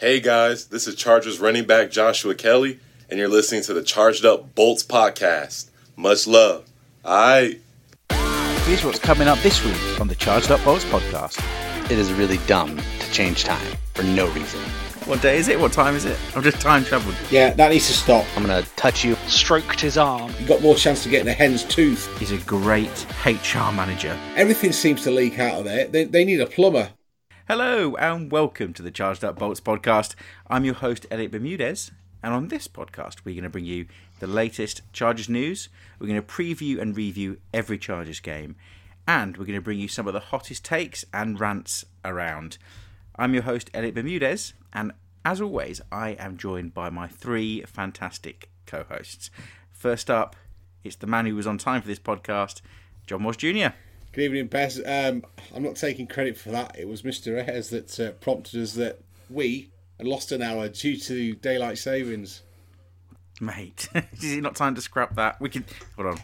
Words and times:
Hey 0.00 0.20
guys, 0.20 0.66
this 0.66 0.86
is 0.86 0.94
Chargers 0.94 1.40
running 1.40 1.64
back 1.64 1.90
Joshua 1.90 2.32
Kelly, 2.36 2.78
and 3.10 3.18
you're 3.18 3.28
listening 3.28 3.62
to 3.62 3.74
the 3.74 3.82
Charged 3.82 4.24
Up 4.24 4.54
Bolts 4.54 4.84
podcast. 4.84 5.70
Much 5.96 6.24
love. 6.28 6.68
Alright. 7.04 7.60
Here's 8.64 8.84
what's 8.84 9.00
coming 9.00 9.26
up 9.26 9.40
this 9.40 9.64
week 9.64 10.00
on 10.00 10.06
the 10.06 10.14
Charged 10.14 10.52
Up 10.52 10.62
Bolts 10.64 10.84
podcast. 10.84 11.42
It 11.90 11.98
is 11.98 12.12
really 12.12 12.38
dumb 12.46 12.76
to 12.76 13.10
change 13.10 13.42
time 13.42 13.76
for 13.94 14.04
no 14.04 14.28
reason. 14.30 14.60
What 15.06 15.20
day 15.20 15.36
is 15.36 15.48
it? 15.48 15.58
What 15.58 15.72
time 15.72 15.96
is 15.96 16.04
it? 16.04 16.16
I've 16.36 16.44
just 16.44 16.60
time 16.60 16.84
travelled. 16.84 17.16
Yeah, 17.28 17.52
that 17.54 17.70
needs 17.70 17.88
to 17.88 17.92
stop. 17.92 18.24
I'm 18.36 18.46
gonna 18.46 18.62
touch 18.76 19.04
you. 19.04 19.16
stroked 19.26 19.80
his 19.80 19.98
arm. 19.98 20.32
You've 20.38 20.48
got 20.48 20.62
more 20.62 20.76
chance 20.76 21.02
to 21.02 21.08
get 21.08 21.22
in 21.22 21.26
a 21.26 21.32
hen's 21.32 21.64
tooth. 21.64 22.08
He's 22.20 22.30
a 22.30 22.38
great 22.38 23.04
HR 23.26 23.72
manager. 23.72 24.16
Everything 24.36 24.70
seems 24.70 25.02
to 25.02 25.10
leak 25.10 25.40
out 25.40 25.58
of 25.58 25.64
there. 25.64 25.88
They, 25.88 26.04
they 26.04 26.24
need 26.24 26.40
a 26.40 26.46
plumber. 26.46 26.90
Hello 27.48 27.96
and 27.96 28.30
welcome 28.30 28.74
to 28.74 28.82
the 28.82 28.90
Charged 28.90 29.24
Up 29.24 29.38
Bolts 29.38 29.58
podcast. 29.58 30.14
I'm 30.48 30.66
your 30.66 30.74
host, 30.74 31.06
Elliot 31.10 31.32
Bermudez, 31.32 31.90
and 32.22 32.34
on 32.34 32.48
this 32.48 32.68
podcast, 32.68 33.24
we're 33.24 33.36
going 33.36 33.42
to 33.44 33.48
bring 33.48 33.64
you 33.64 33.86
the 34.20 34.26
latest 34.26 34.82
Chargers 34.92 35.30
news. 35.30 35.70
We're 35.98 36.08
going 36.08 36.20
to 36.20 36.26
preview 36.26 36.78
and 36.78 36.94
review 36.94 37.38
every 37.54 37.78
Chargers 37.78 38.20
game, 38.20 38.56
and 39.06 39.38
we're 39.38 39.46
going 39.46 39.58
to 39.58 39.64
bring 39.64 39.78
you 39.78 39.88
some 39.88 40.06
of 40.06 40.12
the 40.12 40.20
hottest 40.20 40.62
takes 40.62 41.06
and 41.10 41.40
rants 41.40 41.86
around. 42.04 42.58
I'm 43.16 43.32
your 43.32 43.44
host, 43.44 43.70
Elliot 43.72 43.94
Bermudez, 43.94 44.52
and 44.74 44.92
as 45.24 45.40
always, 45.40 45.80
I 45.90 46.10
am 46.18 46.36
joined 46.36 46.74
by 46.74 46.90
my 46.90 47.08
three 47.08 47.62
fantastic 47.62 48.50
co 48.66 48.84
hosts. 48.90 49.30
First 49.72 50.10
up, 50.10 50.36
it's 50.84 50.96
the 50.96 51.06
man 51.06 51.24
who 51.24 51.34
was 51.34 51.46
on 51.46 51.56
time 51.56 51.80
for 51.80 51.88
this 51.88 51.98
podcast, 51.98 52.60
John 53.06 53.22
Moss 53.22 53.38
Jr. 53.38 53.68
Good 54.18 54.24
evening, 54.24 54.46
Bez. 54.48 54.80
Um, 54.84 55.22
I'm 55.54 55.62
not 55.62 55.76
taking 55.76 56.08
credit 56.08 56.36
for 56.36 56.48
that. 56.48 56.76
It 56.76 56.88
was 56.88 57.02
Mr. 57.02 57.40
Ayres 57.40 57.70
that 57.70 58.00
uh, 58.00 58.10
prompted 58.14 58.60
us 58.60 58.72
that 58.72 58.98
we 59.30 59.70
had 59.96 60.08
lost 60.08 60.32
an 60.32 60.42
hour 60.42 60.68
due 60.68 60.96
to 60.96 61.36
daylight 61.36 61.78
savings. 61.78 62.42
Mate, 63.40 63.88
is 64.14 64.32
it 64.32 64.40
not 64.40 64.56
time 64.56 64.74
to 64.74 64.80
scrap 64.80 65.14
that? 65.14 65.40
We 65.40 65.48
can 65.50 65.64
hold 65.94 66.08
on. 66.08 66.18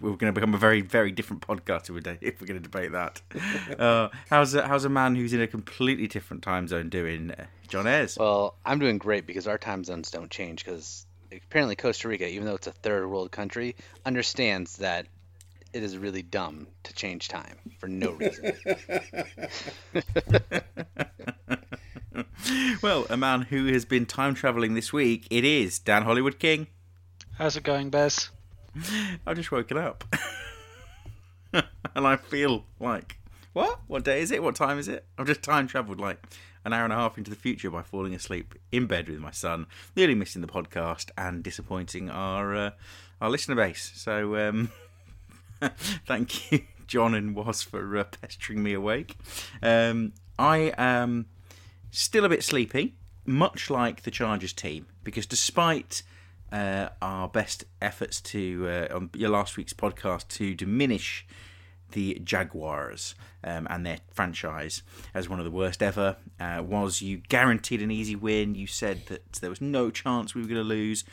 We're 0.00 0.10
going 0.10 0.32
to 0.32 0.40
become 0.40 0.54
a 0.54 0.58
very, 0.58 0.80
very 0.80 1.10
different 1.10 1.42
podcast 1.42 1.86
today 1.86 2.18
if 2.20 2.40
we're 2.40 2.46
going 2.46 2.62
to 2.62 2.68
debate 2.68 2.92
that. 2.92 3.20
Uh, 3.80 4.10
how's 4.28 4.54
a, 4.54 4.64
how's 4.68 4.84
a 4.84 4.88
man 4.88 5.16
who's 5.16 5.32
in 5.32 5.40
a 5.40 5.48
completely 5.48 6.06
different 6.06 6.44
time 6.44 6.68
zone 6.68 6.88
doing, 6.88 7.32
uh, 7.32 7.46
John 7.66 7.88
Ayres? 7.88 8.16
Well, 8.16 8.54
I'm 8.64 8.78
doing 8.78 8.98
great 8.98 9.26
because 9.26 9.48
our 9.48 9.58
time 9.58 9.82
zones 9.82 10.12
don't 10.12 10.30
change. 10.30 10.64
Because 10.64 11.04
apparently 11.32 11.74
Costa 11.74 12.06
Rica, 12.06 12.28
even 12.28 12.44
though 12.44 12.54
it's 12.54 12.68
a 12.68 12.72
third 12.72 13.08
world 13.08 13.32
country, 13.32 13.74
understands 14.06 14.76
that 14.76 15.06
it 15.72 15.82
is 15.82 15.96
really 15.96 16.22
dumb 16.22 16.66
to 16.82 16.92
change 16.92 17.28
time 17.28 17.58
for 17.78 17.88
no 17.88 18.10
reason. 18.12 18.52
well, 22.82 23.06
a 23.10 23.16
man 23.16 23.42
who 23.42 23.66
has 23.66 23.84
been 23.84 24.06
time 24.06 24.34
traveling 24.34 24.74
this 24.74 24.92
week, 24.92 25.26
it 25.30 25.44
is 25.44 25.78
Dan 25.78 26.02
Hollywood 26.02 26.38
King. 26.38 26.66
How's 27.38 27.56
it 27.56 27.62
going, 27.62 27.90
Bez? 27.90 28.30
I've 29.26 29.36
just 29.36 29.52
woken 29.52 29.78
up. 29.78 30.04
and 31.52 32.06
I 32.06 32.16
feel 32.16 32.64
like, 32.78 33.18
what? 33.52 33.80
What 33.86 34.04
day 34.04 34.20
is 34.20 34.30
it? 34.30 34.42
What 34.42 34.54
time 34.54 34.78
is 34.78 34.88
it? 34.88 35.04
I've 35.18 35.26
just 35.26 35.42
time 35.42 35.66
travelled 35.66 36.00
like 36.00 36.22
an 36.64 36.72
hour 36.72 36.84
and 36.84 36.92
a 36.92 36.96
half 36.96 37.16
into 37.16 37.30
the 37.30 37.36
future 37.36 37.70
by 37.70 37.82
falling 37.82 38.14
asleep 38.14 38.54
in 38.70 38.86
bed 38.86 39.08
with 39.08 39.18
my 39.18 39.30
son, 39.30 39.66
nearly 39.96 40.14
missing 40.14 40.42
the 40.42 40.48
podcast 40.48 41.10
and 41.16 41.42
disappointing 41.42 42.10
our 42.10 42.54
uh, 42.54 42.70
our 43.20 43.30
listener 43.30 43.54
base. 43.54 43.92
So, 43.94 44.36
um, 44.36 44.70
thank 46.06 46.52
you, 46.52 46.62
John 46.86 47.14
and 47.14 47.34
Was, 47.34 47.62
for 47.62 47.96
uh, 47.96 48.04
pestering 48.04 48.62
me 48.62 48.72
awake. 48.72 49.16
Um, 49.62 50.12
I 50.38 50.72
am 50.76 51.26
still 51.90 52.24
a 52.24 52.28
bit 52.28 52.42
sleepy, 52.42 52.94
much 53.26 53.70
like 53.70 54.02
the 54.02 54.10
Chargers 54.10 54.52
team, 54.52 54.86
because 55.04 55.26
despite 55.26 56.02
uh, 56.52 56.88
our 57.00 57.28
best 57.28 57.64
efforts 57.80 58.20
to 58.20 58.66
uh, 58.68 58.96
on 58.96 59.10
your 59.14 59.30
last 59.30 59.56
week's 59.56 59.72
podcast 59.72 60.28
to 60.28 60.54
diminish 60.54 61.26
the 61.92 62.20
Jaguars 62.24 63.14
um, 63.44 63.66
and 63.70 63.84
their 63.84 63.98
franchise 64.12 64.82
as 65.14 65.28
one 65.28 65.38
of 65.38 65.44
the 65.44 65.50
worst 65.50 65.82
ever. 65.82 66.16
Uh, 66.38 66.62
was 66.64 67.02
you 67.02 67.18
guaranteed 67.18 67.82
an 67.82 67.90
easy 67.90 68.16
win? 68.16 68.54
You 68.54 68.66
said 68.66 69.06
that 69.06 69.32
there 69.34 69.50
was 69.50 69.60
no 69.60 69.90
chance 69.90 70.34
we 70.34 70.42
were 70.42 70.48
going 70.48 70.60
to 70.60 70.64
lose. 70.64 71.04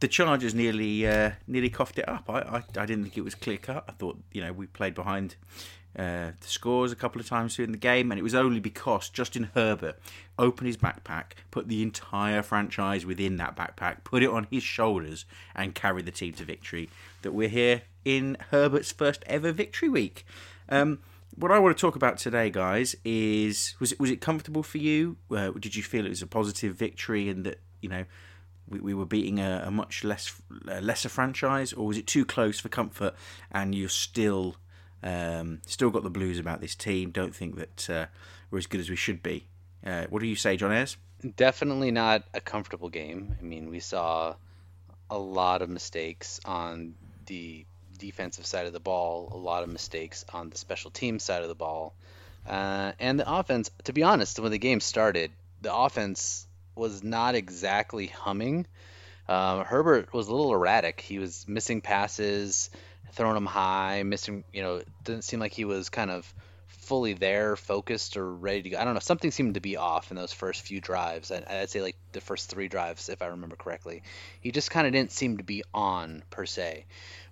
The 0.00 0.08
Chargers 0.08 0.54
nearly 0.54 1.06
uh, 1.06 1.32
nearly 1.46 1.70
coughed 1.70 1.98
it 1.98 2.08
up. 2.08 2.28
I, 2.28 2.40
I, 2.40 2.56
I 2.78 2.86
didn't 2.86 3.04
think 3.04 3.18
it 3.18 3.24
was 3.24 3.34
clear 3.34 3.56
cut. 3.56 3.84
I 3.88 3.92
thought 3.92 4.18
you 4.32 4.42
know 4.42 4.52
we 4.52 4.66
played 4.66 4.94
behind 4.94 5.36
uh, 5.98 6.32
the 6.38 6.46
scores 6.46 6.92
a 6.92 6.96
couple 6.96 7.20
of 7.20 7.26
times 7.26 7.56
during 7.56 7.72
the 7.72 7.78
game, 7.78 8.10
and 8.10 8.18
it 8.18 8.22
was 8.22 8.34
only 8.34 8.60
because 8.60 9.08
Justin 9.08 9.50
Herbert 9.54 9.98
opened 10.38 10.66
his 10.66 10.76
backpack, 10.76 11.32
put 11.50 11.68
the 11.68 11.82
entire 11.82 12.42
franchise 12.42 13.06
within 13.06 13.36
that 13.38 13.56
backpack, 13.56 14.04
put 14.04 14.22
it 14.22 14.28
on 14.28 14.46
his 14.50 14.62
shoulders, 14.62 15.24
and 15.54 15.74
carried 15.74 16.04
the 16.04 16.10
team 16.10 16.34
to 16.34 16.44
victory 16.44 16.90
that 17.22 17.32
we're 17.32 17.48
here 17.48 17.82
in 18.04 18.36
Herbert's 18.50 18.92
first 18.92 19.24
ever 19.26 19.52
victory 19.52 19.88
week. 19.88 20.26
Um, 20.68 20.98
what 21.34 21.50
I 21.50 21.58
want 21.58 21.76
to 21.76 21.80
talk 21.80 21.96
about 21.96 22.18
today, 22.18 22.50
guys, 22.50 22.94
is 23.04 23.74
was 23.80 23.92
it 23.92 24.00
was 24.00 24.10
it 24.10 24.20
comfortable 24.20 24.62
for 24.62 24.78
you? 24.78 25.16
Uh, 25.30 25.50
did 25.52 25.74
you 25.76 25.82
feel 25.82 26.04
it 26.04 26.10
was 26.10 26.22
a 26.22 26.26
positive 26.26 26.76
victory 26.76 27.28
and 27.28 27.44
that 27.44 27.60
you 27.80 27.88
know 27.88 28.04
we, 28.68 28.80
we 28.80 28.94
were 28.94 29.06
beating 29.06 29.38
a, 29.38 29.64
a 29.66 29.70
much 29.70 30.04
less 30.04 30.40
a 30.68 30.80
lesser 30.80 31.08
franchise, 31.08 31.72
or 31.72 31.86
was 31.86 31.98
it 31.98 32.06
too 32.06 32.24
close 32.24 32.58
for 32.60 32.68
comfort 32.68 33.14
and 33.50 33.74
you're 33.74 33.88
still 33.88 34.56
um, 35.02 35.60
still 35.66 35.90
got 35.90 36.02
the 36.02 36.10
blues 36.10 36.38
about 36.38 36.60
this 36.60 36.74
team? 36.74 37.10
Don't 37.10 37.34
think 37.34 37.56
that 37.56 37.90
uh, 37.90 38.06
we're 38.50 38.58
as 38.58 38.66
good 38.66 38.80
as 38.80 38.90
we 38.90 38.96
should 38.96 39.22
be. 39.22 39.46
Uh, 39.84 40.06
what 40.10 40.20
do 40.20 40.26
you 40.26 40.36
say, 40.36 40.56
John 40.56 40.72
Ayres? 40.72 40.96
Definitely 41.36 41.90
not 41.90 42.24
a 42.34 42.40
comfortable 42.40 42.88
game. 42.88 43.36
I 43.38 43.42
mean, 43.42 43.70
we 43.70 43.80
saw 43.80 44.34
a 45.10 45.18
lot 45.18 45.62
of 45.62 45.68
mistakes 45.68 46.40
on 46.44 46.94
the 47.26 47.64
defensive 47.98 48.46
side 48.46 48.66
of 48.66 48.72
the 48.72 48.80
ball, 48.80 49.30
a 49.32 49.36
lot 49.36 49.62
of 49.62 49.68
mistakes 49.68 50.24
on 50.32 50.50
the 50.50 50.58
special 50.58 50.90
team 50.90 51.18
side 51.18 51.42
of 51.42 51.48
the 51.48 51.54
ball. 51.54 51.94
Uh, 52.46 52.92
and 53.00 53.18
the 53.18 53.30
offense, 53.32 53.70
to 53.84 53.92
be 53.92 54.02
honest, 54.02 54.38
when 54.38 54.52
the 54.52 54.58
game 54.58 54.80
started, 54.80 55.30
the 55.62 55.74
offense 55.74 56.46
was 56.76 57.02
not 57.02 57.34
exactly 57.34 58.06
humming. 58.06 58.66
Uh, 59.28 59.64
Herbert 59.64 60.12
was 60.12 60.28
a 60.28 60.30
little 60.30 60.52
erratic. 60.52 61.00
He 61.00 61.18
was 61.18 61.46
missing 61.48 61.80
passes, 61.80 62.70
throwing 63.12 63.34
them 63.34 63.46
high, 63.46 64.02
missing, 64.04 64.44
you 64.52 64.62
know, 64.62 64.82
didn't 65.04 65.24
seem 65.24 65.40
like 65.40 65.52
he 65.52 65.64
was 65.64 65.88
kind 65.88 66.10
of 66.10 66.32
fully 66.68 67.14
there, 67.14 67.56
focused, 67.56 68.16
or 68.16 68.32
ready 68.32 68.62
to 68.62 68.70
go. 68.70 68.78
I 68.78 68.84
don't 68.84 68.94
know. 68.94 69.00
Something 69.00 69.32
seemed 69.32 69.54
to 69.54 69.60
be 69.60 69.76
off 69.76 70.10
in 70.10 70.16
those 70.16 70.32
first 70.32 70.62
few 70.62 70.80
drives. 70.80 71.32
I, 71.32 71.42
I'd 71.48 71.70
say 71.70 71.82
like 71.82 71.96
the 72.12 72.20
first 72.20 72.48
three 72.48 72.68
drives, 72.68 73.08
if 73.08 73.22
I 73.22 73.26
remember 73.26 73.56
correctly. 73.56 74.02
He 74.40 74.52
just 74.52 74.70
kind 74.70 74.86
of 74.86 74.92
didn't 74.92 75.10
seem 75.10 75.38
to 75.38 75.44
be 75.44 75.64
on 75.74 76.22
per 76.30 76.46
se. 76.46 76.86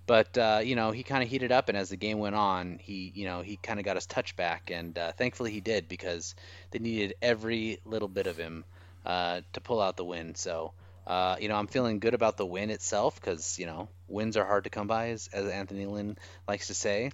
But 0.07 0.37
uh, 0.37 0.61
you 0.63 0.75
know, 0.75 0.91
he 0.91 1.03
kind 1.03 1.23
of 1.23 1.29
heated 1.29 1.51
up, 1.51 1.69
and 1.69 1.77
as 1.77 1.89
the 1.89 1.95
game 1.95 2.19
went 2.19 2.35
on, 2.35 2.79
he 2.81 3.11
you 3.15 3.25
know 3.25 3.41
he 3.41 3.57
kind 3.57 3.79
of 3.79 3.85
got 3.85 3.95
his 3.95 4.05
touch 4.05 4.35
back, 4.35 4.69
and 4.71 4.97
uh, 4.97 5.13
thankfully 5.13 5.51
he 5.51 5.61
did 5.61 5.87
because 5.87 6.35
they 6.71 6.79
needed 6.79 7.15
every 7.21 7.79
little 7.85 8.07
bit 8.07 8.27
of 8.27 8.37
him 8.37 8.65
uh, 9.05 9.41
to 9.53 9.61
pull 9.61 9.81
out 9.81 9.97
the 9.97 10.05
win. 10.05 10.35
So. 10.35 10.73
Uh, 11.07 11.35
you 11.39 11.47
know, 11.49 11.55
I'm 11.55 11.67
feeling 11.67 11.99
good 11.99 12.15
about 12.15 12.35
the 12.35 12.47
win 12.47 12.71
itself 12.71 13.21
because 13.21 13.59
you 13.59 13.67
know 13.67 13.89
wins 14.07 14.37
are 14.37 14.43
hard 14.43 14.63
to 14.63 14.71
come 14.71 14.87
by, 14.87 15.09
as, 15.09 15.29
as 15.31 15.47
Anthony 15.47 15.85
Lynn 15.85 16.17
likes 16.47 16.65
to 16.67 16.73
say. 16.73 17.11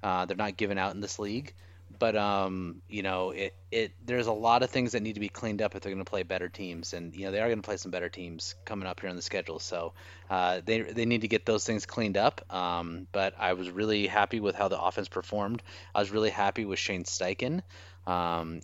Uh, 0.00 0.26
they're 0.26 0.36
not 0.36 0.56
given 0.56 0.78
out 0.78 0.94
in 0.94 1.00
this 1.00 1.18
league, 1.18 1.52
but 1.98 2.16
um, 2.16 2.82
you 2.88 3.02
know, 3.02 3.30
it, 3.30 3.54
it 3.70 3.92
there's 4.04 4.26
a 4.26 4.32
lot 4.32 4.62
of 4.62 4.70
things 4.70 4.92
that 4.92 5.02
need 5.02 5.14
to 5.14 5.20
be 5.20 5.28
cleaned 5.28 5.62
up 5.62 5.74
if 5.74 5.82
they're 5.82 5.92
going 5.92 6.04
to 6.04 6.10
play 6.10 6.22
better 6.22 6.48
teams, 6.48 6.94
and 6.94 7.14
you 7.14 7.26
know 7.26 7.30
they 7.30 7.40
are 7.40 7.46
going 7.46 7.60
to 7.60 7.66
play 7.66 7.76
some 7.76 7.90
better 7.90 8.08
teams 8.08 8.54
coming 8.64 8.86
up 8.88 9.00
here 9.00 9.10
on 9.10 9.16
the 9.16 9.22
schedule. 9.22 9.58
So 9.58 9.92
uh, 10.30 10.60
they 10.64 10.80
they 10.82 11.04
need 11.04 11.20
to 11.20 11.28
get 11.28 11.46
those 11.46 11.64
things 11.64 11.86
cleaned 11.86 12.16
up. 12.16 12.52
Um, 12.52 13.06
but 13.12 13.34
I 13.38 13.52
was 13.52 13.70
really 13.70 14.06
happy 14.06 14.40
with 14.40 14.54
how 14.54 14.68
the 14.68 14.80
offense 14.80 15.08
performed. 15.08 15.62
I 15.94 16.00
was 16.00 16.10
really 16.10 16.30
happy 16.30 16.64
with 16.64 16.78
Shane 16.78 17.04
Steichen. 17.04 17.62
Um, 18.06 18.60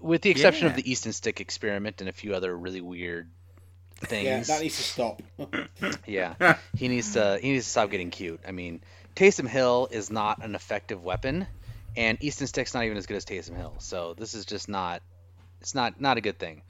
with 0.00 0.22
the 0.22 0.30
exception 0.30 0.64
Yeah. 0.66 0.70
of 0.70 0.76
the 0.76 0.90
Easton 0.90 1.12
Stick 1.12 1.40
experiment 1.40 2.00
and 2.00 2.08
a 2.08 2.12
few 2.12 2.34
other 2.34 2.56
really 2.56 2.80
weird 2.80 3.28
things. 3.96 4.24
Yeah, 4.24 4.42
that 4.42 4.62
needs 4.62 4.76
to 4.76 4.82
stop. 4.82 5.22
Yeah, 6.06 6.58
he 6.76 6.88
needs 6.88 7.12
to 7.14 7.38
he 7.40 7.52
needs 7.52 7.64
to 7.64 7.70
stop 7.70 7.90
getting 7.90 8.10
cute. 8.10 8.40
I 8.46 8.52
mean, 8.52 8.80
Taysom 9.16 9.48
Hill 9.48 9.88
is 9.90 10.10
not 10.10 10.44
an 10.44 10.54
effective 10.54 11.02
weapon, 11.02 11.46
and 11.96 12.18
Easton 12.22 12.46
Stick's 12.46 12.74
not 12.74 12.84
even 12.84 12.96
as 12.96 13.06
good 13.06 13.16
as 13.16 13.24
Taysom 13.24 13.56
Hill. 13.56 13.74
So 13.78 14.14
this 14.16 14.34
is 14.34 14.44
just 14.44 14.68
not 14.68 15.02
it's 15.60 15.74
not 15.74 16.00
not 16.00 16.16
a 16.16 16.20
good 16.20 16.38
thing. 16.38 16.62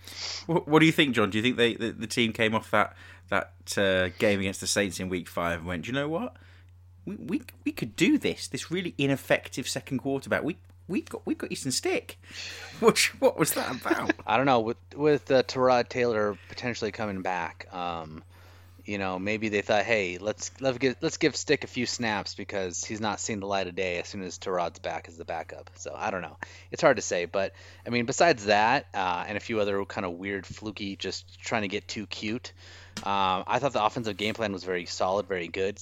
What, 0.47 0.67
what 0.69 0.81
do 0.81 0.87
you 0.87 0.93
think, 0.93 1.15
John? 1.15 1.31
Do 1.31 1.39
you 1.39 1.43
think 1.43 1.57
they 1.57 1.75
the, 1.75 1.91
the 1.93 2.07
team 2.07 2.33
came 2.33 2.55
off 2.55 2.71
that 2.71 2.95
that 3.29 3.53
uh, 3.79 4.09
game 4.19 4.41
against 4.41 4.61
the 4.61 4.67
Saints 4.67 4.99
in 5.01 5.09
Week 5.09 5.29
Five 5.29 5.59
and 5.61 5.67
went, 5.67 5.85
"Do 5.85 5.89
you 5.89 5.95
know 5.95 6.09
what? 6.09 6.37
We, 7.05 7.17
we 7.17 7.43
we 7.65 7.73
could 7.73 7.97
do 7.97 8.19
this. 8.19 8.49
This 8.49 8.71
really 8.71 8.95
ineffective 8.99 9.67
second 9.69 9.99
quarterback. 9.99 10.43
We 10.43 10.57
we 10.89 11.03
got 11.03 11.25
we 11.27 11.35
got 11.35 11.53
Easton 11.53 11.73
Stick. 11.73 12.19
What 12.81 12.99
what 13.21 13.39
was 13.39 13.53
that 13.53 13.81
about? 13.81 14.13
I 14.27 14.37
don't 14.37 14.47
know 14.47 14.61
with 14.61 14.77
with 14.97 15.31
uh, 15.31 15.45
Tyrod 15.45 15.89
Taylor 15.89 16.37
potentially 16.49 16.91
coming 16.91 17.23
back. 17.23 17.69
Um, 17.73 18.25
You 18.85 18.99
know, 18.99 19.21
maybe 19.21 19.49
they 19.49 19.63
thought, 19.63 19.85
hey, 19.85 20.19
let's 20.19 20.51
let's 20.61 20.79
give 20.79 20.97
let's 21.01 21.17
give 21.17 21.37
Stick 21.37 21.63
a 21.63 21.69
few 21.69 21.87
snaps 21.87 22.35
because 22.35 22.85
he's 22.85 23.01
not 23.01 23.21
seen 23.21 23.39
the 23.39 23.47
light 23.47 23.69
of 23.69 23.77
day 23.77 24.01
as 24.01 24.09
soon 24.09 24.25
as 24.25 24.37
Tyrod's 24.41 24.81
back 24.81 25.07
as 25.07 25.17
the 25.17 25.25
backup. 25.25 25.71
So 25.77 25.95
I 25.97 26.11
don't 26.11 26.23
know. 26.23 26.37
It's 26.73 26.83
hard 26.83 26.97
to 26.97 27.03
say, 27.03 27.27
but 27.27 27.53
I 27.87 27.91
mean, 27.91 28.07
besides 28.07 28.47
that, 28.47 28.87
uh, 28.93 29.25
and 29.29 29.37
a 29.37 29.41
few 29.41 29.61
other 29.61 29.85
kind 29.85 30.05
of 30.05 30.15
weird, 30.15 30.45
fluky, 30.45 30.97
just 30.97 31.41
trying 31.41 31.63
to 31.63 31.69
get 31.69 31.87
too 31.87 32.07
cute. 32.09 32.53
Um, 33.05 33.45
I 33.47 33.61
thought 33.61 33.73
the 33.73 33.85
offensive 33.85 34.17
game 34.17 34.35
plan 34.35 34.53
was 34.53 34.65
very 34.65 34.87
solid, 34.87 35.29
very 35.29 35.47
good. 35.47 35.79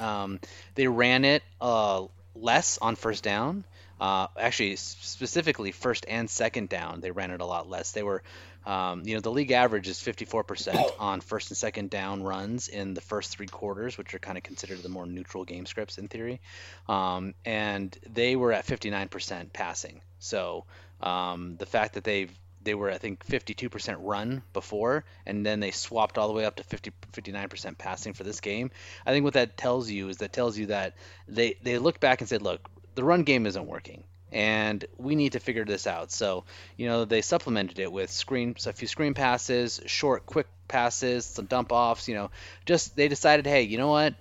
Um, 0.00 0.40
they 0.74 0.88
ran 0.88 1.24
it 1.24 1.44
uh, 1.60 2.06
less 2.34 2.78
on 2.78 2.96
first 2.96 3.22
down. 3.22 3.62
Uh, 4.00 4.28
actually, 4.38 4.76
specifically 4.76 5.72
first 5.72 6.06
and 6.08 6.30
second 6.30 6.68
down, 6.70 7.00
they 7.00 7.10
ran 7.10 7.30
it 7.30 7.40
a 7.40 7.46
lot 7.46 7.68
less. 7.68 7.92
They 7.92 8.02
were 8.02 8.22
um, 8.66 9.02
you 9.06 9.14
know, 9.14 9.20
the 9.20 9.30
league 9.30 9.52
average 9.52 9.88
is 9.88 9.98
54% 9.98 10.92
on 11.00 11.20
first 11.20 11.50
and 11.50 11.56
second 11.56 11.90
down 11.90 12.22
runs 12.22 12.68
in 12.68 12.94
the 12.94 13.00
first 13.00 13.30
three 13.30 13.46
quarters, 13.46 13.96
which 13.96 14.14
are 14.14 14.18
kind 14.18 14.36
of 14.36 14.44
considered 14.44 14.82
the 14.82 14.88
more 14.88 15.06
neutral 15.06 15.44
game 15.44 15.66
scripts 15.66 15.98
in 15.98 16.08
theory. 16.08 16.40
Um, 16.88 17.34
and 17.44 17.96
they 18.12 18.36
were 18.36 18.52
at 18.52 18.66
59% 18.66 19.52
passing. 19.52 20.00
So 20.18 20.66
um, 21.00 21.56
the 21.58 21.66
fact 21.66 21.94
that 21.94 22.04
they've 22.04 22.30
they 22.62 22.74
were 22.74 22.90
I 22.90 22.98
think 22.98 23.24
52% 23.26 23.96
run 24.00 24.42
before, 24.52 25.06
and 25.24 25.46
then 25.46 25.60
they 25.60 25.70
swapped 25.70 26.18
all 26.18 26.28
the 26.28 26.34
way 26.34 26.44
up 26.44 26.56
to 26.56 26.62
50 26.62 26.92
59% 27.10 27.78
passing 27.78 28.12
for 28.12 28.22
this 28.22 28.40
game. 28.40 28.70
I 29.06 29.12
think 29.12 29.24
what 29.24 29.32
that 29.32 29.56
tells 29.56 29.88
you 29.88 30.10
is 30.10 30.18
that 30.18 30.34
tells 30.34 30.58
you 30.58 30.66
that 30.66 30.94
they 31.26 31.56
they 31.62 31.78
looked 31.78 32.00
back 32.00 32.20
and 32.20 32.28
said, 32.28 32.42
look, 32.42 32.68
the 32.94 33.04
run 33.04 33.22
game 33.22 33.46
isn't 33.46 33.66
working 33.66 34.04
and 34.32 34.84
we 34.96 35.14
need 35.14 35.32
to 35.32 35.40
figure 35.40 35.64
this 35.64 35.86
out. 35.86 36.12
So, 36.12 36.44
you 36.76 36.86
know, 36.86 37.04
they 37.04 37.22
supplemented 37.22 37.78
it 37.78 37.90
with 37.90 38.10
screen, 38.10 38.54
a 38.66 38.72
few 38.72 38.88
screen 38.88 39.14
passes, 39.14 39.80
short, 39.86 40.26
quick 40.26 40.46
passes, 40.68 41.26
some 41.26 41.46
dump 41.46 41.72
offs. 41.72 42.08
You 42.08 42.14
know, 42.14 42.30
just 42.64 42.96
they 42.96 43.08
decided, 43.08 43.46
hey, 43.46 43.62
you 43.62 43.78
know 43.78 43.88
what? 43.88 44.14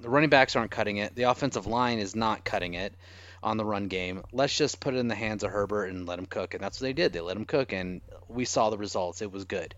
The 0.00 0.08
running 0.08 0.30
backs 0.30 0.56
aren't 0.56 0.70
cutting 0.70 0.98
it. 0.98 1.14
The 1.14 1.24
offensive 1.24 1.66
line 1.66 1.98
is 1.98 2.14
not 2.14 2.44
cutting 2.44 2.74
it 2.74 2.94
on 3.42 3.58
the 3.58 3.64
run 3.64 3.88
game. 3.88 4.22
Let's 4.32 4.56
just 4.56 4.80
put 4.80 4.94
it 4.94 4.98
in 4.98 5.08
the 5.08 5.14
hands 5.14 5.44
of 5.44 5.50
Herbert 5.50 5.86
and 5.86 6.06
let 6.06 6.18
him 6.18 6.26
cook. 6.26 6.54
And 6.54 6.62
that's 6.62 6.80
what 6.80 6.86
they 6.86 6.92
did. 6.94 7.12
They 7.12 7.20
let 7.20 7.36
him 7.36 7.44
cook, 7.44 7.72
and 7.72 8.00
we 8.28 8.46
saw 8.46 8.70
the 8.70 8.78
results. 8.78 9.22
It 9.22 9.30
was 9.30 9.44
good. 9.44 9.74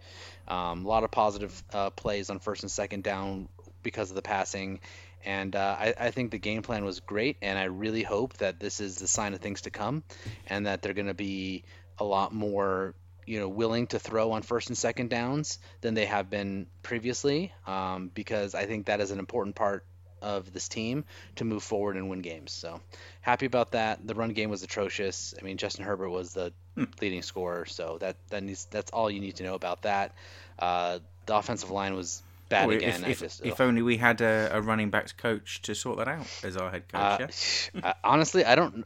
Um, 0.47 0.85
a 0.85 0.89
lot 0.89 1.05
of 1.05 1.11
positive 1.11 1.63
uh, 1.73 1.91
plays 1.91 2.31
on 2.31 2.39
first 2.39 2.63
and 2.63 2.71
second 2.71 3.03
down 3.03 3.49
because 3.83 4.11
of 4.11 4.17
the 4.17 4.23
passing 4.23 4.81
and 5.27 5.57
uh, 5.57 5.77
I, 5.79 5.95
I, 5.99 6.11
think 6.13 6.31
the 6.31 6.39
game 6.39 6.63
plan 6.63 6.85
was 6.85 7.01
great, 7.01 7.37
and 7.43 7.59
I 7.59 7.65
really 7.65 8.05
hope 8.05 8.35
that 8.35 8.61
this 8.61 8.81
is 8.81 8.97
the 8.97 9.09
sign 9.09 9.35
of 9.35 9.41
things 9.41 9.63
to 9.63 9.71
come, 9.71 10.05
and 10.47 10.67
that 10.67 10.81
they're 10.81 10.95
going 10.95 11.09
to 11.09 11.15
be 11.15 11.65
a 11.99 12.05
lot 12.05 12.33
more, 12.33 12.95
you 13.27 13.41
know, 13.41 13.49
willing 13.49 13.89
to 13.89 13.99
throw 13.99 14.33
on 14.33 14.43
first 14.43 14.69
and 14.69 14.79
second 14.79 15.11
downs 15.11 15.59
than 15.81 15.95
they 15.95 16.07
have 16.07 16.31
been 16.31 16.69
previously, 16.83 17.53
um, 17.67 18.09
because 18.15 18.55
I 18.55 18.67
think 18.67 18.87
that 18.87 19.01
is 19.01 19.11
an 19.11 19.19
important 19.19 19.57
part 19.57 19.85
of 20.23 20.53
this 20.53 20.69
team 20.69 21.05
to 21.37 21.45
move 21.45 21.63
forward 21.63 21.97
and 21.97 22.09
win 22.09 22.21
games. 22.21 22.53
So 22.53 22.81
happy 23.21 23.47
about 23.47 23.73
that. 23.73 24.07
The 24.07 24.15
run 24.15 24.31
game 24.31 24.49
was 24.49 24.63
atrocious. 24.63 25.35
I 25.39 25.45
mean, 25.45 25.57
Justin 25.57 25.85
Herbert 25.85 26.11
was 26.11 26.33
the 26.33 26.53
hmm. 26.77 26.85
leading 27.01 27.23
scorer, 27.23 27.67
so 27.67 27.99
that 28.01 28.17
that 28.31 28.45
needs 28.45 28.67
that's 28.67 28.93
all 28.93 29.11
you 29.11 29.21
need 29.21 29.37
to 29.37 29.43
know 29.43 29.55
about 29.55 29.83
that. 29.83 30.15
Uh, 30.57 31.01
the 31.27 31.37
offensive 31.37 31.71
line 31.71 31.95
was 31.95 32.23
bad 32.49 32.71
again. 32.71 33.05
If, 33.05 33.21
just, 33.21 33.45
if 33.45 33.61
only 33.61 33.83
we 33.83 33.97
had 33.97 34.21
a, 34.21 34.51
a, 34.53 34.61
running 34.61 34.91
backs 34.91 35.13
coach 35.13 35.63
to 35.63 35.75
sort 35.75 35.99
that 35.99 36.09
out 36.09 36.27
as 36.43 36.57
our 36.57 36.71
head 36.71 36.89
coach. 36.89 37.71
Uh, 37.77 37.81
yeah? 37.85 37.93
honestly, 38.05 38.45
I 38.45 38.55
don't. 38.55 38.85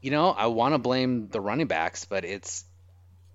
You 0.00 0.10
know, 0.10 0.30
I 0.30 0.46
want 0.46 0.74
to 0.74 0.78
blame 0.78 1.28
the 1.28 1.40
running 1.40 1.66
backs, 1.66 2.04
but 2.04 2.24
it's 2.24 2.64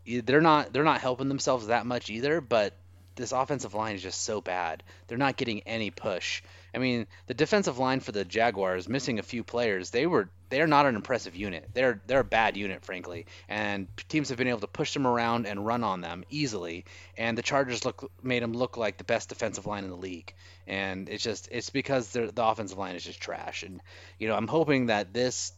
they're 0.06 0.42
not 0.42 0.74
they're 0.74 0.84
not 0.84 1.02
helping 1.02 1.28
themselves 1.28 1.68
that 1.68 1.86
much 1.86 2.10
either. 2.10 2.42
But 2.42 2.74
this 3.16 3.32
offensive 3.32 3.74
line 3.74 3.96
is 3.96 4.04
just 4.04 4.24
so 4.24 4.42
bad. 4.42 4.84
They're 5.08 5.18
not 5.18 5.38
getting 5.38 5.62
any 5.62 5.92
push. 5.92 6.42
I 6.74 6.78
mean, 6.78 7.08
the 7.28 7.34
defensive 7.34 7.78
line 7.78 8.00
for 8.00 8.12
the 8.12 8.24
Jaguars 8.24 8.88
missing 8.88 9.20
a 9.20 9.24
few 9.24 9.44
players. 9.44 9.90
They 9.90 10.06
were 10.06 10.30
they're 10.52 10.68
not 10.68 10.86
an 10.86 10.96
impressive 10.96 11.36
unit. 11.36 11.70
They're 11.74 12.00
they're 12.06 12.20
a 12.20 12.24
bad 12.24 12.56
unit, 12.58 12.86
frankly. 12.86 13.26
And 13.50 13.88
teams 14.10 14.30
have 14.30 14.38
been 14.38 14.48
able 14.48 14.60
to 14.60 14.68
push 14.68 14.94
them 14.94 15.08
around 15.08 15.48
and 15.48 15.66
run 15.66 15.84
on 15.84 16.02
them 16.02 16.24
easily. 16.30 16.86
And 17.18 17.36
the 17.36 17.42
Chargers 17.42 17.84
look 17.84 18.12
made 18.22 18.44
them 18.44 18.54
look 18.54 18.78
like 18.78 18.98
the 18.98 19.04
best 19.04 19.30
defensive 19.30 19.66
line 19.66 19.86
in 19.86 19.90
the 19.90 19.96
league. 19.96 20.34
And 20.68 21.10
it's 21.10 21.24
just 21.24 21.48
it's 21.52 21.72
because 21.72 22.10
the 22.10 22.32
offensive 22.38 22.78
line 22.78 22.96
is 22.96 23.04
just 23.04 23.20
trash. 23.20 23.64
And 23.64 23.82
you 24.20 24.28
know, 24.28 24.36
I'm 24.36 24.48
hoping 24.48 24.88
that 24.88 25.14
this 25.14 25.54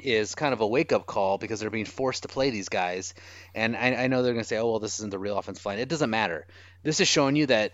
is 0.00 0.36
kind 0.36 0.52
of 0.52 0.60
a 0.60 0.66
wake 0.66 0.92
up 0.92 1.06
call 1.06 1.38
because 1.38 1.58
they're 1.58 1.70
being 1.70 1.84
forced 1.84 2.22
to 2.22 2.28
play 2.28 2.50
these 2.50 2.68
guys. 2.68 3.14
And 3.54 3.76
I, 3.76 3.94
I 3.94 4.06
know 4.06 4.22
they're 4.22 4.32
going 4.32 4.44
to 4.44 4.48
say, 4.48 4.58
oh, 4.58 4.70
well, 4.70 4.78
this 4.78 5.00
isn't 5.00 5.10
the 5.10 5.18
real 5.18 5.36
offensive 5.36 5.66
line. 5.66 5.80
It 5.80 5.88
doesn't 5.88 6.10
matter. 6.10 6.46
This 6.84 7.00
is 7.00 7.08
showing 7.08 7.34
you 7.34 7.46
that 7.46 7.72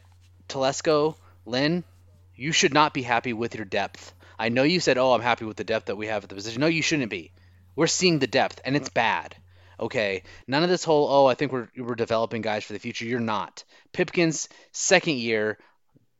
Telesco, 0.48 1.16
Lynn, 1.44 1.84
you 2.34 2.52
should 2.52 2.72
not 2.72 2.94
be 2.94 3.02
happy 3.02 3.32
with 3.34 3.54
your 3.54 3.66
depth. 3.66 4.14
I 4.38 4.48
know 4.48 4.62
you 4.62 4.80
said, 4.80 4.98
"Oh, 4.98 5.12
I'm 5.12 5.20
happy 5.20 5.44
with 5.44 5.56
the 5.56 5.64
depth 5.64 5.86
that 5.86 5.96
we 5.96 6.06
have 6.06 6.24
at 6.24 6.28
the 6.28 6.34
position." 6.34 6.60
No, 6.60 6.66
you 6.66 6.82
shouldn't 6.82 7.10
be. 7.10 7.32
We're 7.76 7.86
seeing 7.86 8.18
the 8.18 8.26
depth, 8.26 8.60
and 8.64 8.76
it's 8.76 8.88
bad. 8.88 9.36
Okay, 9.78 10.22
none 10.46 10.62
of 10.62 10.70
this 10.70 10.84
whole 10.84 11.08
"Oh, 11.10 11.26
I 11.26 11.34
think 11.34 11.52
we're 11.52 11.68
we're 11.76 11.94
developing 11.94 12.42
guys 12.42 12.64
for 12.64 12.72
the 12.72 12.78
future." 12.78 13.04
You're 13.04 13.20
not. 13.20 13.64
Pipkins 13.92 14.48
second 14.72 15.16
year 15.16 15.58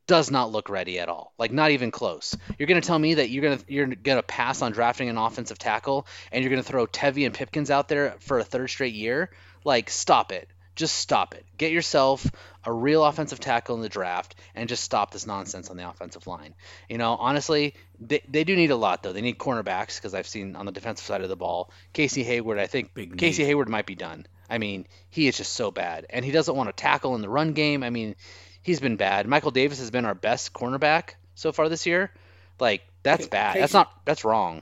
does 0.07 0.29
not 0.29 0.51
look 0.51 0.69
ready 0.69 0.99
at 0.99 1.09
all. 1.09 1.33
Like 1.37 1.51
not 1.51 1.71
even 1.71 1.91
close. 1.91 2.35
You're 2.59 2.67
gonna 2.67 2.81
tell 2.81 2.99
me 2.99 3.15
that 3.15 3.29
you're 3.29 3.43
gonna 3.43 3.61
you're 3.67 3.87
gonna 3.87 4.23
pass 4.23 4.61
on 4.61 4.71
drafting 4.71 5.09
an 5.09 5.17
offensive 5.17 5.57
tackle, 5.57 6.07
and 6.31 6.43
you're 6.43 6.51
gonna 6.51 6.63
throw 6.63 6.85
Tevi 6.85 7.25
and 7.25 7.33
Pipkins 7.33 7.71
out 7.71 7.87
there 7.87 8.15
for 8.19 8.39
a 8.39 8.43
third 8.43 8.67
straight 8.69 8.93
year? 8.93 9.31
Like 9.63 9.89
stop 9.89 10.31
it 10.31 10.49
just 10.75 10.97
stop 10.97 11.35
it. 11.35 11.45
Get 11.57 11.71
yourself 11.71 12.29
a 12.63 12.71
real 12.71 13.03
offensive 13.03 13.39
tackle 13.39 13.75
in 13.75 13.81
the 13.81 13.89
draft 13.89 14.35
and 14.53 14.67
just 14.67 14.83
stop 14.83 15.11
this 15.11 15.25
nonsense 15.25 15.69
on 15.69 15.77
the 15.77 15.87
offensive 15.87 16.27
line. 16.27 16.53
You 16.89 16.97
know, 16.97 17.15
honestly, 17.15 17.75
they, 17.99 18.21
they 18.27 18.43
do 18.43 18.55
need 18.55 18.71
a 18.71 18.75
lot 18.75 19.01
though. 19.01 19.13
They 19.13 19.21
need 19.21 19.37
cornerbacks 19.37 19.95
because 19.95 20.13
I've 20.13 20.27
seen 20.27 20.55
on 20.55 20.65
the 20.65 20.71
defensive 20.71 21.05
side 21.05 21.21
of 21.21 21.29
the 21.29 21.35
ball, 21.35 21.71
Casey 21.93 22.23
Hayward. 22.23 22.59
I 22.59 22.67
think 22.67 22.93
Big 22.93 23.17
Casey 23.17 23.43
need. 23.43 23.49
Hayward 23.49 23.69
might 23.69 23.85
be 23.85 23.95
done. 23.95 24.25
I 24.49 24.57
mean, 24.57 24.85
he 25.09 25.27
is 25.27 25.37
just 25.37 25.53
so 25.53 25.71
bad, 25.71 26.05
and 26.09 26.23
he 26.23 26.31
doesn't 26.31 26.55
want 26.55 26.69
to 26.69 26.73
tackle 26.73 27.15
in 27.15 27.21
the 27.21 27.29
run 27.29 27.53
game. 27.53 27.81
I 27.81 27.89
mean, 27.89 28.15
he's 28.61 28.79
been 28.79 28.95
bad. 28.95 29.27
Michael 29.27 29.51
Davis 29.51 29.79
has 29.79 29.89
been 29.89 30.05
our 30.05 30.13
best 30.13 30.53
cornerback 30.53 31.15
so 31.33 31.51
far 31.51 31.69
this 31.69 31.85
year. 31.85 32.11
Like 32.59 32.83
that's 33.01 33.27
bad. 33.27 33.53
Casey, 33.53 33.61
that's 33.61 33.73
not. 33.73 33.91
That's 34.05 34.25
wrong. 34.25 34.61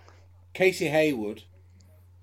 Casey 0.54 0.88
Hayward 0.88 1.44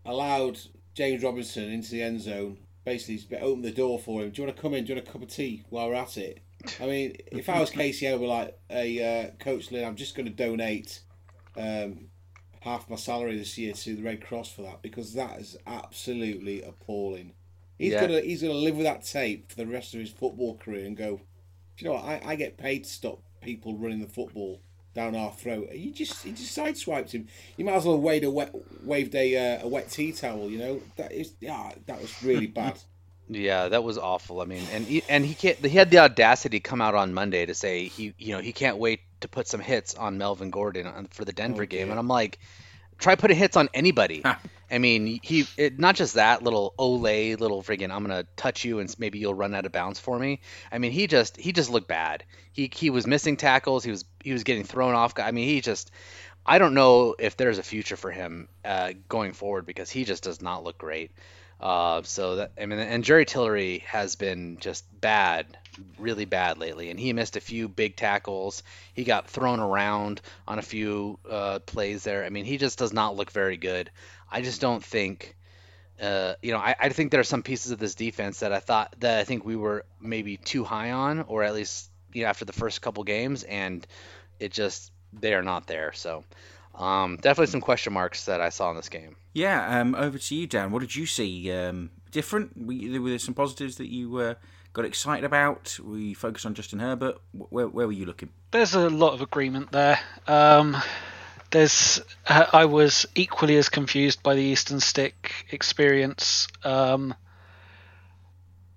allowed 0.05 0.59
James 0.95 1.23
Robinson 1.23 1.71
into 1.71 1.91
the 1.91 2.03
end 2.03 2.21
zone 2.21 2.59
basically 2.85 3.39
open 3.39 3.63
the 3.63 3.71
door 3.71 3.99
for 3.99 4.23
him. 4.23 4.31
Do 4.31 4.41
you 4.41 4.47
want 4.47 4.57
to 4.57 4.63
come 4.63 4.75
in? 4.75 4.85
Do 4.85 4.93
you 4.93 4.97
want 4.97 5.09
a 5.09 5.13
cup 5.13 5.23
of 5.23 5.29
tea 5.29 5.65
while 5.69 5.89
we're 5.89 5.95
at 5.95 6.17
it? 6.17 6.41
I 6.81 6.87
mean, 6.87 7.17
if 7.33 7.49
I 7.49 7.61
was 7.61 7.71
would 8.13 8.21
be 8.21 8.27
like, 8.27 8.59
"Hey, 8.69 9.25
uh, 9.25 9.31
Coach 9.43 9.71
Lynn, 9.71 9.85
I'm 9.85 9.97
just 9.97 10.15
going 10.15 10.27
to 10.27 10.33
donate 10.33 11.01
um, 11.57 12.09
half 12.61 12.91
my 12.91 12.97
salary 12.97 13.39
this 13.39 13.57
year 13.57 13.73
to 13.73 13.97
the 13.97 14.03
Red 14.03 14.23
Cross 14.23 14.53
for 14.53 14.63
that 14.63 14.83
because 14.83 15.15
that 15.15 15.39
is 15.39 15.57
absolutely 15.67 16.63
appalling." 16.63 17.33
He's 17.79 17.93
yeah. 17.93 18.03
gonna 18.03 18.21
he's 18.21 18.43
gonna 18.43 18.55
live 18.55 18.77
with 18.77 18.85
that 18.85 19.05
tape 19.05 19.51
for 19.51 19.57
the 19.57 19.67
rest 19.67 19.95
of 19.95 20.01
his 20.01 20.11
football 20.11 20.59
career 20.59 20.85
and 20.85 20.95
go, 20.95 21.21
you 21.79 21.89
know 21.89 21.95
what? 21.95 22.05
I, 22.05 22.21
I 22.25 22.35
get 22.37 22.59
paid 22.59 22.85
to 22.85 22.91
stop 22.91 23.23
people 23.41 23.75
running 23.77 24.01
the 24.01 24.07
football 24.07 24.61
down 24.95 25.15
our 25.17 25.33
throat. 25.33 25.73
You 25.73 25.93
just 25.93 26.23
he 26.25 26.33
just 26.33 26.57
sideswiped 26.57 27.13
him. 27.13 27.29
You 27.57 27.65
might 27.65 27.75
as 27.75 27.85
well 27.85 27.99
waved 27.99 28.25
a 28.25 28.31
wet, 28.31 28.55
waved 28.85 29.15
a 29.15 29.37
uh, 29.37 29.65
a 29.65 29.69
wet 29.69 29.91
tea 29.91 30.13
towel. 30.13 30.51
You 30.51 30.59
know 30.59 30.83
that 30.97 31.13
is 31.13 31.33
yeah 31.41 31.73
that 31.87 32.01
was 32.01 32.23
really 32.23 32.47
bad. 32.49 32.79
Yeah, 33.33 33.69
that 33.69 33.85
was 33.85 33.97
awful. 33.97 34.41
I 34.41 34.45
mean, 34.45 34.65
and 34.73 34.85
he, 34.85 35.05
and 35.09 35.25
he 35.25 35.35
can't. 35.35 35.57
He 35.59 35.77
had 35.77 35.91
the 35.91 35.99
audacity 35.99 36.59
to 36.59 36.69
come 36.69 36.81
out 36.81 36.97
on 36.97 37.15
Monday 37.15 37.47
to 37.47 37.55
say 37.55 37.87
he, 37.87 38.13
you 38.19 38.35
know, 38.35 38.41
he 38.41 38.53
can't 38.53 38.79
wait 38.79 39.01
to 39.21 39.29
put 39.29 39.47
some 39.47 39.61
hits 39.61 39.95
on 39.95 40.19
Melvin 40.19 40.51
Gordon 40.51 41.07
for 41.11 41.25
the 41.25 41.33
Denver 41.33 41.63
oh, 41.63 41.67
game. 41.67 41.91
And 41.91 41.99
I'm 41.99 42.09
like, 42.09 42.41
try 42.99 43.15
putting 43.15 43.37
hits 43.37 43.57
on 43.57 43.69
anybody. 43.73 44.25
I 44.71 44.79
mean, 44.79 45.21
he 45.23 45.47
it, 45.57 45.79
not 45.79 45.97
just 45.97 46.15
that 46.15 46.43
little 46.43 46.75
Olay, 46.79 47.39
little 47.39 47.63
friggin' 47.63 47.91
I'm 47.91 48.03
gonna 48.03 48.25
touch 48.37 48.65
you 48.65 48.79
and 48.79 48.95
maybe 48.99 49.19
you'll 49.19 49.35
run 49.35 49.55
out 49.55 49.67
of 49.67 49.73
bounds 49.73 49.99
for 49.99 50.19
me. 50.19 50.41
I 50.71 50.79
mean, 50.79 50.93
he 50.93 51.07
just 51.07 51.37
he 51.37 51.53
just 51.53 51.71
looked 51.71 51.89
bad. 51.89 52.25
He 52.53 52.71
he 52.73 52.91
was 52.91 53.07
missing 53.07 53.37
tackles. 53.37 53.85
He 53.85 53.91
was 53.91 54.05
he 54.23 54.33
was 54.33 54.45
getting 54.45 54.65
thrown 54.65 54.95
off. 54.95 55.19
I 55.19 55.31
mean, 55.31 55.49
he 55.49 55.61
just 55.61 55.91
I 56.45 56.59
don't 56.59 56.75
know 56.75 57.15
if 57.19 57.37
there's 57.37 57.59
a 57.59 57.63
future 57.63 57.97
for 57.97 58.11
him 58.11 58.49
uh, 58.65 58.93
going 59.09 59.33
forward 59.33 59.67
because 59.67 59.91
he 59.91 60.05
just 60.05 60.23
does 60.23 60.41
not 60.41 60.65
look 60.65 60.79
great. 60.79 61.13
Uh, 61.61 62.03
so 62.05 62.37
that 62.37 62.53
I 62.61 62.65
mean, 62.65 62.79
and 62.79 63.05
Jerry 63.05 63.27
Tillery 63.27 63.81
has 63.81 64.17
been 64.17 64.57
just 64.59 64.85
bad, 64.99 65.59
really 65.99 66.25
bad 66.25 66.57
lately, 66.57 66.89
and 66.89 66.99
he 66.99 67.13
missed 67.13 67.37
a 67.37 67.41
few 67.41 67.69
big 67.69 67.97
tackles. 67.97 68.63
He 68.95 69.05
got 69.05 69.29
thrown 69.29 69.61
around 69.61 70.23
on 70.49 70.59
a 70.59 70.63
few 70.63 71.19
uh, 71.29 71.59
plays 71.59 72.03
there. 72.03 72.25
I 72.25 72.31
mean, 72.31 72.47
he 72.47 72.57
just 72.57 72.79
does 72.79 72.95
not 72.95 73.15
look 73.15 73.31
very 73.31 73.59
good. 73.59 73.91
I 74.31 74.41
just 74.41 74.61
don't 74.61 74.83
think. 74.83 75.37
Uh, 76.01 76.33
you 76.41 76.53
know, 76.53 76.59
I, 76.59 76.75
I 76.81 76.89
think 76.89 77.11
there 77.11 77.21
are 77.21 77.25
some 77.25 77.43
pieces 77.43 77.73
of 77.73 77.79
this 77.79 77.95
defense 77.95 78.41
that 78.41 78.55
I 78.55 78.61
thought 78.61 78.97
that 79.01 79.19
I 79.19 79.25
think 79.25 79.45
we 79.45 79.55
were 79.55 79.85
maybe 80.01 80.39
too 80.39 80.65
high 80.65 80.93
on, 80.93 81.21
or 81.21 81.43
at 81.43 81.53
least 81.53 81.90
you 82.13 82.23
know 82.23 82.29
after 82.29 82.45
the 82.45 82.53
first 82.53 82.83
couple 82.83 83.05
games, 83.05 83.43
and 83.45 83.87
it 84.39 84.53
just 84.53 84.93
they 85.13 85.35
are 85.35 85.43
not 85.43 85.67
there. 85.67 85.93
So 85.93 86.25
um, 86.75 87.17
definitely 87.17 87.51
some 87.51 87.61
question 87.61 87.93
marks 87.93 88.27
that 88.27 88.41
I 88.41 88.49
saw 88.49 88.71
in 88.71 88.77
this 88.77 88.89
game. 88.89 89.17
Yeah, 89.33 89.81
um, 89.81 89.95
over 89.95 90.19
to 90.19 90.35
you, 90.35 90.47
Dan. 90.47 90.71
What 90.73 90.81
did 90.81 90.95
you 90.95 91.07
see 91.07 91.53
um, 91.53 91.91
different? 92.11 92.53
We, 92.57 92.99
were 92.99 93.11
there 93.11 93.19
some 93.19 93.35
positives 93.35 93.77
that 93.77 93.89
you 93.89 94.17
uh, 94.17 94.35
got 94.73 94.85
excited 94.85 95.25
about? 95.25 95.79
We 95.83 96.15
focused 96.15 96.47
on 96.47 96.55
Justin 96.55 96.79
Herbert. 96.79 97.19
Where, 97.33 97.69
where 97.69 97.87
were 97.87 97.93
you 97.93 98.07
looking? 98.07 98.31
There's 98.51 98.75
a 98.75 98.89
lot 98.89 99.13
of 99.13 99.21
agreement 99.21 99.73
there. 99.73 100.01
Um, 100.27 100.77
there's 101.51 102.01
uh, 102.27 102.47
I 102.53 102.65
was 102.65 103.07
equally 103.15 103.57
as 103.57 103.69
confused 103.69 104.23
by 104.23 104.35
the 104.35 104.43
Easton 104.43 104.81
Stick 104.81 105.47
experience, 105.51 106.49
um, 106.65 107.15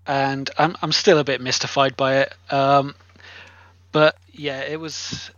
and 0.06 0.50
I'm 0.58 0.75
I'm 0.82 0.92
still 0.92 1.20
a 1.20 1.24
bit 1.24 1.42
mystified 1.42 1.96
by 1.96 2.18
it. 2.18 2.34
But 3.94 4.18
yeah, 4.34 4.62
it 4.62 4.80
was. 4.80 5.32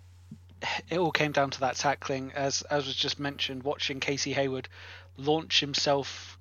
It 0.90 0.98
all 0.98 1.12
came 1.12 1.32
down 1.32 1.52
to 1.52 1.60
that 1.60 1.76
tackling, 1.76 2.32
as 2.34 2.64
as 2.64 2.88
was 2.88 2.96
just 2.96 3.20
mentioned. 3.20 3.62
Watching 3.62 4.00
Casey 4.00 4.34
Hayward 4.34 4.68
launch 5.18 5.60
himself 5.60 6.40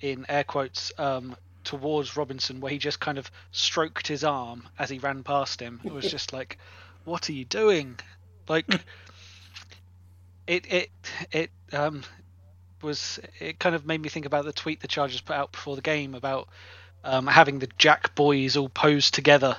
in 0.00 0.26
air 0.28 0.42
quotes 0.42 0.92
um, 0.98 1.36
towards 1.62 2.16
Robinson, 2.16 2.60
where 2.60 2.72
he 2.72 2.78
just 2.78 2.98
kind 2.98 3.18
of 3.18 3.30
stroked 3.52 4.08
his 4.08 4.24
arm 4.24 4.66
as 4.78 4.90
he 4.90 4.98
ran 4.98 5.22
past 5.22 5.60
him. 5.60 5.80
It 5.84 5.92
was 5.92 6.10
just 6.10 6.32
like, 6.32 6.58
what 7.04 7.28
are 7.28 7.34
you 7.34 7.44
doing? 7.44 7.98
Like, 8.48 8.66
it 10.46 10.72
it 10.72 10.90
it 11.30 11.50
um 11.72 12.02
was 12.82 13.20
it 13.40 13.58
kind 13.58 13.74
of 13.74 13.84
made 13.86 14.00
me 14.00 14.08
think 14.08 14.26
about 14.26 14.44
the 14.46 14.52
tweet 14.52 14.80
the 14.80 14.88
Chargers 14.88 15.20
put 15.20 15.36
out 15.36 15.52
before 15.52 15.76
the 15.76 15.82
game 15.82 16.14
about 16.14 16.48
um, 17.04 17.26
having 17.26 17.58
the 17.58 17.68
Jack 17.78 18.14
boys 18.14 18.56
all 18.56 18.68
posed 18.68 19.14
together, 19.14 19.56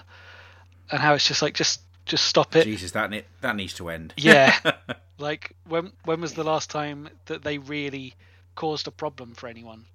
and 0.91 1.01
how 1.01 1.13
it's 1.13 1.27
just 1.27 1.41
like 1.41 1.53
just 1.53 1.81
just 2.05 2.25
stop 2.25 2.55
it. 2.55 2.63
Jesus, 2.63 2.91
that 2.91 3.09
ne- 3.09 3.25
that 3.41 3.55
needs 3.55 3.73
to 3.75 3.89
end. 3.89 4.13
Yeah, 4.17 4.55
like 5.17 5.55
when 5.67 5.91
when 6.05 6.21
was 6.21 6.33
the 6.33 6.43
last 6.43 6.69
time 6.69 7.09
that 7.25 7.43
they 7.43 7.57
really 7.57 8.13
caused 8.55 8.87
a 8.87 8.91
problem 8.91 9.35
for 9.35 9.47
anyone? 9.47 9.85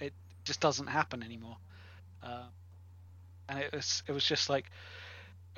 It 0.00 0.12
just 0.44 0.60
doesn't 0.60 0.88
happen 0.88 1.22
anymore. 1.22 1.56
Uh, 2.22 2.44
and 3.48 3.58
it 3.60 3.72
was 3.72 4.02
it 4.06 4.12
was 4.12 4.24
just 4.24 4.50
like, 4.50 4.66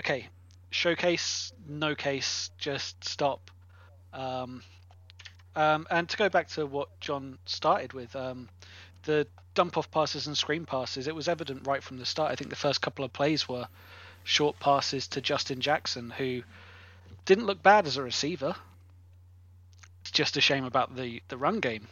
okay, 0.01 0.29
showcase, 0.71 1.53
no 1.67 1.95
case, 1.95 2.51
just 2.59 3.03
stop. 3.05 3.51
Um, 4.13 4.63
um, 5.57 5.87
and 5.91 6.09
to 6.09 6.17
go 6.17 6.29
back 6.29 6.49
to 6.51 6.67
what 6.67 7.01
John 7.01 7.39
started 7.47 7.93
with, 7.93 8.15
um, 8.15 8.49
the 9.05 9.27
dump 9.55 9.77
off 9.77 9.91
passes 9.91 10.27
and 10.27 10.37
screen 10.37 10.67
passes, 10.67 11.09
it 11.09 11.15
was 11.15 11.29
evident 11.29 11.67
right 11.67 11.83
from 11.83 11.99
the 11.99 12.07
start. 12.07 12.31
I 12.31 12.37
think 12.37 12.51
the 12.51 12.57
first 12.57 12.81
couple 12.81 13.05
of 13.05 13.13
plays 13.13 13.49
were 13.49 13.67
short 14.29 14.61
passes 14.61 15.09
to 15.09 15.23
Justin 15.23 15.61
Jackson, 15.61 16.11
who 16.11 16.43
didn't 17.25 17.47
look 17.47 17.63
bad 17.63 17.87
as 17.87 17.97
a 17.97 18.03
receiver. 18.03 18.55
It's 20.03 20.11
just 20.11 20.37
a 20.37 20.41
shame 20.43 20.65
about 20.65 20.95
the, 20.95 21.23
the 21.29 21.39
run 21.39 21.61
game. 21.61 21.89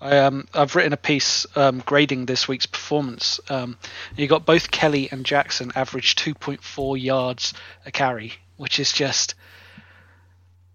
I, 0.00 0.18
um, 0.18 0.48
I've 0.54 0.74
written 0.74 0.94
a 0.94 0.96
piece 0.96 1.46
um, 1.54 1.82
grading 1.84 2.24
this 2.24 2.48
week's 2.48 2.64
performance. 2.64 3.40
Um, 3.50 3.76
you 4.16 4.26
got 4.26 4.46
both 4.46 4.70
Kelly 4.70 5.10
and 5.12 5.26
Jackson 5.26 5.70
average 5.74 6.16
2.4 6.16 7.00
yards 7.00 7.52
a 7.84 7.92
carry, 7.92 8.32
which 8.56 8.80
is 8.80 8.90
just 8.90 9.34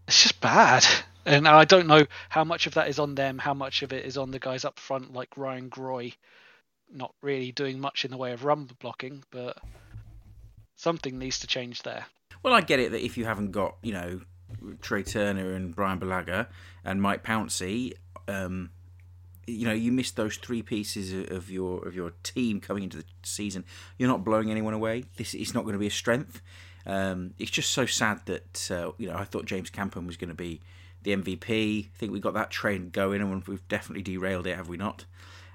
it's 0.07 0.21
just 0.21 0.39
bad. 0.39 0.85
And 1.25 1.47
I 1.47 1.65
don't 1.65 1.87
know 1.87 2.05
how 2.29 2.43
much 2.43 2.67
of 2.67 2.75
that 2.75 2.89
is 2.89 2.99
on 2.99 3.15
them, 3.15 3.39
how 3.39 3.55
much 3.55 3.81
of 3.81 3.91
it 3.91 4.05
is 4.05 4.19
on 4.19 4.29
the 4.29 4.37
guys 4.37 4.63
up 4.63 4.77
front 4.77 5.13
like 5.13 5.35
Ryan 5.35 5.71
Groy, 5.71 6.13
not 6.93 7.15
really 7.23 7.51
doing 7.51 7.79
much 7.79 8.05
in 8.05 8.11
the 8.11 8.17
way 8.17 8.33
of 8.33 8.45
run 8.45 8.69
blocking, 8.79 9.23
but 9.31 9.57
something 10.75 11.17
needs 11.17 11.39
to 11.39 11.47
change 11.47 11.83
there. 11.83 12.05
Well, 12.43 12.53
I 12.53 12.61
get 12.61 12.79
it 12.79 12.91
that 12.91 13.03
if 13.03 13.17
you 13.17 13.25
haven't 13.25 13.51
got, 13.51 13.77
you 13.81 13.93
know, 13.93 14.21
Trai 14.81 15.05
Turner 15.05 15.53
and 15.53 15.75
Brian 15.75 15.99
Bulaga 15.99 16.47
and 16.83 17.01
Mike 17.01 17.23
Pouncey, 17.23 17.93
um, 18.27 18.69
you 19.47 19.65
know, 19.65 19.73
you 19.73 19.91
miss 19.91 20.11
those 20.11 20.37
three 20.37 20.61
pieces 20.61 21.29
of 21.31 21.49
your 21.49 21.87
of 21.87 21.95
your 21.95 22.13
team 22.23 22.59
coming 22.59 22.83
into 22.83 22.97
the 22.97 23.05
season. 23.23 23.63
You're 23.97 24.09
not 24.09 24.23
blowing 24.23 24.49
anyone 24.49 24.73
away. 24.73 25.05
This 25.17 25.33
is 25.33 25.53
not 25.53 25.63
going 25.63 25.73
to 25.73 25.79
be 25.79 25.87
a 25.87 25.91
strength. 25.91 26.41
Um, 26.85 27.33
it's 27.39 27.51
just 27.51 27.71
so 27.71 27.85
sad 27.85 28.21
that 28.25 28.71
uh, 28.71 28.91
you 28.97 29.07
know 29.07 29.15
I 29.15 29.23
thought 29.23 29.45
James 29.45 29.69
Campen 29.69 30.07
was 30.07 30.17
going 30.17 30.29
to 30.29 30.35
be 30.35 30.61
the 31.03 31.15
MVP. 31.15 31.85
I 31.85 31.89
think 31.97 32.11
we 32.11 32.19
got 32.19 32.33
that 32.33 32.51
train 32.51 32.89
going, 32.89 33.21
and 33.21 33.47
we've 33.47 33.67
definitely 33.67 34.03
derailed 34.03 34.47
it, 34.47 34.55
have 34.55 34.67
we 34.67 34.77
not? 34.77 35.05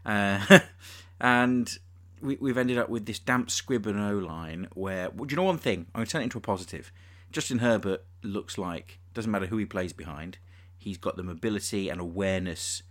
Uh, 0.04 0.60
and 1.20 1.78
we, 2.20 2.50
have 2.50 2.58
ended 2.58 2.78
up 2.78 2.88
with 2.88 3.06
this 3.06 3.18
damp 3.18 3.50
squib 3.50 3.86
and 3.86 3.98
O 3.98 4.18
line 4.18 4.68
where, 4.74 5.10
well, 5.10 5.24
do 5.24 5.32
you 5.32 5.36
know 5.36 5.44
one 5.44 5.58
thing? 5.58 5.86
I'm 5.94 6.00
going 6.00 6.06
to 6.06 6.12
turn 6.12 6.20
it 6.22 6.24
into 6.24 6.38
a 6.38 6.42
positive. 6.42 6.92
Justin 7.32 7.58
Herbert 7.58 8.04
looks 8.22 8.58
like, 8.58 8.98
doesn't 9.14 9.30
matter 9.30 9.46
who 9.46 9.56
he 9.56 9.64
plays 9.64 9.92
behind, 9.92 10.38
he's 10.76 10.98
got 10.98 11.16
the 11.16 11.22
mobility 11.22 11.88
and 11.88 12.00
awareness 12.00 12.82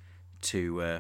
to 0.42 0.82
uh, 0.82 1.00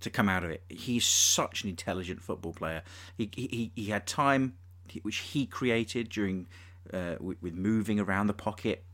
to 0.00 0.10
come 0.10 0.28
out 0.28 0.44
of 0.44 0.50
it. 0.50 0.62
He's 0.68 1.04
such 1.04 1.62
an 1.62 1.68
intelligent 1.68 2.22
football 2.22 2.52
player. 2.52 2.82
He, 3.16 3.30
he, 3.34 3.70
he 3.76 3.86
had 3.86 4.06
time 4.06 4.54
which 5.02 5.18
he 5.18 5.46
created 5.46 6.08
during 6.08 6.46
uh, 6.92 7.16
with, 7.20 7.40
with, 7.42 7.54
moving 7.54 8.00
around 8.00 8.26
the 8.26 8.34
pocket, 8.34 8.84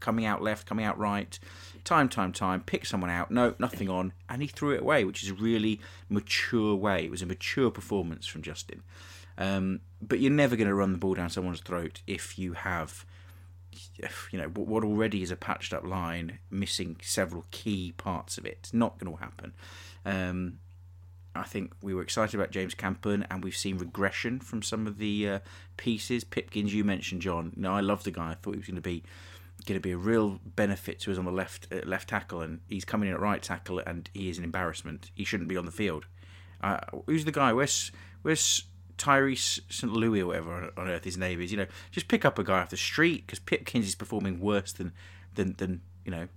coming 0.00 0.24
out 0.26 0.42
left, 0.42 0.66
coming 0.66 0.84
out 0.84 0.98
right, 0.98 1.38
time, 1.84 2.08
time, 2.08 2.32
time, 2.32 2.60
pick 2.60 2.86
someone 2.86 3.10
out, 3.10 3.30
no, 3.30 3.54
nothing 3.58 3.88
on, 3.88 4.12
and 4.28 4.42
he 4.42 4.48
threw 4.48 4.72
it 4.72 4.80
away, 4.80 5.04
which 5.04 5.22
is 5.22 5.30
a 5.30 5.34
really 5.34 5.80
mature 6.08 6.74
way. 6.74 7.04
It 7.04 7.10
was 7.10 7.22
a 7.22 7.26
mature 7.26 7.70
performance 7.70 8.26
from 8.26 8.42
Justin. 8.42 8.82
Um, 9.38 9.80
but 10.00 10.20
you're 10.20 10.30
never 10.30 10.56
going 10.56 10.68
to 10.68 10.74
run 10.74 10.92
the 10.92 10.98
ball 10.98 11.14
down 11.14 11.30
someone's 11.30 11.60
throat 11.60 12.02
if 12.06 12.38
you 12.38 12.52
have, 12.52 13.04
you 14.30 14.38
know, 14.38 14.48
what 14.48 14.84
already 14.84 15.22
is 15.22 15.30
a 15.30 15.36
patched 15.36 15.72
up 15.72 15.84
line 15.84 16.38
missing 16.50 16.96
several 17.02 17.46
key 17.50 17.92
parts 17.96 18.38
of 18.38 18.44
it. 18.44 18.58
It's 18.60 18.74
not 18.74 18.98
going 18.98 19.16
to 19.16 19.22
happen. 19.22 19.54
Um, 20.04 20.58
I 21.34 21.44
think 21.44 21.72
we 21.80 21.94
were 21.94 22.02
excited 22.02 22.38
about 22.38 22.50
James 22.50 22.74
Campen, 22.74 23.26
and 23.30 23.42
we've 23.42 23.56
seen 23.56 23.78
regression 23.78 24.38
from 24.38 24.62
some 24.62 24.86
of 24.86 24.98
the 24.98 25.28
uh, 25.28 25.38
pieces. 25.78 26.24
Pipkins, 26.24 26.74
you 26.74 26.84
mentioned 26.84 27.22
John. 27.22 27.52
No, 27.56 27.72
I 27.72 27.80
love 27.80 28.04
the 28.04 28.10
guy. 28.10 28.32
I 28.32 28.34
thought 28.34 28.52
he 28.52 28.58
was 28.58 28.66
going 28.66 28.76
to 28.76 28.82
be 28.82 29.02
going 29.64 29.78
to 29.78 29.82
be 29.82 29.92
a 29.92 29.96
real 29.96 30.40
benefit 30.44 31.00
to 31.00 31.12
us 31.12 31.18
on 31.18 31.24
the 31.24 31.32
left 31.32 31.68
uh, 31.72 31.80
left 31.84 32.08
tackle, 32.08 32.40
and 32.40 32.60
he's 32.68 32.84
coming 32.84 33.08
in 33.08 33.14
at 33.14 33.20
right 33.20 33.42
tackle, 33.42 33.78
and 33.80 34.08
he 34.14 34.28
is 34.28 34.38
an 34.38 34.44
embarrassment. 34.44 35.10
He 35.14 35.24
shouldn't 35.24 35.48
be 35.48 35.56
on 35.56 35.66
the 35.66 35.72
field. 35.72 36.06
Uh, 36.62 36.78
who's 37.06 37.24
the 37.24 37.32
guy? 37.32 37.52
Where's 37.52 37.92
where's 38.22 38.64
Tyrese 38.98 39.60
St. 39.68 39.92
Louis 39.92 40.20
or 40.20 40.26
whatever 40.26 40.72
on 40.76 40.88
earth 40.88 41.04
his 41.04 41.18
name 41.18 41.40
is? 41.40 41.50
You 41.50 41.58
know, 41.58 41.66
just 41.90 42.08
pick 42.08 42.24
up 42.24 42.38
a 42.38 42.44
guy 42.44 42.60
off 42.60 42.70
the 42.70 42.76
street 42.76 43.26
because 43.26 43.38
Pipkins 43.38 43.86
is 43.86 43.94
performing 43.94 44.40
worse 44.40 44.72
than 44.72 44.92
than 45.34 45.54
than 45.58 45.80
you 46.04 46.10
know 46.10 46.28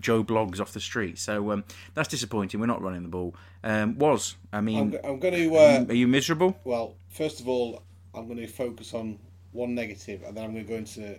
Joe 0.00 0.24
Bloggs 0.24 0.60
off 0.60 0.72
the 0.72 0.80
street. 0.80 1.18
So 1.18 1.50
um, 1.52 1.64
that's 1.94 2.08
disappointing. 2.08 2.60
We're 2.60 2.66
not 2.66 2.82
running 2.82 3.02
the 3.02 3.08
ball. 3.08 3.34
Um, 3.62 3.98
was 3.98 4.36
I 4.52 4.60
mean? 4.60 4.98
I'm, 5.02 5.12
I'm 5.12 5.18
going 5.18 5.34
to. 5.34 5.56
Uh, 5.56 5.84
are 5.88 5.94
you 5.94 6.08
miserable? 6.08 6.56
Well, 6.64 6.96
first 7.08 7.40
of 7.40 7.48
all, 7.48 7.82
I'm 8.14 8.26
going 8.26 8.38
to 8.38 8.46
focus 8.46 8.94
on 8.94 9.18
one 9.52 9.74
negative, 9.74 10.22
and 10.22 10.36
then 10.36 10.44
I'm 10.44 10.52
going 10.52 10.64
to 10.64 10.68
go 10.68 10.76
into 10.76 11.18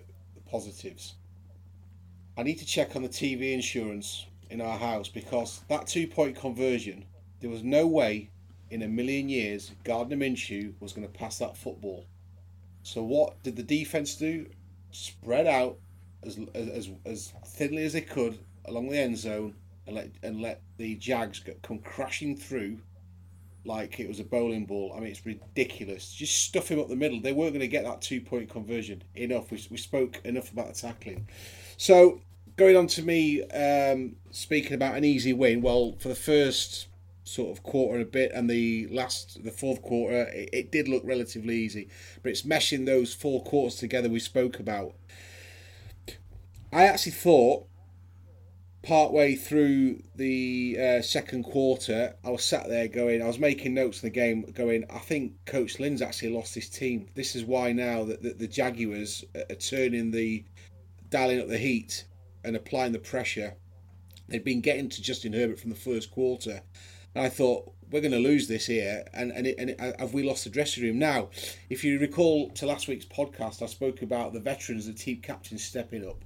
positives. 0.56 1.16
I 2.38 2.44
need 2.44 2.60
to 2.60 2.66
check 2.66 2.96
on 2.96 3.04
the 3.04 3.10
TV 3.10 3.52
insurance 3.52 4.26
in 4.50 4.62
our 4.62 4.78
house 4.78 5.10
because 5.10 5.60
that 5.68 5.86
two 5.86 6.08
point 6.08 6.38
conversion, 6.38 7.04
there 7.42 7.50
was 7.50 7.62
no 7.62 7.86
way 7.86 8.30
in 8.70 8.82
a 8.82 8.88
million 8.88 9.28
years 9.28 9.72
Gardner 9.84 10.16
Minshew 10.16 10.74
was 10.80 10.94
going 10.94 11.06
to 11.06 11.14
pass 11.14 11.40
that 11.40 11.58
football. 11.58 12.06
So 12.84 13.04
what 13.04 13.44
did 13.44 13.58
the 13.58 13.64
defense 13.64 14.16
do? 14.16 14.46
Spread 14.92 15.46
out 15.46 15.78
as 16.24 16.40
as 16.54 16.90
as 17.06 17.34
thinly 17.46 17.84
as 17.84 17.92
they 17.92 18.02
could 18.02 18.40
along 18.64 18.88
the 18.88 18.98
end 18.98 19.18
zone 19.18 19.56
and 19.86 19.98
let 19.98 20.10
and 20.24 20.42
let 20.42 20.62
the 20.78 20.96
Jags 20.96 21.42
come 21.64 21.80
crashing 21.80 22.38
through 22.38 22.80
like 23.66 24.00
it 24.00 24.08
was 24.08 24.20
a 24.20 24.24
bowling 24.24 24.66
ball. 24.66 24.94
I 24.96 25.00
mean, 25.00 25.10
it's 25.10 25.26
ridiculous. 25.26 26.12
Just 26.12 26.44
stuff 26.44 26.70
him 26.70 26.80
up 26.80 26.88
the 26.88 26.96
middle. 26.96 27.20
They 27.20 27.34
weren't 27.34 27.54
going 27.54 27.62
to 27.62 27.68
get 27.68 27.84
that 27.86 28.02
two 28.02 28.22
point 28.22 28.50
conversion. 28.50 29.04
Enough. 29.16 29.52
We, 29.52 29.66
we 29.72 29.78
spoke 29.78 30.22
enough 30.24 30.52
about 30.52 30.74
the 30.74 30.74
tackling. 30.74 31.28
So 31.78 32.22
going 32.58 32.78
on 32.78 32.88
to 32.88 33.04
me 33.04 33.44
um, 33.44 34.16
speaking 34.32 34.74
about 34.74 34.96
an 34.96 35.04
easy 35.04 35.34
win. 35.34 35.62
Well, 35.62 35.96
for 36.00 36.08
the 36.08 36.16
first 36.16 36.88
sort 37.26 37.58
of 37.58 37.64
quarter 37.64 38.00
a 38.00 38.06
bit 38.06 38.32
and 38.34 38.48
the 38.48 38.88
last 38.92 39.44
the 39.44 39.50
fourth 39.50 39.82
quarter 39.82 40.26
it, 40.26 40.48
it 40.54 40.72
did 40.72 40.88
look 40.88 41.02
relatively 41.04 41.56
easy 41.56 41.90
but 42.22 42.30
it's 42.30 42.44
meshing 42.44 42.86
those 42.86 43.16
four 43.16 43.44
quarters 43.44 43.80
together 43.80 44.08
we 44.08 44.20
spoke 44.20 44.60
about 44.60 44.94
I 46.72 46.84
actually 46.84 47.14
thought 47.14 47.66
partway 48.86 49.36
through 49.36 50.00
the 50.16 50.78
uh, 50.80 51.02
second 51.02 51.44
quarter, 51.44 52.16
I 52.24 52.30
was 52.30 52.44
sat 52.44 52.70
there 52.70 52.88
going, 52.88 53.22
I 53.22 53.28
was 53.28 53.40
making 53.40 53.74
notes 53.74 54.04
in 54.04 54.08
the 54.08 54.14
game, 54.14 54.44
going, 54.54 54.86
I 54.90 55.00
think 55.00 55.34
Coach 55.46 55.80
Lynn's 55.80 56.02
actually 56.02 56.32
lost 56.32 56.54
his 56.54 56.70
team. 56.70 57.08
This 57.16 57.36
is 57.36 57.44
why 57.44 57.72
now 57.72 58.04
that 58.06 58.22
the, 58.22 58.48
Jaguars 58.48 59.26
are 59.36 59.56
turning 59.56 60.12
the, 60.12 60.46
dialing 61.10 61.42
up 61.42 61.48
the 61.48 61.58
heat 61.58 62.06
and 62.44 62.56
applying 62.56 62.92
the 62.92 63.00
pressure. 63.00 63.56
They'd 64.28 64.44
been 64.44 64.62
getting 64.62 64.90
to 64.90 65.02
Justin 65.02 65.34
Herbert 65.34 65.60
from 65.60 65.72
the 65.72 65.76
first 65.76 66.12
quarter. 66.12 66.62
And 67.16 67.26
I 67.26 67.30
thought, 67.30 67.72
we're 67.92 68.02
going 68.02 68.12
to 68.12 68.20
lose 68.20 68.48
this 68.48 68.68
here. 68.68 69.06
And, 69.14 69.32
and, 69.32 69.48
it, 69.48 69.56
and 69.58 69.70
it, 69.72 70.00
have 70.00 70.14
we 70.14 70.24
lost 70.24 70.44
the 70.44 70.50
dressing 70.50 70.84
room? 70.84 71.00
Now, 71.00 71.30
if 71.70 71.84
you 71.84 72.00
recall 72.00 72.50
to 72.52 72.66
last 72.66 72.88
week's 72.88 73.06
podcast, 73.06 73.62
I 73.62 73.68
spoke 73.68 74.04
about 74.04 74.34
the 74.34 74.40
veterans, 74.40 74.86
the 74.86 74.94
team 74.94 75.22
captains 75.22 75.64
stepping 75.64 76.08
up 76.08 76.24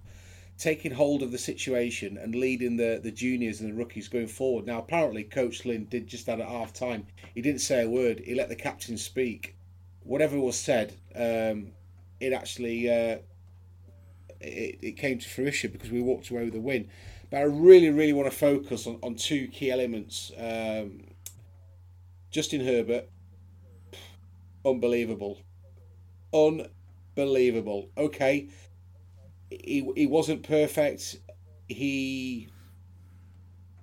taking 0.60 0.92
hold 0.92 1.24
of 1.24 1.32
the 1.32 1.38
situation 1.38 2.18
and 2.18 2.36
leading 2.36 2.75
the, 2.75 3.00
the 3.01 3.12
juniors 3.12 3.62
and 3.62 3.72
the 3.72 3.74
rookies 3.74 4.10
going 4.10 4.28
forward. 4.28 4.66
Now, 4.66 4.80
apparently, 4.80 5.24
Coach 5.24 5.63
Lynn 5.66 5.86
did 5.86 6.06
just 6.06 6.25
that 6.25 6.42
at 6.42 6.48
half 6.48 6.74
time. 6.74 7.08
He 7.34 7.42
didn't 7.42 7.62
say 7.62 7.84
a 7.84 7.89
word, 7.89 8.20
he 8.20 8.36
let 8.36 8.50
the 8.50 8.56
captain 8.56 8.98
speak. 8.98 9.56
Whatever 10.04 10.38
was 10.39 10.60
said, 10.60 10.94
um, 11.16 11.72
it 12.20 12.34
actually 12.34 12.89
uh, 12.89 13.20
it, 14.42 14.80
it 14.82 14.98
came 14.98 15.20
to 15.20 15.30
fruition 15.30 15.72
because 15.72 15.92
we 15.92 16.01
walked 16.01 16.30
away 16.30 16.46
with 16.46 16.56
a 16.56 16.60
win. 16.60 16.89
But 17.30 17.38
I 17.38 17.44
really, 17.44 17.89
really 17.89 18.13
want 18.13 18.30
to 18.30 18.36
focus 18.38 18.88
on, 18.88 19.00
on 19.01 19.16
two 19.16 19.48
key 19.48 19.72
elements. 19.72 20.32
Um, 20.38 21.04
Justin 22.32 22.66
Herbert, 22.66 23.10
unbelievable. 24.66 25.39
Unbelievable. 26.34 27.89
Okay, 27.98 28.50
he, 29.50 29.91
he 29.96 30.08
wasn't 30.08 30.44
perfect. 30.44 31.18
He 31.68 32.50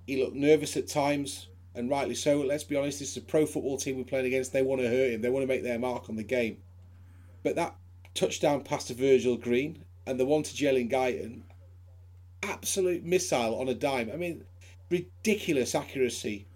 he 0.05 0.23
looked 0.23 0.35
nervous 0.35 0.77
at 0.77 0.87
times, 0.87 1.47
and 1.75 1.89
rightly 1.89 2.15
so. 2.15 2.41
Let's 2.41 2.63
be 2.63 2.75
honest, 2.75 2.99
this 2.99 3.11
is 3.11 3.17
a 3.17 3.21
pro 3.21 3.45
football 3.45 3.77
team 3.77 3.97
we're 3.97 4.03
playing 4.05 4.25
against. 4.25 4.53
They 4.53 4.61
want 4.61 4.81
to 4.81 4.87
hurt 4.87 5.11
him. 5.11 5.21
They 5.21 5.29
want 5.29 5.43
to 5.43 5.47
make 5.47 5.63
their 5.63 5.79
mark 5.79 6.09
on 6.09 6.15
the 6.15 6.23
game. 6.23 6.57
But 7.43 7.55
that 7.55 7.75
touchdown 8.13 8.63
pass 8.63 8.85
to 8.85 8.93
Virgil 8.93 9.37
Green 9.37 9.83
and 10.05 10.19
the 10.19 10.25
one 10.25 10.43
to 10.43 10.53
Jalen 10.53 10.91
Guyton, 10.91 11.43
absolute 12.41 13.03
missile 13.03 13.59
on 13.59 13.67
a 13.67 13.73
dime. 13.73 14.09
I 14.11 14.15
mean, 14.15 14.45
ridiculous 14.89 15.75
accuracy. 15.75 16.47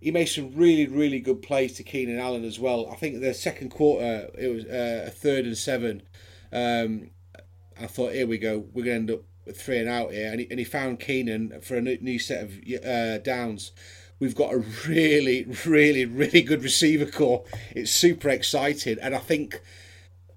He 0.00 0.10
made 0.10 0.26
some 0.26 0.54
really, 0.54 0.86
really 0.86 1.20
good 1.20 1.42
plays 1.42 1.74
to 1.74 1.82
Keenan 1.82 2.18
Allen 2.18 2.44
as 2.44 2.58
well. 2.58 2.88
I 2.90 2.94
think 2.94 3.20
the 3.20 3.34
second 3.34 3.70
quarter, 3.70 4.30
it 4.38 4.48
was 4.48 4.64
uh, 4.64 5.04
a 5.08 5.10
third 5.10 5.44
and 5.44 5.58
seven. 5.58 6.02
Um, 6.52 7.10
I 7.80 7.86
thought, 7.86 8.12
here 8.12 8.26
we 8.26 8.38
go, 8.38 8.66
we're 8.72 8.84
going 8.84 9.06
to 9.06 9.12
end 9.12 9.20
up 9.20 9.22
with 9.46 9.60
three 9.60 9.78
and 9.78 9.88
out 9.88 10.12
here. 10.12 10.30
And 10.30 10.40
he, 10.40 10.46
and 10.50 10.58
he 10.58 10.64
found 10.64 11.00
Keenan 11.00 11.60
for 11.62 11.76
a 11.76 11.80
new 11.80 12.18
set 12.18 12.44
of 12.44 12.52
uh, 12.84 13.18
downs. 13.18 13.72
We've 14.18 14.34
got 14.34 14.52
a 14.52 14.58
really, 14.86 15.46
really, 15.64 16.04
really 16.04 16.42
good 16.42 16.62
receiver 16.62 17.06
core. 17.06 17.44
It's 17.70 17.90
super 17.90 18.28
exciting. 18.28 18.98
And 19.00 19.14
I 19.14 19.18
think 19.18 19.60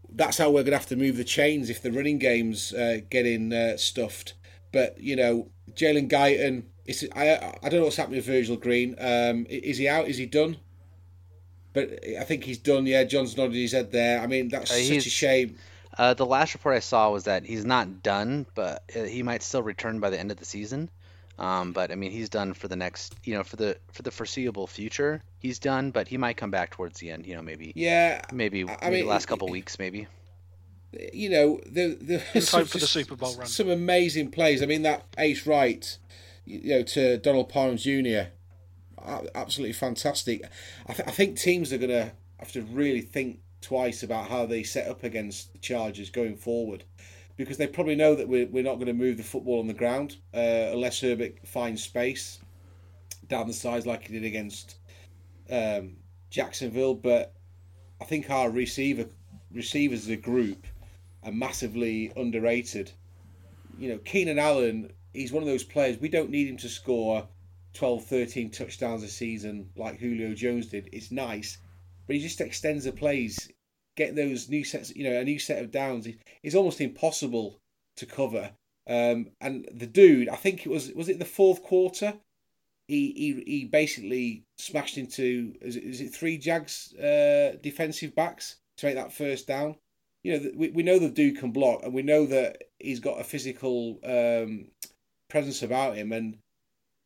that's 0.10 0.38
how 0.38 0.48
we're 0.48 0.64
going 0.64 0.72
to 0.72 0.78
have 0.78 0.88
to 0.88 0.96
move 0.96 1.18
the 1.18 1.24
chains 1.24 1.70
if 1.70 1.82
the 1.82 1.92
running 1.92 2.18
game's 2.18 2.74
uh, 2.74 3.00
getting 3.10 3.52
uh, 3.52 3.76
stuffed. 3.78 4.36
But, 4.72 5.00
you 5.02 5.16
know, 5.16 5.50
Jalen 5.74 6.10
Guyton, 6.10 6.64
it's, 6.86 7.04
I, 7.16 7.56
I 7.62 7.70
don't 7.70 7.80
know 7.80 7.86
what's 7.86 7.98
happening 7.98 8.20
with 8.20 8.26
Virgil 8.26 8.56
Green. 8.56 8.96
Um, 9.00 9.46
is 9.50 9.78
he 9.78 9.88
out? 9.88 10.08
Is 10.08 10.18
he 10.18 10.28
done? 10.28 10.58
But 11.74 12.00
I 12.20 12.24
think 12.24 12.44
he's 12.44 12.60
done. 12.60 12.86
Yeah, 12.86 13.04
John's 13.04 13.36
nodded 13.36 13.56
his 13.56 13.72
head 13.72 13.92
there. 13.92 14.22
I 14.22 14.28
mean, 14.28 14.48
that's 14.48 14.72
Uh, 14.72 14.76
such 14.76 15.08
a 15.08 15.10
shame. 15.10 15.58
Uh, 15.98 16.14
the 16.14 16.26
last 16.26 16.54
report 16.54 16.76
I 16.76 16.80
saw 16.80 17.12
was 17.12 17.26
that 17.26 17.46
he's 17.46 17.66
not 17.66 18.02
done, 18.04 18.46
but 18.56 18.84
uh, 18.96 19.04
he 19.04 19.22
might 19.24 19.44
still 19.44 19.62
return 19.64 20.00
by 20.00 20.10
the 20.10 20.20
end 20.20 20.32
of 20.32 20.38
the 20.38 20.46
season. 20.46 20.90
Um, 21.40 21.74
but 21.74 21.92
I 21.92 21.96
mean, 21.96 22.12
he's 22.12 22.30
done 22.30 22.54
for 22.54 22.68
the 22.68 22.76
next, 22.76 23.16
you 23.24 23.34
know, 23.34 23.44
for 23.44 23.56
the 23.56 23.78
for 23.92 24.04
the 24.04 24.12
foreseeable 24.12 24.68
future. 24.68 25.22
He's 25.40 25.58
done, 25.60 25.92
but 25.92 26.08
he 26.08 26.18
might 26.18 26.38
come 26.38 26.52
back 26.52 26.70
towards 26.72 27.00
the 27.00 27.10
end. 27.10 27.26
You 27.26 27.36
know, 27.36 27.42
maybe 27.42 27.74
Yeah, 27.76 28.22
maybe, 28.32 28.64
I- 28.64 28.72
I 28.74 28.76
maybe 28.84 28.96
mean, 28.98 29.06
the 29.06 29.10
last 29.12 29.26
couple 29.28 29.48
weeks, 29.50 29.80
maybe. 29.80 30.08
you 31.12 31.30
know, 31.30 31.60
the 31.66 31.98
the 32.00 32.22
In 32.38 32.42
time 32.44 32.66
for 32.66 32.78
the 32.78 32.86
Super 32.88 33.16
Bowl 33.16 33.36
run. 33.36 33.48
Some 33.48 33.70
amazing 33.70 34.30
plays. 34.32 34.62
I 34.62 34.68
mean, 34.68 34.84
that 34.84 35.06
ace 35.18 35.48
right, 35.48 35.98
you 36.46 36.70
know, 36.70 36.84
to 36.84 37.18
Donald 37.18 37.50
Parham 37.50 37.78
Jr. 37.78 38.30
Absolutely 39.36 39.74
fantastic. 39.74 40.44
I, 40.88 40.94
th- 40.94 41.08
I 41.08 41.12
think 41.12 41.38
teams 41.38 41.74
are 41.74 41.78
gonna 41.78 42.14
have 42.38 42.52
to 42.54 42.62
really 42.62 43.02
think 43.02 43.40
twice 43.64 44.04
about 44.04 44.28
how 44.28 44.46
they 44.46 44.64
set 44.64 44.88
up 44.88 45.04
against 45.04 45.52
the 45.54 45.60
Chargers 45.60 46.10
going 46.10 46.36
forward, 46.36 46.84
because 47.38 47.58
they 47.58 47.68
probably 47.68 47.96
know 47.96 48.14
that 48.16 48.28
we're 48.28 48.48
we're 48.48 48.64
not 48.64 48.76
going 48.76 48.88
to 48.88 48.94
move 48.94 49.18
the 49.18 49.24
football 49.24 49.60
on 49.60 49.68
the 49.68 49.74
ground 49.74 50.18
uh, 50.34 50.70
unless 50.74 51.02
Herbert 51.02 51.48
finds 51.48 51.82
space 51.82 52.40
down 53.28 53.48
the 53.48 53.54
sides 53.54 53.86
like 53.86 54.06
he 54.06 54.14
did 54.14 54.26
against 54.26 54.76
um, 55.50 55.96
Jacksonville. 56.30 56.94
But 56.94 57.34
I 58.00 58.06
think 58.06 58.30
our 58.30 58.50
receiver 58.50 59.08
receivers 59.52 60.04
as 60.04 60.10
a 60.10 60.18
group 60.18 60.68
are 61.24 61.32
massively 61.32 62.12
underrated. 62.16 62.92
You 63.78 63.90
know, 63.90 63.98
Keenan 64.00 64.40
Allen, 64.40 64.92
he's 65.14 65.32
one 65.32 65.44
of 65.44 65.48
those 65.48 65.64
players, 65.64 65.98
we 66.00 66.10
don't 66.10 66.30
need 66.30 66.48
him 66.48 66.58
to 66.58 66.70
score 66.70 67.28
12, 67.74 68.06
13 68.06 68.52
touchdowns 68.52 69.04
a 69.04 69.08
season 69.08 69.70
like 69.76 70.00
Julio 70.00 70.34
Jones 70.34 70.68
did. 70.68 70.90
It's 70.92 71.12
nice, 71.12 71.58
but 72.08 72.16
he 72.16 72.22
just 72.22 72.42
extends 72.42 72.86
the 72.86 72.92
plays, 72.92 73.50
get 73.96 74.16
those 74.16 74.50
new 74.50 74.64
sets, 74.64 74.96
you 74.96 75.04
know, 75.04 75.20
a 75.20 75.24
new 75.24 75.40
set 75.40 75.62
of 75.62 75.72
downs 75.72 76.08
It's 76.42 76.56
almost 76.56 76.82
impossible 76.82 77.60
to 77.98 78.06
cover. 78.06 78.52
Um, 78.88 79.28
and 79.40 79.68
the 79.74 79.88
dude, 79.88 80.30
I 80.30 80.36
think 80.36 80.66
it 80.66 80.70
was, 80.70 80.92
was 80.94 81.10
it 81.10 81.20
the 81.20 81.26
fourth 81.26 81.64
quarter? 81.64 82.14
He, 82.88 83.14
he, 83.14 83.44
he 83.46 83.66
basically 83.66 84.44
smashed 84.58 84.98
into 84.98 85.54
is 85.62 85.78
it, 85.78 85.84
is 85.84 86.02
it 86.02 86.14
three 86.14 86.38
Jags 86.38 86.94
uh, 86.96 87.56
defensive 87.62 88.14
backs 88.14 88.58
to 88.78 88.88
make 88.88 88.96
that 88.96 89.14
first 89.14 89.48
down 89.48 89.78
you 90.24 90.40
know, 90.40 90.52
we, 90.56 90.70
we 90.70 90.84
know 90.84 91.00
the 91.00 91.10
dude 91.10 91.38
can 91.38 91.52
block, 91.52 91.84
and 91.84 91.94
we 91.94 92.02
know 92.02 92.26
that 92.26 92.64
he's 92.80 93.02
got 93.02 93.20
a 93.20 93.26
physical 93.26 94.00
um, 94.06 94.68
presence 95.30 95.62
about 95.62 95.96
him. 95.96 96.14
And 96.14 96.38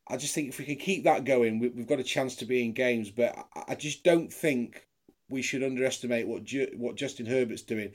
I 0.08 0.16
just 0.16 0.34
think 0.34 0.48
if 0.48 0.58
we 0.58 0.64
can 0.64 0.76
keep 0.76 1.04
that 1.04 1.24
going, 1.24 1.58
we, 1.58 1.68
we've 1.68 1.86
got 1.86 1.98
a 1.98 2.04
chance 2.04 2.36
to 2.36 2.46
be 2.46 2.64
in 2.64 2.72
games. 2.72 3.10
But 3.10 3.36
I 3.66 3.74
just 3.74 4.04
don't 4.04 4.32
think 4.32 4.86
we 5.30 5.42
should 5.42 5.62
underestimate 5.62 6.26
what 6.26 6.44
Ju- 6.44 6.74
what 6.76 6.96
Justin 6.96 7.26
Herbert's 7.26 7.62
doing. 7.62 7.92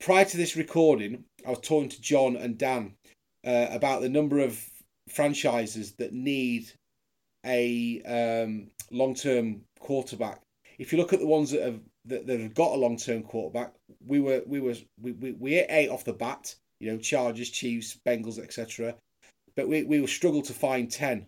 Prior 0.00 0.24
to 0.24 0.36
this 0.36 0.56
recording, 0.56 1.24
I 1.46 1.50
was 1.50 1.60
talking 1.60 1.88
to 1.88 2.00
John 2.00 2.36
and 2.36 2.58
Dan 2.58 2.94
uh, 3.46 3.68
about 3.70 4.02
the 4.02 4.08
number 4.08 4.40
of 4.40 4.60
franchises 5.08 5.92
that 5.92 6.12
need 6.12 6.70
a 7.44 8.02
um, 8.02 8.68
long 8.90 9.14
term 9.14 9.62
quarterback. 9.80 10.40
If 10.78 10.92
you 10.92 10.98
look 10.98 11.12
at 11.12 11.20
the 11.20 11.26
ones 11.26 11.50
that 11.52 11.62
have 11.62 11.80
that, 12.06 12.26
that 12.26 12.40
have 12.40 12.54
got 12.54 12.72
a 12.72 12.80
long 12.80 12.96
term 12.96 13.22
quarterback, 13.22 13.72
we 14.06 14.20
were 14.20 14.42
we 14.46 14.60
were 14.60 14.74
we, 15.00 15.12
we, 15.12 15.32
we 15.32 15.52
hit 15.52 15.66
eight 15.70 15.88
off 15.88 16.04
the 16.04 16.12
bat. 16.12 16.54
You 16.80 16.92
know, 16.92 16.98
Chargers, 16.98 17.48
Chiefs, 17.48 17.98
Bengals, 18.06 18.38
etc. 18.38 18.94
But 19.54 19.68
we 19.68 19.84
we 19.84 20.00
will 20.00 20.08
struggle 20.08 20.42
to 20.42 20.52
find 20.52 20.90
ten. 20.90 21.26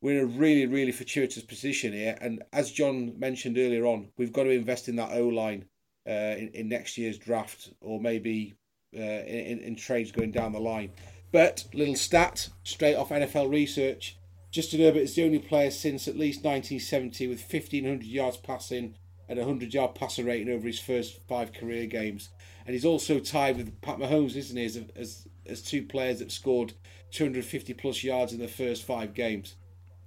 We're 0.00 0.20
in 0.20 0.24
a 0.24 0.38
really 0.38 0.66
really 0.66 0.92
fortuitous 0.92 1.42
position 1.42 1.92
here, 1.92 2.16
and 2.20 2.42
as 2.52 2.70
John 2.70 3.18
mentioned 3.18 3.58
earlier 3.58 3.86
on, 3.86 4.08
we've 4.16 4.32
got 4.32 4.44
to 4.44 4.50
invest 4.50 4.88
in 4.88 4.96
that 4.96 5.12
O 5.12 5.28
line 5.28 5.64
uh, 6.08 6.36
in, 6.38 6.50
in 6.54 6.68
next 6.68 6.96
year's 6.96 7.18
draft, 7.18 7.70
or 7.80 8.00
maybe 8.00 8.54
uh, 8.96 9.00
in, 9.00 9.58
in 9.60 9.76
trades 9.76 10.12
going 10.12 10.30
down 10.30 10.52
the 10.52 10.60
line. 10.60 10.92
But 11.30 11.64
little 11.74 11.96
stat 11.96 12.48
straight 12.62 12.94
off 12.94 13.10
NFL 13.10 13.50
research. 13.50 14.16
Justin 14.50 14.80
Herbert 14.80 15.00
is 15.00 15.14
the 15.14 15.24
only 15.24 15.38
player 15.38 15.70
since 15.70 16.08
at 16.08 16.16
least 16.16 16.42
1970 16.42 17.26
with 17.26 17.40
1,500 17.40 18.02
yards 18.04 18.38
passing 18.38 18.94
and 19.28 19.38
a 19.38 19.42
100 19.42 19.74
yard 19.74 19.94
passer 19.94 20.24
rating 20.24 20.48
over 20.48 20.66
his 20.66 20.80
first 20.80 21.20
five 21.28 21.52
career 21.52 21.86
games. 21.86 22.30
And 22.64 22.72
he's 22.74 22.84
also 22.84 23.18
tied 23.18 23.58
with 23.58 23.80
Pat 23.82 23.98
Mahomes, 23.98 24.36
isn't 24.36 24.56
he, 24.56 24.64
as, 24.64 24.78
as, 24.96 25.28
as 25.44 25.62
two 25.62 25.82
players 25.82 26.20
that 26.20 26.32
scored 26.32 26.72
250 27.10 27.74
plus 27.74 28.02
yards 28.02 28.32
in 28.32 28.38
the 28.38 28.48
first 28.48 28.84
five 28.84 29.12
games. 29.12 29.56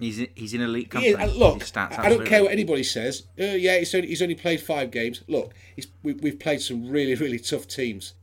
He's 0.02 0.18
in, 0.18 0.30
he's 0.34 0.56
in 0.56 0.62
elite 0.62 0.90
company. 0.90 1.14
is, 1.14 1.36
look, 1.36 1.60
stats, 1.60 2.00
I 2.00 2.10
don't 2.10 2.26
care 2.26 2.42
what 2.42 2.52
anybody 2.52 2.82
says. 2.82 3.28
Uh, 3.40 3.44
yeah, 3.44 3.78
he's 3.78 3.94
only, 3.94 4.08
he's 4.08 4.24
only 4.24 4.34
played 4.34 4.60
five 4.60 4.90
games. 4.90 5.22
Look, 5.28 5.54
we, 6.02 6.14
we've 6.14 6.40
played 6.40 6.60
some 6.62 6.90
really, 6.90 7.14
really 7.14 7.38
tough 7.38 7.68
teams. 7.68 8.16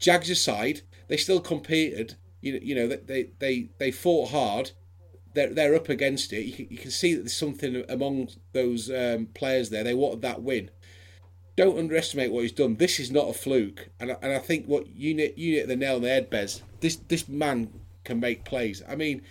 Jags 0.00 0.28
aside, 0.28 0.80
they 1.06 1.16
still 1.16 1.38
competed. 1.38 2.16
You 2.40 2.54
know, 2.54 2.58
you 2.60 2.74
know 2.74 2.88
they 2.88 3.30
they 3.38 3.68
they 3.78 3.92
fought 3.92 4.30
hard. 4.30 4.72
They're 5.34 5.54
they're 5.54 5.76
up 5.76 5.88
against 5.88 6.32
it. 6.32 6.46
You 6.46 6.52
can, 6.52 6.66
you 6.68 6.78
can 6.78 6.90
see 6.90 7.14
that 7.14 7.20
there's 7.20 7.36
something 7.36 7.84
among 7.88 8.30
those 8.52 8.90
um, 8.90 9.26
players 9.32 9.70
there. 9.70 9.84
They 9.84 9.94
wanted 9.94 10.22
that 10.22 10.42
win. 10.42 10.70
Don't 11.54 11.78
underestimate 11.78 12.32
what 12.32 12.42
he's 12.42 12.50
done. 12.50 12.74
This 12.74 12.98
is 12.98 13.12
not 13.12 13.28
a 13.28 13.34
fluke, 13.34 13.90
and 14.00 14.10
I, 14.10 14.16
and 14.20 14.32
I 14.32 14.38
think 14.40 14.66
what 14.66 14.88
you 14.88 15.14
hit, 15.14 15.38
you 15.38 15.58
hit 15.58 15.68
the 15.68 15.76
nail 15.76 15.96
on 15.96 16.02
the 16.02 16.08
head, 16.08 16.28
Bez. 16.28 16.62
This 16.80 16.96
this 16.96 17.28
man 17.28 17.70
can 18.02 18.18
make 18.18 18.44
plays. 18.44 18.82
I 18.88 18.96
mean, 18.96 19.22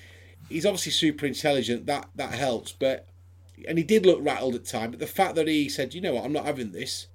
he's 0.49 0.65
obviously 0.65 0.91
super 0.91 1.25
intelligent. 1.25 1.85
That 1.85 2.09
that 2.15 2.33
helps, 2.33 2.71
but 2.71 3.07
and 3.67 3.77
he 3.77 3.83
did 3.83 4.05
look 4.05 4.19
rattled 4.21 4.55
at 4.55 4.65
time. 4.65 4.91
But 4.91 4.99
the 4.99 5.07
fact 5.07 5.35
that 5.35 5.47
he 5.47 5.69
said, 5.69 5.93
you 5.93 6.01
know 6.01 6.15
what, 6.15 6.25
I'm 6.25 6.33
not 6.33 6.45
having 6.45 6.71
this, 6.71 7.07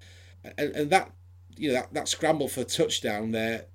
and, 0.56 0.74
and 0.74 0.90
that 0.90 1.10
you 1.56 1.68
know 1.68 1.74
that, 1.74 1.94
that 1.94 2.08
scramble 2.08 2.48
for 2.48 2.64
touchdown 2.64 3.32
there, 3.32 3.66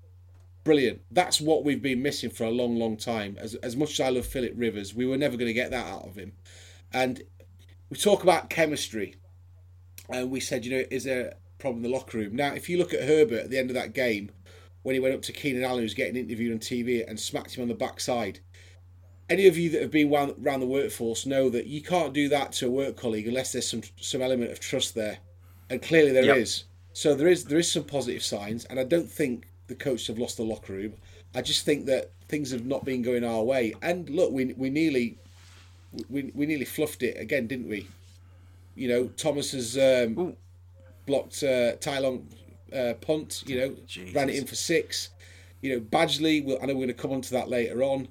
brilliant. 0.63 1.01
That's 1.11 1.39
what 1.39 1.63
we've 1.63 1.81
been 1.81 2.01
missing 2.01 2.29
for 2.29 2.45
a 2.45 2.51
long, 2.51 2.77
long 2.77 2.97
time. 2.97 3.37
As 3.39 3.55
as 3.55 3.75
much 3.75 3.93
as 3.93 3.99
I 3.99 4.09
love 4.09 4.25
Philip 4.25 4.53
Rivers, 4.55 4.93
we 4.93 5.05
were 5.05 5.17
never 5.17 5.37
going 5.37 5.47
to 5.47 5.53
get 5.53 5.71
that 5.71 5.87
out 5.87 6.05
of 6.05 6.15
him. 6.15 6.33
And 6.91 7.21
we 7.89 7.97
talk 7.97 8.23
about 8.23 8.49
chemistry, 8.49 9.15
and 10.09 10.31
we 10.31 10.39
said, 10.39 10.65
you 10.65 10.71
know, 10.71 10.83
is 10.89 11.03
there 11.03 11.27
a 11.27 11.61
problem 11.61 11.83
in 11.83 11.91
the 11.91 11.97
locker 11.97 12.17
room? 12.17 12.35
Now, 12.35 12.53
if 12.53 12.69
you 12.69 12.77
look 12.77 12.93
at 12.93 13.03
Herbert 13.03 13.43
at 13.45 13.49
the 13.49 13.59
end 13.59 13.69
of 13.69 13.75
that 13.75 13.93
game, 13.93 14.31
when 14.83 14.95
he 14.95 14.99
went 14.99 15.15
up 15.15 15.21
to 15.23 15.33
Keenan 15.33 15.63
Allen, 15.63 15.81
who's 15.81 15.93
getting 15.93 16.15
interviewed 16.15 16.53
on 16.53 16.59
TV, 16.59 17.07
and 17.07 17.19
smacked 17.19 17.55
him 17.55 17.63
on 17.63 17.67
the 17.67 17.75
backside. 17.75 18.39
Any 19.29 19.47
of 19.47 19.57
you 19.57 19.69
that 19.71 19.81
have 19.81 19.91
been 19.91 20.11
around, 20.11 20.59
the 20.59 20.65
workforce 20.65 21.25
know 21.25 21.49
that 21.49 21.67
you 21.67 21.81
can't 21.81 22.13
do 22.13 22.29
that 22.29 22.51
to 22.53 22.67
a 22.67 22.71
work 22.71 22.97
colleague 22.97 23.27
unless 23.27 23.51
there's 23.51 23.69
some 23.69 23.81
some 23.99 24.21
element 24.21 24.51
of 24.51 24.59
trust 24.59 24.95
there, 24.95 25.19
and 25.69 25.81
clearly 25.81 26.11
there 26.11 26.35
is. 26.35 26.59
Yep. 26.59 26.65
So 26.93 27.15
there 27.15 27.27
is 27.27 27.45
there 27.45 27.59
is 27.59 27.71
some 27.71 27.83
positive 27.83 28.23
signs, 28.23 28.65
and 28.65 28.79
I 28.79 28.83
don't 28.83 29.09
think 29.09 29.47
the 29.67 29.75
coaches 29.75 30.07
have 30.07 30.17
lost 30.17 30.37
the 30.37 30.43
locker 30.43 30.73
room. 30.73 30.93
I 31.35 31.41
just 31.41 31.63
think 31.63 31.85
that 31.85 32.11
things 32.27 32.51
have 32.51 32.65
not 32.65 32.85
been 32.85 33.01
going 33.01 33.23
our 33.23 33.43
way. 33.43 33.73
And 33.81 34.09
look, 34.09 34.31
we 34.31 34.53
we 34.53 34.69
nearly 34.69 35.17
we, 36.09 36.31
we 36.33 36.45
nearly 36.45 36.65
fluffed 36.65 37.03
it 37.03 37.19
again, 37.19 37.47
didn't 37.47 37.69
we? 37.69 37.87
You 38.75 38.87
know, 38.87 39.07
Thomas 39.09 39.51
has 39.51 39.77
um, 39.77 40.35
blocked 41.05 41.43
uh, 41.43 41.73
Ty 41.75 41.99
Long 41.99 42.27
uh, 42.73 42.93
punt. 43.01 43.43
You 43.45 43.59
know, 43.59 43.75
Jesus. 43.85 44.15
ran 44.15 44.29
it 44.29 44.35
in 44.35 44.45
for 44.45 44.55
six. 44.55 45.09
You 45.61 45.75
know, 45.75 45.81
Badgley. 45.81 46.43
Well, 46.43 46.57
I 46.61 46.65
know 46.65 46.73
we're 46.73 46.85
going 46.85 46.87
to 46.87 46.93
come 46.93 47.11
on 47.11 47.21
to 47.21 47.31
that 47.31 47.49
later 47.49 47.83
on. 47.83 48.07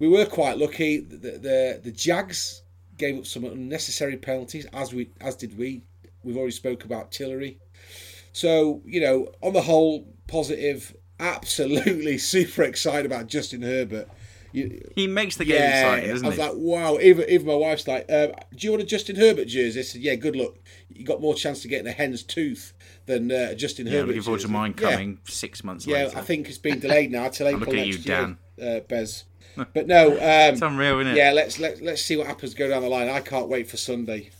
We 0.00 0.08
were 0.08 0.26
quite 0.26 0.58
lucky. 0.58 0.98
The, 0.98 1.16
the 1.38 1.80
the 1.84 1.92
Jags 1.92 2.62
gave 2.96 3.16
up 3.18 3.26
some 3.26 3.44
unnecessary 3.44 4.16
penalties, 4.16 4.66
as 4.72 4.92
we 4.92 5.10
as 5.20 5.36
did 5.36 5.56
we. 5.56 5.84
We've 6.24 6.36
already 6.36 6.52
spoke 6.52 6.84
about 6.84 7.12
Tillery. 7.12 7.58
So 8.32 8.82
you 8.84 9.00
know, 9.00 9.28
on 9.42 9.52
the 9.52 9.62
whole, 9.62 10.06
positive. 10.26 10.96
Absolutely 11.22 12.16
super 12.34 12.62
excited 12.62 13.04
about 13.04 13.26
Justin 13.26 13.60
Herbert. 13.60 14.08
You, 14.52 14.90
He 14.96 15.06
makes 15.06 15.36
the 15.36 15.44
game 15.44 15.56
yeah, 15.60 15.80
exciting, 15.92 16.08
I 16.08 16.12
doesn't 16.14 16.26
was 16.28 16.36
he? 16.36 16.40
like, 16.42 16.52
wow. 16.54 16.98
Even 16.98 17.28
even 17.28 17.46
my 17.46 17.54
wife's 17.54 17.86
like, 17.86 18.06
uh, 18.10 18.28
do 18.56 18.66
you 18.66 18.70
want 18.70 18.82
a 18.82 18.86
Justin 18.86 19.16
Herbert 19.16 19.44
jersey? 19.44 19.80
I 19.80 19.82
said, 19.82 20.00
yeah, 20.00 20.14
good 20.14 20.34
luck. 20.34 20.54
You 20.88 21.04
got 21.04 21.20
more 21.20 21.34
chance 21.34 21.60
to 21.60 21.68
get 21.68 21.80
in 21.80 21.86
a 21.86 21.92
hen's 21.92 22.22
tooth 22.22 22.72
than 23.04 23.30
uh, 23.30 23.52
Justin 23.52 23.86
yeah, 23.86 23.92
Herbert. 23.98 24.06
looking 24.08 24.22
forward 24.22 24.38
to 24.40 24.44
jersey. 24.46 24.52
mine 24.54 24.74
Yeah. 24.80 24.90
coming 24.92 25.18
six 25.28 25.62
months 25.62 25.86
Yeah, 25.86 26.04
later. 26.04 26.18
I 26.18 26.22
think 26.22 26.48
it's 26.48 26.56
been 26.56 26.78
delayed 26.80 27.12
now 27.12 27.28
till 27.28 27.48
April 27.48 27.60
looking 27.60 27.80
at 27.80 27.86
next 27.88 28.06
you, 28.06 28.14
year, 28.14 28.36
Dan. 28.58 28.76
uh, 28.76 28.80
Bez. 28.88 29.24
But 29.74 29.86
no, 29.86 30.12
it's 30.12 30.62
um, 30.62 30.72
unreal, 30.72 31.00
isn't 31.00 31.12
it? 31.12 31.16
yeah, 31.16 31.32
let's 31.32 31.58
let 31.58 31.82
let's 31.82 32.02
see 32.02 32.16
what 32.16 32.26
happens 32.26 32.54
go 32.54 32.68
down 32.68 32.82
the 32.82 32.88
line. 32.88 33.08
I 33.08 33.20
can't 33.20 33.48
wait 33.48 33.68
for 33.68 33.76
Sunday. 33.76 34.30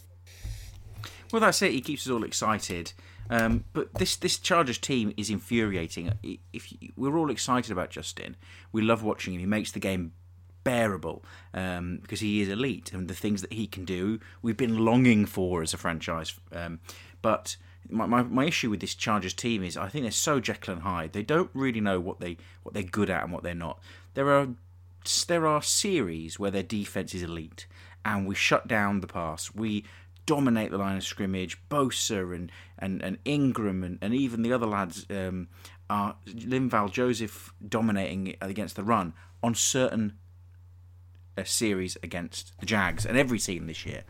Well, 1.32 1.40
that's 1.40 1.62
it. 1.62 1.72
He 1.72 1.80
keeps 1.80 2.06
us 2.06 2.10
all 2.10 2.24
excited. 2.24 2.92
Um, 3.28 3.64
but 3.72 3.94
this 3.94 4.16
this 4.16 4.38
Chargers 4.38 4.78
team 4.78 5.12
is 5.16 5.30
infuriating. 5.30 6.12
If 6.52 6.72
you, 6.72 6.92
we're 6.96 7.16
all 7.16 7.30
excited 7.30 7.70
about 7.70 7.90
Justin, 7.90 8.36
we 8.72 8.82
love 8.82 9.02
watching 9.02 9.34
him. 9.34 9.40
He 9.40 9.46
makes 9.46 9.72
the 9.72 9.80
game 9.80 10.12
bearable 10.64 11.24
um, 11.54 11.98
because 12.02 12.20
he 12.20 12.40
is 12.40 12.48
elite 12.48 12.92
and 12.92 13.08
the 13.08 13.14
things 13.14 13.40
that 13.40 13.52
he 13.52 13.66
can 13.66 13.84
do, 13.84 14.20
we've 14.42 14.56
been 14.56 14.84
longing 14.84 15.26
for 15.26 15.62
as 15.62 15.72
a 15.72 15.78
franchise. 15.78 16.34
Um, 16.52 16.80
but 17.22 17.56
my, 17.88 18.06
my, 18.06 18.22
my 18.22 18.44
issue 18.44 18.70
with 18.70 18.80
this 18.80 18.94
Chargers 18.94 19.34
team 19.34 19.62
is 19.62 19.76
I 19.76 19.88
think 19.88 20.04
they're 20.04 20.12
so 20.12 20.40
Jekyll 20.40 20.74
and 20.74 20.82
Hyde. 20.82 21.12
They 21.12 21.22
don't 21.22 21.50
really 21.54 21.80
know 21.80 22.00
what 22.00 22.20
they 22.20 22.36
what 22.62 22.74
they're 22.74 22.82
good 22.82 23.10
at 23.10 23.22
and 23.22 23.32
what 23.32 23.42
they're 23.42 23.54
not. 23.54 23.80
There 24.14 24.30
are 24.30 24.48
there 25.26 25.46
are 25.46 25.62
series 25.62 26.38
where 26.38 26.50
their 26.50 26.62
defense 26.62 27.14
is 27.14 27.22
elite 27.22 27.66
and 28.04 28.26
we 28.26 28.34
shut 28.34 28.68
down 28.68 29.00
the 29.00 29.06
pass. 29.06 29.54
We 29.54 29.84
dominate 30.26 30.70
the 30.70 30.78
line 30.78 30.96
of 30.96 31.04
scrimmage. 31.04 31.58
Bosa 31.68 32.34
and, 32.34 32.52
and, 32.78 33.02
and 33.02 33.18
Ingram 33.24 33.82
and, 33.82 33.98
and 34.00 34.14
even 34.14 34.42
the 34.42 34.52
other 34.52 34.66
lads 34.66 35.06
um, 35.10 35.48
are 35.88 36.16
Linval 36.26 36.90
Joseph 36.92 37.52
dominating 37.66 38.36
against 38.40 38.76
the 38.76 38.84
run 38.84 39.12
on 39.42 39.54
certain 39.54 40.14
uh, 41.36 41.44
series 41.44 41.96
against 42.02 42.52
the 42.60 42.66
Jags 42.66 43.06
and 43.06 43.16
every 43.16 43.38
team 43.38 43.66
this 43.66 43.84
year. 43.84 44.04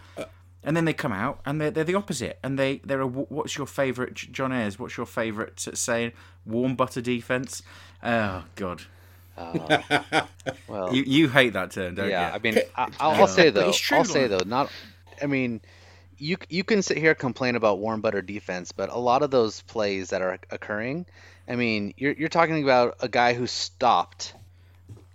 and 0.63 0.77
then 0.77 0.85
they 0.85 0.93
come 0.93 1.13
out 1.13 1.41
and 1.47 1.61
they're, 1.61 1.71
they're 1.71 1.85
the 1.85 1.95
opposite. 1.95 2.39
And 2.43 2.59
they, 2.59 2.81
they're 2.85 3.01
a, 3.01 3.07
what's 3.07 3.57
your 3.57 3.67
favourite, 3.67 4.15
John 4.15 4.53
Ayres, 4.53 4.79
what's 4.79 4.97
your 4.97 5.07
favourite 5.07 5.59
saying? 5.59 6.13
Warm 6.45 6.77
butter 6.77 7.01
defence? 7.01 7.63
Oh, 8.03 8.45
God. 8.57 8.83
Um, 9.41 10.27
well, 10.69 10.95
You, 10.95 11.03
you 11.05 11.29
hate 11.29 11.55
that 11.55 11.71
term, 11.73 11.95
don't 11.95 12.11
yeah, 12.11 12.29
you? 12.29 12.35
I 12.35 12.39
mean, 12.39 12.59
I, 12.77 12.89
I'll, 13.01 13.23
I'll 13.23 13.27
say 13.29 13.51
though, 13.51 13.69
it's 13.69 13.79
true, 13.79 13.99
I'll 13.99 14.05
say 14.05 14.27
though. 14.27 14.39
though, 14.39 14.49
not. 14.49 14.71
I 15.23 15.27
mean, 15.27 15.61
you 16.19 16.37
you 16.49 16.65
can 16.65 16.83
sit 16.83 16.99
here 16.99 17.11
and 17.11 17.19
complain 17.19 17.57
about 17.57 17.79
warm 17.79 18.01
butter 18.01 18.23
defense, 18.23 18.73
but 18.73 18.91
a 18.91 18.99
lot 18.99 19.23
of 19.23 19.31
those 19.31 19.63
plays 19.63 20.11
that 20.11 20.23
are 20.23 20.39
occurring, 20.51 21.07
I 21.49 21.57
mean, 21.57 21.95
you're 21.97 22.13
you're 22.13 22.29
talking 22.29 22.63
about 22.63 22.97
a 23.01 23.09
guy 23.09 23.33
who 23.35 23.47
stopped, 23.47 24.35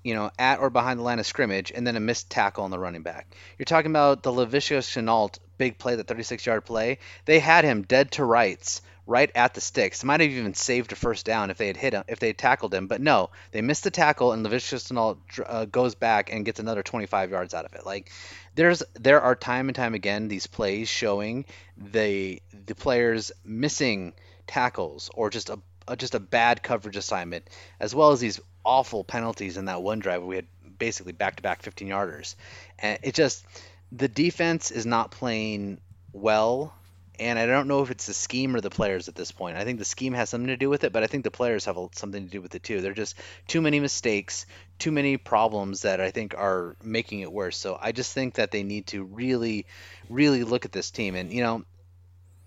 you 0.03 0.15
know, 0.15 0.31
at 0.39 0.59
or 0.59 0.69
behind 0.69 0.99
the 0.99 1.03
line 1.03 1.19
of 1.19 1.25
scrimmage, 1.25 1.71
and 1.73 1.85
then 1.85 1.95
a 1.95 1.99
missed 1.99 2.29
tackle 2.29 2.63
on 2.63 2.71
the 2.71 2.79
running 2.79 3.03
back. 3.03 3.27
You're 3.57 3.65
talking 3.65 3.91
about 3.91 4.23
the 4.23 4.31
Laviska 4.31 4.79
Shenault 4.79 5.37
big 5.57 5.77
play, 5.77 5.95
the 5.95 6.03
36 6.03 6.45
yard 6.45 6.65
play. 6.65 6.99
They 7.25 7.39
had 7.39 7.63
him 7.63 7.83
dead 7.83 8.11
to 8.13 8.25
rights. 8.25 8.81
Right 9.07 9.31
at 9.35 9.53
the 9.53 9.61
sticks, 9.61 10.03
might 10.03 10.21
have 10.21 10.31
even 10.31 10.55
saved 10.55 10.91
a 10.91 10.95
first 10.95 11.25
down 11.25 11.51
if 11.51 11.57
they 11.57 11.67
had 11.67 11.77
hit 11.77 11.93
him, 11.93 12.03
if 12.07 12.19
they 12.19 12.27
had 12.27 12.39
tackled 12.39 12.73
him. 12.73 12.87
But 12.87 13.01
no, 13.01 13.29
they 13.51 13.61
missed 13.61 13.83
the 13.83 13.91
tackle, 13.91 14.31
and 14.31 14.43
Shenault 14.43 15.17
uh, 15.45 15.65
goes 15.65 15.93
back 15.93 16.33
and 16.33 16.43
gets 16.43 16.59
another 16.59 16.81
25 16.81 17.29
yards 17.29 17.53
out 17.53 17.65
of 17.65 17.73
it. 17.75 17.85
Like, 17.85 18.11
there's 18.55 18.81
there 18.93 19.21
are 19.21 19.35
time 19.35 19.69
and 19.69 19.75
time 19.75 19.93
again 19.93 20.27
these 20.27 20.47
plays 20.47 20.89
showing 20.89 21.45
the 21.77 22.41
the 22.65 22.75
players 22.75 23.31
missing 23.43 24.13
tackles 24.47 25.09
or 25.13 25.29
just 25.29 25.49
a, 25.49 25.59
a 25.87 25.95
just 25.95 26.15
a 26.15 26.19
bad 26.19 26.63
coverage 26.63 26.95
assignment 26.95 27.47
as 27.79 27.93
well 27.93 28.11
as 28.11 28.19
these 28.19 28.39
awful 28.63 29.03
penalties 29.03 29.57
in 29.57 29.65
that 29.65 29.83
one 29.83 29.99
drive 29.99 30.21
where 30.21 30.29
we 30.29 30.35
had 30.37 30.47
basically 30.77 31.13
back 31.13 31.35
to 31.37 31.43
back 31.43 31.61
15 31.61 31.87
yarders 31.87 32.35
and 32.79 32.99
it 33.03 33.13
just 33.13 33.45
the 33.91 34.07
defense 34.07 34.71
is 34.71 34.85
not 34.85 35.11
playing 35.11 35.79
well 36.11 36.73
and 37.19 37.39
I 37.39 37.45
don't 37.45 37.67
know 37.67 37.81
if 37.81 37.91
it's 37.91 38.05
the 38.05 38.13
scheme 38.13 38.55
or 38.55 38.61
the 38.61 38.69
players 38.69 39.07
at 39.07 39.15
this 39.15 39.31
point. 39.31 39.57
I 39.57 39.63
think 39.63 39.79
the 39.79 39.85
scheme 39.85 40.13
has 40.13 40.29
something 40.29 40.47
to 40.47 40.57
do 40.57 40.69
with 40.69 40.83
it, 40.83 40.93
but 40.93 41.03
I 41.03 41.07
think 41.07 41.23
the 41.23 41.31
players 41.31 41.65
have 41.65 41.77
something 41.93 42.25
to 42.25 42.29
do 42.31 42.41
with 42.41 42.55
it 42.55 42.63
too. 42.63 42.81
They're 42.81 42.93
just 42.93 43.15
too 43.47 43.61
many 43.61 43.79
mistakes, 43.79 44.45
too 44.79 44.91
many 44.91 45.17
problems 45.17 45.83
that 45.83 46.01
I 46.01 46.11
think 46.11 46.35
are 46.37 46.75
making 46.83 47.21
it 47.21 47.31
worse. 47.31 47.57
So 47.57 47.77
I 47.79 47.91
just 47.91 48.13
think 48.13 48.35
that 48.35 48.51
they 48.51 48.63
need 48.63 48.87
to 48.87 49.03
really, 49.03 49.65
really 50.09 50.43
look 50.43 50.65
at 50.65 50.71
this 50.71 50.91
team. 50.91 51.15
And 51.15 51.31
you 51.31 51.41
know, 51.41 51.65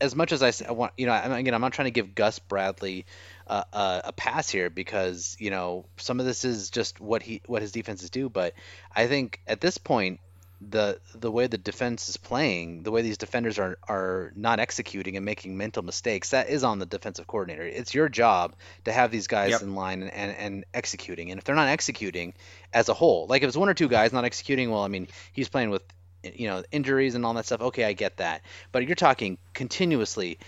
as 0.01 0.15
much 0.15 0.33
as 0.33 0.43
I 0.43 0.71
want, 0.71 0.93
you 0.97 1.07
know, 1.07 1.13
I'm, 1.13 1.33
again, 1.33 1.55
I'm 1.55 1.61
not 1.61 1.73
trying 1.73 1.87
to 1.87 1.93
give 1.93 2.15
Gus 2.15 2.39
Bradley 2.39 3.07
uh, 3.47 3.65
a, 3.73 4.01
a 4.07 4.13
pass 4.13 4.49
here 4.49 4.71
because 4.71 5.37
you 5.41 5.51
know 5.51 5.87
some 5.97 6.21
of 6.21 6.27
this 6.27 6.45
is 6.45 6.71
just 6.71 7.01
what 7.01 7.23
he 7.23 7.43
what 7.47 7.63
his 7.63 7.73
defenses 7.73 8.11
do. 8.11 8.29
But 8.29 8.55
I 8.95 9.07
think 9.07 9.41
at 9.47 9.61
this 9.61 9.79
point, 9.79 10.21
the 10.61 10.99
the 11.15 11.31
way 11.31 11.47
the 11.47 11.59
defense 11.59 12.09
is 12.09 12.17
playing, 12.17 12.83
the 12.83 12.91
way 12.91 13.03
these 13.03 13.19
defenders 13.19 13.59
are 13.59 13.79
are 13.89 14.33
not 14.35 14.59
executing 14.59 15.17
and 15.17 15.25
making 15.25 15.57
mental 15.57 15.83
mistakes, 15.85 16.31
that 16.31 16.49
is 16.49 16.65
on 16.65 16.79
the 16.79 16.87
defensive 16.87 17.27
coordinator. 17.27 17.65
It's 17.65 17.95
your 17.95 18.09
job 18.09 18.55
to 18.85 18.93
have 18.93 19.11
these 19.11 19.29
guys 19.29 19.51
Yep. 19.51 19.63
in 19.63 19.75
line 19.75 20.03
and, 20.03 20.13
and, 20.13 20.37
and 20.37 20.65
executing. 20.75 21.31
And 21.31 21.39
if 21.39 21.45
they're 21.45 21.55
not 21.55 21.69
executing 21.69 22.35
as 22.73 22.89
a 22.89 22.95
whole, 22.95 23.27
like 23.29 23.43
if 23.43 23.49
it's 23.49 23.57
one 23.57 23.69
or 23.69 23.75
two 23.75 23.89
guys 23.89 24.13
not 24.13 24.25
executing, 24.25 24.71
well, 24.71 24.83
I 24.83 24.89
mean, 24.89 25.07
he's 25.33 25.49
playing 25.49 25.71
with 25.71 25.83
you 26.25 26.49
know 26.49 26.65
injuries 26.73 27.15
and 27.15 27.25
all 27.25 27.35
that 27.35 27.47
stuff. 27.47 27.61
Okay, 27.61 27.85
I 27.85 27.93
get 27.93 28.17
that. 28.17 28.43
But 28.73 28.85
you're 28.87 28.97
talking 28.97 29.39
continuously 29.55 30.39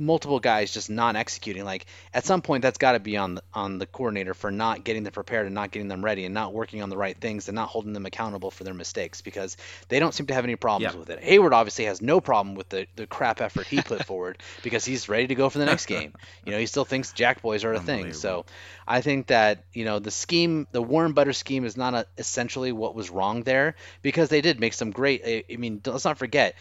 multiple 0.00 0.40
guys 0.40 0.72
just 0.72 0.90
not 0.90 1.14
executing 1.14 1.64
like 1.64 1.86
at 2.14 2.24
some 2.24 2.40
point 2.42 2.62
that's 2.62 2.78
got 2.78 2.92
to 2.92 3.00
be 3.00 3.16
on 3.16 3.34
the, 3.36 3.42
on 3.54 3.78
the 3.78 3.86
coordinator 3.86 4.34
for 4.34 4.50
not 4.50 4.82
getting 4.82 5.02
them 5.04 5.12
prepared 5.12 5.46
and 5.46 5.54
not 5.54 5.70
getting 5.70 5.88
them 5.88 6.04
ready 6.04 6.24
and 6.24 6.34
not 6.34 6.52
working 6.52 6.82
on 6.82 6.88
the 6.88 6.96
right 6.96 7.16
things 7.16 7.48
and 7.48 7.54
not 7.54 7.68
holding 7.68 7.92
them 7.92 8.06
accountable 8.06 8.50
for 8.50 8.64
their 8.64 8.74
mistakes 8.74 9.20
because 9.20 9.56
they 9.88 10.00
don't 10.00 10.12
seem 10.14 10.26
to 10.26 10.34
have 10.34 10.44
any 10.44 10.56
problems 10.56 10.94
Yeah. 10.94 10.98
with 10.98 11.10
it. 11.10 11.20
Hayward 11.22 11.52
obviously 11.52 11.84
has 11.84 12.00
no 12.00 12.20
problem 12.20 12.54
with 12.54 12.68
the, 12.70 12.86
the 12.96 13.06
crap 13.06 13.40
effort 13.40 13.66
he 13.66 13.82
put 13.82 14.04
forward 14.06 14.38
because 14.62 14.84
he's 14.84 15.08
ready 15.08 15.26
to 15.28 15.34
go 15.34 15.48
for 15.50 15.58
the 15.58 15.66
next 15.66 15.86
game. 15.86 16.14
You 16.44 16.52
know, 16.52 16.58
he 16.58 16.66
still 16.66 16.84
thinks 16.86 17.12
Jack 17.12 17.42
boys 17.42 17.64
are 17.64 17.74
a 17.74 17.80
thing. 17.80 18.12
So 18.14 18.46
I 18.88 19.02
think 19.02 19.26
that, 19.26 19.64
you 19.72 19.84
know, 19.84 19.98
the 19.98 20.10
scheme, 20.10 20.66
the 20.72 20.82
warm 20.82 21.12
butter 21.12 21.32
scheme 21.34 21.64
is 21.64 21.76
not 21.76 21.94
a, 21.94 22.06
essentially 22.16 22.72
what 22.72 22.94
was 22.94 23.10
wrong 23.10 23.42
there 23.42 23.76
because 24.02 24.28
they 24.30 24.40
did 24.40 24.58
make 24.60 24.72
some 24.72 24.90
great 24.90 25.22
I, 25.26 25.44
I 25.52 25.56
mean, 25.56 25.80
let's 25.84 26.04
not 26.04 26.18
forget 26.18 26.54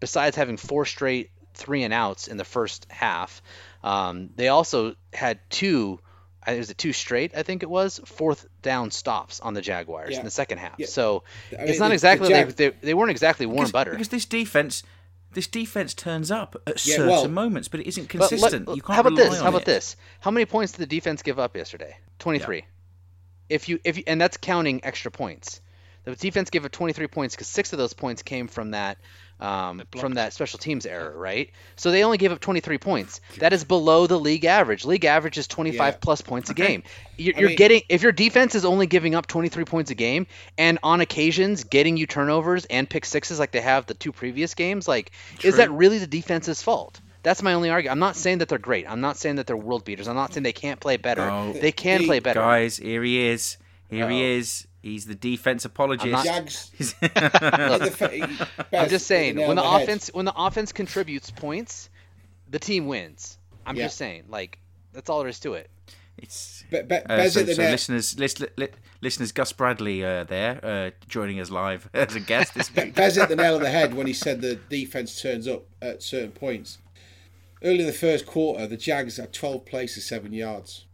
besides 0.00 0.36
having 0.36 0.56
four 0.56 0.84
straight 0.86 1.30
three 1.60 1.82
and 1.84 1.92
outs 1.94 2.26
in 2.28 2.36
the 2.36 2.44
first 2.44 2.86
half, 2.90 3.40
um, 3.84 4.30
they 4.36 4.48
also 4.48 4.94
had 5.12 5.38
two. 5.50 6.00
I 6.42 6.56
was 6.56 6.70
it 6.70 6.78
two 6.78 6.92
straight? 6.94 7.32
I 7.36 7.42
think 7.42 7.62
it 7.62 7.68
was 7.70 8.00
fourth 8.06 8.46
down 8.62 8.90
stops 8.90 9.40
on 9.40 9.52
the 9.54 9.60
Jaguars 9.60 10.12
Yeah. 10.12 10.20
in 10.20 10.24
the 10.24 10.30
second 10.30 10.58
half. 10.58 10.74
Yeah. 10.78 10.86
So 10.86 11.22
I 11.56 11.64
it's 11.64 11.78
not 11.78 11.88
the- 11.88 11.94
exactly 11.94 12.28
the 12.28 12.34
they, 12.34 12.44
Jag- 12.44 12.56
they 12.56 12.86
they 12.88 12.94
weren't 12.94 13.10
exactly 13.10 13.44
warm 13.46 13.58
because, 13.58 13.72
butter. 13.72 13.90
because 13.92 14.08
this 14.08 14.24
defense, 14.24 14.82
this 15.34 15.46
defense 15.46 15.92
turns 15.94 16.30
up 16.30 16.56
at 16.66 16.84
Yeah, 16.86 16.96
certain 16.96 17.10
well- 17.10 17.28
moments, 17.28 17.68
but 17.68 17.80
it 17.80 17.86
isn't 17.88 18.10
But 18.10 18.20
let- 18.20 18.30
consistent. 18.30 18.68
you 18.74 18.80
can't 18.82 18.94
how 18.96 19.00
about 19.02 19.10
rely 19.12 19.24
this? 19.28 19.38
on 19.38 19.42
How 19.44 19.48
about 19.50 19.62
it. 19.62 19.66
this? 19.66 19.96
How 20.20 20.30
many 20.30 20.46
points 20.46 20.72
did 20.72 20.80
the 20.80 20.86
defense 20.96 21.22
give 21.22 21.38
up 21.38 21.54
yesterday? 21.56 21.96
Twenty-three. 22.18 22.64
If 23.50 23.68
you 23.68 23.78
if 23.84 23.98
you, 23.98 24.04
and 24.06 24.18
that's 24.20 24.36
counting 24.38 24.82
extra 24.84 25.10
points. 25.10 25.60
The 26.04 26.16
defense 26.16 26.48
gave 26.48 26.64
up 26.64 26.72
23 26.72 27.06
points 27.08 27.34
because 27.36 27.48
six 27.48 27.74
of 27.74 27.78
those 27.78 27.92
points 27.92 28.22
came 28.22 28.48
from 28.48 28.70
that 28.70 28.96
um, 29.40 29.82
from 29.96 30.14
that 30.14 30.32
special 30.32 30.58
teams 30.58 30.84
error, 30.86 31.12
right? 31.16 31.50
So 31.76 31.90
they 31.90 32.04
only 32.04 32.18
gave 32.18 32.30
up 32.32 32.40
23 32.40 32.78
points. 32.78 33.20
That 33.38 33.52
is 33.52 33.64
below 33.64 34.06
the 34.06 34.18
league 34.20 34.44
average. 34.44 34.84
League 34.84 35.04
average 35.04 35.38
is 35.38 35.46
25 35.48 35.94
Yeah. 35.94 35.98
plus 36.00 36.20
points 36.20 36.50
a 36.50 36.54
game. 36.54 36.82
You're, 37.16 37.34
you're 37.38 37.48
mean- 37.48 37.56
getting 37.56 37.82
if 37.88 38.02
your 38.02 38.12
defense 38.12 38.54
is 38.54 38.64
only 38.64 38.86
giving 38.86 39.14
up 39.14 39.26
23 39.26 39.64
points 39.64 39.90
a 39.90 39.94
game 39.94 40.26
and 40.58 40.78
on 40.82 41.00
occasions 41.00 41.64
getting 41.64 41.96
you 41.96 42.06
turnovers 42.06 42.64
and 42.66 42.88
pick 42.88 43.04
sixes 43.04 43.38
like 43.38 43.50
they 43.52 43.60
have 43.60 43.86
the 43.86 43.94
two 43.94 44.12
previous 44.12 44.54
games, 44.54 44.86
like 44.86 45.10
is 45.42 45.56
that 45.56 45.70
really 45.70 45.98
the 45.98 46.06
defense's 46.06 46.62
fault? 46.62 47.00
That's 47.22 47.42
my 47.42 47.52
only 47.52 47.68
argument. 47.68 47.92
I'm 47.92 47.98
not 47.98 48.16
saying 48.16 48.38
that 48.38 48.48
they're 48.48 48.58
great. 48.58 48.90
I'm 48.90 49.02
not 49.02 49.18
saying 49.18 49.36
that 49.36 49.46
they're 49.46 49.56
world 49.56 49.84
beaters. 49.84 50.08
I'm 50.08 50.16
not 50.16 50.32
saying 50.32 50.42
they 50.42 50.52
can't 50.54 50.80
play 50.80 50.96
better. 50.96 51.22
Oh. 51.22 51.52
they 51.52 51.72
can 51.72 52.00
The- 52.00 52.06
play 52.06 52.18
better. 52.20 52.40
Guys, 52.40 52.78
here 52.78 53.02
he 53.02 53.26
is. 53.28 53.58
Here 53.90 54.08
he 54.08 54.22
Uh-oh. 54.22 54.38
is. 54.38 54.66
He's 54.82 55.04
the 55.06 55.14
defense 55.14 55.64
apologist. 55.64 56.08
not- 56.10 56.24
Jags. 56.24 56.70
He's- 56.78 56.94
in 57.02 57.08
the 57.10 57.90
fa- 57.96 58.48
I'm 58.78 58.88
just 58.88 59.06
saying 59.06 59.36
when 59.36 59.56
the 59.56 59.62
on 59.62 59.80
head. 59.80 59.88
offense 59.88 60.10
when 60.12 60.24
the 60.24 60.34
offense 60.36 60.72
contributes 60.72 61.30
points, 61.30 61.90
the 62.48 62.58
team 62.58 62.86
wins. 62.86 63.38
I'm 63.66 63.76
Yeah. 63.76 63.84
just 63.86 63.96
saying 63.98 64.24
like 64.28 64.58
that's 64.92 65.10
all 65.10 65.20
there 65.20 65.28
is 65.28 65.38
to 65.40 65.54
it. 65.54 65.70
It's 66.18 66.64
Be- 66.70 66.82
Be- 66.82 66.96
uh, 66.96 67.02
Bez 67.08 67.34
so, 67.34 67.40
at 67.40 67.46
the 67.46 67.54
so 67.54 67.62
net. 67.62 67.70
listeners, 67.72 68.18
lis- 68.18 68.40
li- 68.56 68.68
listeners, 69.00 69.32
Gus 69.32 69.52
Bradley 69.52 70.04
uh, 70.04 70.24
there 70.24 70.60
uh, 70.64 70.90
joining 71.08 71.40
us 71.40 71.50
live 71.50 71.88
as 71.94 72.14
a 72.14 72.20
guest 72.20 72.54
this 72.54 72.74
week. 72.74 72.94
Bez 72.94 73.16
hit 73.16 73.28
the 73.28 73.36
nail 73.36 73.54
on 73.56 73.62
the 73.62 73.70
head 73.70 73.94
when 73.94 74.06
he 74.06 74.12
said 74.12 74.40
the 74.40 74.56
defense 74.56 75.20
turns 75.20 75.46
up 75.48 75.64
at 75.80 76.02
certain 76.02 76.32
points. 76.32 76.78
Early 77.62 77.80
in 77.80 77.86
the 77.86 77.92
first 77.92 78.24
quarter, 78.26 78.66
the 78.66 78.76
Jags 78.78 79.18
had 79.18 79.32
12 79.34 79.64
plays 79.66 80.02
seven 80.04 80.32
yards, 80.32 80.86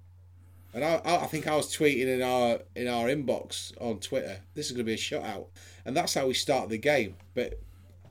and 0.76 0.84
I, 0.84 1.00
I 1.06 1.24
I 1.24 1.26
think 1.26 1.48
I 1.48 1.56
was 1.56 1.74
tweeting 1.74 2.06
in 2.06 2.22
our 2.22 2.58
in 2.76 2.86
our 2.86 3.06
inbox 3.06 3.72
on 3.80 3.98
Twitter, 3.98 4.38
"This 4.54 4.66
is 4.66 4.72
going 4.72 4.84
to 4.84 4.84
be 4.84 4.92
a 4.92 4.96
shutout," 4.96 5.46
and 5.86 5.96
that's 5.96 6.12
how 6.12 6.26
we 6.26 6.34
start 6.34 6.68
the 6.68 6.78
game. 6.78 7.16
But 7.34 7.60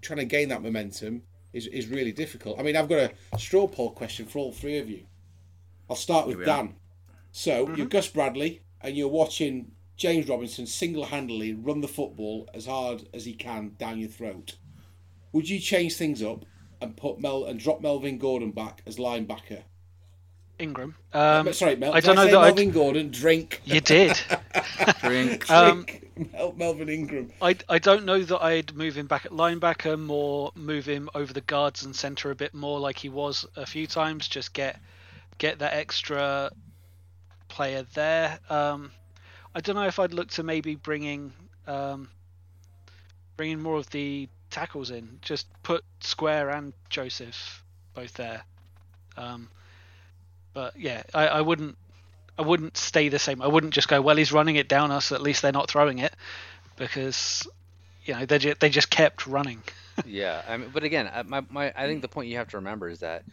trying 0.01 0.17
to 0.17 0.25
gain 0.25 0.49
that 0.49 0.63
momentum 0.63 1.21
is 1.53 1.67
is 1.67 1.87
really 1.87 2.11
difficult. 2.11 2.59
I 2.59 2.63
mean, 2.63 2.75
I've 2.75 2.89
got 2.89 3.13
a 3.33 3.39
straw 3.39 3.67
poll 3.67 3.91
question 3.91 4.25
for 4.25 4.39
all 4.39 4.51
three 4.51 4.79
of 4.79 4.89
you. 4.89 5.05
I'll 5.89 5.95
start 5.95 6.27
with 6.27 6.37
we 6.37 6.43
are. 6.43 6.47
Dan. 6.47 6.75
So 7.31 7.67
you're 7.67 7.77
mm-hmm. 7.77 7.87
Gus 7.89 8.07
Bradley, 8.07 8.63
and 8.81 8.97
you're 8.97 9.09
watching 9.09 9.71
James 9.95 10.27
Robinson 10.27 10.65
single-handedly 10.65 11.53
run 11.53 11.81
the 11.81 11.87
football 11.87 12.49
as 12.53 12.65
hard 12.65 13.07
as 13.13 13.25
he 13.25 13.33
can 13.33 13.75
down 13.77 13.99
your 13.99 14.09
throat. 14.09 14.55
Would 15.33 15.47
you 15.47 15.59
change 15.59 15.95
things 15.95 16.23
up 16.23 16.45
and 16.81 16.97
put 16.97 17.19
Mel 17.19 17.45
and 17.45 17.59
drop 17.59 17.81
Melvin 17.81 18.17
Gordon 18.17 18.51
back 18.51 18.81
as 18.87 18.97
linebacker? 18.97 19.63
Ingram. 20.59 20.95
Um, 21.13 21.51
Sorry, 21.53 21.75
Mel. 21.75 21.93
I 21.93 21.99
don't 21.99 22.15
know 22.15 22.25
say 22.25 22.31
that 22.31 22.37
I'd- 22.37 22.55
Melvin 22.55 22.71
Gordon. 22.71 23.11
Drink. 23.11 23.61
You 23.65 23.81
did. 23.81 24.19
Drink. 25.01 25.49
Um, 25.49 25.83
Drink. 25.83 26.31
Mel- 26.33 26.53
Melvin 26.53 26.89
Ingram. 26.89 27.31
I, 27.41 27.55
I 27.67 27.77
don't 27.79 28.05
know 28.05 28.21
that 28.21 28.41
I'd 28.41 28.73
move 28.73 28.95
him 28.97 29.07
back 29.07 29.25
at 29.25 29.31
linebacker, 29.31 29.99
more 29.99 30.51
move 30.55 30.85
him 30.85 31.09
over 31.13 31.33
the 31.33 31.41
guards 31.41 31.83
and 31.83 31.95
centre 31.95 32.31
a 32.31 32.35
bit 32.35 32.53
more 32.53 32.79
like 32.79 32.97
he 32.97 33.09
was 33.09 33.45
a 33.55 33.65
few 33.65 33.85
times. 33.87 34.27
Just 34.27 34.53
get 34.53 34.79
get 35.37 35.59
that 35.59 35.73
extra 35.73 36.51
player 37.49 37.85
there. 37.93 38.39
Um, 38.49 38.91
I 39.53 39.59
don't 39.61 39.75
know 39.75 39.87
if 39.87 39.99
I'd 39.99 40.13
look 40.13 40.29
to 40.31 40.43
maybe 40.43 40.75
bringing 40.75 41.33
um, 41.67 42.09
bringing 43.35 43.61
more 43.61 43.77
of 43.77 43.89
the 43.89 44.29
tackles 44.49 44.91
in. 44.91 45.19
Just 45.21 45.47
put 45.63 45.83
Square 45.99 46.51
and 46.51 46.71
Joseph 46.89 47.63
both 47.93 48.13
there. 48.13 48.43
Um, 49.17 49.49
but 50.55 50.75
yeah, 50.79 51.03
I, 51.13 51.27
I 51.27 51.41
wouldn't 51.41 51.77
I 52.39 52.41
wouldn't 52.41 52.75
stay 52.77 53.09
the 53.09 53.19
same. 53.19 53.43
I 53.43 53.47
wouldn't 53.47 53.73
just 53.75 53.87
go 53.87 54.01
well. 54.01 54.15
He's 54.15 54.31
running 54.33 54.55
it 54.55 54.67
down 54.67 54.89
us. 54.91 55.11
At 55.11 55.21
least 55.21 55.43
they're 55.43 55.51
not 55.51 55.69
throwing 55.69 55.99
it 55.99 56.15
because 56.77 57.47
you 58.05 58.13
know 58.15 58.25
they 58.25 58.39
just, 58.39 58.59
they 58.59 58.69
just 58.69 58.89
kept 58.89 59.27
running. 59.27 59.61
yeah, 60.05 60.41
I 60.47 60.57
mean, 60.57 60.69
but 60.73 60.83
again, 60.83 61.09
I- 61.13 61.23
my, 61.23 61.43
my 61.49 61.71
I 61.75 61.85
think 61.87 62.01
the 62.01 62.07
point 62.07 62.29
you 62.29 62.37
have 62.37 62.49
to 62.49 62.57
remember 62.57 62.89
is 62.89 62.99
that 62.99 63.23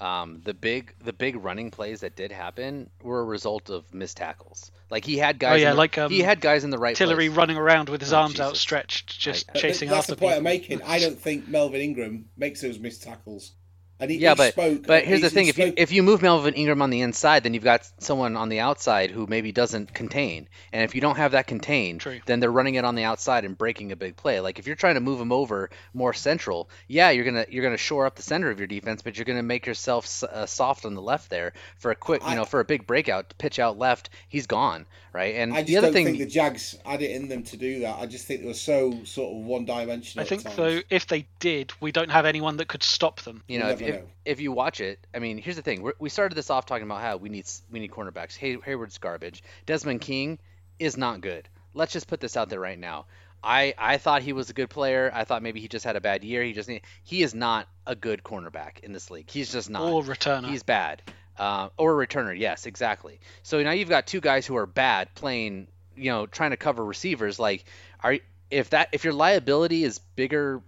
um, 0.00 0.40
the 0.44 0.54
big 0.54 0.94
the 1.04 1.12
big 1.12 1.36
running 1.36 1.70
plays 1.70 2.00
that 2.00 2.16
did 2.16 2.32
happen 2.32 2.90
were 3.02 3.20
a 3.20 3.24
result 3.24 3.70
of 3.70 3.92
missed 3.94 4.16
tackles. 4.16 4.70
Like 4.90 5.04
he 5.04 5.16
had 5.18 5.38
guys. 5.38 5.52
Oh, 5.52 5.56
yeah, 5.56 5.70
in 5.70 5.74
the, 5.76 5.78
like, 5.78 5.98
um, 5.98 6.10
he 6.10 6.20
had 6.20 6.40
guys 6.40 6.64
in 6.64 6.70
the 6.70 6.78
right 6.78 6.96
Tillery 6.96 7.28
place. 7.28 7.36
running 7.36 7.56
around 7.56 7.88
with 7.88 8.00
his 8.00 8.12
Oh, 8.12 8.18
arms 8.20 8.32
Jesus. 8.32 8.46
outstretched, 8.46 9.18
just 9.20 9.46
Like- 9.48 9.54
But 9.54 9.60
chasing 9.62 9.88
that's 9.88 10.00
after 10.00 10.12
the 10.14 10.16
point 10.20 10.30
people. 10.32 10.38
I'm 10.38 10.42
making. 10.44 10.82
I 10.82 10.98
don't 10.98 11.18
think 11.20 11.46
Melvin 11.48 11.80
Ingram 11.80 12.28
makes 12.36 12.60
those 12.60 12.78
missed 12.78 13.02
tackles. 13.02 13.52
And 14.00 14.10
he, 14.10 14.16
Yeah, 14.18 14.30
he 14.30 14.36
but 14.36 14.52
spoke. 14.54 14.86
but 14.86 15.04
here's 15.04 15.20
the 15.20 15.30
thing: 15.30 15.48
if 15.48 15.58
you 15.58 15.72
if 15.76 15.92
you 15.92 16.02
move 16.02 16.22
Melvin 16.22 16.54
Ingram 16.54 16.80
on 16.82 16.88
the 16.90 17.02
inside, 17.02 17.42
then 17.42 17.52
you've 17.54 17.62
got 17.64 17.88
someone 17.98 18.36
on 18.36 18.48
the 18.48 18.60
outside 18.60 19.10
who 19.10 19.26
maybe 19.26 19.52
doesn't 19.52 19.92
contain. 19.92 20.48
And 20.72 20.82
if 20.84 20.94
you 20.94 21.00
don't 21.00 21.16
have 21.16 21.32
that 21.32 21.46
contained, 21.46 22.00
True. 22.00 22.20
then 22.26 22.40
they're 22.40 22.50
running 22.50 22.76
it 22.76 22.84
on 22.84 22.94
the 22.94 23.04
outside 23.04 23.44
and 23.44 23.56
breaking 23.58 23.92
a 23.92 23.96
big 23.96 24.16
play. 24.16 24.40
Like 24.40 24.58
if 24.58 24.66
you're 24.66 24.76
trying 24.76 24.94
to 24.94 25.00
move 25.00 25.20
him 25.20 25.32
over 25.32 25.68
more 25.92 26.14
central, 26.14 26.70
yeah, 26.88 27.10
you're 27.10 27.24
gonna 27.26 27.44
you're 27.50 27.62
gonna 27.64 27.76
shore 27.76 28.06
up 28.06 28.14
the 28.16 28.22
center 28.22 28.50
of 28.50 28.58
your 28.58 28.66
defense, 28.68 29.02
but 29.02 29.16
you're 29.18 29.26
gonna 29.26 29.42
make 29.42 29.66
yourself 29.66 30.04
s- 30.06 30.22
uh, 30.24 30.46
soft 30.46 30.86
on 30.86 30.94
the 30.94 31.02
left 31.02 31.28
there 31.28 31.52
for 31.76 31.90
a 31.90 31.94
quick, 31.96 32.22
you 32.22 32.28
I- 32.28 32.34
know, 32.36 32.44
for 32.46 32.60
a 32.60 32.64
big 32.64 32.86
breakout 32.86 33.34
pitch 33.38 33.58
out 33.58 33.78
left. 33.78 34.08
He's 34.28 34.46
gone, 34.46 34.86
right? 35.12 35.34
And 35.36 35.52
I 35.52 35.56
just 35.58 35.66
the 35.68 35.76
other 35.78 35.86
don't 35.88 35.94
thing, 35.94 36.06
think 36.06 36.18
the 36.18 36.26
Jags 36.26 36.76
had 36.84 37.02
it 37.02 37.10
in 37.10 37.28
them 37.28 37.42
to 37.44 37.56
do 37.56 37.80
that. 37.80 37.98
I 37.98 38.06
just 38.06 38.26
think 38.26 38.40
they 38.42 38.46
were 38.46 38.54
so 38.54 39.02
sort 39.04 39.34
of 39.36 39.44
one 39.44 39.64
dimensional. 39.64 40.24
I 40.24 40.28
think 40.28 40.42
though, 40.56 40.80
if 40.90 41.06
they 41.06 41.26
did, 41.38 41.72
we 41.80 41.92
don't 41.92 42.10
have 42.10 42.26
anyone 42.26 42.56
that 42.58 42.68
could 42.68 42.82
stop 42.82 43.20
them. 43.22 43.42
You 43.48 43.58
know, 43.58 43.68
if, 43.68 43.80
never 43.80 43.92
if, 43.98 44.04
if 44.24 44.40
you 44.40 44.52
watch 44.52 44.80
it, 44.80 45.06
I 45.14 45.18
mean, 45.18 45.38
here's 45.38 45.56
the 45.56 45.62
thing: 45.62 45.82
We're, 45.82 45.94
we 45.98 46.08
started 46.08 46.34
this 46.34 46.50
off 46.50 46.66
talking 46.66 46.84
about 46.84 47.00
how 47.00 47.16
we 47.16 47.28
need 47.28 47.44
s- 47.44 47.62
we 47.70 47.80
need 47.80 47.90
cornerbacks. 47.90 48.36
Hay, 48.36 48.56
Hayward's 48.64 48.98
garbage. 48.98 49.42
Desmond 49.66 50.00
King 50.00 50.38
is 50.78 50.96
not 50.96 51.20
good. 51.20 51.48
Let's 51.74 51.92
just 51.92 52.08
put 52.08 52.20
this 52.20 52.36
out 52.36 52.48
there 52.48 52.60
right 52.60 52.78
now. 52.78 53.06
I 53.42 53.74
I 53.78 53.96
thought 53.96 54.22
he 54.22 54.32
was 54.34 54.50
a 54.50 54.52
good 54.52 54.68
player. 54.68 55.10
I 55.14 55.24
thought 55.24 55.42
maybe 55.42 55.60
he 55.60 55.68
just 55.68 55.84
had 55.84 55.96
a 55.96 56.00
bad 56.00 56.24
year. 56.24 56.42
He 56.42 56.52
just 56.52 56.68
need, 56.68 56.82
he 57.04 57.22
is 57.22 57.34
not 57.34 57.68
a 57.86 57.94
good 57.96 58.22
cornerback 58.22 58.80
in 58.82 58.92
this 58.92 59.10
league. 59.10 59.30
He's 59.30 59.50
just 59.50 59.70
not. 59.70 59.90
Or 59.90 60.02
returner. 60.02 60.48
He's 60.50 60.62
bad. 60.62 61.00
Uh, 61.40 61.70
or 61.78 62.02
a 62.02 62.06
returner, 62.06 62.38
yes, 62.38 62.66
exactly. 62.66 63.18
So 63.42 63.62
now 63.62 63.70
you've 63.70 63.88
got 63.88 64.06
two 64.06 64.20
guys 64.20 64.44
who 64.44 64.56
are 64.56 64.66
bad 64.66 65.14
playing, 65.14 65.68
you 65.96 66.10
know, 66.10 66.26
trying 66.26 66.50
to 66.50 66.58
cover 66.58 66.84
receivers. 66.84 67.38
Like, 67.38 67.64
are 68.04 68.18
if 68.50 68.68
that 68.70 68.90
if 68.92 69.04
your 69.04 69.14
liability 69.14 69.82
is 69.82 70.00
bigger 70.16 70.60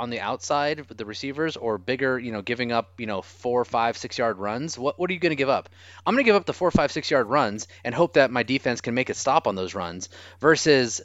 on 0.00 0.10
the 0.10 0.18
outside 0.18 0.88
with 0.88 0.98
the 0.98 1.06
receivers 1.06 1.56
or 1.56 1.78
bigger, 1.78 2.18
you 2.18 2.32
know, 2.32 2.42
giving 2.42 2.72
up, 2.72 2.98
you 2.98 3.06
know, 3.06 3.22
four, 3.22 3.64
five, 3.64 3.96
six 3.96 4.18
yard 4.18 4.38
runs, 4.38 4.76
what 4.76 4.98
what 4.98 5.08
are 5.10 5.12
you 5.12 5.20
going 5.20 5.30
to 5.30 5.36
give 5.36 5.48
up? 5.48 5.68
I'm 6.04 6.14
going 6.14 6.24
to 6.24 6.28
give 6.28 6.34
up 6.34 6.44
the 6.44 6.52
four, 6.52 6.72
five, 6.72 6.90
six 6.90 7.08
yard 7.08 7.28
runs 7.28 7.68
and 7.84 7.94
hope 7.94 8.14
that 8.14 8.32
my 8.32 8.42
defense 8.42 8.80
can 8.80 8.94
make 8.94 9.10
a 9.10 9.14
stop 9.14 9.46
on 9.46 9.54
those 9.54 9.76
runs 9.76 10.08
versus 10.40 11.02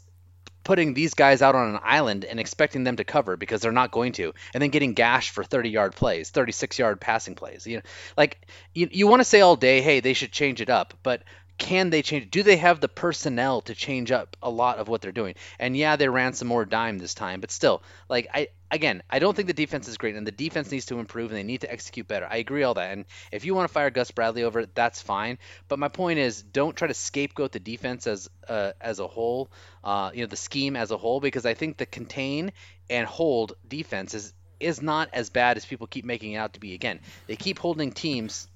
putting 0.63 0.93
these 0.93 1.13
guys 1.13 1.41
out 1.41 1.55
on 1.55 1.75
an 1.75 1.79
island 1.83 2.25
and 2.25 2.39
expecting 2.39 2.83
them 2.83 2.97
to 2.97 3.03
cover 3.03 3.37
because 3.37 3.61
they're 3.61 3.71
not 3.71 3.91
going 3.91 4.13
to, 4.13 4.33
and 4.53 4.61
then 4.61 4.69
getting 4.69 4.93
gashed 4.93 5.31
for 5.31 5.43
30 5.43 5.69
yard 5.69 5.95
plays, 5.95 6.29
36 6.29 6.77
yard 6.79 7.01
passing 7.01 7.35
plays. 7.35 7.65
You 7.65 7.77
know, 7.77 7.83
like 8.17 8.47
you, 8.73 8.87
you 8.91 9.07
want 9.07 9.21
to 9.21 9.25
say 9.25 9.41
all 9.41 9.55
day, 9.55 9.81
hey, 9.81 9.99
they 9.99 10.13
should 10.13 10.31
change 10.31 10.61
it 10.61 10.69
up, 10.69 10.93
but 11.03 11.23
can 11.61 11.91
they 11.91 12.01
change? 12.01 12.31
Do 12.31 12.41
they 12.41 12.57
have 12.57 12.79
the 12.79 12.87
personnel 12.87 13.61
to 13.61 13.75
change 13.75 14.11
up 14.11 14.35
a 14.41 14.49
lot 14.49 14.79
of 14.79 14.87
what 14.87 14.99
they're 14.99 15.11
doing? 15.11 15.35
And 15.59 15.77
yeah, 15.77 15.95
they 15.95 16.09
ran 16.09 16.33
some 16.33 16.47
more 16.47 16.65
dime 16.65 16.97
this 16.97 17.13
time, 17.13 17.39
but 17.39 17.51
still, 17.51 17.83
like 18.09 18.27
I 18.33 18.47
again, 18.71 19.03
I 19.11 19.19
don't 19.19 19.35
think 19.35 19.47
the 19.47 19.53
defense 19.53 19.87
is 19.87 19.97
great, 19.97 20.15
and 20.15 20.25
the 20.25 20.31
defense 20.31 20.71
needs 20.71 20.87
to 20.87 20.97
improve, 20.97 21.29
and 21.29 21.37
they 21.37 21.43
need 21.43 21.61
to 21.61 21.71
execute 21.71 22.07
better. 22.07 22.27
I 22.27 22.37
agree 22.37 22.63
all 22.63 22.73
that, 22.73 22.93
and 22.93 23.05
if 23.31 23.45
you 23.45 23.53
want 23.53 23.69
to 23.69 23.73
fire 23.73 23.91
Gus 23.91 24.09
Bradley 24.09 24.41
over 24.41 24.61
it, 24.61 24.73
that's 24.73 25.03
fine. 25.03 25.37
But 25.67 25.77
my 25.77 25.87
point 25.87 26.17
is, 26.17 26.41
don't 26.41 26.75
try 26.75 26.87
to 26.87 26.95
scapegoat 26.95 27.51
the 27.51 27.59
defense 27.59 28.07
as 28.07 28.27
uh, 28.49 28.71
as 28.81 28.99
a 28.99 29.07
whole, 29.07 29.51
uh, 29.83 30.09
you 30.15 30.21
know, 30.21 30.27
the 30.27 30.37
scheme 30.37 30.75
as 30.75 30.89
a 30.89 30.97
whole, 30.97 31.19
because 31.19 31.45
I 31.45 31.53
think 31.53 31.77
the 31.77 31.85
contain 31.85 32.53
and 32.89 33.05
hold 33.05 33.53
defense 33.67 34.15
is 34.15 34.33
is 34.59 34.81
not 34.81 35.09
as 35.13 35.29
bad 35.29 35.57
as 35.57 35.65
people 35.65 35.85
keep 35.85 36.05
making 36.05 36.31
it 36.31 36.37
out 36.37 36.53
to 36.53 36.59
be. 36.59 36.73
Again, 36.73 37.01
they 37.27 37.35
keep 37.35 37.59
holding 37.59 37.91
teams 37.91 38.47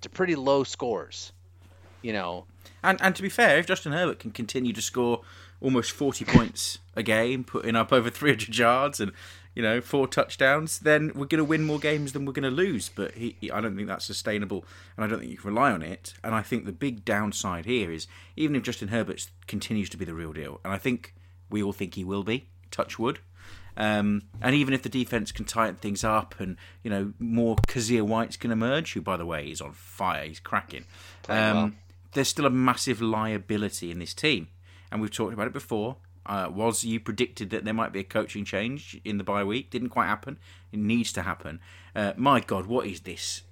to 0.00 0.08
pretty 0.08 0.34
low 0.34 0.64
scores. 0.64 1.32
You 2.02 2.12
know, 2.12 2.44
And 2.82 3.00
and 3.00 3.14
to 3.16 3.22
be 3.22 3.28
fair, 3.28 3.58
if 3.58 3.66
Justin 3.66 3.92
Herbert 3.92 4.18
can 4.18 4.30
continue 4.32 4.72
to 4.72 4.82
score 4.82 5.22
almost 5.60 5.92
forty 5.92 6.24
points 6.24 6.78
a 6.96 7.02
game, 7.02 7.44
putting 7.44 7.76
up 7.76 7.92
over 7.92 8.10
three 8.10 8.30
hundred 8.30 8.56
yards 8.58 9.00
and 9.00 9.12
you 9.54 9.62
know 9.62 9.80
four 9.80 10.08
touchdowns, 10.08 10.80
then 10.80 11.12
we're 11.14 11.26
going 11.26 11.38
to 11.38 11.44
win 11.44 11.64
more 11.64 11.78
games 11.78 12.12
than 12.12 12.24
we're 12.24 12.32
going 12.32 12.42
to 12.42 12.50
lose. 12.50 12.88
But 12.88 13.12
he, 13.12 13.36
he- 13.40 13.50
I 13.52 13.60
don't 13.60 13.76
think 13.76 13.86
that's 13.88 14.04
sustainable, 14.04 14.64
and 14.96 15.04
I 15.04 15.08
don't 15.08 15.20
think 15.20 15.30
you 15.30 15.38
can 15.38 15.50
rely 15.54 15.70
on 15.70 15.82
it. 15.82 16.14
And 16.24 16.34
I 16.34 16.42
think 16.42 16.64
the 16.64 16.72
big 16.72 17.04
downside 17.04 17.64
here 17.66 17.92
is 17.92 18.06
even 18.36 18.56
if 18.56 18.62
Justin 18.62 18.88
Herbert 18.88 19.28
continues 19.46 19.88
to 19.90 19.96
be 19.96 20.04
the 20.04 20.14
real 20.14 20.32
deal, 20.32 20.60
and 20.64 20.72
I 20.72 20.78
think 20.78 21.14
we 21.50 21.62
all 21.62 21.72
think 21.72 21.94
he 21.94 22.04
will 22.04 22.24
be, 22.24 22.46
touch 22.70 22.98
wood. 22.98 23.20
Um, 23.74 24.24
and 24.42 24.54
even 24.54 24.74
if 24.74 24.82
the 24.82 24.90
defense 24.90 25.32
can 25.32 25.46
tighten 25.46 25.76
things 25.76 26.04
up, 26.04 26.34
and 26.38 26.56
you 26.82 26.90
know 26.90 27.12
more 27.18 27.56
Kyzir 27.68 28.02
White's 28.02 28.36
can 28.36 28.50
emerge, 28.50 28.92
who 28.92 29.00
by 29.00 29.16
the 29.16 29.24
way 29.24 29.46
is 29.50 29.60
on 29.62 29.72
fire, 29.72 30.26
he's 30.26 30.40
cracking. 30.40 30.84
Well. 31.54 31.72
There's 32.12 32.28
still 32.28 32.46
a 32.46 32.50
massive 32.50 33.00
liability 33.00 33.90
in 33.90 33.98
this 33.98 34.14
team, 34.14 34.48
and 34.90 35.00
we've 35.00 35.10
talked 35.10 35.32
about 35.32 35.46
it 35.46 35.52
before. 35.52 35.96
Uh, 36.24 36.48
was 36.52 36.84
you 36.84 37.00
predicted 37.00 37.50
that 37.50 37.64
there 37.64 37.74
might 37.74 37.92
be 37.92 37.98
a 38.00 38.04
coaching 38.04 38.44
change 38.44 39.00
in 39.04 39.18
the 39.18 39.24
bye 39.24 39.42
week? 39.42 39.70
Didn't 39.70 39.88
quite 39.88 40.06
happen. 40.06 40.38
It 40.70 40.78
needs 40.78 41.12
to 41.14 41.22
happen. 41.22 41.58
Uh, 41.96 42.12
my 42.16 42.38
God, 42.40 42.66
what 42.66 42.86
is 42.86 43.00
this 43.00 43.42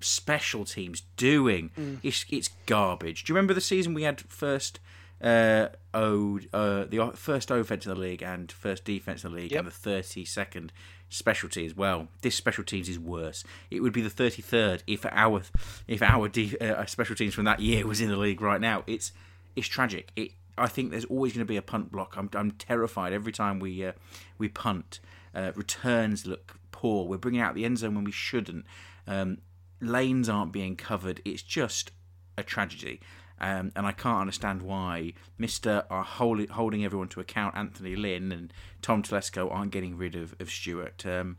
special 0.00 0.64
teams 0.64 1.02
doing? 1.16 1.70
It's 2.02 2.24
it's 2.30 2.50
garbage. 2.66 3.24
Do 3.24 3.30
you 3.32 3.34
remember 3.36 3.54
the 3.54 3.60
season 3.60 3.94
we 3.94 4.02
had 4.02 4.20
first 4.20 4.80
uh, 5.22 5.68
O 5.94 6.40
uh, 6.52 6.84
the 6.84 7.12
first 7.14 7.50
offense 7.50 7.86
in 7.86 7.94
the 7.94 7.98
league 8.00 8.22
and 8.22 8.50
first 8.50 8.84
defense 8.84 9.24
in 9.24 9.30
the 9.32 9.36
league 9.36 9.52
Yep. 9.52 9.58
and 9.60 9.66
the 9.68 9.72
thirty 9.72 10.24
second 10.24 10.72
specialty 11.08 11.64
as 11.66 11.74
well. 11.76 12.08
This 12.22 12.34
special 12.34 12.64
teams 12.64 12.88
is 12.88 12.98
worse. 12.98 13.44
It 13.70 13.80
would 13.80 13.92
be 13.92 14.02
the 14.02 14.10
thirty 14.10 14.42
third 14.42 14.82
if 14.86 15.04
our 15.06 15.42
if 15.86 16.02
our 16.02 16.28
de- 16.28 16.58
uh, 16.58 16.84
special 16.86 17.16
teams 17.16 17.34
from 17.34 17.44
that 17.44 17.60
year 17.60 17.86
was 17.86 18.00
in 18.00 18.08
the 18.08 18.16
league 18.16 18.40
right 18.40 18.60
now. 18.60 18.84
It's 18.86 19.12
it's 19.54 19.68
tragic. 19.68 20.10
It 20.16 20.32
I 20.58 20.68
think 20.68 20.90
there's 20.90 21.04
always 21.06 21.32
going 21.32 21.46
to 21.46 21.50
be 21.50 21.56
a 21.56 21.62
punt 21.62 21.92
block. 21.92 22.16
I'm 22.16 22.30
I'm 22.34 22.52
terrified 22.52 23.12
every 23.12 23.32
time 23.32 23.60
we 23.60 23.84
uh, 23.84 23.92
we 24.38 24.48
punt. 24.48 25.00
Uh, 25.34 25.52
returns 25.54 26.26
look 26.26 26.58
poor. 26.72 27.06
We're 27.06 27.18
bringing 27.18 27.40
out 27.40 27.54
the 27.54 27.64
end 27.64 27.78
zone 27.78 27.94
when 27.94 28.04
we 28.04 28.12
shouldn't. 28.12 28.64
Um, 29.06 29.38
lanes 29.80 30.28
aren't 30.28 30.52
being 30.52 30.76
covered. 30.76 31.20
It's 31.24 31.42
just 31.42 31.90
a 32.38 32.42
tragedy. 32.42 33.00
Um, 33.38 33.70
and 33.76 33.86
I 33.86 33.92
can't 33.92 34.20
understand 34.20 34.62
why 34.62 35.12
Mister 35.36 35.84
are 35.90 36.02
holding, 36.02 36.84
everyone 36.84 37.08
to 37.08 37.20
account. 37.20 37.54
Anthony 37.54 37.94
Lynn 37.94 38.32
and 38.32 38.52
Tom 38.80 39.02
Telesco 39.02 39.52
aren't 39.52 39.72
getting 39.72 39.98
rid 39.98 40.14
of 40.14 40.34
of 40.40 40.48
Stewart. 40.50 41.04
Um, 41.04 41.36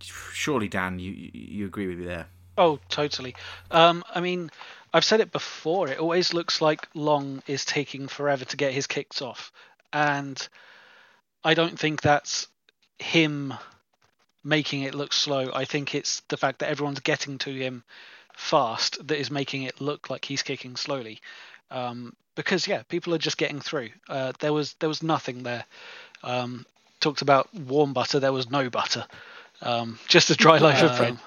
surely, 0.00 0.68
Dan, 0.68 0.98
you 0.98 1.12
you 1.12 1.30
you 1.34 1.66
agree 1.66 1.86
with 1.86 1.98
me 1.98 2.06
there? 2.06 2.26
Oh, 2.56 2.78
totally. 2.88 3.34
Um, 3.70 4.04
I 4.14 4.20
mean, 4.20 4.50
I've 4.92 5.04
said 5.04 5.20
it 5.20 5.32
before. 5.32 5.88
It 5.88 5.98
always 5.98 6.32
looks 6.32 6.60
like 6.60 6.88
Long 6.94 7.42
is 7.46 7.64
taking 7.64 8.08
forever 8.08 8.44
to 8.46 8.56
get 8.56 8.72
his 8.72 8.86
kicks 8.86 9.20
off, 9.20 9.52
and 9.92 10.48
I 11.44 11.54
don't 11.54 11.78
think 11.78 12.00
that's 12.00 12.48
him 12.98 13.52
making 14.44 14.82
it 14.82 14.94
look 14.94 15.12
slow. 15.12 15.50
I 15.54 15.66
think 15.66 15.94
it's 15.94 16.20
the 16.28 16.36
fact 16.36 16.60
that 16.60 16.70
everyone's 16.70 17.00
getting 17.00 17.38
to 17.38 17.52
him 17.52 17.84
fast 18.34 19.06
that 19.06 19.18
is 19.18 19.30
making 19.30 19.62
it 19.62 19.80
look 19.80 20.10
like 20.10 20.24
he's 20.24 20.42
kicking 20.42 20.76
slowly. 20.76 21.20
Um, 21.70 22.14
because 22.34 22.66
yeah, 22.66 22.82
people 22.82 23.14
are 23.14 23.18
just 23.18 23.38
getting 23.38 23.60
through. 23.60 23.90
Uh, 24.08 24.32
there 24.40 24.52
was 24.52 24.74
there 24.74 24.88
was 24.88 25.02
nothing 25.02 25.42
there. 25.42 25.64
Um, 26.22 26.66
talked 27.00 27.22
about 27.22 27.52
warm 27.54 27.92
butter. 27.92 28.20
There 28.20 28.32
was 28.32 28.50
no 28.50 28.70
butter. 28.70 29.06
Um, 29.60 29.98
just 30.08 30.30
a 30.30 30.34
dry 30.34 30.58
loaf 30.58 30.82
of 30.82 30.96
bread. 30.96 31.18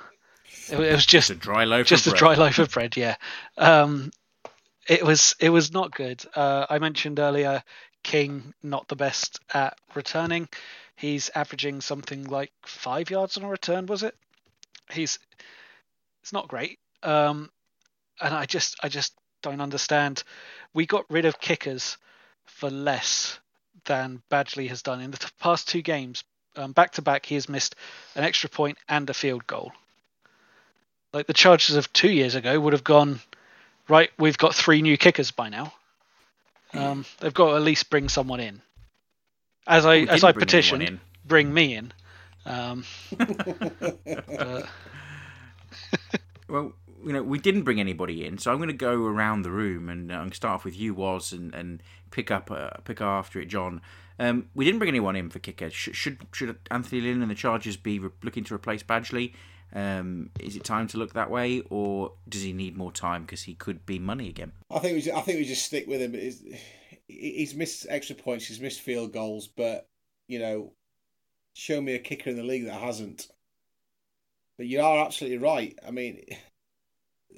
It, 0.69 0.79
it 0.79 0.93
was 0.93 1.05
just 1.05 1.29
a 1.29 1.35
dry 1.35 1.65
loaf. 1.65 1.87
just 1.87 2.07
of 2.07 2.13
a 2.13 2.15
bread. 2.15 2.19
dry 2.19 2.45
loaf 2.45 2.59
of 2.59 2.71
bread. 2.71 2.97
Yeah. 2.97 3.15
Um, 3.57 4.11
it 4.87 5.03
was 5.03 5.35
it 5.39 5.49
was 5.49 5.71
not 5.71 5.95
good. 5.95 6.23
Uh, 6.35 6.65
I 6.69 6.79
mentioned 6.79 7.19
earlier 7.19 7.63
King 8.03 8.53
not 8.61 8.87
the 8.87 8.95
best 8.95 9.39
at 9.53 9.77
returning. 9.93 10.47
He's 10.95 11.29
averaging 11.35 11.81
something 11.81 12.25
like 12.25 12.51
five 12.65 13.09
yards 13.09 13.37
on 13.37 13.43
a 13.43 13.49
return. 13.49 13.85
Was 13.87 14.03
it? 14.03 14.15
He's 14.91 15.19
it's 16.21 16.33
not 16.33 16.47
great. 16.47 16.79
Um, 17.05 17.49
and 18.21 18.33
I 18.33 18.45
just 18.45 18.75
I 18.83 18.89
just 18.89 19.13
don't 19.41 19.61
understand. 19.61 20.23
We 20.73 20.85
got 20.85 21.05
rid 21.09 21.25
of 21.25 21.39
kickers 21.39 21.97
for 22.45 22.69
less 22.69 23.39
than 23.85 24.21
Badgley 24.31 24.67
has 24.69 24.81
done 24.81 25.01
in 25.01 25.11
the 25.11 25.17
t- 25.17 25.27
past 25.39 25.67
two 25.67 25.81
games. 25.81 26.23
Um, 26.55 26.71
back 26.71 26.91
to 26.93 27.01
back, 27.01 27.25
he 27.25 27.35
has 27.35 27.47
missed 27.49 27.75
an 28.15 28.23
extra 28.23 28.49
point 28.49 28.77
and 28.89 29.09
a 29.09 29.13
field 29.13 29.45
goal. 29.45 29.71
Like 31.13 31.27
the 31.27 31.33
Chargers 31.33 31.75
of 31.75 31.91
two 31.93 32.09
years 32.11 32.35
ago 32.35 32.59
would 32.59 32.73
have 32.73 32.83
gone, 32.83 33.19
right, 33.87 34.09
we've 34.17 34.37
got 34.37 34.55
three 34.55 34.81
new 34.81 34.97
kickers 34.97 35.31
by 35.31 35.49
now. 35.49 35.73
Um, 36.73 37.05
they've 37.19 37.33
got 37.33 37.51
to 37.51 37.55
at 37.55 37.61
least 37.61 37.89
bring 37.89 38.09
someone 38.09 38.39
in. 38.39 38.61
As 39.67 39.85
I 39.85 39.99
as 39.99 40.23
I 40.23 40.31
bring 40.31 40.47
anyone 40.49 40.79
petitioned, 40.79 40.99
bring 41.25 41.53
me 41.53 41.75
in. 41.75 41.93
Um, 42.45 42.83
but- 43.17 44.69
Well, 46.47 46.73
you 47.05 47.13
know, 47.13 47.21
we 47.21 47.37
didn't 47.37 47.63
bring 47.63 47.79
anybody 47.79 48.25
in, 48.25 48.37
so 48.37 48.51
I'm 48.51 48.57
going 48.57 48.67
to 48.67 48.73
go 48.73 49.05
around 49.05 49.43
the 49.43 49.51
room 49.51 49.89
and 49.89 50.11
uh, 50.11 50.29
start 50.31 50.55
off 50.55 50.65
with 50.65 50.77
you, 50.77 50.93
Was, 50.93 51.31
and, 51.31 51.53
and 51.53 51.83
pick 52.09 52.31
up 52.31 52.49
uh, 52.49 52.71
pick 52.83 52.99
after 52.99 53.39
it, 53.39 53.45
John. 53.45 53.81
Um, 54.17 54.49
we 54.55 54.65
didn't 54.65 54.79
bring 54.79 54.89
anyone 54.89 55.15
in 55.15 55.29
for 55.29 55.39
kicker. 55.39 55.69
Should 55.69 55.95
should, 55.95 56.25
should 56.31 56.57
Anthony 56.71 57.01
Lynn 57.01 57.21
and 57.21 57.29
the 57.29 57.35
Chargers 57.35 57.77
be 57.77 57.99
re- 57.99 58.09
looking 58.23 58.43
to 58.45 58.55
replace 58.55 58.81
Badgley? 58.81 59.33
Um, 59.73 60.31
is 60.39 60.55
it 60.55 60.63
time 60.63 60.87
to 60.87 60.97
look 60.97 61.13
that 61.13 61.29
way, 61.29 61.61
or 61.69 62.13
does 62.27 62.41
he 62.41 62.53
need 62.53 62.77
more 62.77 62.91
time 62.91 63.23
because 63.23 63.43
he 63.43 63.53
could 63.53 63.85
be 63.85 63.99
money 63.99 64.29
again? 64.29 64.53
I 64.71 64.79
think 64.79 64.95
we 64.95 65.01
just, 65.01 65.15
I 65.15 65.21
think 65.21 65.37
we 65.37 65.45
just 65.45 65.65
stick 65.65 65.85
with 65.87 66.01
him. 66.01 66.13
He's, 66.13 66.43
he's 67.07 67.53
missed 67.53 67.85
extra 67.89 68.15
points. 68.15 68.47
He's 68.47 68.61
missed 68.61 68.81
field 68.81 69.11
goals, 69.13 69.47
but 69.47 69.87
you 70.27 70.39
know, 70.39 70.73
show 71.53 71.79
me 71.81 71.93
a 71.93 71.99
kicker 71.99 72.29
in 72.29 72.37
the 72.37 72.43
league 72.43 72.65
that 72.65 72.79
hasn't. 72.79 73.27
But 74.57 74.67
you 74.67 74.81
are 74.81 75.05
absolutely 75.05 75.39
right. 75.39 75.77
I 75.85 75.91
mean, 75.91 76.23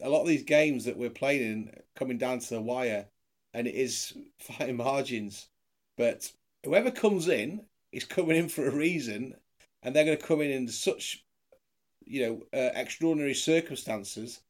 a 0.01 0.09
lot 0.09 0.21
of 0.21 0.27
these 0.27 0.43
games 0.43 0.85
that 0.85 0.97
we're 0.97 1.09
playing 1.09 1.41
in 1.41 1.71
coming 1.95 2.17
down 2.17 2.39
to 2.39 2.49
the 2.49 2.61
wire, 2.61 3.07
and 3.53 3.67
it 3.67 3.75
is 3.75 4.13
fine 4.39 4.77
margins. 4.77 5.47
But 5.97 6.31
whoever 6.63 6.91
comes 6.91 7.27
in 7.27 7.65
is 7.91 8.05
coming 8.05 8.37
in 8.37 8.49
for 8.49 8.67
a 8.67 8.75
reason, 8.75 9.35
and 9.81 9.95
they're 9.95 10.05
going 10.05 10.17
to 10.17 10.23
come 10.23 10.41
in 10.41 10.51
in 10.51 10.67
such, 10.67 11.25
you 12.05 12.21
know, 12.21 12.59
uh, 12.59 12.71
extraordinary 12.75 13.33
circumstances. 13.33 14.41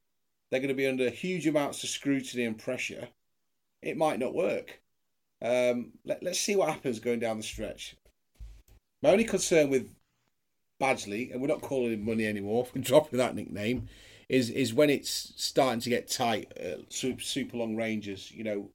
They're 0.49 0.59
going 0.59 0.69
to 0.69 0.75
be 0.75 0.87
under 0.87 1.09
huge 1.09 1.45
amounts 1.47 1.83
of 1.83 1.89
scrutiny 1.89 2.45
and 2.45 2.57
pressure. 2.57 3.07
It 3.81 3.97
might 3.97 4.19
not 4.19 4.33
work. 4.33 4.81
Um, 5.41 5.91
let, 6.05 6.23
let's 6.23 6.39
see 6.39 6.55
what 6.55 6.69
happens 6.69 6.99
going 6.99 7.19
down 7.19 7.37
the 7.37 7.43
stretch. 7.43 7.95
My 9.03 9.11
only 9.11 9.25
concern 9.25 9.69
with 9.69 9.93
Badgley, 10.81 11.31
and 11.31 11.41
we're 11.41 11.47
not 11.47 11.61
calling 11.61 11.93
him 11.93 12.05
money 12.05 12.25
anymore, 12.25 12.67
we're 12.73 12.81
dropping 12.83 13.19
that 13.19 13.35
nickname, 13.35 13.87
is 14.29 14.49
is 14.49 14.73
when 14.73 14.89
it's 14.89 15.33
starting 15.37 15.79
to 15.81 15.89
get 15.89 16.09
tight, 16.09 16.51
uh, 16.59 16.81
super, 16.89 17.21
super 17.21 17.57
long 17.57 17.75
ranges. 17.75 18.31
You 18.31 18.43
know, 18.43 18.69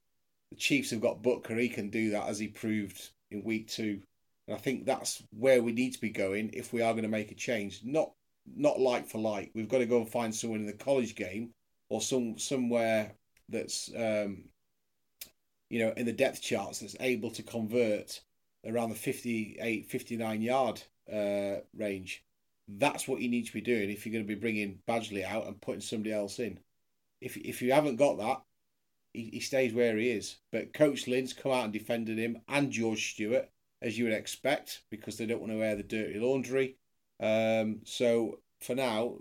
the 0.51 0.57
Chiefs 0.57 0.91
have 0.91 1.01
got 1.01 1.23
Butker, 1.23 1.61
he 1.61 1.69
can 1.69 1.91
do 1.91 2.11
that 2.11 2.29
as 2.29 2.39
he 2.39 2.49
proved 2.49 3.11
in 3.31 3.45
week 3.45 3.69
two. 3.69 4.03
And 4.47 4.57
I 4.57 4.59
think 4.59 4.87
that's 4.87 5.23
where 5.31 5.63
we 5.63 5.73
need 5.73 5.93
to 5.93 6.01
be 6.01 6.11
going 6.11 6.51
if 6.53 6.73
we 6.73 6.83
are 6.83 6.93
going 6.93 7.05
to 7.05 7.09
make 7.09 7.31
a 7.31 7.35
change. 7.35 7.81
Not 7.85 8.13
not 8.57 8.81
like 8.81 9.09
for 9.09 9.19
like. 9.19 9.51
We've 9.55 9.69
got 9.69 9.79
to 9.79 9.87
go 9.87 9.99
and 9.99 10.09
find 10.09 10.35
someone 10.35 10.61
in 10.61 10.67
the 10.67 10.73
college 10.73 11.15
game 11.15 11.51
or 11.89 12.01
some 12.01 12.39
somewhere 12.39 13.13
that's 13.49 13.91
um, 13.97 14.45
you 15.69 15.79
know 15.79 15.93
in 15.97 16.07
the 16.07 16.13
depth 16.13 16.41
charts 16.41 16.81
that's 16.81 16.97
able 17.01 17.31
to 17.33 17.43
convert 17.43 18.21
around 18.67 18.91
the 18.91 18.95
58 18.95 19.87
59 19.87 20.41
yard 20.41 20.83
uh, 21.13 21.61
range 21.77 22.25
that's 22.79 23.07
what 23.07 23.21
you 23.21 23.29
need 23.29 23.47
to 23.47 23.53
be 23.53 23.61
doing 23.61 23.91
if 23.91 24.05
you're 24.05 24.13
going 24.13 24.25
to 24.25 24.35
be 24.35 24.41
bringing 24.41 24.79
Badgley 24.89 25.25
out 25.25 25.47
and 25.47 25.61
putting 25.61 25.81
somebody 25.81 26.13
else 26.13 26.39
in. 26.39 26.59
If 27.21 27.37
if 27.37 27.63
you 27.63 27.73
haven't 27.73 27.97
got 27.97 28.19
that 28.19 28.43
he, 29.13 29.31
he 29.33 29.41
stays 29.41 29.75
where 29.75 29.97
he 29.97 30.11
is. 30.11 30.37
But 30.51 30.73
coach 30.73 31.07
Lynn's 31.07 31.33
come 31.33 31.53
out 31.53 31.65
and 31.65 31.73
defended 31.73 32.19
him 32.19 32.39
and 32.49 32.71
George 32.71 33.13
Stewart 33.13 33.49
as 33.81 33.99
you 33.99 34.05
would 34.05 34.13
expect 34.13 34.83
because 34.91 35.17
they 35.17 35.27
don't 35.27 35.41
want 35.41 35.53
to 35.53 35.59
wear 35.59 35.77
the 35.77 35.83
dirty 35.83 36.19
laundry. 36.19 36.77
Um, 37.21 37.81
so 37.85 38.41
for 38.61 38.75
now 38.75 39.19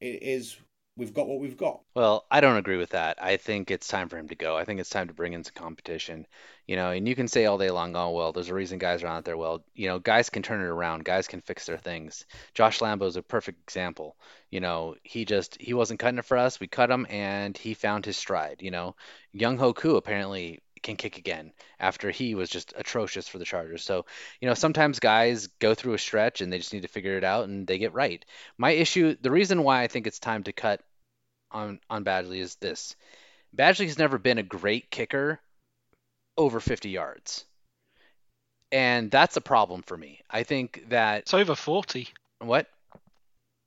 it 0.00 0.22
is 0.22 0.56
we've 1.00 1.14
got 1.14 1.26
what 1.26 1.40
we've 1.40 1.56
got 1.56 1.80
Well, 1.94 2.26
I 2.30 2.42
don't 2.42 2.58
agree 2.58 2.76
with 2.76 2.90
that. 2.90 3.20
I 3.22 3.38
think 3.38 3.70
it's 3.70 3.88
time 3.88 4.10
for 4.10 4.18
him 4.18 4.28
to 4.28 4.34
go. 4.34 4.54
I 4.56 4.64
think 4.64 4.80
it's 4.80 4.90
time 4.90 5.08
to 5.08 5.14
bring 5.14 5.32
in 5.32 5.42
some 5.42 5.54
competition. 5.54 6.26
You 6.66 6.76
know, 6.76 6.90
and 6.90 7.08
you 7.08 7.16
can 7.16 7.26
say 7.26 7.46
all 7.46 7.58
day 7.58 7.70
long, 7.70 7.96
oh, 7.96 8.10
well, 8.10 8.32
there's 8.32 8.50
a 8.50 8.54
reason 8.54 8.78
guys 8.78 9.02
are 9.02 9.08
out 9.08 9.24
there. 9.24 9.36
Well, 9.36 9.64
you 9.74 9.88
know, 9.88 9.98
guys 9.98 10.28
can 10.28 10.42
turn 10.42 10.60
it 10.60 10.64
around. 10.64 11.04
Guys 11.04 11.26
can 11.26 11.40
fix 11.40 11.64
their 11.64 11.78
things. 11.78 12.26
Josh 12.54 12.80
Lambo 12.80 13.06
is 13.06 13.16
a 13.16 13.22
perfect 13.22 13.62
example. 13.62 14.16
You 14.50 14.60
know, 14.60 14.94
he 15.02 15.24
just, 15.24 15.60
he 15.60 15.72
wasn't 15.72 16.00
cutting 16.00 16.18
it 16.18 16.26
for 16.26 16.36
us. 16.36 16.60
We 16.60 16.66
cut 16.66 16.90
him 16.90 17.06
and 17.08 17.56
he 17.56 17.72
found 17.74 18.04
his 18.04 18.18
stride. 18.18 18.58
You 18.60 18.70
know, 18.70 18.94
Younghoe 19.34 19.74
Koo 19.74 19.96
apparently 19.96 20.60
can 20.82 20.96
kick 20.96 21.18
again 21.18 21.52
after 21.78 22.10
he 22.10 22.34
was 22.34 22.48
just 22.48 22.72
atrocious 22.76 23.28
for 23.28 23.38
the 23.38 23.44
Chargers. 23.44 23.84
So, 23.84 24.06
you 24.40 24.48
know, 24.48 24.54
sometimes 24.54 24.98
guys 24.98 25.46
go 25.46 25.74
through 25.74 25.94
a 25.94 25.98
stretch 25.98 26.40
and 26.40 26.52
they 26.52 26.58
just 26.58 26.72
need 26.72 26.82
to 26.82 26.88
figure 26.88 27.16
it 27.16 27.24
out 27.24 27.48
and 27.48 27.66
they 27.66 27.78
get 27.78 27.94
right. 27.94 28.24
My 28.58 28.70
issue, 28.70 29.16
the 29.20 29.30
reason 29.30 29.62
why 29.62 29.82
I 29.82 29.88
think 29.88 30.06
it's 30.06 30.18
time 30.18 30.44
to 30.44 30.52
cut 30.52 30.82
on 31.50 31.80
on 31.88 32.04
Badgley 32.04 32.38
is 32.40 32.56
this. 32.56 32.96
Badgley 33.56 33.86
has 33.86 33.98
never 33.98 34.18
been 34.18 34.38
a 34.38 34.42
great 34.42 34.90
kicker 34.90 35.40
over 36.36 36.60
50 36.60 36.90
yards. 36.90 37.44
And 38.72 39.10
that's 39.10 39.36
a 39.36 39.40
problem 39.40 39.82
for 39.82 39.96
me. 39.96 40.20
I 40.30 40.44
think 40.44 40.84
that 40.90 41.20
it's 41.20 41.34
over 41.34 41.56
forty. 41.56 42.08
what? 42.38 42.68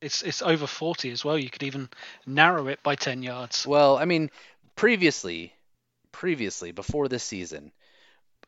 It's 0.01 0.21
it's 0.21 0.41
over 0.41 0.65
forty 0.65 1.11
as 1.11 1.25
well. 1.25 1.37
You 1.37 1.49
could 1.49 1.63
even 1.63 1.89
narrow 2.25 2.67
it 2.67 2.81
by 2.83 2.95
ten 2.95 3.21
yards. 3.21 3.67
Well, 3.67 3.97
I 3.97 4.05
mean, 4.05 4.31
previously, 4.77 5.53
previously 6.13 6.71
before 6.71 7.09
this 7.09 7.23
season, 7.23 7.73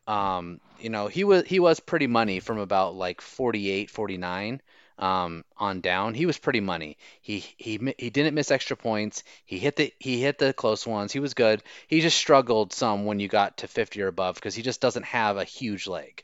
um, 0.07 0.61
you 0.79 0.89
know, 0.89 1.07
he 1.07 1.25
was 1.25 1.43
he 1.45 1.59
was 1.59 1.79
pretty 1.79 2.07
money 2.07 2.39
from 2.39 2.59
about 2.59 2.95
like 2.95 3.21
48, 3.21 3.89
49 3.89 4.61
um, 4.97 5.43
on 5.57 5.81
down. 5.81 6.13
He 6.13 6.25
was 6.25 6.37
pretty 6.37 6.59
money. 6.59 6.97
He 7.21 7.39
he 7.57 7.93
he 7.97 8.09
didn't 8.09 8.35
miss 8.35 8.51
extra 8.51 8.77
points. 8.77 9.23
He 9.45 9.59
hit 9.59 9.75
the 9.75 9.93
he 9.99 10.21
hit 10.21 10.37
the 10.37 10.53
close 10.53 10.85
ones. 10.87 11.11
He 11.11 11.19
was 11.19 11.33
good. 11.33 11.63
He 11.87 12.01
just 12.01 12.17
struggled 12.17 12.73
some 12.73 13.05
when 13.05 13.19
you 13.19 13.27
got 13.27 13.57
to 13.57 13.67
50 13.67 14.01
or 14.01 14.07
above 14.07 14.35
because 14.35 14.55
he 14.55 14.61
just 14.61 14.81
doesn't 14.81 15.05
have 15.05 15.37
a 15.37 15.43
huge 15.43 15.87
leg. 15.87 16.23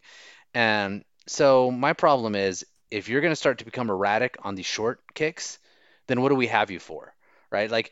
And 0.54 1.04
so 1.28 1.72
my 1.72 1.94
problem 1.94 2.36
is 2.36 2.66
if 2.90 3.08
you're 3.10 3.22
going 3.22 3.32
to 3.32 3.36
start 3.36 3.60
to 3.60 3.66
become 3.66 3.90
erratic 3.90 4.38
on 4.42 4.56
these 4.56 4.66
short 4.66 5.02
kicks, 5.14 5.60
then 6.08 6.22
what 6.22 6.30
do 6.30 6.36
we 6.36 6.48
have 6.48 6.72
you 6.72 6.80
for? 6.80 7.14
Right? 7.50 7.70
Like 7.70 7.92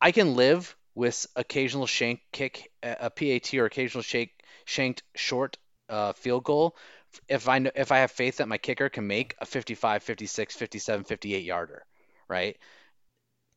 I 0.00 0.12
can 0.12 0.36
live 0.36 0.74
with 0.94 1.26
occasional 1.36 1.86
shank 1.86 2.20
kick, 2.32 2.70
a 2.82 3.10
PAT 3.10 3.54
or 3.54 3.66
occasional 3.66 4.02
shake 4.02 4.42
shanked 4.64 5.02
short 5.14 5.56
uh, 5.88 6.12
field 6.12 6.44
goal 6.44 6.76
if 7.28 7.48
I 7.48 7.58
if 7.74 7.92
I 7.92 7.98
have 7.98 8.10
faith 8.10 8.38
that 8.38 8.48
my 8.48 8.58
kicker 8.58 8.88
can 8.88 9.06
make 9.06 9.34
a 9.40 9.46
55, 9.46 10.02
56, 10.02 10.56
57, 10.56 11.04
58 11.04 11.44
yarder, 11.44 11.84
right? 12.28 12.56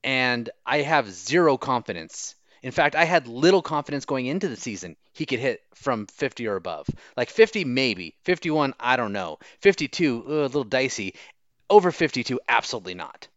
And 0.04 0.50
I 0.66 0.82
have 0.82 1.12
zero 1.12 1.58
confidence. 1.58 2.36
In 2.64 2.72
fact, 2.72 2.96
I 2.96 3.06
had 3.06 3.28
little 3.28 3.62
confidence 3.62 4.06
going 4.06 4.28
into 4.28 4.48
the 4.48 4.56
season 4.56 4.96
he 5.14 5.26
could 5.26 5.40
hit 5.40 5.62
from 5.74 6.08
50 6.08 6.48
or 6.48 6.56
above. 6.56 6.88
Like 7.18 7.30
50 7.30 7.66
maybe, 7.66 8.16
51 8.24 8.74
I 8.80 8.96
don't 8.96 9.14
know. 9.14 9.40
52 9.60 10.26
uh, 10.28 10.32
a 10.32 10.44
little 10.44 10.64
dicey. 10.64 11.16
Over 11.70 11.92
52 11.92 12.40
absolutely 12.48 12.96
not. 12.96 13.28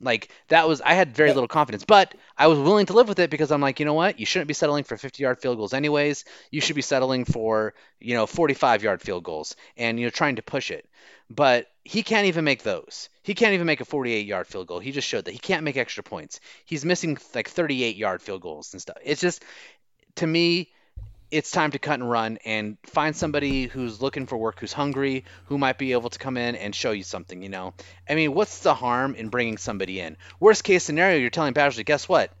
Like 0.00 0.30
that 0.48 0.68
was 0.68 0.80
I 0.80 0.94
had 0.94 1.14
very 1.14 1.32
little 1.32 1.48
confidence, 1.48 1.84
but 1.84 2.14
I 2.36 2.46
was 2.46 2.58
willing 2.58 2.86
to 2.86 2.92
live 2.92 3.08
with 3.08 3.18
it 3.18 3.30
because 3.30 3.50
I'm 3.50 3.60
like, 3.60 3.80
you 3.80 3.86
know 3.86 3.94
what? 3.94 4.20
You 4.20 4.26
shouldn't 4.26 4.48
be 4.48 4.54
settling 4.54 4.84
for 4.84 4.96
50-yard 4.96 5.40
field 5.40 5.56
goals 5.56 5.74
anyways. 5.74 6.24
You 6.50 6.60
should 6.60 6.76
be 6.76 6.82
settling 6.82 7.24
for, 7.24 7.74
you 8.00 8.14
know, 8.14 8.26
45-yard 8.26 9.02
field 9.02 9.24
goals 9.24 9.56
and 9.76 9.98
you're 9.98 10.10
trying 10.10 10.36
to 10.36 10.42
push 10.42 10.70
it. 10.70 10.88
But 11.30 11.66
he 11.84 12.02
can't 12.02 12.26
even 12.26 12.44
make 12.44 12.62
those. 12.62 13.10
He 13.22 13.34
can't 13.34 13.54
even 13.54 13.66
make 13.66 13.80
a 13.80 13.84
48-yard 13.84 14.46
field 14.46 14.66
goal. 14.66 14.78
He 14.78 14.92
just 14.92 15.08
showed 15.08 15.26
that 15.26 15.32
he 15.32 15.38
can't 15.38 15.64
make 15.64 15.76
extra 15.76 16.02
points. 16.02 16.40
He's 16.64 16.84
missing 16.84 17.18
like 17.34 17.52
38-yard 17.52 18.22
field 18.22 18.40
goals 18.40 18.72
and 18.72 18.80
stuff. 18.80 18.96
It's 19.04 19.20
just 19.20 19.42
to 20.16 20.26
me 20.26 20.70
it's 21.30 21.50
time 21.50 21.72
to 21.72 21.78
cut 21.78 22.00
and 22.00 22.10
run 22.10 22.38
and 22.44 22.78
find 22.84 23.14
somebody 23.14 23.66
who's 23.66 24.00
looking 24.00 24.26
for 24.26 24.38
work, 24.38 24.60
who's 24.60 24.72
hungry, 24.72 25.24
who 25.46 25.58
might 25.58 25.78
be 25.78 25.92
able 25.92 26.10
to 26.10 26.18
come 26.18 26.36
in 26.36 26.56
and 26.56 26.74
show 26.74 26.92
you 26.92 27.02
something, 27.02 27.42
you 27.42 27.48
know? 27.48 27.74
I 28.08 28.14
mean, 28.14 28.32
what's 28.34 28.60
the 28.60 28.74
harm 28.74 29.14
in 29.14 29.28
bringing 29.28 29.58
somebody 29.58 30.00
in? 30.00 30.16
Worst 30.40 30.64
case 30.64 30.84
scenario, 30.84 31.18
you're 31.18 31.30
telling 31.30 31.54
Badgley, 31.54 31.84
guess 31.84 32.08
what? 32.08 32.32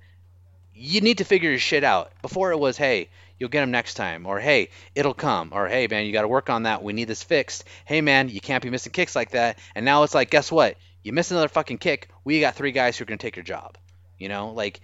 You 0.74 1.00
need 1.00 1.18
to 1.18 1.24
figure 1.24 1.50
your 1.50 1.58
shit 1.58 1.84
out. 1.84 2.12
Before 2.22 2.52
it 2.52 2.58
was, 2.58 2.76
hey, 2.76 3.10
you'll 3.38 3.50
get 3.50 3.62
him 3.62 3.70
next 3.70 3.94
time, 3.94 4.26
or 4.26 4.40
hey, 4.40 4.70
it'll 4.94 5.14
come, 5.14 5.50
or 5.52 5.68
hey, 5.68 5.86
man, 5.86 6.06
you 6.06 6.12
got 6.12 6.22
to 6.22 6.28
work 6.28 6.48
on 6.48 6.62
that. 6.62 6.82
We 6.82 6.92
need 6.92 7.08
this 7.08 7.22
fixed. 7.22 7.64
Hey, 7.84 8.00
man, 8.00 8.28
you 8.28 8.40
can't 8.40 8.62
be 8.62 8.70
missing 8.70 8.92
kicks 8.92 9.14
like 9.14 9.30
that. 9.30 9.58
And 9.74 9.84
now 9.84 10.02
it's 10.04 10.14
like, 10.14 10.30
guess 10.30 10.50
what? 10.50 10.76
You 11.02 11.12
miss 11.12 11.30
another 11.30 11.48
fucking 11.48 11.78
kick. 11.78 12.08
We 12.24 12.40
got 12.40 12.54
three 12.54 12.72
guys 12.72 12.96
who 12.96 13.02
are 13.02 13.06
going 13.06 13.18
to 13.18 13.26
take 13.26 13.36
your 13.36 13.44
job. 13.44 13.76
You 14.18 14.28
know, 14.28 14.50
like 14.50 14.80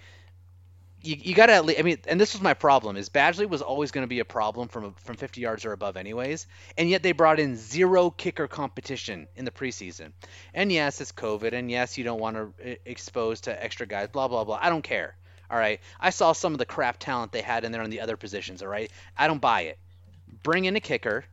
you, 1.05 1.17
you 1.19 1.35
got 1.35 1.47
to 1.47 1.53
at 1.53 1.65
least, 1.65 1.79
I 1.79 1.83
mean, 1.83 1.97
and 2.07 2.19
this 2.19 2.33
was 2.33 2.41
my 2.41 2.53
problem 2.53 2.97
is 2.97 3.09
Badgley 3.09 3.47
was 3.47 3.61
always 3.61 3.91
going 3.91 4.03
to 4.03 4.07
be 4.07 4.19
a 4.19 4.25
problem 4.25 4.67
from 4.67 4.93
from 4.93 5.15
50 5.15 5.41
yards 5.41 5.65
or 5.65 5.71
above, 5.71 5.97
anyways. 5.97 6.47
And 6.77 6.89
yet 6.89 7.03
they 7.03 7.11
brought 7.11 7.39
in 7.39 7.55
zero 7.55 8.09
kicker 8.09 8.47
competition 8.47 9.27
in 9.35 9.45
the 9.45 9.51
preseason. 9.51 10.11
And 10.53 10.71
yes, 10.71 11.01
it's 11.01 11.11
COVID, 11.11 11.53
and 11.53 11.69
yes, 11.69 11.97
you 11.97 12.03
don't 12.03 12.19
want 12.19 12.35
to 12.35 12.89
expose 12.89 13.41
to 13.41 13.63
extra 13.63 13.85
guys. 13.85 14.09
Blah 14.09 14.27
blah 14.27 14.43
blah. 14.43 14.59
I 14.61 14.69
don't 14.69 14.83
care. 14.83 15.15
All 15.49 15.57
right. 15.57 15.79
I 15.99 16.09
saw 16.09 16.33
some 16.33 16.53
of 16.53 16.59
the 16.59 16.65
crap 16.65 16.97
talent 16.97 17.31
they 17.31 17.41
had 17.41 17.65
in 17.65 17.71
there 17.71 17.83
on 17.83 17.91
the 17.91 18.01
other 18.01 18.17
positions. 18.17 18.61
All 18.61 18.67
right. 18.67 18.91
I 19.17 19.27
don't 19.27 19.41
buy 19.41 19.61
it. 19.61 19.79
Bring 20.41 20.65
in 20.65 20.75
a 20.75 20.79
kicker, 20.79 21.25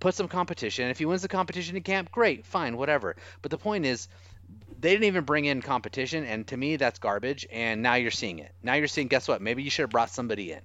put 0.00 0.14
some 0.14 0.28
competition. 0.28 0.88
If 0.88 0.98
he 0.98 1.06
wins 1.06 1.22
the 1.22 1.28
competition 1.28 1.76
in 1.76 1.82
camp, 1.82 2.10
great, 2.10 2.44
fine, 2.44 2.76
whatever. 2.76 3.16
But 3.40 3.50
the 3.50 3.58
point 3.58 3.86
is, 3.86 4.08
they 4.82 4.90
didn't 4.90 5.04
even 5.04 5.24
bring 5.24 5.44
in 5.44 5.62
competition, 5.62 6.24
and 6.24 6.46
to 6.48 6.56
me, 6.56 6.76
that's 6.76 6.98
garbage. 6.98 7.46
And 7.50 7.82
now 7.82 7.94
you're 7.94 8.10
seeing 8.10 8.40
it. 8.40 8.52
Now 8.62 8.74
you're 8.74 8.88
seeing, 8.88 9.06
guess 9.06 9.28
what? 9.28 9.40
Maybe 9.40 9.62
you 9.62 9.70
should 9.70 9.84
have 9.84 9.90
brought 9.90 10.10
somebody 10.10 10.52
in. 10.52 10.60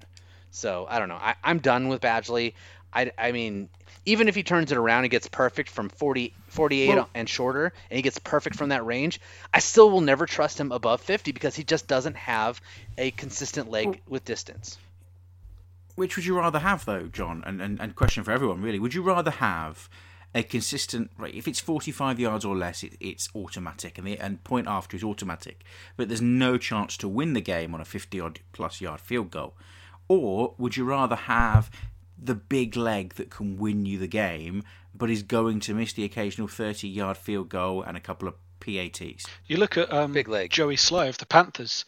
So 0.50 0.88
I 0.90 0.98
don't 0.98 1.08
know. 1.08 1.20
I, 1.22 1.36
am 1.44 1.60
done 1.60 1.88
with 1.88 2.02
Badgley. 2.02 2.54
I, 2.92 3.12
I 3.16 3.32
mean, 3.32 3.70
even 4.06 4.28
if 4.28 4.34
he 4.34 4.42
turns 4.42 4.72
it 4.72 4.78
around 4.78 5.04
and 5.04 5.12
gets 5.12 5.28
perfect 5.28 5.70
from 5.70 5.90
40, 5.90 6.34
48 6.48 6.96
well, 6.96 7.10
and 7.14 7.30
shorter, 7.30 7.72
and 7.92 7.96
he 7.96 8.02
gets 8.02 8.18
perfect 8.18 8.56
from 8.56 8.70
that 8.70 8.84
range, 8.86 9.22
I 9.54 9.60
still 9.60 9.92
will 9.92 10.02
never 10.02 10.26
trust 10.26 10.60
him 10.60 10.72
above 10.72 11.02
50 11.02 11.32
because 11.32 11.56
he 11.56 11.64
just 11.64 11.88
doesn't 11.88 12.18
have 12.18 12.60
a 12.98 13.12
consistent 13.12 13.70
leg 13.70 13.86
well, 13.86 13.96
with 14.08 14.26
distance. 14.26 14.80
Which 15.94 16.16
would 16.16 16.26
you 16.26 16.38
rather 16.40 16.60
have, 16.60 16.86
though, 16.86 17.06
John? 17.06 17.44
And, 17.46 17.62
and, 17.62 17.80
and 17.80 17.96
question 17.96 18.24
for 18.24 18.32
everyone, 18.32 18.62
really. 18.62 18.80
Would 18.80 18.96
you 18.96 19.04
rather 19.04 19.32
have 19.32 19.90
a 20.36 20.44
consistent 20.44 21.10
right 21.18 21.34
if 21.34 21.48
it's 21.48 21.60
45 21.60 22.20
yards 22.20 22.46
or 22.46 22.56
less 22.56 22.84
it, 22.84 22.96
it's 23.00 23.30
automatic 23.34 23.98
and 23.98 24.06
the 24.06 24.18
and 24.18 24.44
point 24.44 24.68
after 24.68 24.96
is 24.96 25.04
automatic. 25.04 25.64
But 25.96 26.10
there's 26.10 26.22
no 26.22 26.58
chance 26.58 26.98
to 26.98 27.08
win 27.08 27.34
the 27.34 27.42
game 27.42 27.74
on 27.74 27.82
a 27.82 27.86
50 27.86 28.20
odd 28.20 28.40
plus 28.54 28.82
yard 28.82 29.00
field 29.00 29.32
goal. 29.32 29.56
Or 30.08 30.54
would 30.58 30.78
you 30.78 30.86
rather 30.86 31.16
have 31.16 31.70
the 32.18 32.36
big 32.36 32.76
leg 32.76 33.16
that 33.16 33.30
can 33.30 33.58
win 33.58 33.86
you 33.86 33.98
the 33.98 34.08
game 34.08 34.64
but 34.94 35.10
is 35.12 35.22
going 35.22 35.60
to 35.60 35.76
miss 35.76 35.94
the 35.94 36.04
occasional 36.04 36.48
30 36.48 36.88
yard 36.88 37.18
field 37.18 37.50
goal 37.50 37.84
and 37.84 37.96
a 37.96 38.02
couple 38.02 38.28
of 38.28 38.36
PATs 38.60 39.26
you 39.46 39.58
look 39.58 39.78
at 39.78 39.94
um, 39.94 40.14
big 40.14 40.28
leg. 40.28 40.50
Joey 40.50 40.76
Slye 40.76 41.10
of 41.10 41.20
the 41.20 41.26
Panthers. 41.26 41.86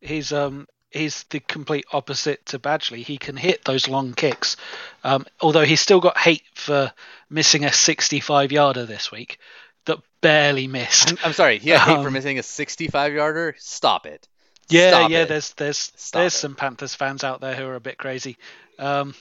He's 0.00 0.32
um 0.32 0.66
he's 0.94 1.24
the 1.24 1.40
complete 1.40 1.84
opposite 1.92 2.46
to 2.46 2.58
Badgley. 2.58 3.04
He 3.04 3.18
can 3.18 3.36
hit 3.36 3.64
those 3.64 3.88
long 3.88 4.14
kicks, 4.14 4.56
um, 5.02 5.26
although 5.40 5.64
he's 5.64 5.80
still 5.80 6.00
got 6.00 6.16
hate 6.16 6.44
for 6.54 6.92
missing 7.28 7.64
a 7.64 7.72
65 7.72 8.52
yarder 8.52 8.86
this 8.86 9.10
week 9.10 9.38
that 9.84 9.98
barely 10.20 10.66
missed. 10.66 11.10
I'm, 11.10 11.18
I'm 11.24 11.32
sorry, 11.32 11.58
he 11.58 11.70
had 11.70 11.80
um, 11.80 11.88
hate 11.88 12.02
for 12.02 12.08
um, 12.08 12.14
missing 12.14 12.38
a 12.38 12.42
65 12.42 13.12
yarder. 13.12 13.54
Stop 13.58 14.06
it. 14.06 14.26
Yeah, 14.68 14.90
Stop 14.90 15.10
yeah. 15.10 15.22
It. 15.22 15.28
There's 15.28 15.52
there's 15.54 15.92
Stop 15.96 16.20
there's 16.20 16.34
it. 16.34 16.38
some 16.38 16.54
Panthers 16.54 16.94
fans 16.94 17.24
out 17.24 17.40
there 17.40 17.54
who 17.54 17.66
are 17.66 17.74
a 17.74 17.80
bit 17.80 17.98
crazy, 17.98 18.38
um, 18.78 19.14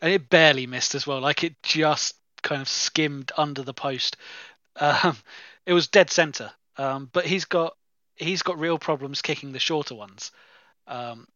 and 0.00 0.12
it 0.12 0.30
barely 0.30 0.66
missed 0.66 0.94
as 0.94 1.06
well. 1.06 1.20
Like 1.20 1.44
it 1.44 1.62
just 1.62 2.16
kind 2.42 2.62
of 2.62 2.68
skimmed 2.68 3.32
under 3.36 3.62
the 3.62 3.74
post. 3.74 4.16
Um, 4.76 5.16
it 5.66 5.74
was 5.74 5.88
dead 5.88 6.10
center, 6.10 6.52
um, 6.78 7.10
but 7.12 7.26
he's 7.26 7.44
got 7.44 7.76
he's 8.16 8.42
got 8.42 8.58
real 8.58 8.78
problems 8.78 9.20
kicking 9.20 9.52
the 9.52 9.58
shorter 9.58 9.94
ones. 9.94 10.30
Um, 10.90 11.26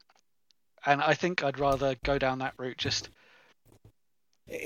and 0.84 1.00
I 1.00 1.14
think 1.14 1.42
I'd 1.42 1.58
rather 1.58 1.94
go 2.04 2.18
down 2.18 2.40
that 2.40 2.54
route. 2.58 2.76
Just, 2.76 3.08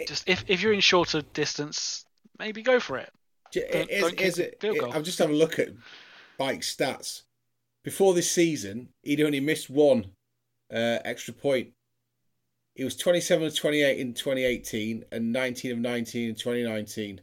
just 0.06 0.28
if 0.28 0.44
if 0.48 0.62
you're 0.62 0.72
in 0.72 0.80
shorter 0.80 1.22
distance, 1.32 2.04
maybe 2.38 2.62
go 2.62 2.80
for 2.80 2.98
it. 2.98 3.12
Don't, 3.52 3.90
is, 3.90 4.00
don't 4.02 4.20
is 4.20 4.38
it, 4.38 4.58
it 4.62 4.94
I'm 4.94 5.04
just 5.04 5.18
having 5.18 5.36
a 5.36 5.38
look 5.38 5.58
at 5.58 5.68
bike 6.38 6.60
stats. 6.60 7.22
Before 7.84 8.14
this 8.14 8.30
season, 8.30 8.88
he'd 9.02 9.20
only 9.20 9.40
missed 9.40 9.70
one 9.70 10.06
uh, 10.72 10.98
extra 11.04 11.34
point. 11.34 11.68
He 12.74 12.84
was 12.84 12.96
27 12.96 13.46
of 13.46 13.56
28 13.56 13.98
in 13.98 14.14
2018 14.14 15.04
and 15.10 15.32
19 15.32 15.72
of 15.72 15.78
19 15.78 16.28
in 16.30 16.34
2019. 16.34 17.20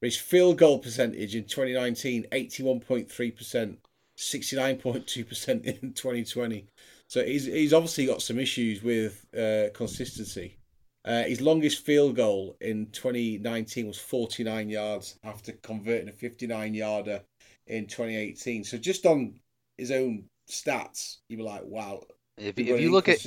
But 0.00 0.06
his 0.06 0.18
field 0.18 0.58
goal 0.58 0.78
percentage 0.78 1.34
in 1.34 1.44
2019, 1.44 2.26
81.3%, 2.30 3.76
69.2% 4.16 5.64
in 5.64 5.92
2020. 5.92 6.66
So 7.08 7.24
he's 7.24 7.44
he's 7.46 7.72
obviously 7.72 8.06
got 8.06 8.22
some 8.22 8.38
issues 8.38 8.82
with 8.82 9.24
uh, 9.36 9.70
consistency. 9.74 10.58
Uh, 11.04 11.24
his 11.24 11.40
longest 11.40 11.84
field 11.84 12.16
goal 12.16 12.56
in 12.62 12.86
2019 12.86 13.86
was 13.86 13.98
49 13.98 14.70
yards 14.70 15.18
after 15.22 15.52
converting 15.52 16.08
a 16.08 16.12
59 16.12 16.72
yarder 16.72 17.20
in 17.66 17.86
2018. 17.86 18.64
So 18.64 18.78
just 18.78 19.04
on 19.04 19.34
his 19.76 19.90
own 19.90 20.24
stats, 20.48 21.18
you'd 21.28 21.36
be 21.36 21.42
like, 21.42 21.62
wow. 21.64 22.00
If, 22.38 22.58
if 22.58 22.80
you 22.80 22.90
look 22.90 23.08
at 23.08 23.20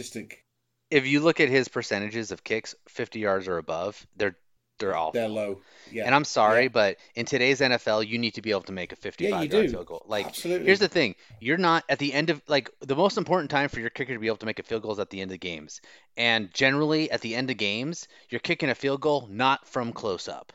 if 0.90 1.06
you 1.06 1.20
look 1.20 1.40
at 1.40 1.50
his 1.50 1.68
percentages 1.68 2.32
of 2.32 2.44
kicks, 2.44 2.74
50 2.88 3.20
yards 3.20 3.48
or 3.48 3.58
above, 3.58 4.08
they're 4.16 4.38
they're 4.80 4.96
awful. 4.96 5.14
They're 5.14 5.28
low. 5.28 5.60
Yeah. 5.92 6.06
And 6.06 6.14
I'm 6.14 6.26
sorry, 6.26 6.64
yeah. 6.64 6.70
but 6.70 6.98
in 7.16 7.26
today's 7.26 7.60
NFL, 7.60 8.08
you 8.08 8.18
need 8.18 8.36
to 8.36 8.42
be 8.42 8.52
able 8.52 8.62
to 8.62 8.72
make 8.72 8.92
a 8.92 8.96
55 8.96 9.32
yeah, 9.32 9.60
yard 9.60 9.72
field 9.72 9.86
goal. 9.86 10.06
Like, 10.08 10.28
Absolutely. 10.28 10.66
here's 10.66 10.80
the 10.80 10.88
thing: 10.88 11.16
you're 11.40 11.58
not 11.58 11.84
at 11.90 12.00
the 12.00 12.14
end 12.14 12.30
of 12.30 12.42
like 12.48 12.70
the 12.82 12.96
most 12.96 13.18
important 13.18 13.50
time 13.50 13.70
for 13.70 13.80
your 13.80 13.90
kicker 13.90 14.14
to 14.14 14.20
be 14.20 14.28
able 14.28 14.38
to 14.38 14.46
make 14.46 14.60
a 14.60 14.64
field 14.64 14.84
goal 14.84 14.94
is 14.94 15.00
at 15.00 15.10
the 15.10 15.22
end 15.22 15.32
of 15.32 15.40
games. 15.40 15.82
And 16.16 16.54
generally, 16.54 17.10
at 17.12 17.22
the 17.22 17.36
end 17.36 17.50
of 17.50 17.58
games, 17.58 18.08
you're 18.30 18.40
kicking 18.40 18.70
a 18.70 18.76
field 18.76 19.02
goal 19.02 19.28
not 19.32 19.68
from 19.68 19.94
close 19.94 20.28
up. 20.28 20.54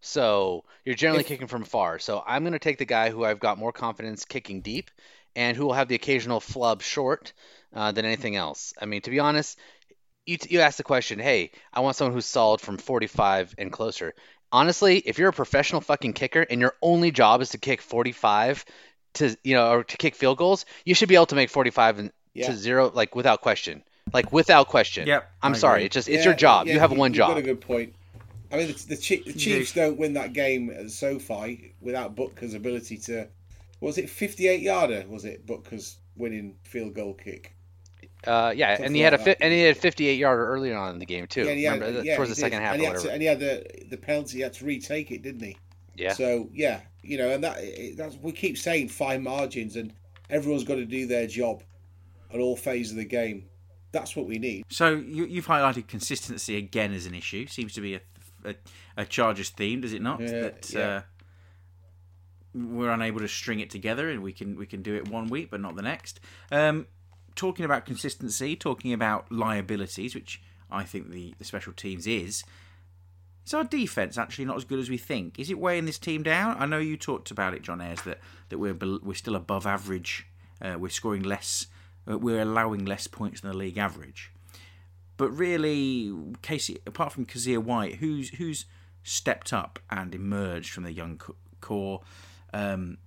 So 0.00 0.64
you're 0.84 0.94
generally 0.94 1.20
if, 1.20 1.26
kicking 1.26 1.46
from 1.46 1.64
far. 1.64 1.98
So 1.98 2.22
I'm 2.26 2.42
going 2.42 2.54
to 2.54 2.58
take 2.58 2.78
the 2.78 2.86
guy 2.86 3.10
who 3.10 3.24
I've 3.24 3.40
got 3.40 3.58
more 3.58 3.72
confidence 3.72 4.24
kicking 4.24 4.62
deep, 4.62 4.90
and 5.36 5.56
who 5.56 5.66
will 5.66 5.74
have 5.74 5.88
the 5.88 5.94
occasional 5.94 6.40
flub 6.40 6.82
short 6.82 7.32
uh, 7.74 7.92
than 7.92 8.04
anything 8.04 8.36
else. 8.36 8.72
I 8.80 8.86
mean, 8.86 9.02
to 9.02 9.10
be 9.10 9.20
honest, 9.20 9.58
you 10.30 10.38
you 10.48 10.60
ask 10.60 10.76
the 10.76 10.84
question, 10.84 11.18
hey, 11.18 11.50
I 11.72 11.80
want 11.80 11.96
someone 11.96 12.14
who's 12.14 12.26
solid 12.26 12.60
from 12.60 12.78
45 12.78 13.54
and 13.58 13.72
closer. 13.72 14.14
Honestly, 14.52 14.98
if 14.98 15.18
you're 15.18 15.28
a 15.28 15.32
professional 15.32 15.80
fucking 15.80 16.12
kicker 16.12 16.42
and 16.42 16.60
your 16.60 16.74
only 16.80 17.10
job 17.10 17.40
is 17.40 17.50
to 17.50 17.58
kick 17.58 17.80
45 17.82 18.64
to 19.14 19.36
you 19.42 19.54
know 19.54 19.72
or 19.72 19.84
to 19.84 19.96
kick 19.96 20.14
field 20.14 20.38
goals, 20.38 20.64
you 20.84 20.94
should 20.94 21.08
be 21.08 21.16
able 21.16 21.26
to 21.26 21.34
make 21.34 21.50
45 21.50 21.98
and 21.98 22.12
yeah. 22.32 22.46
to 22.46 22.56
zero 22.56 22.90
like 22.94 23.14
without 23.14 23.40
question. 23.40 23.82
Like 24.12 24.32
without 24.32 24.68
question. 24.68 25.06
Yep. 25.06 25.30
I'm 25.42 25.54
I 25.54 25.56
sorry. 25.56 25.84
It's 25.84 25.94
just 25.94 26.08
it's 26.08 26.18
yeah, 26.18 26.30
your 26.30 26.34
job. 26.34 26.66
Yeah, 26.66 26.74
you 26.74 26.80
have 26.80 26.92
you, 26.92 26.98
one 26.98 27.12
job. 27.12 27.30
Got 27.30 27.38
a 27.38 27.42
good 27.42 27.60
point. 27.60 27.94
I 28.52 28.56
mean, 28.56 28.66
the, 28.68 28.72
the, 28.72 29.22
the 29.26 29.32
Chiefs 29.38 29.72
don't 29.72 29.96
win 29.96 30.14
that 30.14 30.32
game 30.32 30.70
at 30.70 30.90
SoFi 30.90 31.74
without 31.80 32.16
Butker's 32.16 32.54
ability 32.54 32.98
to. 32.98 33.28
Was 33.80 33.96
it 33.96 34.10
58 34.10 34.60
yarder? 34.60 35.04
Was 35.08 35.24
it 35.24 35.46
Butker's 35.46 35.96
winning 36.16 36.56
field 36.64 36.94
goal 36.94 37.14
kick? 37.14 37.54
Uh, 38.26 38.52
yeah, 38.54 38.76
and 38.80 38.94
he 38.94 39.00
had 39.00 39.14
a 39.14 39.18
fi- 39.18 39.36
and 39.40 39.52
he 39.52 39.62
had 39.62 39.76
a 39.76 39.80
58 39.80 40.18
yarder 40.18 40.46
earlier 40.46 40.76
on 40.76 40.92
in 40.92 40.98
the 40.98 41.06
game 41.06 41.26
too. 41.26 41.44
Yeah, 41.44 41.52
he 41.52 41.64
had, 41.64 41.80
Remember, 41.80 42.02
yeah, 42.02 42.16
towards 42.16 42.30
the 42.30 42.34
did. 42.34 42.40
second 42.40 42.62
half. 42.62 42.74
And 42.74 42.82
he, 42.82 42.86
had 42.86 42.98
to, 42.98 43.10
and 43.12 43.22
he 43.22 43.28
had 43.28 43.40
the 43.40 43.66
the 43.88 43.96
penalty. 43.96 44.38
He 44.38 44.42
had 44.42 44.52
to 44.54 44.64
retake 44.64 45.10
it, 45.10 45.22
didn't 45.22 45.42
he? 45.42 45.56
Yeah. 45.96 46.12
So 46.12 46.48
yeah, 46.52 46.80
you 47.02 47.16
know, 47.18 47.30
and 47.30 47.42
that 47.44 47.58
that's 47.96 48.16
we 48.16 48.32
keep 48.32 48.58
saying 48.58 48.88
fine 48.88 49.22
margins, 49.22 49.76
and 49.76 49.92
everyone's 50.28 50.64
got 50.64 50.76
to 50.76 50.84
do 50.84 51.06
their 51.06 51.26
job 51.26 51.62
at 52.32 52.40
all 52.40 52.56
phases 52.56 52.92
of 52.92 52.98
the 52.98 53.04
game. 53.04 53.46
That's 53.92 54.14
what 54.14 54.26
we 54.26 54.38
need. 54.38 54.64
So 54.68 54.90
you, 54.90 55.26
have 55.36 55.46
highlighted 55.46 55.88
consistency 55.88 56.56
again 56.56 56.92
as 56.92 57.06
an 57.06 57.14
issue. 57.14 57.46
Seems 57.46 57.72
to 57.74 57.80
be 57.80 57.94
a 57.94 58.00
a, 58.44 58.54
a 58.96 59.04
Chargers 59.04 59.50
theme, 59.50 59.80
does 59.80 59.92
it 59.92 60.02
not? 60.02 60.20
Yeah, 60.20 60.28
that 60.28 60.72
yeah. 60.72 60.80
Uh, 60.80 61.02
we're 62.52 62.90
unable 62.90 63.20
to 63.20 63.28
string 63.28 63.60
it 63.60 63.70
together, 63.70 64.10
and 64.10 64.22
we 64.22 64.32
can 64.32 64.56
we 64.56 64.66
can 64.66 64.82
do 64.82 64.94
it 64.94 65.08
one 65.08 65.28
week, 65.28 65.50
but 65.50 65.60
not 65.60 65.76
the 65.76 65.82
next. 65.82 66.20
Um, 66.50 66.86
talking 67.40 67.64
about 67.64 67.86
consistency, 67.86 68.54
talking 68.54 68.92
about 68.92 69.32
liabilities, 69.32 70.14
which 70.14 70.42
I 70.70 70.84
think 70.84 71.10
the, 71.10 71.34
the 71.38 71.44
special 71.46 71.72
teams 71.72 72.06
is, 72.06 72.44
is 73.46 73.54
our 73.54 73.64
defense 73.64 74.18
actually 74.18 74.44
not 74.44 74.58
as 74.58 74.64
good 74.64 74.78
as 74.78 74.90
we 74.90 74.98
think? 74.98 75.38
Is 75.38 75.48
it 75.48 75.58
weighing 75.58 75.86
this 75.86 75.98
team 75.98 76.22
down? 76.22 76.56
I 76.58 76.66
know 76.66 76.78
you 76.78 76.98
talked 76.98 77.30
about 77.30 77.54
it, 77.54 77.62
John 77.62 77.80
Ayres, 77.80 78.02
that 78.02 78.18
that 78.50 78.58
we're 78.58 78.74
we're 78.74 79.14
still 79.14 79.36
above 79.36 79.66
average. 79.66 80.26
Uh, 80.60 80.76
we're 80.78 80.90
scoring 80.90 81.22
less. 81.22 81.66
Uh, 82.06 82.18
we're 82.18 82.42
allowing 82.42 82.84
less 82.84 83.06
points 83.06 83.40
than 83.40 83.50
the 83.52 83.56
league 83.56 83.78
average. 83.78 84.32
But 85.16 85.30
really, 85.30 86.12
Casey, 86.42 86.80
apart 86.86 87.14
from 87.14 87.24
Kyzir 87.24 87.64
White, 87.64 87.96
who's 87.96 88.28
who's 88.34 88.66
stepped 89.02 89.50
up 89.54 89.78
and 89.88 90.14
emerged 90.14 90.74
from 90.74 90.84
the 90.84 90.92
young 90.92 91.18
core? 91.62 92.02
Um, 92.52 92.98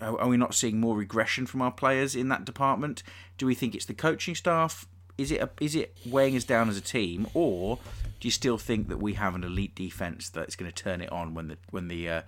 are 0.00 0.28
we 0.28 0.36
not 0.36 0.54
seeing 0.54 0.80
more 0.80 0.96
regression 0.96 1.46
from 1.46 1.62
our 1.62 1.72
players 1.72 2.14
in 2.14 2.28
that 2.28 2.44
department? 2.44 3.02
Do 3.38 3.46
we 3.46 3.54
think 3.54 3.74
it's 3.74 3.86
the 3.86 3.94
coaching 3.94 4.34
staff? 4.34 4.86
Is 5.18 5.30
it 5.30 5.40
a, 5.40 5.50
is 5.60 5.74
it 5.74 5.96
weighing 6.06 6.36
us 6.36 6.44
down 6.44 6.68
as 6.68 6.76
a 6.76 6.82
team, 6.82 7.26
or 7.34 7.78
do 8.20 8.28
you 8.28 8.30
still 8.30 8.58
think 8.58 8.88
that 8.88 8.98
we 8.98 9.14
have 9.14 9.34
an 9.34 9.44
elite 9.44 9.74
defense 9.74 10.30
that's 10.30 10.56
going 10.56 10.70
to 10.70 10.82
turn 10.82 11.00
it 11.00 11.12
on 11.12 11.34
when 11.34 11.48
the 11.48 11.58
when 11.70 11.88
the, 11.88 12.08
uh, 12.08 12.22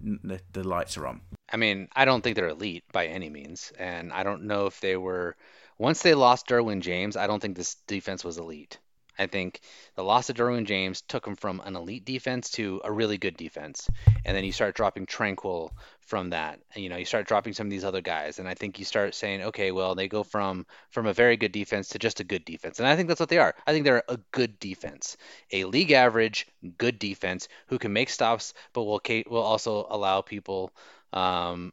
the 0.00 0.40
the 0.52 0.66
lights 0.66 0.96
are 0.96 1.06
on? 1.06 1.20
I 1.50 1.56
mean, 1.56 1.88
I 1.96 2.04
don't 2.04 2.22
think 2.22 2.36
they're 2.36 2.48
elite 2.48 2.84
by 2.92 3.06
any 3.06 3.28
means, 3.28 3.72
and 3.78 4.12
I 4.12 4.22
don't 4.22 4.44
know 4.44 4.66
if 4.66 4.80
they 4.80 4.96
were. 4.96 5.36
Once 5.78 6.02
they 6.02 6.14
lost 6.14 6.48
Derwin 6.48 6.80
James, 6.80 7.16
I 7.16 7.26
don't 7.26 7.40
think 7.40 7.56
this 7.56 7.76
defense 7.86 8.24
was 8.24 8.38
elite. 8.38 8.78
I 9.18 9.26
think 9.26 9.60
the 9.96 10.04
loss 10.04 10.30
of 10.30 10.36
Derwin 10.36 10.64
James 10.64 11.02
took 11.02 11.26
him 11.26 11.36
from 11.36 11.60
an 11.64 11.76
elite 11.76 12.04
defense 12.04 12.50
to 12.50 12.80
a 12.84 12.92
really 12.92 13.18
good 13.18 13.36
defense. 13.36 13.88
And 14.24 14.36
then 14.36 14.44
you 14.44 14.52
start 14.52 14.76
dropping 14.76 15.06
Tranquill 15.06 15.70
from 16.00 16.30
that. 16.30 16.60
And, 16.74 16.82
you 16.82 16.88
know, 16.88 16.96
you 16.96 17.04
start 17.04 17.26
dropping 17.26 17.52
some 17.52 17.66
of 17.66 17.70
these 17.70 17.84
other 17.84 18.00
guys. 18.00 18.38
And 18.38 18.48
I 18.48 18.54
think 18.54 18.78
you 18.78 18.84
start 18.84 19.14
saying, 19.14 19.42
okay, 19.42 19.72
well, 19.72 19.94
they 19.94 20.08
go 20.08 20.22
from 20.22 20.66
from 20.90 21.06
a 21.06 21.12
very 21.12 21.36
good 21.36 21.52
defense 21.52 21.88
to 21.88 21.98
just 21.98 22.20
a 22.20 22.24
good 22.24 22.44
defense. 22.44 22.78
And 22.78 22.88
I 22.88 22.96
think 22.96 23.08
that's 23.08 23.20
what 23.20 23.28
they 23.28 23.38
are. 23.38 23.54
I 23.66 23.72
think 23.72 23.84
they're 23.84 24.04
a 24.08 24.18
good 24.32 24.58
defense, 24.58 25.16
a 25.52 25.64
league 25.64 25.92
average 25.92 26.46
good 26.76 26.98
defense 26.98 27.48
who 27.68 27.78
can 27.78 27.92
make 27.92 28.10
stops, 28.10 28.54
but 28.72 28.84
will 28.84 29.00
will 29.28 29.42
also 29.42 29.86
allow 29.90 30.20
people, 30.20 30.72
um, 31.12 31.72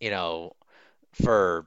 you 0.00 0.10
know, 0.10 0.52
for 1.22 1.66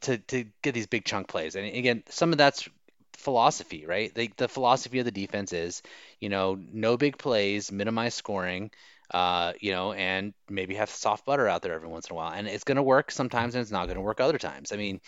to 0.00 0.18
to 0.18 0.44
get 0.62 0.74
these 0.74 0.86
big 0.86 1.04
chunk 1.04 1.28
plays. 1.28 1.56
And 1.56 1.66
again, 1.66 2.02
some 2.08 2.32
of 2.32 2.38
that's 2.38 2.68
philosophy, 3.16 3.86
right? 3.86 4.14
The, 4.14 4.30
the 4.36 4.48
philosophy 4.48 4.98
of 4.98 5.04
the 5.04 5.10
defense 5.10 5.52
is, 5.52 5.82
you 6.20 6.28
know, 6.28 6.58
no 6.72 6.96
big 6.96 7.18
plays, 7.18 7.72
minimize 7.72 8.14
scoring, 8.14 8.70
uh, 9.12 9.52
you 9.60 9.72
know, 9.72 9.92
and 9.92 10.34
maybe 10.48 10.74
have 10.74 10.90
soft 10.90 11.26
butter 11.26 11.48
out 11.48 11.62
there 11.62 11.74
every 11.74 11.88
once 11.88 12.08
in 12.08 12.14
a 12.14 12.16
while. 12.16 12.32
And 12.32 12.46
it's 12.48 12.64
going 12.64 12.76
to 12.76 12.82
work 12.82 13.10
sometimes, 13.10 13.54
and 13.54 13.62
it's 13.62 13.70
not 13.70 13.86
going 13.86 13.96
to 13.96 14.02
work 14.02 14.20
other 14.20 14.38
times. 14.38 14.72
I 14.72 14.76
mean, 14.76 15.00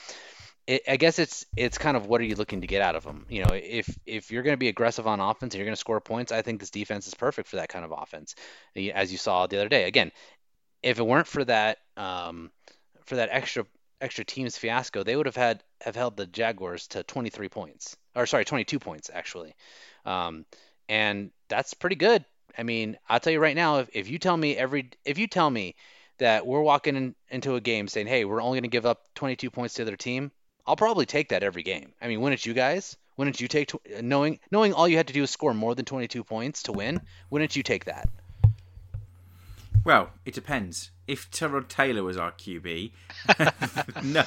it, 0.66 0.82
I 0.88 0.96
guess 0.96 1.18
it's 1.18 1.46
it's 1.57 1.78
kind 1.78 1.96
of 1.96 2.07
what 2.07 2.20
are 2.20 2.24
you 2.24 2.34
looking 2.34 2.62
to 2.62 2.66
get 2.66 2.82
out 2.82 2.96
of 2.96 3.04
them? 3.04 3.26
You 3.28 3.44
know, 3.44 3.52
if 3.52 3.88
if 4.04 4.30
you're 4.30 4.42
going 4.42 4.54
to 4.54 4.59
be 4.59 4.68
aggressive 4.68 5.07
on 5.07 5.20
offense 5.20 5.54
and 5.54 5.59
you're 5.59 5.66
going 5.66 5.76
to 5.76 5.80
score 5.80 6.00
points, 6.00 6.32
I 6.32 6.42
think 6.42 6.61
this 6.61 6.70
defense 6.70 7.07
is 7.07 7.14
perfect 7.14 7.48
for 7.48 7.57
that 7.57 7.68
kind 7.68 7.84
of 7.84 7.92
offense, 7.96 8.34
as 8.94 9.12
you 9.12 9.18
saw 9.18 9.46
the 9.46 9.59
other 9.59 9.68
day. 9.68 9.84
Again, 9.84 10.11
if 10.82 10.98
it 10.98 11.07
weren't 11.07 11.28
for 11.28 11.44
that 11.44 11.78
um, 11.96 12.50
for 13.04 13.16
that 13.16 13.28
extra 13.30 13.64
extra 14.01 14.24
teams 14.24 14.59
fiasco, 14.59 15.03
they 15.03 15.16
would 15.16 15.26
have 15.26 15.36
had 15.36 15.62
have 15.80 15.97
held 15.97 16.16
the 16.16 16.26
Jaguars 16.26 16.88
to 16.88 17.03
23 17.03 17.49
points, 17.49 17.97
or 18.14 18.26
sorry, 18.26 18.44
22 18.44 18.78
points 18.78 19.11
actually, 19.12 19.55
um, 20.05 20.44
and 20.88 21.30
that's 21.49 21.74
pretty 21.74 21.97
good. 21.97 22.24
I 22.59 22.62
mean, 22.62 22.97
I'll 23.09 23.20
tell 23.20 23.32
you 23.32 23.40
right 23.40 23.57
now, 23.57 23.78
if, 23.80 23.90
if 23.92 24.09
you 24.09 24.18
tell 24.18 24.36
me 24.36 24.57
every 24.57 24.90
if 25.05 25.18
you 25.18 25.26
tell 25.26 25.51
me 25.51 25.74
that 26.18 26.47
we're 26.47 26.62
walking 26.62 26.97
in, 26.97 27.14
into 27.28 27.55
a 27.57 27.61
game 27.61 27.88
saying, 27.88 28.07
hey, 28.07 28.24
we're 28.24 28.42
only 28.42 28.57
going 28.57 28.70
to 28.70 28.74
give 28.74 28.86
up 28.86 29.03
22 29.14 29.51
points 29.51 29.74
to 29.74 29.84
the 29.84 29.90
other 29.90 29.97
team, 29.97 30.30
I'll 30.66 30.76
probably 30.76 31.05
take 31.05 31.28
that 31.28 31.42
every 31.42 31.62
game. 31.62 31.92
I 32.01 32.09
mean, 32.09 32.20
wouldn't 32.20 32.47
you 32.47 32.55
guys? 32.55 32.97
Wouldn't 33.16 33.40
you 33.40 33.49
take 33.49 33.68
tw- 33.68 34.03
knowing 34.03 34.40
knowing 34.51 34.72
all 34.72 34.88
you 34.88 34.97
had 34.97 35.09
to 35.09 35.12
do 35.12 35.22
is 35.22 35.30
score 35.30 35.55
more 35.55 35.74
than 35.74 35.84
22 35.84 36.24
points 36.24 36.64
to 36.64 36.72
win? 36.72 37.01
Wouldn't 37.30 37.57
you 37.57 37.62
take 37.62 37.86
that? 37.86 38.09
Well, 39.87 40.11
it 40.24 40.34
depends. 40.34 40.91
If 41.07 41.30
Tyrod 41.30 41.68
Taylor 41.68 42.03
was 42.03 42.16
our 42.16 42.32
QB, 42.32 42.91
no. 44.03 44.24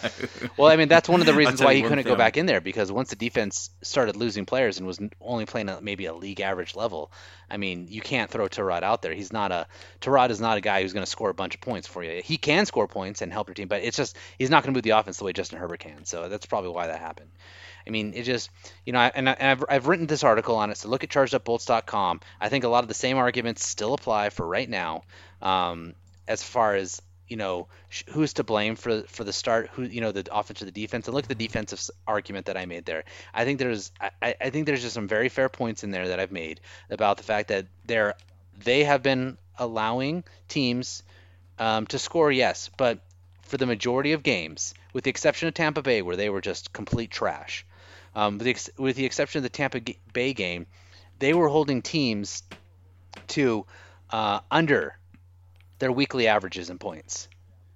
Well, 0.55 0.72
I 0.72 0.78
mean 0.78 0.88
that's 0.88 1.10
one 1.10 1.20
of 1.20 1.26
the 1.26 1.34
reasons 1.41 1.62
why 1.62 1.74
he 1.74 1.82
couldn't 1.82 2.07
go 2.07 2.16
back 2.16 2.38
in 2.38 2.45
there 2.45 2.62
because 2.62 2.89
once 2.89 3.10
the 3.10 3.18
defense 3.18 3.70
started 3.82 4.16
losing 4.16 4.45
players 4.45 4.78
and 4.78 4.88
was 4.88 5.01
only 5.20 5.45
playing 5.45 5.68
at 5.68 5.84
maybe 5.84 6.05
a 6.05 6.14
league 6.14 6.39
average 6.39 6.78
level, 6.78 7.12
I 7.51 7.57
mean 7.57 7.88
you 7.89 7.99
can't 7.99 8.32
throw 8.32 8.47
Tyrod 8.47 8.84
out 8.84 9.01
there. 9.01 9.14
He's 9.14 9.34
not 9.34 9.51
a 9.51 9.68
Tyrod 9.99 10.30
is 10.30 10.39
not 10.39 10.57
a 10.57 10.62
guy 10.62 10.82
who's 10.82 10.93
going 10.93 11.03
to 11.03 11.12
score 11.12 11.30
a 11.30 11.34
bunch 11.34 11.55
of 11.55 11.60
points 11.60 11.89
for 11.89 12.01
you. 12.01 12.22
He 12.24 12.38
can 12.38 12.66
score 12.66 12.88
points 12.88 13.22
and 13.22 13.34
help 13.34 13.49
your 13.49 13.55
team, 13.55 13.68
but 13.68 13.84
it's 13.84 13.97
just 13.97 14.16
he's 14.38 14.49
not 14.49 14.64
going 14.64 14.74
to 14.74 14.78
move 14.78 14.84
the 14.84 14.91
offense 14.91 15.18
the 15.18 15.26
way 15.26 15.34
Justin 15.34 15.60
Herbert 15.60 15.82
can. 15.82 16.05
So 16.05 16.30
that's 16.30 16.45
probably 16.45 16.70
why 16.70 16.88
that 16.88 17.01
happened. 17.01 17.32
I 17.89 17.91
mean, 17.91 18.14
it 18.14 18.24
just, 18.24 18.49
you 18.86 18.93
know, 18.93 18.99
and, 18.99 19.30
I, 19.30 19.36
have 19.39 19.66
I've 19.68 19.88
written 19.88 20.05
this 20.05 20.24
article 20.24 20.55
on 20.55 20.70
it. 20.70 20.78
So 20.78 20.89
look 20.89 21.03
at 21.03 21.10
chargedupbolts.com. 21.10 22.22
I 22.39 22.49
think 22.49 22.64
a 22.64 22.68
lot 22.68 22.84
of 22.84 22.88
the 22.88 22.93
same 22.93 23.18
arguments 23.18 23.66
still 23.66 23.95
apply 23.95 24.30
for 24.30 24.45
right 24.45 24.70
now, 24.70 25.03
um, 25.42 25.94
as 26.28 26.44
far 26.44 26.76
as 26.76 27.02
you 27.28 27.38
know 27.38 27.68
who's 28.10 28.34
to 28.34 28.44
blame 28.44 28.76
for 28.76 29.04
for 29.04 29.24
the 29.24 29.34
start 29.34 29.70
who 29.74 29.84
you 29.84 30.02
know 30.02 30.12
the 30.12 30.28
offense 30.32 30.62
or 30.62 30.66
the 30.66 30.72
defense 30.72 31.08
and 31.08 31.14
look 31.14 31.26
at 31.26 31.30
the 31.30 31.48
defensive 31.48 31.80
argument 32.08 32.48
that 32.48 32.58
i 32.58 32.66
made 32.66 32.86
there. 32.86 33.04
I 33.34 33.46
think 33.46 33.60
there's 33.60 33.92
I, 34.02 34.36
I 34.42 34.50
think 34.50 34.66
there's 34.66 34.82
just 34.82 34.96
some 34.96 35.08
very 35.08 35.30
fair 35.30 35.48
points 35.48 35.84
in 35.84 35.92
there 35.92 36.08
that 36.08 36.20
i've 36.20 36.32
made 36.32 36.60
about 36.90 37.18
the 37.18 37.24
fact 37.24 37.50
that 37.50 37.68
they're 37.86 38.16
they 38.64 38.84
have 38.84 39.04
been 39.04 39.38
allowing 39.60 40.24
teams 40.48 41.04
um, 41.60 41.86
to 41.88 42.00
score 42.00 42.32
yes 42.32 42.72
but 42.78 43.00
for 43.44 43.58
the 43.58 43.68
majority 43.68 44.14
of 44.14 44.24
games 44.24 44.74
with 44.94 45.04
the 45.04 45.12
exception 45.12 45.48
of 45.48 45.54
tampa 45.54 45.84
bay 45.84 46.02
where 46.02 46.16
they 46.16 46.32
were 46.32 46.42
just 46.42 46.74
complete 46.74 47.12
trash 47.12 47.64
um, 48.16 48.38
with, 48.38 48.46
the 48.46 48.50
ex- 48.52 48.70
with 48.78 48.96
the 48.96 49.06
exception 49.06 49.40
of 49.40 49.44
the 49.44 49.50
Tampa 49.50 49.82
Bay 50.14 50.34
game, 50.34 50.66
they 51.20 51.34
were 51.34 51.48
holding 51.48 51.82
teams 51.82 52.44
to 53.28 53.66
uh, 54.10 54.40
under 54.50 54.98
their 55.80 55.91
weekly 55.91 56.27
averages 56.27 56.69
and 56.69 56.80
points. 56.80 57.27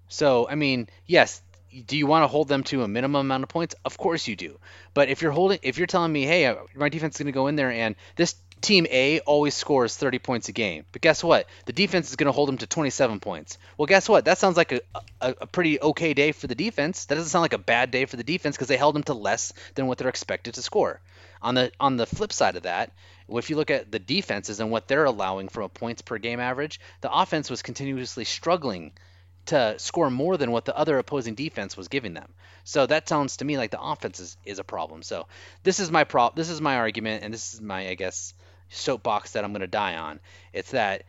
So, 0.07 0.47
I 0.47 0.55
mean, 0.55 0.89
yes, 1.07 1.41
do 1.87 1.97
you 1.97 2.05
want 2.05 2.23
to 2.23 2.27
hold 2.27 2.47
them 2.47 2.63
to 2.65 2.83
a 2.83 2.87
minimum 2.87 3.21
amount 3.21 3.43
of 3.43 3.49
points? 3.49 3.75
Of 3.83 3.97
course 3.97 4.27
you 4.27 4.35
do. 4.35 4.59
But 4.93 5.09
if 5.09 5.21
you're 5.21 5.31
holding, 5.31 5.59
if 5.63 5.77
you're 5.77 5.87
telling 5.87 6.11
me, 6.11 6.23
hey, 6.23 6.45
uh, 6.45 6.55
my 6.75 6.89
defense 6.89 7.15
is 7.15 7.19
going 7.19 7.27
to 7.27 7.31
go 7.31 7.47
in 7.47 7.55
there 7.55 7.71
and 7.71 7.95
this 8.15 8.35
team 8.63 8.87
A 8.89 9.19
always 9.21 9.53
scores 9.53 9.95
30 9.95 10.19
points 10.19 10.49
a 10.49 10.51
game. 10.51 10.85
But 10.91 11.01
guess 11.01 11.23
what? 11.23 11.47
The 11.65 11.73
defense 11.73 12.09
is 12.09 12.15
going 12.15 12.27
to 12.27 12.31
hold 12.31 12.47
them 12.47 12.57
to 12.59 12.67
27 12.67 13.19
points. 13.19 13.57
Well, 13.77 13.85
guess 13.85 14.07
what? 14.07 14.25
That 14.25 14.37
sounds 14.37 14.57
like 14.57 14.71
a, 14.71 14.81
a, 15.21 15.35
a 15.41 15.47
pretty 15.47 15.79
okay 15.79 16.13
day 16.13 16.31
for 16.31 16.47
the 16.47 16.55
defense. 16.55 17.05
That 17.05 17.15
doesn't 17.15 17.29
sound 17.29 17.41
like 17.41 17.53
a 17.53 17.57
bad 17.57 17.91
day 17.91 18.05
for 18.05 18.15
the 18.15 18.23
defense 18.23 18.55
because 18.55 18.69
they 18.69 18.77
held 18.77 18.95
them 18.95 19.03
to 19.03 19.13
less 19.13 19.53
than 19.75 19.87
what 19.87 19.97
they're 19.97 20.09
expected 20.09 20.55
to 20.55 20.61
score. 20.61 21.01
On 21.43 21.55
the 21.55 21.71
on 21.79 21.97
the 21.97 22.05
flip 22.05 22.31
side 22.31 22.55
of 22.55 22.63
that, 22.63 22.91
if 23.29 23.49
you 23.49 23.55
look 23.55 23.69
at 23.69 23.91
the 23.91 23.99
defenses 23.99 24.59
and 24.59 24.71
what 24.71 24.87
they're 24.87 25.05
allowing 25.05 25.49
from 25.49 25.63
a 25.63 25.69
points 25.69 26.01
per 26.01 26.17
game 26.17 26.39
average, 26.39 26.79
the 27.01 27.11
offense 27.11 27.49
was 27.49 27.61
continuously 27.61 28.23
struggling 28.23 28.93
to 29.47 29.77
score 29.77 30.09
more 30.09 30.37
than 30.37 30.51
what 30.51 30.65
the 30.65 30.77
other 30.77 30.97
opposing 30.97 31.35
defense 31.35 31.75
was 31.75 31.89
giving 31.89 32.13
them. 32.13 32.33
So 32.63 32.85
that 32.85 33.09
sounds 33.09 33.37
to 33.37 33.45
me 33.45 33.57
like 33.57 33.71
the 33.71 33.81
offense 33.81 34.19
is, 34.21 34.37
is 34.45 34.59
a 34.59 34.63
problem. 34.63 35.03
So 35.03 35.27
this 35.63 35.79
is 35.79 35.91
my 35.91 36.05
prop 36.05 36.35
this 36.35 36.49
is 36.49 36.61
my 36.61 36.77
argument 36.77 37.23
and 37.23 37.33
this 37.33 37.53
is 37.53 37.61
my 37.61 37.89
I 37.89 37.95
guess 37.95 38.33
soapbox 38.69 39.33
that 39.33 39.43
I'm 39.43 39.51
to 39.61 39.67
die 39.67 39.97
on. 39.97 40.19
It's 40.53 40.71
that 40.71 41.03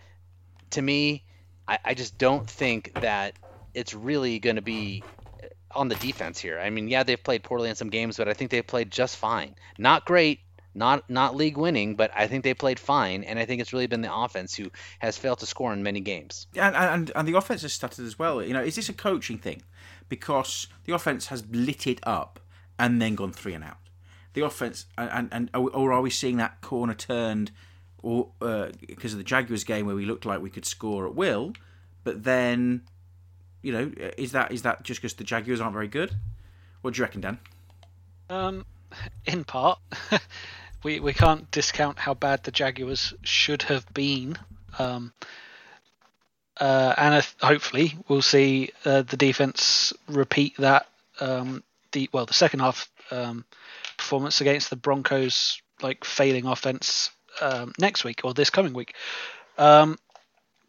to 0.70 0.82
me, 0.82 1.24
I, 1.68 1.78
I 1.84 1.94
just 1.94 2.18
don't 2.18 2.48
think 2.48 2.92
that 3.00 3.34
it's 3.72 3.94
really 3.94 4.38
to 4.56 4.62
be 4.62 5.04
on 5.74 5.88
the 5.88 5.94
defense 5.96 6.38
here. 6.38 6.58
I 6.58 6.70
mean, 6.70 6.88
yeah, 6.88 7.02
they've 7.02 7.22
played 7.22 7.42
poorly 7.42 7.68
in 7.68 7.74
some 7.74 7.90
games, 7.90 8.16
but 8.16 8.28
I 8.28 8.34
think 8.34 8.50
they've 8.50 8.66
played 8.66 8.90
just 8.90 9.16
fine. 9.16 9.54
Not 9.78 10.04
great, 10.04 10.40
not 10.74 11.08
not 11.08 11.36
league 11.36 11.56
winning, 11.56 11.94
but 11.94 12.10
I 12.14 12.26
think 12.26 12.44
they 12.44 12.54
played 12.54 12.78
fine, 12.78 13.24
and 13.24 13.38
I 13.38 13.44
think 13.44 13.60
it's 13.60 13.72
really 13.72 13.86
been 13.86 14.02
the 14.02 14.14
offense 14.14 14.54
who 14.54 14.70
has 14.98 15.16
failed 15.16 15.38
to 15.40 15.46
score 15.46 15.72
in 15.72 15.82
many 15.82 16.00
games. 16.00 16.46
And 16.56 16.74
and, 16.74 17.12
and 17.14 17.28
the 17.28 17.36
offense 17.36 17.62
has 17.62 17.72
stuttered 17.72 18.06
as 18.06 18.18
well. 18.18 18.42
You 18.42 18.52
know, 18.52 18.62
is 18.62 18.76
this 18.76 18.88
a 18.88 18.94
coaching 18.94 19.38
thing? 19.38 19.62
Because 20.08 20.66
the 20.84 20.94
offense 20.94 21.28
has 21.28 21.44
lit 21.50 21.86
it 21.86 22.00
up 22.02 22.40
and 22.78 23.00
then 23.00 23.14
gone 23.14 23.32
three 23.32 23.54
and 23.54 23.64
out 23.64 23.78
the 24.34 24.44
offense, 24.44 24.86
and, 24.98 25.28
and, 25.32 25.48
or 25.54 25.92
are 25.92 26.02
we 26.02 26.10
seeing 26.10 26.36
that 26.36 26.60
corner 26.60 26.92
turned, 26.92 27.52
or 28.02 28.32
uh, 28.42 28.68
because 28.86 29.12
of 29.12 29.18
the 29.18 29.24
Jaguars 29.24 29.64
game 29.64 29.86
where 29.86 29.94
we 29.94 30.04
looked 30.04 30.26
like 30.26 30.42
we 30.42 30.50
could 30.50 30.66
score 30.66 31.06
at 31.06 31.14
will, 31.14 31.54
but 32.02 32.24
then, 32.24 32.82
you 33.64 33.72
know, 33.72 33.90
is 34.18 34.32
that 34.32 34.52
is 34.52 34.62
that 34.62 34.82
just 34.82 35.00
because 35.00 35.14
the 35.14 35.24
Jaguars 35.24 35.60
aren't 35.60 35.72
very 35.72 35.88
good? 35.88 36.12
What 36.82 36.94
do 36.94 36.98
you 36.98 37.04
reckon, 37.04 37.22
Dan? 37.22 37.38
Um, 38.28 38.66
in 39.24 39.44
part, 39.44 39.78
we 40.82 41.00
we 41.00 41.14
can't 41.14 41.50
discount 41.50 41.98
how 41.98 42.12
bad 42.12 42.44
the 42.44 42.50
Jaguars 42.50 43.14
should 43.22 43.62
have 43.62 43.92
been. 43.94 44.36
Um, 44.78 45.12
uh, 46.60 46.94
and 46.96 47.26
hopefully 47.40 47.96
we'll 48.06 48.22
see 48.22 48.70
uh, 48.84 49.02
the 49.02 49.16
defense 49.16 49.92
repeat 50.08 50.56
that. 50.58 50.86
Um, 51.18 51.64
the 51.92 52.10
well, 52.12 52.26
the 52.26 52.34
second 52.34 52.60
half 52.60 52.90
um, 53.10 53.46
performance 53.96 54.42
against 54.42 54.68
the 54.68 54.76
Broncos, 54.76 55.60
like 55.80 56.04
failing 56.04 56.46
offense 56.46 57.10
um, 57.40 57.72
next 57.78 58.04
week 58.04 58.20
or 58.24 58.34
this 58.34 58.50
coming 58.50 58.74
week. 58.74 58.94
Um, 59.56 59.96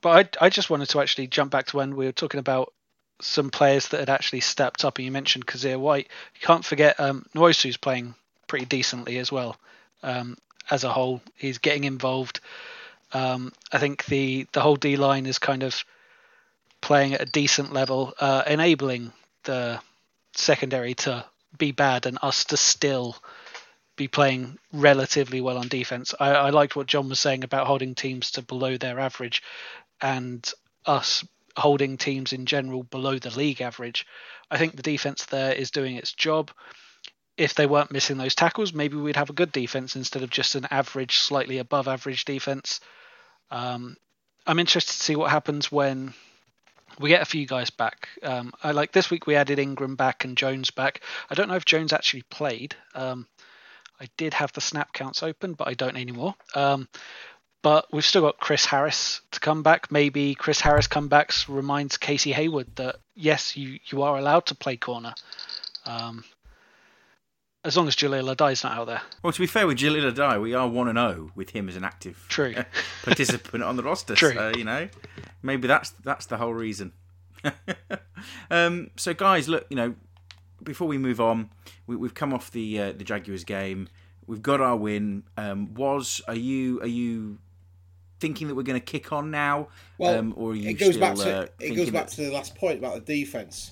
but 0.01 0.37
I, 0.39 0.45
I 0.45 0.49
just 0.49 0.69
wanted 0.69 0.89
to 0.89 1.01
actually 1.01 1.27
jump 1.27 1.51
back 1.51 1.65
to 1.67 1.77
when 1.77 1.95
we 1.95 2.05
were 2.05 2.11
talking 2.11 2.39
about 2.39 2.73
some 3.21 3.49
players 3.49 3.89
that 3.89 3.99
had 3.99 4.09
actually 4.09 4.41
stepped 4.41 4.83
up, 4.83 4.97
and 4.97 5.05
you 5.05 5.11
mentioned 5.11 5.47
Kyzir 5.47 5.79
White. 5.79 6.09
You 6.39 6.45
can't 6.45 6.65
forget 6.65 6.99
um, 6.99 7.25
Nwosu's 7.33 7.77
playing 7.77 8.15
pretty 8.47 8.65
decently 8.65 9.17
as 9.17 9.31
well. 9.31 9.57
Um, 10.03 10.37
as 10.69 10.83
a 10.83 10.91
whole, 10.91 11.21
he's 11.35 11.59
getting 11.59 11.83
involved. 11.83 12.39
Um, 13.13 13.53
I 13.71 13.77
think 13.77 14.05
the 14.05 14.47
the 14.51 14.61
whole 14.61 14.75
D 14.75 14.97
line 14.97 15.25
is 15.25 15.39
kind 15.39 15.63
of 15.63 15.83
playing 16.81 17.13
at 17.13 17.21
a 17.21 17.25
decent 17.25 17.73
level, 17.73 18.13
uh, 18.19 18.43
enabling 18.45 19.13
the 19.43 19.79
secondary 20.33 20.93
to 20.93 21.25
be 21.57 21.71
bad 21.71 22.05
and 22.05 22.19
us 22.21 22.45
to 22.45 22.57
still 22.57 23.15
be 23.95 24.07
playing 24.07 24.57
relatively 24.73 25.39
well 25.39 25.57
on 25.57 25.67
defense. 25.67 26.13
I, 26.19 26.31
I 26.31 26.49
liked 26.49 26.75
what 26.75 26.87
John 26.87 27.07
was 27.09 27.19
saying 27.19 27.43
about 27.43 27.67
holding 27.67 27.95
teams 27.95 28.31
to 28.31 28.41
below 28.41 28.77
their 28.77 28.99
average 28.99 29.41
and 30.01 30.47
us 30.85 31.23
holding 31.57 31.97
teams 31.97 32.33
in 32.33 32.45
general 32.45 32.83
below 32.83 33.17
the 33.17 33.35
league 33.37 33.61
average. 33.61 34.05
I 34.51 34.57
think 34.57 34.75
the 34.75 34.83
defense 34.83 35.25
there 35.25 35.53
is 35.53 35.71
doing 35.71 35.95
its 35.95 36.13
job. 36.13 36.51
If 37.37 37.55
they 37.55 37.65
weren't 37.65 37.91
missing 37.91 38.17
those 38.17 38.35
tackles, 38.35 38.73
maybe 38.73 38.95
we'd 38.95 39.17
have 39.17 39.29
a 39.29 39.33
good 39.33 39.51
defense 39.51 39.95
instead 39.95 40.23
of 40.23 40.29
just 40.29 40.55
an 40.55 40.67
average, 40.71 41.17
slightly 41.17 41.57
above 41.57 41.87
average 41.87 42.25
defense. 42.25 42.79
Um, 43.51 43.97
I'm 44.47 44.59
interested 44.59 44.93
to 44.93 45.03
see 45.03 45.15
what 45.15 45.31
happens 45.31 45.71
when 45.71 46.13
we 46.99 47.09
get 47.09 47.21
a 47.21 47.25
few 47.25 47.45
guys 47.45 47.69
back. 47.69 48.09
Um, 48.23 48.53
I 48.63 48.71
like 48.71 48.91
this 48.91 49.09
week 49.09 49.27
we 49.27 49.35
added 49.35 49.59
Ingram 49.59 49.95
back 49.95 50.23
and 50.23 50.37
Jones 50.37 50.71
back. 50.71 51.01
I 51.29 51.35
don't 51.35 51.49
know 51.49 51.55
if 51.55 51.65
Jones 51.65 51.93
actually 51.93 52.23
played. 52.23 52.75
Um, 52.93 53.27
I 53.99 54.07
did 54.17 54.33
have 54.33 54.51
the 54.53 54.61
snap 54.61 54.93
counts 54.93 55.23
open, 55.23 55.53
but 55.53 55.67
I 55.67 55.73
don't 55.73 55.97
anymore. 55.97 56.35
Um, 56.53 56.87
but 57.65 57.91
we've 57.91 58.05
still 58.05 58.21
got 58.21 58.37
Chris 58.37 58.63
Harris 58.63 59.21
to 59.31 59.39
come 59.39 59.63
back. 59.63 59.91
Maybe 59.91 60.35
Chris 60.35 60.61
Harris 60.61 60.87
comebacks 60.87 61.49
reminds 61.49 61.97
Casey 61.97 62.31
Hayward 62.31 62.67
that 62.75 62.97
yes, 63.15 63.57
you 63.57 63.79
you 63.87 64.03
are 64.03 64.19
allowed 64.19 64.45
to 64.45 64.55
play 64.55 64.77
corner. 64.77 65.15
Um, 65.83 66.23
as 67.63 67.75
long 67.75 67.87
as 67.87 67.95
Jalil 67.95 68.35
Adai's 68.35 68.63
not 68.63 68.77
out 68.77 68.85
there. 68.85 69.01
Well, 69.23 69.33
to 69.33 69.39
be 69.39 69.47
fair 69.47 69.65
with 69.65 69.79
Jalil 69.79 70.13
Adai, 70.13 70.39
we 70.39 70.53
are 70.53 70.67
one 70.67 70.87
and 70.87 70.99
zero 70.99 71.31
with 71.33 71.49
him 71.49 71.67
as 71.67 71.75
an 71.75 71.83
active 71.83 72.23
True. 72.29 72.53
participant 73.03 73.63
on 73.63 73.77
the 73.77 73.81
roster. 73.81 74.13
True. 74.13 74.33
So, 74.33 74.51
you 74.55 74.63
know, 74.63 74.87
maybe 75.41 75.67
that's 75.67 75.89
that's 76.03 76.27
the 76.27 76.37
whole 76.37 76.53
reason. 76.53 76.93
um, 78.51 78.91
so, 78.95 79.15
guys, 79.15 79.49
look, 79.49 79.65
you 79.71 79.75
know, 79.75 79.95
before 80.61 80.87
we 80.87 80.99
move 80.99 81.19
on, 81.19 81.49
we, 81.87 81.95
we've 81.95 82.13
come 82.13 82.31
off 82.31 82.51
the 82.51 82.79
uh, 82.79 82.91
the 82.91 83.03
Jaguars 83.03 83.43
game. 83.43 83.89
We've 84.27 84.43
got 84.43 84.61
our 84.61 84.77
win. 84.77 85.23
Um, 85.35 85.73
was 85.73 86.21
are 86.27 86.35
you 86.35 86.79
are 86.81 86.87
you 86.87 87.39
thinking 88.25 88.47
that 88.47 88.55
we're 88.55 88.63
going 88.63 88.79
to 88.79 88.85
kick 88.85 89.13
on 89.13 89.29
now? 89.29 89.67
Well, 89.99 90.17
um, 90.17 90.33
or 90.35 90.51
are 90.51 90.55
you 90.55 90.69
it 90.69 90.73
goes 90.73 90.95
still, 90.95 91.01
back 91.01 91.15
to 91.17 91.37
uh, 91.43 91.47
it 91.59 91.75
goes 91.75 91.91
back 91.91 92.07
that- 92.07 92.15
to 92.15 92.21
the 92.23 92.31
last 92.31 92.55
point 92.55 92.79
about 92.79 93.05
the 93.05 93.23
defense. 93.23 93.71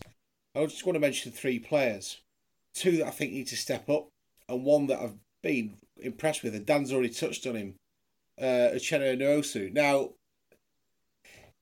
I 0.55 0.63
just 0.65 0.85
want 0.85 0.95
to 0.95 0.99
mention 0.99 1.31
three 1.31 1.57
players, 1.57 2.19
two 2.75 2.97
that 2.97 3.07
I 3.07 3.09
think 3.09 3.31
need 3.33 3.47
to 3.47 3.57
step 3.57 3.89
up, 3.89 4.09
and 4.47 4.63
one 4.63 4.85
that 4.87 5.01
I've 5.01 5.15
been 5.41 5.77
impressed 5.97 6.43
with. 6.43 6.53
And 6.53 6.65
Dan's 6.65 6.93
already 6.93 7.09
touched 7.09 7.47
on 7.47 7.55
him, 7.55 7.73
uh, 8.39 8.69
Uchenna 8.75 9.17
Nwosu. 9.17 9.73
Now, 9.73 10.11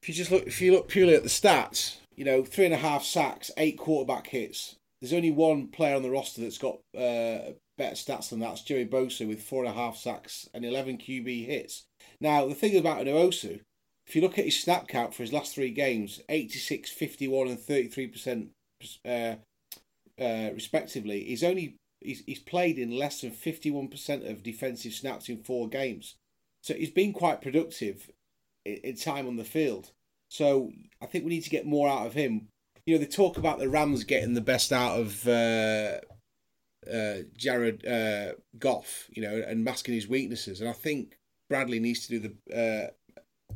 if 0.02 0.10
you 0.10 0.14
just 0.14 0.32
look, 0.32 0.46
if 0.46 0.60
you 0.62 0.74
look 0.74 0.90
purely 0.90 1.16
at 1.16 1.24
the 1.24 1.30
stats, 1.30 1.96
you 2.16 2.26
know, 2.26 2.44
three 2.44 2.66
and 2.66 2.74
a 2.74 2.78
half 2.78 3.04
sacks, 3.04 3.52
eight 3.58 3.78
quarterback 3.78 4.28
hits. 4.28 4.76
There's 5.00 5.14
only 5.14 5.32
one 5.32 5.68
player 5.70 5.96
on 5.96 6.04
the 6.04 6.12
roster 6.12 6.42
that's 6.42 6.60
got 6.60 6.76
uh, 6.96 7.54
better 7.78 7.96
stats 7.96 8.30
than 8.30 8.40
that. 8.42 8.52
It's 8.52 8.62
Joey 8.62 8.86
Bosa 8.86 9.28
with 9.28 9.42
four 9.42 9.64
and 9.64 9.74
a 9.74 9.76
half 9.76 9.98
sacks 9.98 10.48
and 10.54 10.64
11 10.64 11.00
QB 11.00 11.48
hits. 11.48 11.86
Now, 12.22 12.46
the 12.46 12.56
thing 12.56 12.78
about 12.78 13.06
Nwosu, 13.06 13.62
if 14.06 14.16
you 14.16 14.22
look 14.22 14.38
at 14.38 14.46
his 14.46 14.62
snap 14.62 14.88
count 14.88 15.14
for 15.14 15.24
his 15.24 15.34
last 15.34 15.56
three 15.56 15.72
games 15.72 16.22
86, 16.30 16.92
51, 16.92 17.48
and 17.48 17.58
33%, 17.58 18.50
uh, 19.06 19.36
uh, 20.22 20.54
respectively, 20.54 21.24
he's 21.26 21.44
only 21.44 21.76
he's, 22.00 22.24
he's 22.26 22.40
played 22.40 22.78
in 22.78 22.98
less 22.98 23.22
than 23.22 23.32
51% 23.32 24.30
of 24.30 24.44
defensive 24.44 24.94
snaps 24.94 25.30
in 25.30 25.44
four 25.44 25.68
games. 25.68 26.16
So 26.62 26.76
he's 26.76 26.92
been 26.92 27.12
quite 27.12 27.42
productive 27.42 28.12
in, 28.66 28.76
in 28.84 28.96
time 28.96 29.28
on 29.28 29.38
the 29.38 29.44
field. 29.44 29.92
So 30.30 30.72
I 31.02 31.08
think 31.08 31.26
we 31.26 31.32
need 31.32 31.44
to 31.44 31.50
get 31.50 31.66
more 31.66 31.90
out 31.90 32.06
of 32.06 32.14
him. 32.14 32.48
You 32.86 32.96
know, 32.96 33.00
they 33.00 33.08
talk 33.08 33.38
about 33.38 33.60
the 33.60 33.70
Rams 33.70 34.04
getting 34.04 34.34
the 34.34 34.42
best 34.42 34.72
out 34.72 35.00
of 35.00 35.28
uh, 35.28 35.98
uh, 36.92 37.24
Jared 37.36 37.86
uh, 37.86 38.34
Goff, 38.58 39.08
you 39.12 39.24
know, 39.24 39.44
and 39.48 39.64
masking 39.64 39.94
his 39.94 40.08
weaknesses. 40.08 40.62
And 40.62 40.70
I 40.70 40.74
think 40.74 41.18
Bradley 41.52 41.82
needs 41.82 42.08
to 42.08 42.18
do 42.18 42.34
the 42.48 42.92
uh, 42.96 43.56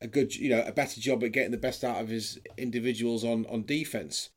a 0.00 0.08
good, 0.08 0.34
you 0.34 0.50
know, 0.50 0.64
a 0.66 0.72
better 0.72 1.00
job 1.00 1.22
at 1.22 1.30
getting 1.30 1.52
the 1.52 1.56
best 1.56 1.84
out 1.84 2.00
of 2.00 2.08
his 2.08 2.40
individuals 2.58 3.22
on 3.22 3.46
on 3.46 3.62
defense. 3.62 4.30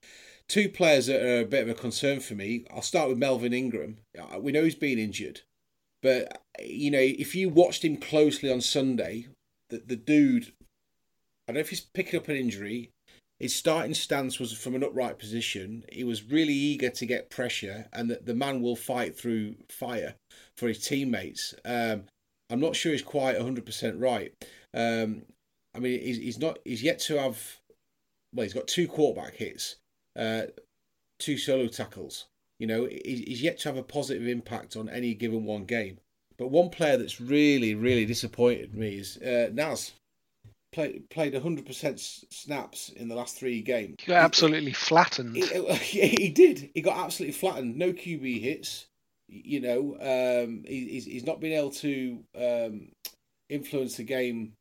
Two 0.48 0.70
players 0.70 1.08
that 1.08 1.24
are 1.24 1.42
a 1.42 1.46
bit 1.46 1.64
of 1.64 1.70
a 1.70 1.74
concern 1.74 2.20
for 2.20 2.36
me. 2.36 2.66
I'll 2.72 2.84
start 2.84 3.10
with 3.10 3.18
Melvin 3.18 3.52
Ingram. 3.52 3.98
Uh, 4.16 4.40
We 4.40 4.52
know 4.52 4.64
he's 4.64 4.76
been 4.76 5.00
injured, 5.00 5.42
but 6.04 6.44
you 6.60 6.92
know, 6.92 7.00
if 7.02 7.34
you 7.34 7.50
watched 7.50 7.84
him 7.84 7.98
closely 7.98 8.52
on 8.52 8.62
Sunday, 8.62 9.26
the 9.72 9.80
the 9.80 9.96
dude, 9.96 10.54
I 11.48 11.48
don't 11.48 11.56
know 11.56 11.62
if 11.62 11.72
he's 11.72 11.82
picking 11.82 12.20
up 12.20 12.28
an 12.28 12.36
injury. 12.36 12.92
His 13.40 13.56
starting 13.56 13.96
stance 13.96 14.38
was 14.38 14.54
from 14.54 14.76
an 14.76 14.84
upright 14.84 15.18
position. 15.18 15.84
He 15.92 16.04
was 16.04 16.30
really 16.30 16.54
eager 16.54 16.92
to 16.92 17.06
get 17.08 17.32
pressure, 17.32 17.88
and 17.92 18.08
that 18.12 18.28
the 18.28 18.36
man 18.36 18.62
will 18.62 18.76
fight 18.76 19.18
through 19.18 19.56
fire 19.68 20.14
for 20.58 20.68
his 20.68 20.86
teammates. 20.86 21.56
Um, 21.66 22.04
I'm 22.50 22.60
not 22.60 22.76
sure 22.76 22.92
he's 22.92 23.02
quite 23.02 23.38
100% 23.38 24.02
right. 24.02 24.34
Um, 24.74 25.24
I 25.76 25.80
mean, 25.80 26.00
he's, 26.02 26.18
he's 26.18 26.40
not. 26.40 26.60
He's 26.66 26.84
yet 26.84 27.00
to 27.02 27.18
have. 27.18 27.58
Well, 28.34 28.44
he's 28.44 28.54
got 28.54 28.68
two 28.68 28.88
quarterback 28.88 29.36
hits, 29.36 29.76
uh, 30.18 30.44
two 31.20 31.38
solo 31.38 31.68
tackles. 31.68 32.26
You 32.60 32.68
know, 32.68 32.86
he's, 32.86 33.20
he's 33.20 33.42
yet 33.42 33.60
to 33.60 33.70
have 33.70 33.78
a 33.78 33.84
positive 33.84 34.28
impact 34.28 34.76
on 34.76 34.90
any 34.90 35.14
given 35.14 35.46
one 35.46 35.66
game. 35.66 36.00
But 36.38 36.52
one 36.52 36.70
player 36.70 36.98
that's 36.98 37.20
really, 37.20 37.76
really 37.76 38.06
disappointed 38.06 38.74
me 38.74 38.98
is 38.98 39.18
uh, 39.18 39.50
Naz. 39.54 39.94
Played 40.72 41.10
played 41.10 41.34
100% 41.34 42.26
snaps 42.32 42.90
in 42.90 43.08
the 43.08 43.16
last 43.16 43.38
three 43.38 43.62
games. 43.62 43.96
You 44.02 44.10
got 44.10 44.24
absolutely 44.24 44.74
flattened. 44.74 45.36
He, 45.82 46.08
he 46.08 46.30
did. 46.30 46.70
He 46.76 46.82
got 46.82 46.98
absolutely 46.98 47.34
flattened. 47.34 47.76
No 47.76 47.92
QB 47.92 48.42
hits. 48.42 48.86
You 49.32 49.62
know, 49.62 49.96
um, 50.02 50.64
he, 50.68 50.88
he's 50.90 51.06
he's 51.06 51.26
not 51.26 51.40
been 51.40 51.54
able 51.54 51.72
to 51.72 52.24
um, 52.36 52.90
influence 53.48 53.98
the 53.98 54.04
game 54.04 54.54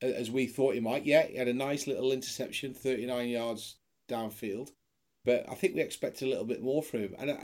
as 0.00 0.30
we 0.30 0.46
thought 0.46 0.74
he 0.74 0.80
might. 0.80 1.04
Yeah, 1.04 1.26
he 1.26 1.36
had 1.36 1.48
a 1.48 1.54
nice 1.54 1.86
little 1.86 2.12
interception, 2.12 2.72
thirty 2.72 3.04
nine 3.06 3.28
yards 3.28 3.76
downfield, 4.08 4.70
but 5.24 5.44
I 5.48 5.54
think 5.54 5.74
we 5.74 5.80
expect 5.80 6.22
a 6.22 6.26
little 6.26 6.44
bit 6.44 6.62
more 6.62 6.82
from 6.82 7.00
him. 7.00 7.14
And 7.18 7.30
uh, 7.30 7.36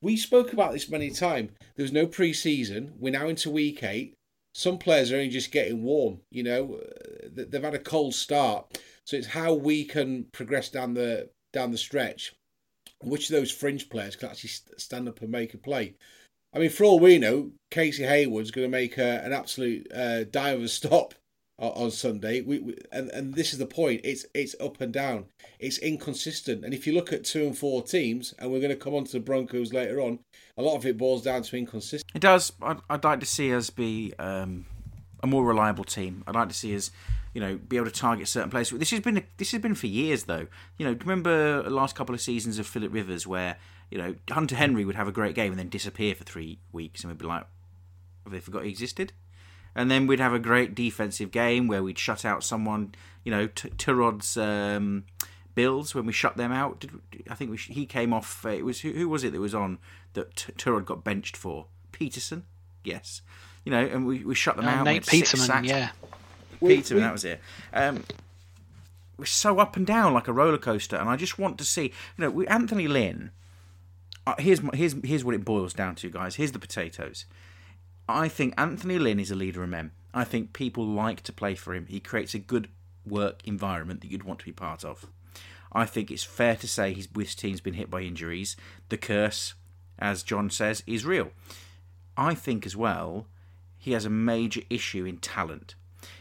we 0.00 0.16
spoke 0.16 0.52
about 0.52 0.72
this 0.72 0.88
many 0.88 1.10
times. 1.10 1.50
There 1.74 1.82
was 1.82 1.92
no 1.92 2.06
preseason. 2.06 2.92
We're 2.98 3.12
now 3.12 3.28
into 3.28 3.50
week 3.50 3.82
eight. 3.82 4.14
Some 4.54 4.78
players 4.78 5.10
are 5.10 5.16
only 5.16 5.28
just 5.28 5.50
getting 5.50 5.82
warm. 5.82 6.20
You 6.30 6.44
know, 6.44 6.80
Uh, 6.80 7.28
they've 7.48 7.62
had 7.62 7.74
a 7.74 7.78
cold 7.78 8.14
start, 8.14 8.78
so 9.04 9.16
it's 9.16 9.28
how 9.28 9.52
we 9.54 9.84
can 9.84 10.26
progress 10.32 10.70
down 10.70 10.94
the 10.94 11.30
down 11.52 11.72
the 11.72 11.78
stretch. 11.78 12.34
Which 13.02 13.30
of 13.30 13.36
those 13.36 13.50
fringe 13.50 13.88
players 13.88 14.16
can 14.16 14.30
actually 14.30 14.50
stand 14.78 15.08
up 15.08 15.20
and 15.20 15.30
make 15.30 15.54
a 15.54 15.58
play? 15.58 15.94
I 16.54 16.58
mean, 16.58 16.70
for 16.70 16.84
all 16.84 16.98
we 16.98 17.18
know, 17.18 17.50
Casey 17.70 18.04
Hayward's 18.04 18.50
going 18.50 18.66
to 18.66 18.70
make 18.70 18.96
a, 18.96 19.22
an 19.24 19.32
absolute 19.32 19.86
uh, 19.92 20.24
dive 20.24 20.58
of 20.58 20.64
a 20.64 20.68
stop 20.68 21.14
on, 21.58 21.70
on 21.72 21.90
Sunday. 21.90 22.40
We, 22.40 22.58
we 22.60 22.76
and 22.90 23.10
and 23.10 23.34
this 23.34 23.52
is 23.52 23.58
the 23.58 23.66
point. 23.66 24.00
It's 24.04 24.24
it's 24.34 24.54
up 24.60 24.80
and 24.80 24.92
down. 24.92 25.26
It's 25.58 25.78
inconsistent. 25.78 26.64
And 26.64 26.72
if 26.72 26.86
you 26.86 26.94
look 26.94 27.12
at 27.12 27.24
two 27.24 27.46
and 27.46 27.56
four 27.56 27.82
teams, 27.82 28.34
and 28.38 28.50
we're 28.50 28.60
going 28.60 28.70
to 28.70 28.76
come 28.76 28.94
on 28.94 29.04
to 29.04 29.12
the 29.12 29.20
Broncos 29.20 29.72
later 29.72 30.00
on, 30.00 30.20
a 30.56 30.62
lot 30.62 30.76
of 30.76 30.86
it 30.86 30.96
boils 30.96 31.22
down 31.22 31.42
to 31.42 31.56
inconsistency. 31.56 32.04
It 32.14 32.22
does. 32.22 32.52
I'd, 32.62 32.78
I'd 32.88 33.04
like 33.04 33.20
to 33.20 33.26
see 33.26 33.54
us 33.54 33.68
be 33.70 34.14
um, 34.18 34.66
a 35.22 35.26
more 35.26 35.44
reliable 35.44 35.84
team. 35.84 36.24
I'd 36.26 36.34
like 36.34 36.48
to 36.48 36.54
see 36.54 36.74
us, 36.74 36.90
you 37.36 37.40
know, 37.42 37.58
be 37.68 37.76
able 37.76 37.84
to 37.84 37.92
target 37.92 38.26
certain 38.28 38.48
players. 38.48 38.70
This 38.70 38.92
has 38.92 39.00
been 39.00 39.22
this 39.36 39.52
has 39.52 39.60
been 39.60 39.74
for 39.74 39.88
years, 39.88 40.24
though. 40.24 40.46
You 40.78 40.86
know, 40.86 40.96
remember 41.02 41.62
the 41.62 41.68
last 41.68 41.94
couple 41.94 42.14
of 42.14 42.20
seasons 42.22 42.58
of 42.58 42.66
Philip 42.66 42.90
Rivers 42.94 43.26
where 43.26 43.58
you 43.90 43.98
know 43.98 44.14
Hunter 44.30 44.56
Henry 44.56 44.86
would 44.86 44.94
have 44.94 45.06
a 45.06 45.12
great 45.12 45.34
game 45.34 45.52
and 45.52 45.58
then 45.58 45.68
disappear 45.68 46.14
for 46.14 46.24
three 46.24 46.60
weeks, 46.72 47.02
and 47.02 47.10
we'd 47.10 47.18
be 47.18 47.26
like, 47.26 47.44
have 48.24 48.32
they 48.32 48.40
forgot 48.40 48.64
he 48.64 48.70
existed? 48.70 49.12
And 49.74 49.90
then 49.90 50.06
we'd 50.06 50.18
have 50.18 50.32
a 50.32 50.38
great 50.38 50.74
defensive 50.74 51.30
game 51.30 51.68
where 51.68 51.82
we'd 51.82 51.98
shut 51.98 52.24
out 52.24 52.42
someone, 52.42 52.94
you 53.22 53.30
know, 53.30 53.48
T- 53.48 53.68
Tyrod's 53.68 54.38
um, 54.38 55.04
Bills 55.54 55.94
when 55.94 56.06
we 56.06 56.14
shut 56.14 56.38
them 56.38 56.52
out. 56.52 56.80
Did, 56.80 56.92
I 57.28 57.34
think 57.34 57.50
we 57.50 57.58
sh- 57.58 57.68
he 57.68 57.84
came 57.84 58.14
off. 58.14 58.46
Uh, 58.46 58.48
it 58.48 58.64
was 58.64 58.80
who, 58.80 58.92
who 58.92 59.10
was 59.10 59.24
it 59.24 59.32
that 59.34 59.40
was 59.40 59.54
on 59.54 59.76
that 60.14 60.34
T- 60.36 60.52
Tyrod 60.52 60.86
got 60.86 61.04
benched 61.04 61.36
for? 61.36 61.66
Peterson, 61.92 62.46
yes. 62.82 63.20
You 63.66 63.72
know, 63.72 63.84
and 63.84 64.06
we, 64.06 64.24
we 64.24 64.34
shut 64.34 64.56
them 64.56 64.64
Uh, 64.64 64.70
out. 64.70 64.84
Nate 64.84 65.06
Peterman, 65.06 65.64
yeah. 65.64 65.90
We- 66.60 66.76
Peterman, 66.76 67.02
we- 67.02 67.06
that 67.06 67.12
was 67.12 67.24
it. 67.24 67.40
Um, 67.72 68.04
we're 69.18 69.24
so 69.24 69.58
up 69.58 69.76
and 69.76 69.86
down 69.86 70.12
like 70.12 70.28
a 70.28 70.32
roller 70.32 70.58
coaster, 70.58 70.96
and 70.96 71.08
I 71.08 71.16
just 71.16 71.38
want 71.38 71.56
to 71.58 71.64
see. 71.64 71.84
You 71.84 71.92
know, 72.18 72.30
we, 72.30 72.46
Anthony 72.46 72.86
Lynn. 72.88 73.30
Uh, 74.26 74.34
here's 74.38 74.60
my, 74.62 74.70
here's 74.74 74.94
here's 75.04 75.24
what 75.24 75.34
it 75.34 75.44
boils 75.44 75.72
down 75.72 75.94
to, 75.96 76.10
guys. 76.10 76.34
Here's 76.36 76.52
the 76.52 76.58
potatoes. 76.58 77.24
I 78.08 78.28
think 78.28 78.54
Anthony 78.58 78.98
Lynn 78.98 79.18
is 79.20 79.30
a 79.30 79.34
leader 79.36 79.62
of 79.62 79.68
men. 79.70 79.92
I 80.14 80.24
think 80.24 80.52
people 80.52 80.84
like 80.86 81.22
to 81.24 81.32
play 81.32 81.54
for 81.54 81.74
him. 81.74 81.86
He 81.86 82.00
creates 82.00 82.34
a 82.34 82.38
good 82.38 82.68
work 83.06 83.40
environment 83.44 84.00
that 84.00 84.10
you'd 84.10 84.24
want 84.24 84.40
to 84.40 84.44
be 84.44 84.52
part 84.52 84.84
of. 84.84 85.06
I 85.72 85.84
think 85.86 86.10
it's 86.10 86.22
fair 86.24 86.56
to 86.56 86.68
say 86.68 86.92
his 86.92 87.08
his 87.16 87.34
team's 87.34 87.60
been 87.60 87.74
hit 87.74 87.90
by 87.90 88.00
injuries. 88.02 88.56
The 88.88 88.96
curse, 88.96 89.54
as 89.98 90.22
John 90.22 90.50
says, 90.50 90.82
is 90.86 91.04
real. 91.06 91.30
I 92.16 92.34
think 92.34 92.66
as 92.66 92.76
well 92.76 93.26
he 93.78 93.92
has 93.92 94.04
a 94.04 94.10
major 94.10 94.62
issue 94.68 95.04
in 95.04 95.18
talent. 95.18 95.74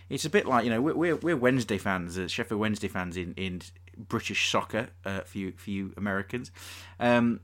It's 0.10 0.26
a 0.26 0.30
bit 0.30 0.46
like 0.46 0.66
you 0.66 0.70
know 0.70 0.82
we're 0.82 0.96
we're, 0.96 1.16
we're 1.16 1.38
Wednesday 1.38 1.78
fans, 1.78 2.18
uh, 2.18 2.28
Sheffield 2.28 2.60
Wednesday 2.60 2.88
fans 2.88 3.18
in, 3.18 3.34
in 3.34 3.62
British 3.98 4.52
soccer 4.52 4.90
uh, 5.04 5.22
for 5.22 5.38
you 5.38 5.54
for 5.58 5.70
you 5.70 5.94
Americans, 5.98 6.52
um, 7.00 7.40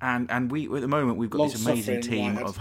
and 0.00 0.30
and 0.30 0.50
we 0.50 0.66
at 0.66 0.80
the 0.80 0.88
moment 0.88 1.18
we've 1.18 1.30
got 1.30 1.50
this 1.50 1.64
amazing 1.64 2.02
team 2.02 2.38
of 2.38 2.58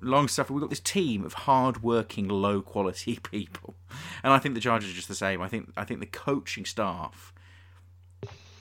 long 0.00 0.28
suffering. 0.28 0.56
We've 0.56 0.62
got 0.62 0.70
this 0.70 0.80
team 0.80 1.24
of 1.24 1.32
hard-working, 1.32 2.28
low-quality 2.28 3.20
people, 3.30 3.74
and 4.22 4.32
I 4.32 4.38
think 4.38 4.54
the 4.54 4.60
Chargers 4.60 4.90
are 4.90 4.94
just 4.94 5.08
the 5.08 5.14
same. 5.14 5.40
I 5.40 5.48
think 5.48 5.72
I 5.76 5.84
think 5.84 6.00
the 6.00 6.06
coaching 6.06 6.64
staff 6.64 7.32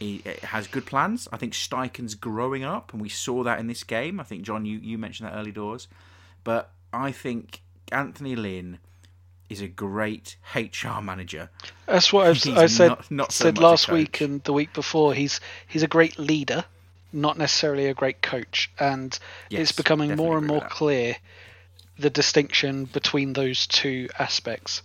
he 0.03 0.21
has 0.43 0.67
good 0.67 0.86
plans. 0.86 1.28
I 1.32 1.38
think 1.38 1.53
Steichen's 1.53 2.15
growing 2.15 2.63
up, 2.63 2.93
and 2.93 3.01
we 3.01 3.09
saw 3.09 3.43
that 3.43 3.59
in 3.59 3.67
this 3.67 3.84
game. 3.84 4.19
I 4.19 4.24
think 4.24 4.43
John, 4.43 4.65
you 4.65 4.78
you 4.80 4.97
mentioned 4.97 5.30
that 5.30 5.36
early 5.36 5.51
doors, 5.51 5.88
but 6.43 6.71
I 6.91 7.11
think 7.11 7.61
Anthony 7.91 8.36
Lynn 8.36 8.80
is 9.54 9.62
a 9.62 9.68
great 9.68 10.36
HR 10.54 10.99
manager. 11.01 11.49
That's 11.86 12.12
what 12.12 12.28
I've, 12.28 12.58
I 12.58 12.66
said. 12.66 12.89
Not, 12.89 13.12
not 13.12 13.32
so 13.32 13.45
said 13.45 13.58
last 13.60 13.88
week 13.88 14.20
and 14.20 14.43
the 14.43 14.51
week 14.51 14.74
before. 14.74 15.14
He's 15.14 15.39
he's 15.68 15.84
a 15.84 15.88
great 15.88 16.20
leader, 16.20 16.66
not 17.14 17.38
necessarily 17.38 17.88
a 17.88 17.93
great 17.93 18.22
coach, 18.22 18.72
and 18.80 19.18
yes, 19.49 19.62
it's 19.62 19.72
becoming 19.72 20.16
more 20.16 20.38
and 20.38 20.47
more 20.47 20.62
clear 20.62 21.16
the 21.97 22.10
distinction 22.10 22.86
between 22.86 23.34
those 23.34 23.68
two 23.68 24.10
aspects. 24.18 24.82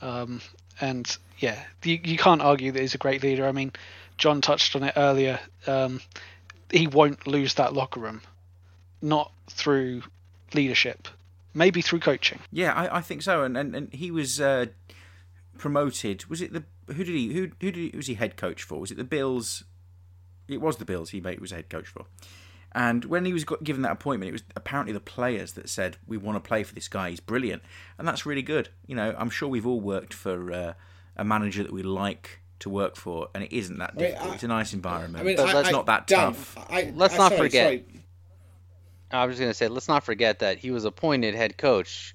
Um, 0.00 0.40
and 0.80 1.16
yeah, 1.38 1.62
you, 1.84 2.00
you 2.02 2.16
can't 2.16 2.40
argue 2.40 2.72
that 2.72 2.80
he's 2.80 2.94
a 2.94 2.98
great 2.98 3.22
leader. 3.22 3.46
I 3.46 3.52
mean, 3.52 3.72
John 4.16 4.40
touched 4.40 4.74
on 4.74 4.82
it 4.82 4.94
earlier. 4.96 5.38
Um, 5.66 6.00
he 6.70 6.86
won't 6.86 7.26
lose 7.26 7.54
that 7.54 7.74
locker 7.74 8.00
room, 8.00 8.22
not 9.02 9.30
through 9.50 10.02
leadership, 10.54 11.08
maybe 11.54 11.82
through 11.82 12.00
coaching. 12.00 12.40
Yeah, 12.50 12.72
I, 12.72 12.98
I 12.98 13.00
think 13.00 13.22
so. 13.22 13.42
And 13.42 13.56
and, 13.56 13.74
and 13.74 13.92
he 13.92 14.10
was 14.10 14.40
uh, 14.40 14.66
promoted. 15.58 16.26
Was 16.26 16.40
it 16.40 16.52
the 16.52 16.64
who 16.86 17.04
did 17.04 17.14
he 17.14 17.32
who 17.32 17.50
who 17.60 17.72
did 17.72 17.76
he, 17.76 17.96
was 17.96 18.06
he 18.06 18.14
head 18.14 18.36
coach 18.36 18.62
for? 18.62 18.80
Was 18.80 18.90
it 18.90 18.96
the 18.96 19.04
Bills? 19.04 19.64
It 20.48 20.60
was 20.60 20.76
the 20.76 20.84
Bills. 20.84 21.10
He 21.10 21.20
made 21.20 21.40
was 21.40 21.52
head 21.52 21.70
coach 21.70 21.86
for. 21.86 22.06
And 22.72 23.04
when 23.06 23.24
he 23.24 23.32
was 23.32 23.44
given 23.64 23.82
that 23.82 23.92
appointment, 23.92 24.28
it 24.28 24.32
was 24.32 24.44
apparently 24.54 24.92
the 24.92 25.00
players 25.00 25.52
that 25.52 25.68
said, 25.68 25.96
"We 26.06 26.16
want 26.16 26.42
to 26.42 26.46
play 26.46 26.62
for 26.62 26.74
this 26.74 26.88
guy. 26.88 27.10
He's 27.10 27.20
brilliant," 27.20 27.62
and 27.98 28.06
that's 28.06 28.24
really 28.24 28.42
good. 28.42 28.68
You 28.86 28.94
know, 28.94 29.14
I'm 29.18 29.30
sure 29.30 29.48
we've 29.48 29.66
all 29.66 29.80
worked 29.80 30.14
for 30.14 30.52
uh, 30.52 30.72
a 31.16 31.24
manager 31.24 31.64
that 31.64 31.72
we 31.72 31.82
like 31.82 32.40
to 32.60 32.70
work 32.70 32.94
for, 32.94 33.28
and 33.34 33.42
it 33.42 33.52
isn't 33.52 33.78
that 33.78 33.96
difficult. 33.96 34.20
I 34.20 34.24
mean, 34.24 34.30
I, 34.30 34.34
it's 34.34 34.44
a 34.44 34.48
nice 34.48 34.72
environment, 34.72 35.22
I 35.22 35.26
mean, 35.26 35.36
but 35.36 35.54
it's 35.54 35.72
not 35.72 35.86
that 35.86 36.06
Dan, 36.06 36.18
tough. 36.18 36.56
let's 36.94 37.16
not 37.16 37.32
sorry, 37.32 37.36
forget. 37.36 37.66
Sorry. 37.66 37.84
I 39.10 39.24
was 39.26 39.34
just 39.34 39.40
going 39.40 39.50
to 39.50 39.54
say, 39.54 39.68
let's 39.68 39.88
not 39.88 40.04
forget 40.04 40.40
that 40.40 40.58
he 40.58 40.70
was 40.70 40.84
appointed 40.84 41.34
head 41.34 41.56
coach 41.56 42.14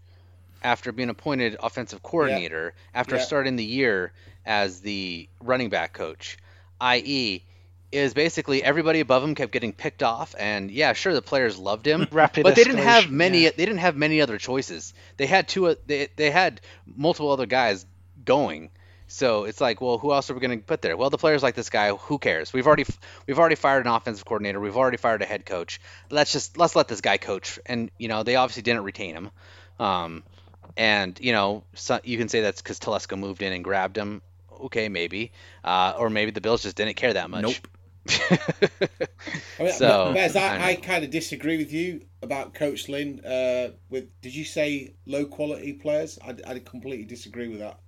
after 0.63 0.91
being 0.91 1.09
appointed 1.09 1.57
offensive 1.61 2.01
coordinator 2.01 2.73
yeah. 2.75 2.99
after 2.99 3.15
yeah. 3.17 3.21
starting 3.21 3.55
the 3.55 3.65
year 3.65 4.13
as 4.45 4.81
the 4.81 5.27
running 5.41 5.69
back 5.69 5.93
coach, 5.93 6.37
i.e., 6.81 7.43
is 7.91 8.13
basically 8.13 8.63
everybody 8.63 8.99
above 8.99 9.23
him 9.23 9.35
kept 9.35 9.51
getting 9.51 9.71
picked 9.71 10.03
off, 10.03 10.35
and 10.37 10.69
yeah, 10.69 10.93
sure 10.93 11.13
the 11.13 11.21
players 11.21 11.57
loved 11.57 11.87
him, 11.87 12.07
Rapid 12.11 12.43
but 12.43 12.55
they 12.55 12.63
didn't 12.63 12.79
have 12.79 13.09
many. 13.09 13.43
Yeah. 13.43 13.51
They 13.55 13.65
didn't 13.65 13.79
have 13.79 13.95
many 13.95 14.21
other 14.21 14.37
choices. 14.37 14.93
They 15.17 15.27
had 15.27 15.47
two. 15.47 15.75
They 15.85 16.09
they 16.15 16.29
had 16.29 16.61
multiple 16.85 17.31
other 17.31 17.45
guys 17.45 17.85
going. 18.25 18.69
So 19.07 19.43
it's 19.43 19.61
like, 19.61 19.81
well, 19.81 19.97
who 19.97 20.11
else 20.11 20.29
are 20.29 20.33
we 20.33 20.39
going 20.39 20.59
to 20.59 20.65
put 20.65 20.81
there? 20.81 20.97
Well, 20.97 21.09
the 21.09 21.17
players 21.17 21.43
like 21.43 21.55
this 21.55 21.69
guy. 21.69 21.91
Who 21.91 22.17
cares? 22.17 22.51
We've 22.53 22.65
already 22.65 22.85
we've 23.27 23.37
already 23.37 23.55
fired 23.55 23.85
an 23.85 23.91
offensive 23.91 24.25
coordinator. 24.25 24.59
We've 24.59 24.77
already 24.77 24.97
fired 24.97 25.21
a 25.21 25.25
head 25.25 25.45
coach. 25.45 25.79
Let's 26.09 26.31
just 26.31 26.57
let's 26.57 26.75
let 26.75 26.87
this 26.87 27.01
guy 27.01 27.17
coach. 27.17 27.59
And 27.65 27.91
you 27.97 28.07
know, 28.07 28.23
they 28.23 28.35
obviously 28.35 28.63
didn't 28.63 28.83
retain 28.83 29.15
him. 29.15 29.31
Um, 29.79 30.23
and 30.75 31.19
you 31.21 31.33
know, 31.33 31.63
so 31.75 31.99
you 32.03 32.17
can 32.17 32.29
say 32.29 32.41
that's 32.41 32.61
because 32.61 32.79
Telesco 32.79 33.17
moved 33.17 33.41
in 33.41 33.53
and 33.53 33.63
grabbed 33.63 33.97
him. 33.97 34.21
Okay, 34.51 34.89
maybe. 34.89 35.31
Uh, 35.63 35.93
or 35.97 36.09
maybe 36.09 36.31
the 36.31 36.41
Bills 36.41 36.63
just 36.63 36.75
didn't 36.75 36.95
care 36.95 37.13
that 37.13 37.29
much. 37.29 37.43
Nope. 37.43 37.67
I 39.59 39.63
mean, 39.63 39.73
so 39.73 40.13
Bez, 40.13 40.35
I, 40.35 40.57
I, 40.57 40.67
I 40.69 40.75
kind 40.75 41.03
of 41.03 41.09
disagree 41.09 41.57
with 41.57 41.73
you 41.73 42.05
about 42.21 42.53
Coach 42.53 42.87
Lynn. 42.87 43.19
Uh, 43.25 43.69
with 43.89 44.09
did 44.21 44.35
you 44.35 44.45
say 44.45 44.93
low 45.05 45.25
quality 45.25 45.73
players? 45.73 46.19
I, 46.23 46.35
I 46.47 46.59
completely 46.59 47.05
disagree 47.05 47.47
with 47.47 47.59
that. 47.59 47.79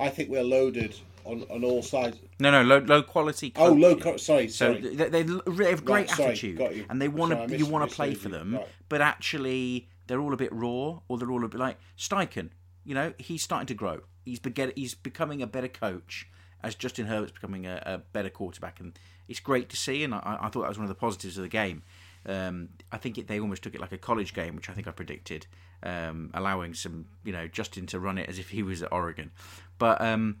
I 0.00 0.08
think 0.08 0.30
we're 0.30 0.42
loaded 0.42 0.96
on, 1.24 1.44
on 1.50 1.64
all 1.64 1.82
sides. 1.82 2.18
No, 2.38 2.50
no, 2.50 2.62
low 2.62 2.78
low 2.78 3.02
quality. 3.02 3.52
Oh, 3.56 3.72
low. 3.72 3.96
Co- 3.96 4.16
sorry, 4.16 4.48
sorry. 4.48 4.82
So 4.82 4.88
they, 4.88 5.22
they 5.22 5.70
have 5.70 5.84
great 5.84 6.10
right, 6.10 6.20
attitude, 6.20 6.58
sorry, 6.58 6.86
and 6.88 7.00
they 7.00 7.08
want 7.08 7.48
to. 7.48 7.56
You 7.56 7.66
want 7.66 7.88
to 7.88 7.94
play 7.94 8.14
for 8.14 8.28
them, 8.28 8.54
right. 8.54 8.68
but 8.88 9.00
actually 9.00 9.88
they're 10.06 10.20
all 10.20 10.32
a 10.32 10.36
bit 10.36 10.52
raw, 10.52 11.00
or 11.08 11.18
they're 11.18 11.30
all 11.30 11.44
a 11.44 11.48
bit 11.48 11.60
like 11.60 11.78
Steichen. 11.98 12.50
You 12.84 12.94
know, 12.94 13.12
he's 13.18 13.42
starting 13.42 13.66
to 13.66 13.74
grow. 13.74 14.00
He's 14.24 14.38
be- 14.38 14.72
he's 14.74 14.94
becoming 14.94 15.42
a 15.42 15.46
better 15.46 15.68
coach 15.68 16.28
as 16.62 16.74
Justin 16.74 17.06
Herbert's 17.06 17.32
becoming 17.32 17.66
a, 17.66 17.82
a 17.86 17.98
better 17.98 18.30
quarterback, 18.30 18.80
and 18.80 18.98
it's 19.28 19.40
great 19.40 19.68
to 19.70 19.76
see, 19.76 20.02
and 20.02 20.14
I, 20.14 20.38
I 20.40 20.48
thought 20.48 20.62
that 20.62 20.68
was 20.68 20.78
one 20.78 20.84
of 20.84 20.88
the 20.88 20.94
positives 20.94 21.36
of 21.36 21.42
the 21.42 21.48
game. 21.48 21.82
Um, 22.26 22.70
I 22.92 22.98
think 22.98 23.16
it, 23.16 23.28
they 23.28 23.40
almost 23.40 23.62
took 23.62 23.74
it 23.74 23.80
like 23.80 23.92
a 23.92 23.98
college 23.98 24.34
game, 24.34 24.56
which 24.56 24.68
I 24.68 24.72
think 24.72 24.86
I 24.86 24.90
predicted, 24.90 25.46
um, 25.82 26.30
allowing 26.34 26.74
some, 26.74 27.06
you 27.24 27.32
know, 27.32 27.46
Justin 27.46 27.86
to 27.86 28.00
run 28.00 28.18
it 28.18 28.28
as 28.28 28.38
if 28.38 28.50
he 28.50 28.62
was 28.62 28.82
at 28.82 28.92
Oregon. 28.92 29.30
But 29.78 30.00
um, 30.00 30.38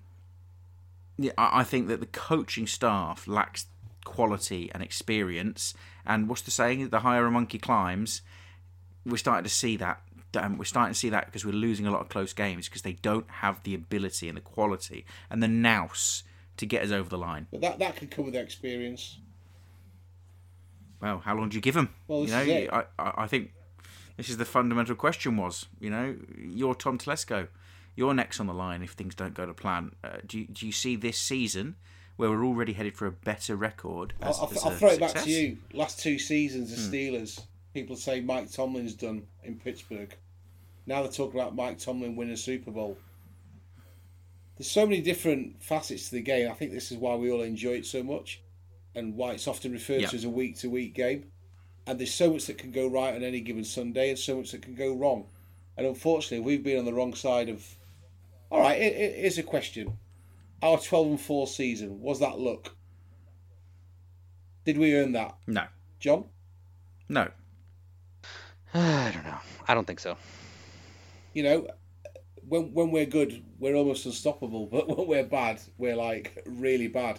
yeah, 1.18 1.32
I, 1.38 1.60
I 1.60 1.64
think 1.64 1.88
that 1.88 2.00
the 2.00 2.06
coaching 2.06 2.66
staff 2.66 3.26
lacks 3.26 3.66
quality 4.04 4.70
and 4.72 4.82
experience. 4.82 5.74
And 6.06 6.28
what's 6.28 6.42
the 6.42 6.50
saying? 6.50 6.88
The 6.88 7.00
higher 7.00 7.26
a 7.26 7.30
monkey 7.30 7.58
climbs. 7.58 8.22
We're 9.04 9.16
starting 9.16 9.44
to 9.44 9.50
see 9.50 9.76
that. 9.76 10.02
Um, 10.36 10.58
we're 10.58 10.64
starting 10.64 10.92
to 10.92 10.98
see 10.98 11.08
that 11.08 11.26
because 11.26 11.44
we're 11.44 11.52
losing 11.52 11.86
a 11.86 11.90
lot 11.90 12.00
of 12.02 12.08
close 12.08 12.32
games 12.32 12.68
because 12.68 12.82
they 12.82 12.92
don't 12.92 13.28
have 13.28 13.62
the 13.64 13.74
ability 13.74 14.28
and 14.28 14.36
the 14.36 14.42
quality 14.42 15.04
and 15.28 15.42
the 15.42 15.48
nous 15.48 16.22
to 16.56 16.66
get 16.66 16.84
us 16.84 16.92
over 16.92 17.08
the 17.08 17.18
line. 17.18 17.48
But 17.50 17.62
that 17.62 17.78
that 17.80 17.96
could 17.96 18.10
come 18.10 18.26
with 18.26 18.36
experience. 18.36 19.18
Well, 21.00 21.18
how 21.18 21.34
long 21.34 21.48
do 21.48 21.56
you 21.56 21.60
give 21.60 21.74
them? 21.74 21.88
Well, 22.06 22.24
you 22.24 22.30
know, 22.30 22.84
I, 22.98 23.12
I 23.22 23.26
think 23.26 23.52
this 24.20 24.28
is 24.28 24.36
the 24.36 24.44
fundamental 24.44 24.94
question. 24.94 25.36
Was 25.36 25.66
you 25.80 25.90
know, 25.90 26.16
you're 26.36 26.74
Tom 26.74 26.98
Telesco, 26.98 27.48
you're 27.96 28.14
next 28.14 28.40
on 28.40 28.46
the 28.46 28.54
line 28.54 28.82
if 28.82 28.92
things 28.92 29.14
don't 29.14 29.34
go 29.34 29.46
to 29.46 29.54
plan. 29.54 29.92
Uh, 30.04 30.18
do 30.26 30.40
you, 30.40 30.46
do 30.46 30.66
you 30.66 30.72
see 30.72 30.96
this 30.96 31.18
season? 31.18 31.76
Where 32.16 32.28
we're 32.28 32.44
already 32.44 32.74
headed 32.74 32.98
for 32.98 33.06
a 33.06 33.12
better 33.12 33.56
record. 33.56 34.12
As, 34.20 34.36
I'll, 34.38 34.52
I'll 34.62 34.72
throw 34.72 34.90
it 34.90 35.00
back 35.00 35.14
to 35.14 35.30
you. 35.30 35.56
Last 35.72 36.00
two 36.00 36.18
seasons, 36.18 36.70
the 36.70 36.76
hmm. 36.76 37.14
Steelers. 37.16 37.40
People 37.72 37.96
say 37.96 38.20
Mike 38.20 38.52
Tomlin's 38.52 38.92
done 38.92 39.22
in 39.42 39.54
Pittsburgh. 39.54 40.14
Now 40.84 41.00
they're 41.00 41.10
talking 41.10 41.40
about 41.40 41.56
Mike 41.56 41.78
Tomlin 41.78 42.16
winning 42.16 42.34
a 42.34 42.36
Super 42.36 42.70
Bowl 42.70 42.98
there's 44.60 44.70
so 44.70 44.84
many 44.84 45.00
different 45.00 45.62
facets 45.62 46.10
to 46.10 46.16
the 46.16 46.20
game. 46.20 46.50
I 46.50 46.52
think 46.52 46.70
this 46.70 46.92
is 46.92 46.98
why 46.98 47.14
we 47.14 47.32
all 47.32 47.40
enjoy 47.40 47.76
it 47.76 47.86
so 47.86 48.02
much, 48.02 48.42
and 48.94 49.16
why 49.16 49.30
it's 49.30 49.48
often 49.48 49.72
referred 49.72 50.02
yep. 50.02 50.10
to 50.10 50.16
as 50.16 50.24
a 50.24 50.28
week 50.28 50.58
to 50.58 50.68
week 50.68 50.92
game. 50.92 51.32
And 51.90 51.98
there's 51.98 52.14
so 52.14 52.32
much 52.32 52.46
that 52.46 52.56
can 52.56 52.70
go 52.70 52.86
right 52.86 53.16
on 53.16 53.24
any 53.24 53.40
given 53.40 53.64
Sunday, 53.64 54.10
and 54.10 54.18
so 54.18 54.36
much 54.36 54.52
that 54.52 54.62
can 54.62 54.76
go 54.76 54.94
wrong. 54.94 55.26
And 55.76 55.84
unfortunately, 55.84 56.38
we've 56.38 56.62
been 56.62 56.78
on 56.78 56.84
the 56.84 56.94
wrong 56.94 57.14
side 57.14 57.48
of. 57.48 57.66
All 58.48 58.60
right, 58.60 58.80
it, 58.80 58.94
it, 58.94 59.18
here's 59.18 59.38
a 59.38 59.42
question: 59.42 59.98
Our 60.62 60.78
12 60.78 61.06
and 61.08 61.20
4 61.20 61.48
season 61.48 62.00
was 62.00 62.20
that 62.20 62.38
luck? 62.38 62.76
Did 64.64 64.78
we 64.78 64.94
earn 64.94 65.10
that? 65.12 65.36
No. 65.48 65.64
John? 65.98 66.26
No. 67.08 67.28
I 68.74 69.10
don't 69.12 69.24
know. 69.24 69.38
I 69.66 69.74
don't 69.74 69.86
think 69.88 69.98
so. 69.98 70.16
You 71.34 71.42
know, 71.42 71.66
when 72.46 72.72
when 72.72 72.92
we're 72.92 73.06
good, 73.06 73.42
we're 73.58 73.74
almost 73.74 74.06
unstoppable. 74.06 74.66
But 74.70 74.96
when 74.96 75.08
we're 75.08 75.24
bad, 75.24 75.60
we're 75.76 75.96
like 75.96 76.40
really 76.46 76.86
bad. 76.86 77.18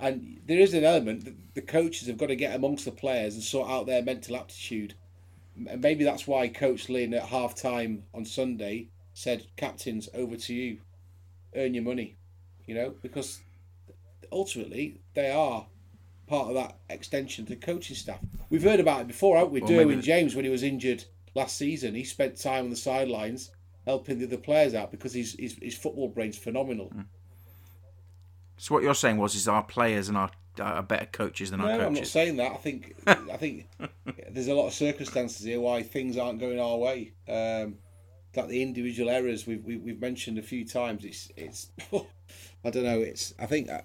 And 0.00 0.40
there 0.46 0.58
is 0.58 0.72
an 0.74 0.84
element 0.84 1.24
that 1.26 1.54
the 1.54 1.60
coaches 1.60 2.08
have 2.08 2.16
got 2.16 2.28
to 2.28 2.36
get 2.36 2.56
amongst 2.56 2.86
the 2.86 2.90
players 2.90 3.34
and 3.34 3.42
sort 3.42 3.68
out 3.68 3.86
their 3.86 4.02
mental 4.02 4.36
aptitude. 4.36 4.94
And 5.68 5.82
maybe 5.82 6.04
that's 6.04 6.26
why 6.26 6.48
Coach 6.48 6.88
Lynn 6.88 7.12
at 7.14 7.24
half 7.24 7.54
time 7.54 8.04
on 8.14 8.24
Sunday 8.24 8.88
said, 9.12 9.46
Captains, 9.56 10.08
over 10.14 10.36
to 10.36 10.54
you. 10.54 10.78
Earn 11.54 11.74
your 11.74 11.84
money. 11.84 12.16
You 12.66 12.74
know, 12.74 12.94
because 13.02 13.40
ultimately 14.32 15.00
they 15.14 15.30
are 15.30 15.66
part 16.26 16.48
of 16.48 16.54
that 16.54 16.78
extension 16.88 17.44
to 17.46 17.56
coaching 17.56 17.96
staff. 17.96 18.20
We've 18.48 18.62
heard 18.62 18.80
about 18.80 19.02
it 19.02 19.08
before, 19.08 19.36
haven't 19.36 19.52
we? 19.52 19.60
Well, 19.60 19.70
Derwin 19.70 19.88
maybe... 19.88 20.02
James, 20.02 20.34
when 20.34 20.44
he 20.44 20.50
was 20.50 20.62
injured 20.62 21.04
last 21.34 21.56
season, 21.56 21.94
he 21.94 22.04
spent 22.04 22.40
time 22.40 22.64
on 22.64 22.70
the 22.70 22.76
sidelines 22.76 23.50
helping 23.86 24.18
the 24.18 24.26
other 24.26 24.36
players 24.36 24.74
out 24.74 24.90
because 24.90 25.12
his 25.12 25.34
his, 25.38 25.56
his 25.60 25.76
football 25.76 26.08
brain's 26.08 26.38
phenomenal. 26.38 26.92
Mm. 26.94 27.06
So 28.60 28.74
what 28.74 28.84
you're 28.84 28.94
saying 28.94 29.16
was, 29.16 29.34
is 29.34 29.48
our 29.48 29.62
players 29.62 30.10
and 30.10 30.18
our 30.18 30.30
are 30.60 30.82
better 30.82 31.06
coaches 31.06 31.50
than 31.50 31.60
no, 31.60 31.64
our 31.64 31.70
coaches? 31.70 31.86
I'm 31.86 31.94
not 31.94 32.06
saying 32.06 32.36
that. 32.36 32.52
I 32.52 32.56
think 32.56 32.94
I 33.06 33.36
think 33.38 33.70
there's 34.30 34.48
a 34.48 34.54
lot 34.54 34.66
of 34.66 34.74
circumstances 34.74 35.46
here 35.46 35.58
why 35.58 35.82
things 35.82 36.18
aren't 36.18 36.40
going 36.40 36.60
our 36.60 36.76
way. 36.76 37.14
Um, 37.26 37.78
that 38.34 38.48
the 38.48 38.62
individual 38.62 39.08
errors 39.08 39.46
we've, 39.46 39.64
we've 39.64 39.98
mentioned 39.98 40.36
a 40.36 40.42
few 40.42 40.66
times. 40.66 41.06
It's 41.06 41.32
it's 41.36 41.70
I 42.62 42.68
don't 42.68 42.84
know. 42.84 43.00
It's 43.00 43.32
I 43.38 43.46
think 43.46 43.70
uh, 43.70 43.80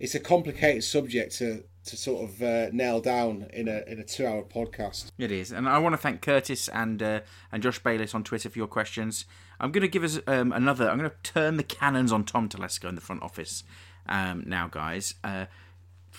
it's 0.00 0.14
a 0.14 0.20
complicated 0.20 0.84
subject 0.84 1.36
to 1.36 1.62
to 1.84 1.96
sort 1.98 2.24
of 2.24 2.42
uh, 2.42 2.68
nail 2.72 3.02
down 3.02 3.46
in 3.52 3.68
a 3.68 3.82
in 3.86 4.00
a 4.00 4.04
two 4.04 4.26
hour 4.26 4.42
podcast. 4.42 5.12
It 5.18 5.32
is, 5.32 5.52
and 5.52 5.68
I 5.68 5.76
want 5.76 5.92
to 5.92 5.98
thank 5.98 6.22
Curtis 6.22 6.68
and 6.68 7.02
uh, 7.02 7.20
and 7.52 7.62
Josh 7.62 7.78
Bayliss 7.78 8.14
on 8.14 8.24
Twitter 8.24 8.48
for 8.48 8.58
your 8.58 8.68
questions. 8.68 9.26
I'm 9.60 9.70
going 9.70 9.82
to 9.82 9.88
give 9.88 10.02
us 10.02 10.18
um, 10.26 10.50
another. 10.50 10.88
I'm 10.88 10.96
going 10.96 11.10
to 11.10 11.16
turn 11.22 11.58
the 11.58 11.62
cannons 11.62 12.10
on 12.10 12.24
Tom 12.24 12.48
Telesco 12.48 12.88
in 12.88 12.94
the 12.94 13.02
front 13.02 13.22
office 13.22 13.64
um, 14.06 14.44
now, 14.46 14.68
guys. 14.68 15.14
Uh, 15.22 15.46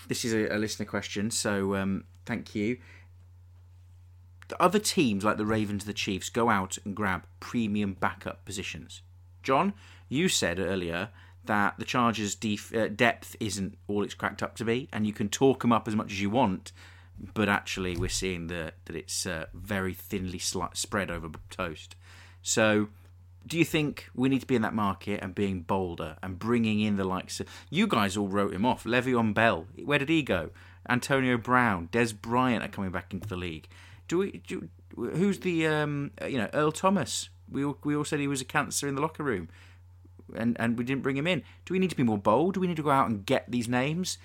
this 0.08 0.26
is 0.26 0.34
a, 0.34 0.56
a, 0.56 0.58
listener 0.58 0.86
question, 0.86 1.32
so 1.32 1.76
um, 1.76 2.04
thank 2.26 2.56
you. 2.56 2.78
The 4.48 4.62
other 4.62 4.80
teams 4.80 5.24
like 5.24 5.38
the 5.38 5.46
Ravens, 5.46 5.86
the 5.86 5.94
Chiefs, 5.94 6.30
go 6.30 6.50
out 6.50 6.78
and 6.86 6.96
grab 6.96 7.26
premium 7.40 7.94
backup 7.94 8.46
positions. 8.46 9.02
John, 9.42 9.74
you 10.10 10.30
said 10.30 10.60
earlier 10.60 11.10
that 11.46 11.76
the 11.78 11.86
Chargers' 11.86 12.36
def- 12.36 12.74
uh, 12.76 12.88
depth 12.88 13.36
isn't 13.40 13.78
all 13.88 14.04
it's 14.04 14.14
cracked 14.14 14.44
up 14.44 14.56
to 14.58 14.66
be, 14.66 14.90
and 14.92 15.08
you 15.08 15.14
can 15.14 15.30
talk 15.30 15.62
them 15.62 15.72
up 15.72 15.88
as 15.88 15.96
much 15.96 16.12
as 16.12 16.22
you 16.22 16.30
want, 16.30 16.72
but 17.34 17.50
actually 17.50 17.96
we're 17.96 18.10
seeing 18.10 18.48
that 18.48 18.76
that 18.86 18.96
it's 18.96 19.26
uh, 19.26 19.46
very 19.54 19.94
thinly 19.94 20.40
sli- 20.40 20.76
spread 20.76 21.10
over 21.10 21.30
toast. 21.50 21.96
So, 22.42 22.90
do 23.46 23.58
you 23.58 23.66
think 23.66 24.10
we 24.14 24.30
need 24.30 24.42
to 24.42 24.48
be 24.48 24.56
in 24.56 24.62
that 24.64 24.74
market 24.74 25.20
and 25.22 25.36
being 25.36 25.62
bolder 25.62 26.18
and 26.24 26.40
bringing 26.40 26.80
in 26.80 26.98
the 26.98 27.04
likes 27.04 27.40
of 27.40 27.48
you 27.70 27.88
guys 27.88 28.18
all 28.18 28.28
wrote 28.28 28.54
him 28.54 28.66
off? 28.66 28.84
Le'Veon 28.84 29.34
Bell, 29.34 29.68
where 29.84 30.00
did 30.00 30.10
he 30.10 30.24
go? 30.24 30.50
Antonio 30.90 31.38
Brown, 31.38 31.90
Dez 31.92 32.20
Bryant 32.20 32.64
are 32.64 32.68
coming 32.68 32.92
back 32.92 33.14
into 33.14 33.28
the 33.28 33.36
league. 33.36 33.68
Do 34.08 34.20
we? 34.20 34.44
Do, 34.48 34.70
who's 34.96 35.40
the 35.40 35.68
um, 35.68 36.12
you 36.28 36.38
know 36.38 36.50
Earl 36.54 36.72
Thomas? 36.72 37.30
We 37.50 37.64
all, 37.64 37.78
we 37.84 37.96
all 37.96 38.06
said 38.06 38.20
he 38.20 38.28
was 38.28 38.42
a 38.42 38.46
cancer 38.46 38.88
in 38.88 38.96
the 38.96 39.02
locker 39.02 39.24
room 39.24 39.50
and, 40.34 40.56
and 40.60 40.78
we 40.78 40.84
didn't 40.84 41.04
bring 41.04 41.18
him 41.18 41.28
in. 41.28 41.44
Do 41.66 41.74
we 41.74 41.80
need 41.80 41.90
to 41.90 41.96
be 41.96 42.04
more 42.04 42.18
bold? 42.18 42.56
Do 42.56 42.60
we 42.60 42.68
need 42.68 42.78
to 42.78 42.84
go 42.84 42.92
out 42.92 43.10
and 43.10 43.26
get 43.26 43.50
these 43.50 43.68
names? 43.68 44.18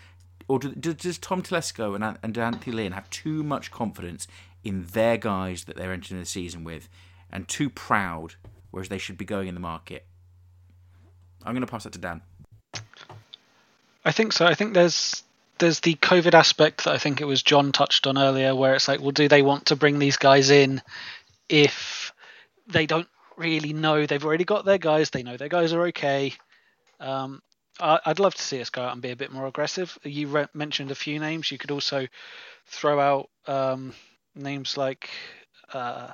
Or 0.48 0.58
do, 0.58 0.72
does 0.72 1.18
Tom 1.18 1.42
Telesco 1.42 1.94
and, 1.94 2.18
and 2.22 2.38
Anthony 2.38 2.74
Lynn 2.74 2.92
have 2.92 3.08
too 3.10 3.42
much 3.42 3.70
confidence 3.70 4.26
in 4.64 4.84
their 4.84 5.16
guys 5.16 5.64
that 5.64 5.76
they're 5.76 5.92
entering 5.92 6.20
the 6.20 6.26
season 6.26 6.64
with 6.64 6.88
and 7.30 7.46
too 7.46 7.70
proud, 7.70 8.34
whereas 8.70 8.88
they 8.88 8.98
should 8.98 9.18
be 9.18 9.24
going 9.24 9.48
in 9.48 9.54
the 9.54 9.60
market? 9.60 10.06
I'm 11.44 11.54
going 11.54 11.66
to 11.66 11.70
pass 11.70 11.84
that 11.84 11.92
to 11.94 11.98
Dan. 11.98 12.22
I 14.04 14.12
think 14.12 14.32
so. 14.32 14.46
I 14.46 14.54
think 14.54 14.74
there's 14.74 15.22
there's 15.58 15.80
the 15.80 15.94
COVID 15.94 16.32
aspect 16.32 16.84
that 16.84 16.94
I 16.94 16.98
think 16.98 17.20
it 17.20 17.26
was 17.26 17.42
John 17.42 17.72
touched 17.72 18.06
on 18.06 18.16
earlier, 18.16 18.54
where 18.54 18.74
it's 18.74 18.88
like, 18.88 19.00
well, 19.00 19.10
do 19.10 19.28
they 19.28 19.42
want 19.42 19.66
to 19.66 19.76
bring 19.76 19.98
these 19.98 20.16
guys 20.16 20.50
in 20.50 20.80
if 21.48 22.12
they 22.66 22.86
don't 22.86 23.08
really 23.36 23.72
know 23.72 24.06
they've 24.06 24.24
already 24.24 24.44
got 24.44 24.64
their 24.64 24.78
guys. 24.78 25.10
They 25.10 25.22
know 25.22 25.36
their 25.36 25.48
guys 25.48 25.72
are 25.72 25.86
okay. 25.88 26.34
Um, 27.00 27.42
I, 27.80 27.98
would 28.06 28.20
love 28.20 28.34
to 28.34 28.42
see 28.42 28.60
us 28.60 28.70
go 28.70 28.82
out 28.82 28.92
and 28.92 29.02
be 29.02 29.10
a 29.10 29.16
bit 29.16 29.32
more 29.32 29.46
aggressive. 29.46 29.98
You 30.04 30.28
re- 30.28 30.46
mentioned 30.52 30.90
a 30.90 30.94
few 30.94 31.18
names. 31.18 31.50
You 31.50 31.58
could 31.58 31.70
also 31.70 32.06
throw 32.66 33.00
out 33.00 33.30
um, 33.46 33.94
names 34.34 34.76
like 34.76 35.08
uh, 35.72 36.08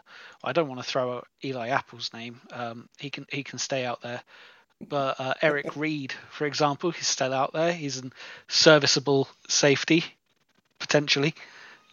I 0.45 0.53
don't 0.53 0.69
want 0.69 0.81
to 0.81 0.87
throw 0.87 1.17
out 1.17 1.29
Eli 1.45 1.69
Apple's 1.69 2.13
name. 2.13 2.41
Um, 2.53 2.89
he 2.99 3.11
can 3.11 3.27
he 3.31 3.43
can 3.43 3.59
stay 3.59 3.85
out 3.85 4.03
there. 4.03 4.23
But 4.87 5.21
uh, 5.21 5.35
Eric 5.43 5.77
Reid, 5.77 6.13
for 6.31 6.47
example, 6.47 6.91
he's 6.91 7.07
still 7.07 7.33
out 7.33 7.53
there. 7.53 7.73
He's 7.73 8.03
a 8.03 8.11
serviceable 8.49 9.29
safety 9.49 10.05
potentially. 10.79 11.35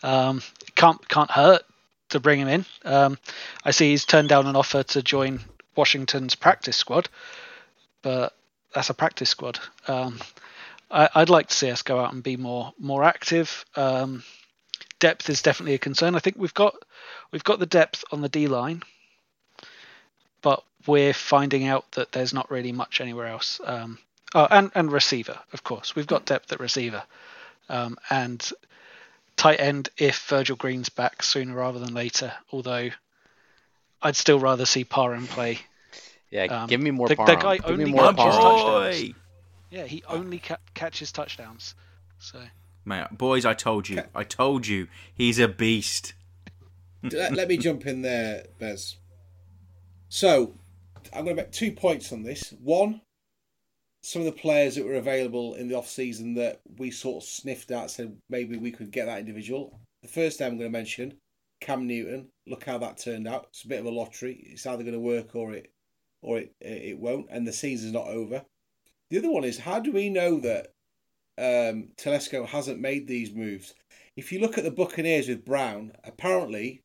Um, 0.02 0.42
can't 0.76 1.08
can't 1.08 1.32
hurt 1.32 1.64
to 2.10 2.20
bring 2.20 2.40
him 2.40 2.48
in. 2.48 2.66
Um, 2.86 3.18
I 3.64 3.72
see 3.72 3.92
he's 3.92 4.06
turned 4.06 4.30
down 4.30 4.48
an 4.48 4.56
offer 4.56 4.84
to 4.84 5.02
join 5.02 5.40
Washington's 5.76 6.36
practice 6.36 6.78
squad, 6.78 7.10
but 8.02 8.36
that's 8.74 8.90
a 8.90 8.94
practice 8.94 9.30
squad. 9.30 9.60
Um, 9.88 10.20
I, 10.92 11.10
would 11.16 11.30
like 11.30 11.48
to 11.48 11.56
see 11.56 11.72
us 11.72 11.82
go 11.82 12.00
out 12.00 12.14
and 12.14 12.22
be 12.22 12.38
more 12.38 12.74
more 12.78 13.04
active. 13.04 13.66
Um, 13.76 14.24
depth 15.04 15.30
is 15.30 15.42
definitely 15.42 15.74
a 15.74 15.80
concern. 15.80 16.16
I 16.16 16.20
think 16.20 16.38
we've 16.40 16.54
got 16.54 16.76
we've 17.34 17.44
got 17.44 17.60
the 17.60 17.66
depth 17.66 18.06
on 18.14 18.22
the 18.22 18.30
D 18.30 18.48
line, 18.48 18.84
but 20.42 20.64
we're 20.88 21.14
finding 21.14 21.68
out 21.68 21.92
that 21.92 22.14
there's 22.14 22.34
not 22.34 22.50
really 22.50 22.72
much 22.72 23.02
anywhere 23.02 23.28
else. 23.28 23.60
Um, 23.66 24.00
oh, 24.34 24.48
and 24.50 24.72
and 24.76 24.90
receiver, 24.90 25.38
of 25.52 25.62
course, 25.62 25.94
we've 25.94 26.08
got 26.08 26.24
depth 26.24 26.54
at 26.54 26.62
receiver, 26.62 27.04
um, 27.68 27.98
and 28.10 28.50
tight 29.36 29.60
end 29.60 29.90
if 29.98 30.26
Virgil 30.30 30.56
Green's 30.56 30.88
back 30.88 31.22
sooner 31.22 31.54
rather 31.54 31.80
than 31.80 31.94
later. 31.94 32.32
Although 32.54 32.88
I'd 34.02 34.16
still 34.16 34.40
rather 34.40 34.66
see 34.66 34.86
Parham 34.86 35.28
play. 35.28 35.60
Yeah, 36.32 36.46
um, 36.46 36.70
give 36.70 36.80
me 36.80 36.92
more 36.92 37.10
the, 37.10 37.16
The 37.16 37.36
guy 37.36 37.58
give 37.58 37.66
only 37.66 37.92
more 37.92 38.14
catches 38.14 38.36
touchdowns. 38.38 39.16
Yeah, 39.70 39.84
he 39.84 40.02
only 40.08 40.40
ca- 40.40 40.64
catches 40.74 41.12
touchdowns. 41.12 41.76
So. 42.20 42.40
Mate, 42.86 43.18
boys, 43.18 43.46
I 43.46 43.54
told 43.54 43.88
you. 43.90 44.04
I 44.14 44.24
told 44.24 44.68
you. 44.68 44.88
He's 45.14 45.40
a 45.40 45.48
beast. 45.48 46.14
let, 47.04 47.34
let 47.34 47.48
me 47.48 47.58
jump 47.58 47.86
in 47.86 48.02
there, 48.02 48.46
Bez. 48.60 48.98
So, 50.10 50.54
I'm 51.14 51.24
going 51.26 51.36
to 51.36 51.44
make 51.44 51.52
two 51.52 51.72
points 51.72 52.12
on 52.12 52.24
this. 52.24 52.54
One, 52.62 53.02
some 54.02 54.22
of 54.22 54.26
the 54.26 54.32
players 54.34 54.76
that 54.76 54.86
were 54.86 54.96
available 54.96 55.56
in 55.56 55.70
the 55.70 55.76
off 55.76 55.88
season 55.88 56.34
that 56.36 56.62
we 56.78 56.92
sort 56.92 57.24
of 57.24 57.30
sniffed 57.30 57.72
at 57.72 57.90
said 57.90 58.18
maybe 58.30 58.58
we 58.58 58.72
could 58.72 58.92
get 58.92 59.06
that 59.06 59.20
individual. 59.20 59.80
The 60.02 60.10
first 60.10 60.40
name 60.40 60.52
I'm 60.52 60.58
going 60.58 60.72
to 60.72 60.78
mention, 60.78 61.18
Cam 61.62 61.88
Newton. 61.88 62.28
Look 62.46 62.66
how 62.66 62.78
that 62.80 62.98
turned 62.98 63.28
out. 63.28 63.48
It's 63.50 63.64
a 63.64 63.70
bit 63.70 63.80
of 63.80 63.86
a 63.86 63.92
lottery. 63.92 64.50
It's 64.52 64.66
either 64.66 64.84
going 64.84 64.94
to 64.94 65.00
work 65.00 65.36
or 65.36 65.54
it 65.54 65.72
or 66.22 66.40
it 66.40 66.54
it 66.60 67.00
won't, 67.00 67.28
and 67.30 67.48
the 67.48 67.54
season's 67.54 67.94
not 67.94 68.08
over. 68.08 68.44
The 69.10 69.20
other 69.20 69.32
one 69.32 69.46
is 69.46 69.60
how 69.60 69.80
do 69.80 69.92
we 69.92 70.10
know 70.10 70.40
that 70.42 70.74
um, 71.38 71.90
Telesco 71.98 72.48
hasn't 72.48 72.80
made 72.80 73.08
these 73.08 73.34
moves? 73.34 73.74
If 74.16 74.32
you 74.32 74.40
look 74.40 74.58
at 74.58 74.64
the 74.64 74.72
Buccaneers 74.72 75.28
with 75.28 75.46
Brown, 75.46 75.94
apparently 76.04 76.82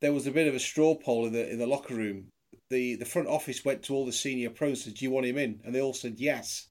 there 0.00 0.12
was 0.12 0.26
a 0.26 0.32
bit 0.32 0.48
of 0.48 0.54
a 0.54 0.60
straw 0.60 0.94
poll 0.94 1.26
in 1.26 1.32
the 1.32 1.50
in 1.50 1.58
the 1.58 1.66
locker 1.66 1.94
room 1.94 2.28
the, 2.72 2.96
the 2.96 3.04
front 3.04 3.28
office 3.28 3.64
went 3.64 3.82
to 3.84 3.94
all 3.94 4.06
the 4.06 4.12
senior 4.12 4.50
pros 4.50 4.70
and 4.70 4.78
said, 4.78 4.94
Do 4.94 5.04
you 5.04 5.10
want 5.10 5.26
him 5.26 5.38
in? 5.38 5.60
And 5.64 5.74
they 5.74 5.80
all 5.80 5.92
said 5.92 6.18
yes. 6.18 6.68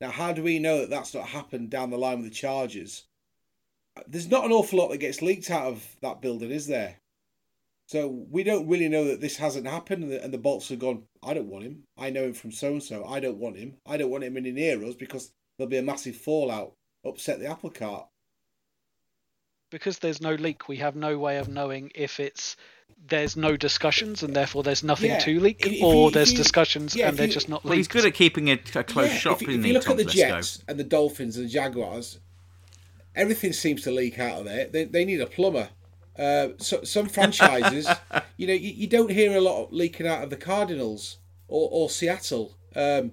Now, 0.00 0.10
how 0.10 0.32
do 0.32 0.42
we 0.42 0.60
know 0.60 0.80
that 0.80 0.90
that's 0.90 1.14
not 1.14 1.26
happened 1.26 1.70
down 1.70 1.90
the 1.90 1.98
line 1.98 2.18
with 2.18 2.28
the 2.28 2.34
Chargers? 2.34 3.04
There's 4.06 4.30
not 4.30 4.44
an 4.44 4.52
awful 4.52 4.78
lot 4.78 4.88
that 4.88 4.98
gets 4.98 5.22
leaked 5.22 5.50
out 5.50 5.66
of 5.66 5.84
that 6.02 6.20
building, 6.20 6.52
is 6.52 6.68
there? 6.68 6.98
So 7.88 8.06
we 8.30 8.44
don't 8.44 8.68
really 8.68 8.88
know 8.88 9.06
that 9.06 9.20
this 9.20 9.38
hasn't 9.38 9.66
happened, 9.66 10.04
and 10.04 10.12
the, 10.12 10.22
and 10.22 10.32
the 10.32 10.38
Bolts 10.38 10.68
have 10.68 10.78
gone. 10.78 11.04
I 11.22 11.34
don't 11.34 11.48
want 11.48 11.64
him. 11.64 11.82
I 11.96 12.10
know 12.10 12.24
him 12.24 12.34
from 12.34 12.52
so 12.52 12.72
and 12.72 12.82
so. 12.82 13.04
I 13.06 13.18
don't 13.18 13.38
want 13.38 13.56
him. 13.56 13.74
I 13.86 13.96
don't 13.96 14.10
want 14.10 14.24
him 14.24 14.36
any 14.36 14.52
near 14.52 14.84
us 14.84 14.94
because 14.94 15.32
there'll 15.58 15.68
be 15.68 15.76
a 15.76 15.82
massive 15.82 16.16
fallout, 16.16 16.72
upset 17.04 17.40
the 17.40 17.46
apple 17.46 17.70
cart. 17.70 18.06
Because 19.70 19.98
there's 19.98 20.22
no 20.22 20.34
leak, 20.34 20.68
we 20.68 20.76
have 20.76 20.96
no 20.96 21.18
way 21.18 21.36
of 21.36 21.48
knowing 21.48 21.92
if 21.94 22.20
it's 22.20 22.56
there's 23.06 23.36
no 23.36 23.56
discussions 23.56 24.22
and 24.22 24.34
therefore 24.34 24.62
there's 24.62 24.82
nothing 24.82 25.10
yeah. 25.10 25.18
to 25.18 25.40
leak, 25.40 25.66
if, 25.66 25.82
or 25.82 26.06
you, 26.06 26.10
there's 26.10 26.32
you, 26.32 26.38
discussions 26.38 26.96
yeah, 26.96 27.08
and 27.08 27.18
they're 27.18 27.26
you, 27.26 27.32
just 27.32 27.48
not 27.48 27.62
well, 27.64 27.74
He's 27.74 27.86
good 27.86 28.06
at 28.06 28.14
keeping 28.14 28.48
a, 28.48 28.58
a 28.74 28.82
close 28.82 29.08
yeah, 29.08 29.18
shop. 29.18 29.42
If, 29.42 29.48
if 29.48 29.66
you 29.66 29.74
look 29.74 29.88
at 29.88 29.98
the 29.98 30.04
Jets 30.04 30.64
and 30.66 30.78
the 30.78 30.84
Dolphins 30.84 31.36
and 31.36 31.46
the 31.46 31.50
Jaguars, 31.50 32.18
everything 33.14 33.52
seems 33.52 33.82
to 33.82 33.90
leak 33.90 34.18
out 34.18 34.38
of 34.38 34.44
there. 34.46 34.66
They, 34.68 34.84
they 34.84 35.04
need 35.04 35.20
a 35.20 35.26
plumber. 35.26 35.68
Uh, 36.18 36.48
so, 36.56 36.82
some 36.82 37.06
franchises, 37.08 37.88
you 38.36 38.46
know, 38.46 38.54
you, 38.54 38.70
you, 38.70 38.86
don't 38.86 39.10
hear 39.10 39.36
a 39.36 39.40
lot 39.40 39.72
leaking 39.72 40.06
out 40.06 40.24
of 40.24 40.30
the 40.30 40.36
Cardinals 40.36 41.18
or, 41.46 41.68
or 41.70 41.90
Seattle. 41.90 42.54
Um, 42.74 43.12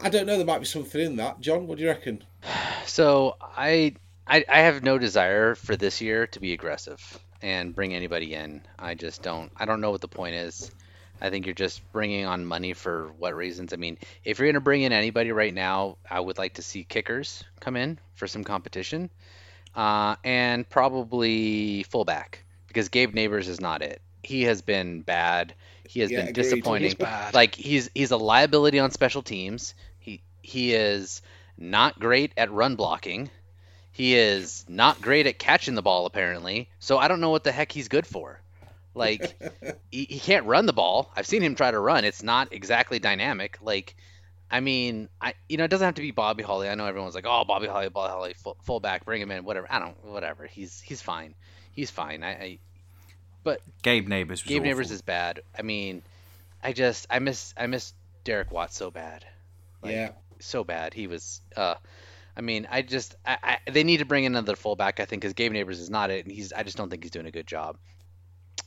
I 0.00 0.08
don't 0.08 0.26
know. 0.26 0.36
There 0.36 0.46
might 0.46 0.58
be 0.58 0.64
something 0.64 1.00
in 1.00 1.16
that. 1.16 1.40
John, 1.40 1.66
what 1.66 1.78
do 1.78 1.84
you 1.84 1.90
reckon? 1.90 2.24
So 2.86 3.36
I, 3.40 3.94
I, 4.26 4.44
I 4.48 4.60
have 4.60 4.82
no 4.82 4.98
desire 4.98 5.54
for 5.54 5.76
this 5.76 6.00
year 6.00 6.26
to 6.28 6.40
be 6.40 6.52
aggressive 6.52 7.18
and 7.42 7.74
bring 7.74 7.94
anybody 7.94 8.34
in. 8.34 8.62
I 8.78 8.94
just 8.94 9.22
don't. 9.22 9.50
I 9.56 9.64
don't 9.64 9.80
know 9.80 9.90
what 9.90 10.00
the 10.00 10.08
point 10.08 10.34
is. 10.34 10.70
I 11.20 11.30
think 11.30 11.46
you're 11.46 11.54
just 11.54 11.80
bringing 11.92 12.26
on 12.26 12.44
money 12.44 12.72
for 12.72 13.12
what 13.18 13.36
reasons? 13.36 13.72
I 13.72 13.76
mean, 13.76 13.98
if 14.24 14.38
you're 14.38 14.46
going 14.46 14.54
to 14.54 14.60
bring 14.60 14.82
in 14.82 14.92
anybody 14.92 15.30
right 15.30 15.54
now, 15.54 15.98
I 16.10 16.18
would 16.18 16.36
like 16.36 16.54
to 16.54 16.62
see 16.62 16.82
kickers 16.82 17.44
come 17.60 17.76
in 17.76 18.00
for 18.16 18.26
some 18.26 18.42
competition, 18.42 19.08
uh, 19.76 20.16
and 20.24 20.68
probably 20.68 21.84
fullback 21.84 22.44
because 22.66 22.88
Gabe 22.88 23.14
Nabers 23.14 23.46
is 23.48 23.60
not 23.60 23.82
it. 23.82 24.02
He 24.24 24.42
has 24.42 24.62
been 24.62 25.02
bad. 25.02 25.54
He 25.92 26.00
has 26.00 26.10
yeah, 26.10 26.24
been 26.24 26.32
disappointing. 26.32 26.96
He's 26.98 27.34
like 27.34 27.54
he's 27.54 27.90
he's 27.94 28.12
a 28.12 28.16
liability 28.16 28.78
on 28.78 28.90
special 28.92 29.20
teams. 29.20 29.74
He 29.98 30.22
he 30.40 30.72
is 30.72 31.20
not 31.58 32.00
great 32.00 32.32
at 32.38 32.50
run 32.50 32.76
blocking. 32.76 33.30
He 33.90 34.14
is 34.14 34.64
not 34.68 35.02
great 35.02 35.26
at 35.26 35.38
catching 35.38 35.74
the 35.74 35.82
ball, 35.82 36.06
apparently. 36.06 36.70
So 36.78 36.96
I 36.96 37.08
don't 37.08 37.20
know 37.20 37.28
what 37.28 37.44
the 37.44 37.52
heck 37.52 37.70
he's 37.70 37.88
good 37.88 38.06
for. 38.06 38.40
Like, 38.94 39.38
he, 39.90 40.04
he 40.04 40.18
can't 40.18 40.46
run 40.46 40.64
the 40.64 40.72
ball. 40.72 41.12
I've 41.14 41.26
seen 41.26 41.42
him 41.42 41.56
try 41.56 41.70
to 41.70 41.78
run. 41.78 42.06
It's 42.06 42.22
not 42.22 42.54
exactly 42.54 42.98
dynamic. 42.98 43.58
Like, 43.60 43.94
I 44.50 44.60
mean, 44.60 45.10
I 45.20 45.34
you 45.46 45.58
know, 45.58 45.64
it 45.64 45.68
doesn't 45.68 45.84
have 45.84 45.96
to 45.96 46.02
be 46.02 46.10
Bobby 46.10 46.42
Holly. 46.42 46.70
I 46.70 46.74
know 46.74 46.86
everyone's 46.86 47.14
like, 47.14 47.26
oh, 47.28 47.44
Bobby 47.46 47.66
Holly, 47.66 47.90
Bobby 47.90 48.12
Holly, 48.12 48.32
full, 48.32 48.56
fullback, 48.62 49.04
bring 49.04 49.20
him 49.20 49.30
in, 49.30 49.44
whatever. 49.44 49.66
I 49.68 49.78
don't, 49.78 50.02
whatever. 50.06 50.46
He's 50.46 50.80
he's 50.80 51.02
fine. 51.02 51.34
He's 51.72 51.90
fine. 51.90 52.22
I, 52.22 52.30
I 52.30 52.58
but 53.44 53.60
Gabe 53.82 54.08
Nabers. 54.08 54.44
Gabe 54.44 54.62
awful. 54.62 54.72
Nabers 54.72 54.90
is 54.90 55.02
bad. 55.02 55.42
I 55.58 55.62
mean, 55.62 56.02
I 56.62 56.72
just 56.72 57.06
I 57.10 57.18
miss 57.18 57.54
I 57.56 57.66
miss 57.66 57.92
Derek 58.24 58.50
Watt 58.50 58.72
so 58.72 58.90
bad. 58.90 59.24
Like, 59.82 59.92
yeah. 59.92 60.10
So 60.40 60.64
bad. 60.64 60.94
He 60.94 61.06
was. 61.06 61.40
uh 61.56 61.74
I 62.34 62.40
mean, 62.40 62.66
I 62.70 62.80
just 62.80 63.14
I, 63.26 63.36
I, 63.42 63.70
they 63.70 63.84
need 63.84 63.98
to 63.98 64.06
bring 64.06 64.24
in 64.24 64.32
another 64.32 64.56
fullback. 64.56 65.00
I 65.00 65.04
think 65.04 65.20
because 65.20 65.34
Gabe 65.34 65.52
Nabers 65.52 65.80
is 65.80 65.90
not 65.90 66.10
it, 66.10 66.24
and 66.24 66.34
he's 66.34 66.52
I 66.52 66.62
just 66.62 66.76
don't 66.76 66.88
think 66.88 67.02
he's 67.02 67.10
doing 67.10 67.26
a 67.26 67.30
good 67.30 67.46
job. 67.46 67.76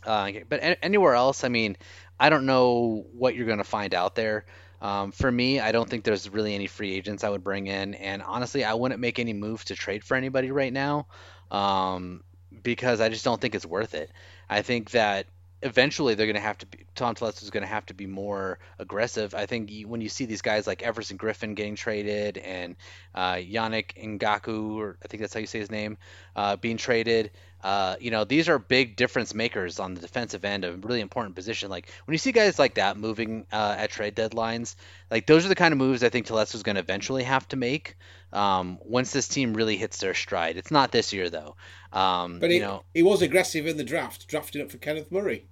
Uh, 0.05 0.29
but 0.47 0.59
anywhere 0.83 1.15
else, 1.15 1.43
I 1.43 1.49
mean, 1.49 1.77
I 2.19 2.29
don't 2.29 2.45
know 2.45 3.07
what 3.13 3.35
you're 3.35 3.47
going 3.47 3.57
to 3.57 3.63
find 3.63 3.95
out 3.95 4.13
there. 4.13 4.45
Um, 4.81 5.11
for 5.11 5.31
me, 5.31 5.59
I 5.59 5.71
don't 5.71 5.89
think 5.89 6.03
there's 6.03 6.29
really 6.29 6.53
any 6.53 6.67
free 6.67 6.93
agents 6.93 7.23
I 7.23 7.29
would 7.29 7.43
bring 7.43 7.65
in, 7.65 7.95
and 7.95 8.21
honestly, 8.21 8.63
I 8.63 8.75
wouldn't 8.75 9.01
make 9.01 9.17
any 9.17 9.33
move 9.33 9.65
to 9.65 9.75
trade 9.75 10.03
for 10.03 10.15
anybody 10.15 10.51
right 10.51 10.71
now 10.71 11.07
um, 11.49 12.23
because 12.63 13.01
I 13.01 13.09
just 13.09 13.25
don't 13.25 13.39
think 13.39 13.55
it's 13.55 13.65
worth 13.65 13.93
it. 13.93 14.11
I 14.49 14.61
think 14.61 14.91
that 14.91 15.27
eventually 15.61 16.13
they're 16.13 16.27
going 16.27 16.35
to 16.35 16.41
have 16.41 16.57
to 16.59 16.65
be 16.67 16.85
Tom 16.95 17.15
Telesco 17.15 17.43
is 17.43 17.49
going 17.49 17.63
to 17.63 17.67
have 17.67 17.85
to 17.87 17.93
be 17.93 18.05
more 18.05 18.59
aggressive. 18.79 19.33
I 19.33 19.45
think 19.45 19.71
when 19.85 19.99
you 19.99 20.09
see 20.09 20.25
these 20.25 20.41
guys 20.41 20.67
like 20.67 20.83
Everson 20.83 21.17
Griffen 21.17 21.55
getting 21.55 21.75
traded 21.75 22.37
and 22.37 22.75
uh, 23.13 23.33
Yannick 23.33 23.95
Ngakoue, 24.01 24.75
or 24.75 24.97
I 25.03 25.07
think 25.07 25.21
that's 25.21 25.33
how 25.33 25.39
you 25.39 25.47
say 25.47 25.59
his 25.59 25.71
name, 25.71 25.97
uh, 26.35 26.55
being 26.55 26.77
traded, 26.77 27.31
uh, 27.65 27.95
you 27.99 28.11
know, 28.11 28.23
these 28.25 28.47
are 28.47 28.59
big 28.59 28.95
difference 28.95 29.33
makers 29.33 29.79
on 29.79 29.95
the 29.95 29.99
defensive 29.99 30.45
end, 30.45 30.63
a 30.63 30.73
really 30.73 31.01
important 31.01 31.33
position. 31.33 31.67
Like 31.67 31.89
when 32.05 32.13
you 32.13 32.19
see 32.19 32.31
guys 32.31 32.59
like 32.59 32.75
that 32.75 32.95
moving 32.95 33.47
uh, 33.51 33.75
at 33.75 33.89
trade 33.89 34.15
deadlines, 34.15 34.75
like 35.09 35.25
those 35.25 35.45
are 35.45 35.49
the 35.49 35.55
kind 35.55 35.71
of 35.71 35.79
moves 35.79 36.03
I 36.03 36.09
think 36.09 36.27
Telesco's 36.27 36.61
going 36.61 36.75
to 36.75 36.81
eventually 36.81 37.23
have 37.23 37.47
to 37.47 37.55
make 37.55 37.97
um, 38.31 38.77
once 38.83 39.13
this 39.13 39.27
team 39.27 39.55
really 39.55 39.77
hits 39.77 39.97
their 39.97 40.13
stride. 40.13 40.57
It's 40.57 40.69
not 40.69 40.91
this 40.91 41.11
year 41.11 41.31
though. 41.31 41.55
Um, 41.91 42.37
but 42.39 42.51
he, 42.51 42.57
you 42.57 42.61
know, 42.61 42.83
he 42.93 43.01
was 43.01 43.23
aggressive 43.23 43.65
in 43.65 43.77
the 43.77 43.83
draft, 43.83 44.27
drafting 44.27 44.61
up 44.61 44.69
for 44.69 44.77
Kenneth 44.77 45.11
Murray. 45.11 45.47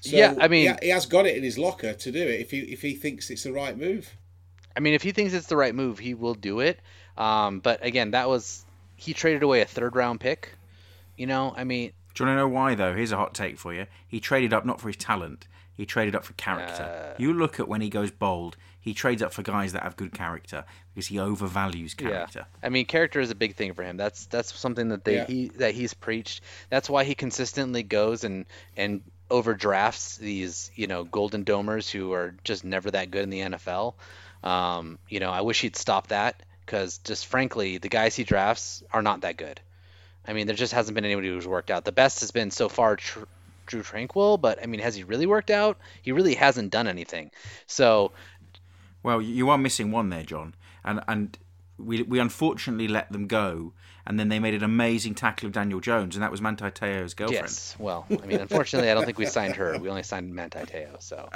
So 0.00 0.16
yeah, 0.16 0.36
I 0.40 0.46
mean, 0.46 0.76
he, 0.80 0.86
he 0.86 0.88
has 0.90 1.06
got 1.06 1.26
it 1.26 1.36
in 1.36 1.42
his 1.42 1.58
locker 1.58 1.92
to 1.92 2.12
do 2.12 2.20
it 2.20 2.38
if 2.40 2.52
he 2.52 2.60
if 2.60 2.82
he 2.82 2.94
thinks 2.94 3.30
it's 3.30 3.42
the 3.42 3.52
right 3.52 3.76
move. 3.76 4.16
I 4.76 4.80
mean, 4.80 4.94
if 4.94 5.02
he 5.02 5.10
thinks 5.10 5.34
it's 5.34 5.48
the 5.48 5.56
right 5.56 5.74
move, 5.74 5.98
he 5.98 6.14
will 6.14 6.34
do 6.34 6.60
it. 6.60 6.78
Um, 7.16 7.58
but 7.58 7.84
again, 7.84 8.12
that 8.12 8.28
was 8.28 8.64
he 8.94 9.12
traded 9.12 9.42
away 9.42 9.60
a 9.60 9.64
third 9.64 9.96
round 9.96 10.20
pick. 10.20 10.50
You 11.22 11.28
know, 11.28 11.54
I 11.56 11.62
mean, 11.62 11.92
do 12.14 12.24
you 12.24 12.26
want 12.26 12.36
to 12.36 12.40
know 12.40 12.48
why 12.48 12.74
though? 12.74 12.96
Here's 12.96 13.12
a 13.12 13.16
hot 13.16 13.32
take 13.32 13.56
for 13.56 13.72
you. 13.72 13.86
He 14.08 14.18
traded 14.18 14.52
up 14.52 14.66
not 14.66 14.80
for 14.80 14.88
his 14.88 14.96
talent. 14.96 15.46
He 15.72 15.86
traded 15.86 16.16
up 16.16 16.24
for 16.24 16.32
character. 16.32 16.82
Uh, 16.82 17.14
you 17.16 17.32
look 17.32 17.60
at 17.60 17.68
when 17.68 17.80
he 17.80 17.90
goes 17.90 18.10
bold, 18.10 18.56
he 18.80 18.92
trades 18.92 19.22
up 19.22 19.32
for 19.32 19.42
guys 19.44 19.72
that 19.72 19.84
have 19.84 19.94
good 19.94 20.12
character 20.12 20.64
because 20.92 21.06
he 21.06 21.18
overvalues 21.18 21.96
character. 21.96 22.40
Yeah. 22.40 22.66
I 22.66 22.70
mean, 22.70 22.86
character 22.86 23.20
is 23.20 23.30
a 23.30 23.36
big 23.36 23.54
thing 23.54 23.72
for 23.74 23.84
him. 23.84 23.96
That's 23.96 24.26
that's 24.26 24.52
something 24.52 24.88
that 24.88 25.04
they 25.04 25.14
yeah. 25.14 25.26
he 25.26 25.48
that 25.58 25.76
he's 25.76 25.94
preached. 25.94 26.40
That's 26.70 26.90
why 26.90 27.04
he 27.04 27.14
consistently 27.14 27.84
goes 27.84 28.24
and 28.24 28.44
and 28.76 29.02
overdrafts 29.30 30.16
these, 30.16 30.72
you 30.74 30.88
know, 30.88 31.04
golden 31.04 31.44
domers 31.44 31.88
who 31.88 32.14
are 32.14 32.34
just 32.42 32.64
never 32.64 32.90
that 32.90 33.12
good 33.12 33.22
in 33.22 33.30
the 33.30 33.40
NFL. 33.42 33.94
Um, 34.42 34.98
you 35.08 35.20
know, 35.20 35.30
I 35.30 35.42
wish 35.42 35.60
he'd 35.60 35.76
stop 35.76 36.08
that 36.08 36.42
because 36.66 36.98
just 36.98 37.28
frankly, 37.28 37.78
the 37.78 37.88
guys 37.88 38.16
he 38.16 38.24
drafts 38.24 38.82
are 38.92 39.02
not 39.02 39.20
that 39.20 39.36
good. 39.36 39.60
I 40.26 40.32
mean, 40.32 40.46
there 40.46 40.56
just 40.56 40.72
hasn't 40.72 40.94
been 40.94 41.04
anybody 41.04 41.28
who's 41.28 41.46
worked 41.46 41.70
out. 41.70 41.84
The 41.84 41.92
best 41.92 42.20
has 42.20 42.30
been 42.30 42.50
so 42.50 42.68
far 42.68 42.96
tr- 42.96 43.24
Drue 43.66 43.82
Tranquill, 43.82 44.40
but 44.40 44.62
I 44.62 44.66
mean, 44.66 44.80
has 44.80 44.94
he 44.94 45.04
really 45.04 45.26
worked 45.26 45.50
out? 45.50 45.78
He 46.02 46.12
really 46.12 46.34
hasn't 46.34 46.70
done 46.70 46.86
anything. 46.86 47.30
So, 47.66 48.12
well, 49.02 49.20
you 49.20 49.50
are 49.50 49.58
missing 49.58 49.90
one 49.90 50.10
there, 50.10 50.24
John, 50.24 50.54
and 50.84 51.00
and 51.08 51.38
we 51.78 52.02
we 52.02 52.18
unfortunately 52.18 52.88
let 52.88 53.10
them 53.10 53.26
go 53.26 53.72
and 54.06 54.18
then 54.18 54.28
they 54.28 54.38
made 54.38 54.54
an 54.54 54.64
amazing 54.64 55.14
tackle 55.14 55.46
of 55.46 55.52
Daniel 55.52 55.80
Jones, 55.80 56.16
and 56.16 56.22
that 56.22 56.30
was 56.30 56.40
Manti 56.40 56.64
Te'o's 56.64 57.14
girlfriend. 57.14 57.44
Yes, 57.44 57.76
well, 57.78 58.06
I 58.10 58.26
mean, 58.26 58.40
unfortunately, 58.40 58.90
I 58.90 58.94
don't 58.94 59.04
think 59.04 59.18
we 59.18 59.26
signed 59.26 59.56
her. 59.56 59.78
We 59.78 59.88
only 59.88 60.02
signed 60.02 60.34
Manti 60.34 60.60
Te'o. 60.60 61.00
So, 61.00 61.28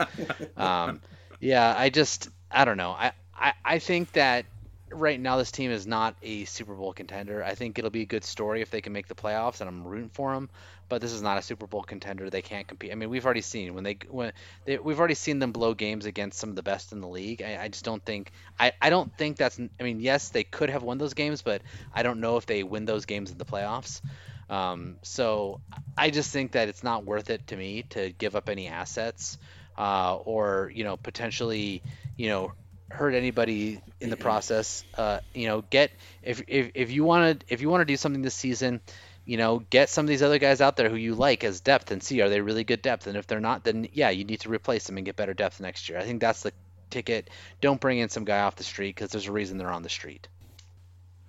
um, 0.56 1.00
yeah, 1.40 1.74
I 1.76 1.90
just, 1.90 2.28
I 2.50 2.64
don't 2.64 2.76
know. 2.76 2.90
I, 2.90 3.12
I, 3.38 3.52
I 3.64 3.78
think 3.78 4.12
that 4.12 4.46
right 4.90 5.18
now 5.20 5.36
this 5.36 5.50
team 5.50 5.70
is 5.70 5.86
not 5.86 6.16
a 6.22 6.44
Super 6.44 6.74
Bowl 6.74 6.92
contender. 6.92 7.42
I 7.42 7.54
think 7.54 7.78
it'll 7.78 7.90
be 7.90 8.02
a 8.02 8.06
good 8.06 8.24
story 8.24 8.62
if 8.62 8.70
they 8.70 8.80
can 8.80 8.92
make 8.92 9.08
the 9.08 9.14
playoffs, 9.14 9.60
and 9.60 9.68
I'm 9.68 9.84
rooting 9.84 10.08
for 10.10 10.34
them. 10.34 10.48
But 10.88 11.00
this 11.00 11.12
is 11.12 11.22
not 11.22 11.38
a 11.38 11.42
Super 11.42 11.66
Bowl 11.66 11.82
contender. 11.82 12.30
They 12.30 12.42
can't 12.42 12.66
compete. 12.66 12.92
I 12.92 12.94
mean, 12.94 13.10
we've 13.10 13.24
already 13.24 13.40
seen 13.40 13.74
when 13.74 13.84
they 13.84 13.98
when 14.08 14.32
they, 14.64 14.78
we've 14.78 14.98
already 14.98 15.14
seen 15.14 15.38
them 15.38 15.52
blow 15.52 15.74
games 15.74 16.06
against 16.06 16.38
some 16.38 16.50
of 16.50 16.56
the 16.56 16.62
best 16.62 16.92
in 16.92 17.00
the 17.00 17.08
league. 17.08 17.42
I, 17.42 17.64
I 17.64 17.68
just 17.68 17.84
don't 17.84 18.04
think 18.04 18.30
I, 18.58 18.72
I 18.80 18.90
don't 18.90 19.16
think 19.16 19.36
that's. 19.36 19.58
I 19.58 19.82
mean, 19.82 20.00
yes, 20.00 20.28
they 20.28 20.44
could 20.44 20.70
have 20.70 20.82
won 20.82 20.98
those 20.98 21.14
games, 21.14 21.42
but 21.42 21.62
I 21.92 22.02
don't 22.02 22.20
know 22.20 22.36
if 22.36 22.46
they 22.46 22.62
win 22.62 22.84
those 22.84 23.04
games 23.04 23.30
in 23.30 23.38
the 23.38 23.44
playoffs. 23.44 24.00
Um, 24.48 24.96
so 25.02 25.60
I 25.98 26.10
just 26.10 26.32
think 26.32 26.52
that 26.52 26.68
it's 26.68 26.84
not 26.84 27.04
worth 27.04 27.30
it 27.30 27.48
to 27.48 27.56
me 27.56 27.82
to 27.90 28.10
give 28.10 28.36
up 28.36 28.48
any 28.48 28.68
assets 28.68 29.38
uh, 29.78 30.16
or 30.16 30.70
you 30.74 30.84
know 30.84 30.96
potentially 30.96 31.82
you 32.16 32.28
know 32.28 32.52
hurt 32.90 33.14
anybody 33.14 33.80
in 34.00 34.10
the 34.10 34.16
process. 34.16 34.84
Uh, 34.96 35.20
you 35.34 35.46
know, 35.46 35.62
get 35.62 35.90
if 36.22 36.42
if 36.46 36.70
if 36.74 36.90
you 36.90 37.04
want 37.04 37.40
to 37.40 37.46
if 37.52 37.60
you 37.60 37.68
want 37.68 37.80
to 37.80 37.84
do 37.84 37.96
something 37.96 38.22
this 38.22 38.34
season, 38.34 38.80
you 39.24 39.36
know, 39.36 39.58
get 39.70 39.90
some 39.90 40.04
of 40.04 40.08
these 40.08 40.22
other 40.22 40.38
guys 40.38 40.60
out 40.60 40.76
there 40.76 40.88
who 40.88 40.96
you 40.96 41.14
like 41.14 41.44
as 41.44 41.60
depth 41.60 41.90
and 41.90 42.02
see 42.02 42.20
are 42.20 42.28
they 42.28 42.40
really 42.40 42.64
good 42.64 42.82
depth. 42.82 43.06
And 43.06 43.16
if 43.16 43.26
they're 43.26 43.40
not, 43.40 43.64
then 43.64 43.88
yeah, 43.92 44.10
you 44.10 44.24
need 44.24 44.40
to 44.40 44.48
replace 44.48 44.86
them 44.86 44.96
and 44.96 45.04
get 45.04 45.16
better 45.16 45.34
depth 45.34 45.60
next 45.60 45.88
year. 45.88 45.98
I 45.98 46.04
think 46.04 46.20
that's 46.20 46.42
the 46.42 46.52
ticket. 46.90 47.28
Don't 47.60 47.80
bring 47.80 47.98
in 47.98 48.08
some 48.08 48.24
guy 48.24 48.40
off 48.40 48.56
the 48.56 48.64
street 48.64 48.94
because 48.94 49.10
there's 49.10 49.26
a 49.26 49.32
reason 49.32 49.58
they're 49.58 49.70
on 49.70 49.82
the 49.82 49.88
street. 49.88 50.28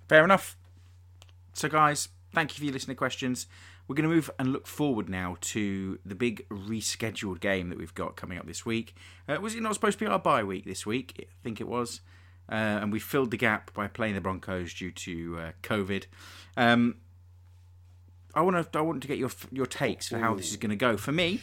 Fair 0.08 0.24
enough. 0.24 0.56
So, 1.52 1.68
guys, 1.68 2.08
thank 2.32 2.52
you 2.52 2.60
for 2.60 2.64
your 2.64 2.72
listening 2.72 2.96
questions. 2.96 3.46
We're 3.88 3.94
going 3.94 4.08
to 4.08 4.14
move 4.14 4.30
and 4.38 4.52
look 4.52 4.66
forward 4.66 5.08
now 5.08 5.38
to 5.40 5.98
the 6.04 6.14
big 6.14 6.46
rescheduled 6.50 7.40
game 7.40 7.70
that 7.70 7.78
we've 7.78 7.94
got 7.94 8.16
coming 8.16 8.36
up 8.38 8.46
this 8.46 8.66
week. 8.66 8.94
Uh, 9.26 9.38
was 9.40 9.54
it 9.54 9.62
not 9.62 9.72
supposed 9.72 9.98
to 9.98 10.04
be 10.04 10.10
our 10.10 10.18
bye 10.18 10.44
week 10.44 10.66
this 10.66 10.84
week? 10.84 11.14
I 11.18 11.42
think 11.42 11.58
it 11.58 11.66
was. 11.66 12.02
Uh, 12.50 12.54
and 12.54 12.92
we 12.92 12.98
filled 12.98 13.30
the 13.30 13.38
gap 13.38 13.72
by 13.72 13.88
playing 13.88 14.14
the 14.14 14.20
Broncos 14.20 14.74
due 14.74 14.90
to 14.90 15.38
uh, 15.38 15.52
COVID. 15.62 16.04
Um, 16.56 16.96
I 18.34 18.42
want 18.42 18.72
to 18.72 18.78
I 18.78 18.82
want 18.82 19.02
to 19.02 19.08
get 19.08 19.18
your 19.18 19.30
your 19.50 19.66
takes 19.66 20.08
for 20.08 20.18
how 20.18 20.34
this 20.34 20.50
is 20.50 20.56
going 20.56 20.70
to 20.70 20.76
go. 20.76 20.96
For 20.96 21.12
me, 21.12 21.40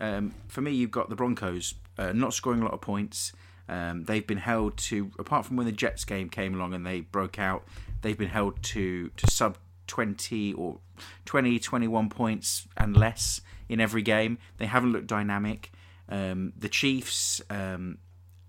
um, 0.00 0.34
for 0.46 0.60
me, 0.60 0.72
you've 0.72 0.90
got 0.90 1.08
the 1.08 1.16
Broncos 1.16 1.74
uh, 1.98 2.12
not 2.12 2.34
scoring 2.34 2.60
a 2.60 2.64
lot 2.64 2.72
of 2.72 2.80
points. 2.80 3.32
Um, 3.68 4.04
they've 4.04 4.26
been 4.26 4.38
held 4.38 4.78
to, 4.78 5.10
apart 5.18 5.44
from 5.44 5.56
when 5.56 5.66
the 5.66 5.72
Jets 5.72 6.04
game 6.04 6.30
came 6.30 6.54
along 6.54 6.72
and 6.72 6.86
they 6.86 7.00
broke 7.00 7.38
out, 7.38 7.64
they've 8.00 8.16
been 8.16 8.28
held 8.28 8.62
to 8.62 9.10
to 9.10 9.26
sub 9.30 9.58
20 9.88 10.52
or 10.52 10.78
20, 11.24 11.58
21 11.58 12.08
points 12.08 12.68
and 12.76 12.96
less 12.96 13.40
in 13.68 13.80
every 13.80 14.02
game. 14.02 14.38
They 14.58 14.66
haven't 14.66 14.92
looked 14.92 15.08
dynamic. 15.08 15.72
Um, 16.08 16.52
the 16.56 16.68
Chiefs 16.68 17.42
um, 17.50 17.98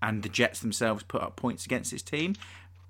and 0.00 0.22
the 0.22 0.28
Jets 0.28 0.60
themselves 0.60 1.02
put 1.02 1.22
up 1.22 1.36
points 1.36 1.66
against 1.66 1.90
this 1.90 2.02
team, 2.02 2.34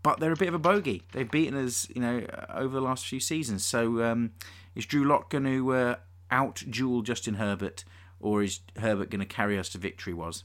but 0.03 0.21
they're 0.21 0.33
a 0.33 0.37
bit 0.37 0.49
of 0.49 0.55
a 0.55 0.59
bogey. 0.59 1.03
They've 1.13 1.31
beaten 1.31 1.57
us, 1.57 1.89
you 1.95 2.01
know, 2.01 2.27
over 2.55 2.75
the 2.75 2.81
last 2.81 3.07
few 3.07 3.21
seasons. 3.21 3.65
So 3.65 4.03
um, 4.05 4.33
is 4.75 4.87
Drew 4.87 5.05
Lock 5.05 5.31
going 5.31 5.45
to 5.45 5.73
uh, 5.73 5.97
out 6.31 6.63
duel 6.69 7.03
Justin 7.03 7.35
Herbert, 7.35 7.85
or 8.21 8.43
is 8.43 8.61
Herbert 8.77 9.11
going 9.11 9.21
to 9.21 9.27
carry 9.27 9.59
us 9.59 9.69
to 9.71 9.79
victory? 9.79 10.15
Was 10.15 10.45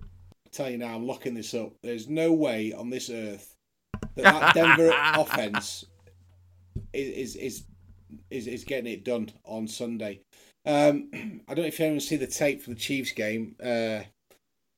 I 0.00 0.48
tell 0.50 0.70
you 0.70 0.78
now, 0.78 0.94
I'm 0.94 1.06
locking 1.06 1.34
this 1.34 1.52
up. 1.52 1.72
There's 1.82 2.08
no 2.08 2.32
way 2.32 2.72
on 2.72 2.88
this 2.88 3.10
earth 3.10 3.54
that 4.14 4.24
that 4.24 4.54
Denver 4.54 4.92
offense 5.14 5.84
is 6.92 7.36
is 7.36 7.64
is 8.30 8.46
is 8.46 8.64
getting 8.64 8.92
it 8.92 9.04
done 9.04 9.30
on 9.44 9.68
Sunday. 9.68 10.20
Um, 10.64 11.10
I 11.48 11.54
don't 11.54 11.62
know 11.62 11.68
if 11.68 11.80
anyone 11.80 12.00
see 12.00 12.16
the 12.16 12.26
tape 12.26 12.62
for 12.62 12.70
the 12.70 12.76
Chiefs 12.76 13.12
game. 13.12 13.56
Uh, 13.62 14.00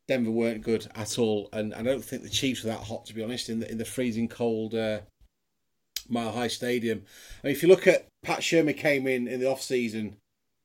Denver 0.06 0.30
weren't 0.30 0.62
good 0.62 0.90
at 0.94 1.18
all, 1.18 1.48
and 1.52 1.74
I 1.74 1.82
don't 1.82 2.04
think 2.04 2.22
the 2.22 2.30
Chiefs 2.30 2.64
were 2.64 2.70
that 2.70 2.84
hot 2.84 3.06
to 3.06 3.14
be 3.14 3.22
honest 3.22 3.48
in 3.48 3.60
the 3.60 3.70
in 3.70 3.78
the 3.78 3.84
freezing 3.84 4.28
cold 4.28 4.74
uh, 4.74 5.00
Mile 6.08 6.32
High 6.32 6.48
Stadium. 6.48 7.02
I 7.42 7.46
mean, 7.46 7.56
if 7.56 7.62
you 7.62 7.68
look 7.68 7.86
at 7.86 8.06
Pat 8.22 8.40
Shurmur 8.40 8.76
came 8.76 9.06
in 9.06 9.28
in 9.28 9.40
the 9.40 9.50
off 9.50 9.62
season 9.62 10.16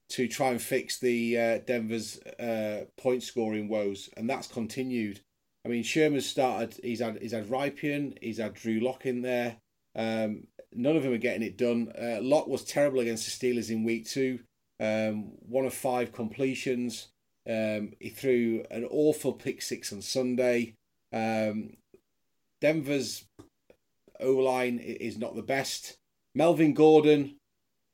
to 0.09 0.27
try 0.27 0.49
and 0.49 0.61
fix 0.61 0.99
the 0.99 1.37
uh, 1.37 1.57
Denver's 1.59 2.19
uh, 2.39 2.85
point 2.97 3.23
scoring 3.23 3.67
woes, 3.67 4.09
and 4.15 4.29
that's 4.29 4.47
continued. 4.47 5.19
I 5.65 5.69
mean, 5.69 5.83
Shurmur's 5.83 6.25
started. 6.25 6.79
He's 6.83 6.99
had 6.99 7.21
he's 7.21 7.31
had 7.31 7.47
Rypien, 7.47 8.17
he's 8.21 8.39
had 8.39 8.53
Drew 8.53 8.79
Lock 8.79 9.05
in 9.05 9.21
there. 9.21 9.57
Um, 9.95 10.47
none 10.75 10.95
of 10.95 11.03
them 11.03 11.13
are 11.13 11.17
getting 11.17 11.43
it 11.43 11.57
done. 11.57 11.91
Uh, 11.97 12.19
was 12.21 12.63
terrible 12.63 12.99
against 12.99 13.25
the 13.25 13.53
Steelers 13.53 13.69
in 13.69 13.83
week 13.83 14.07
two. 14.07 14.39
Um, 14.79 15.33
one 15.47 15.65
of 15.65 15.73
five 15.73 16.11
completions. 16.11 17.09
Um, 17.47 17.93
he 17.99 18.09
threw 18.09 18.65
an 18.71 18.85
awful 18.89 19.33
pick 19.33 19.61
six 19.61 19.91
on 19.91 20.01
Sunday. 20.01 20.75
Um, 21.11 21.77
Denver's 22.61 23.25
O 24.19 24.31
line 24.31 24.79
is 24.79 25.17
not 25.17 25.35
the 25.35 25.41
best. 25.41 25.97
Melvin 26.33 26.73
Gordon 26.73 27.35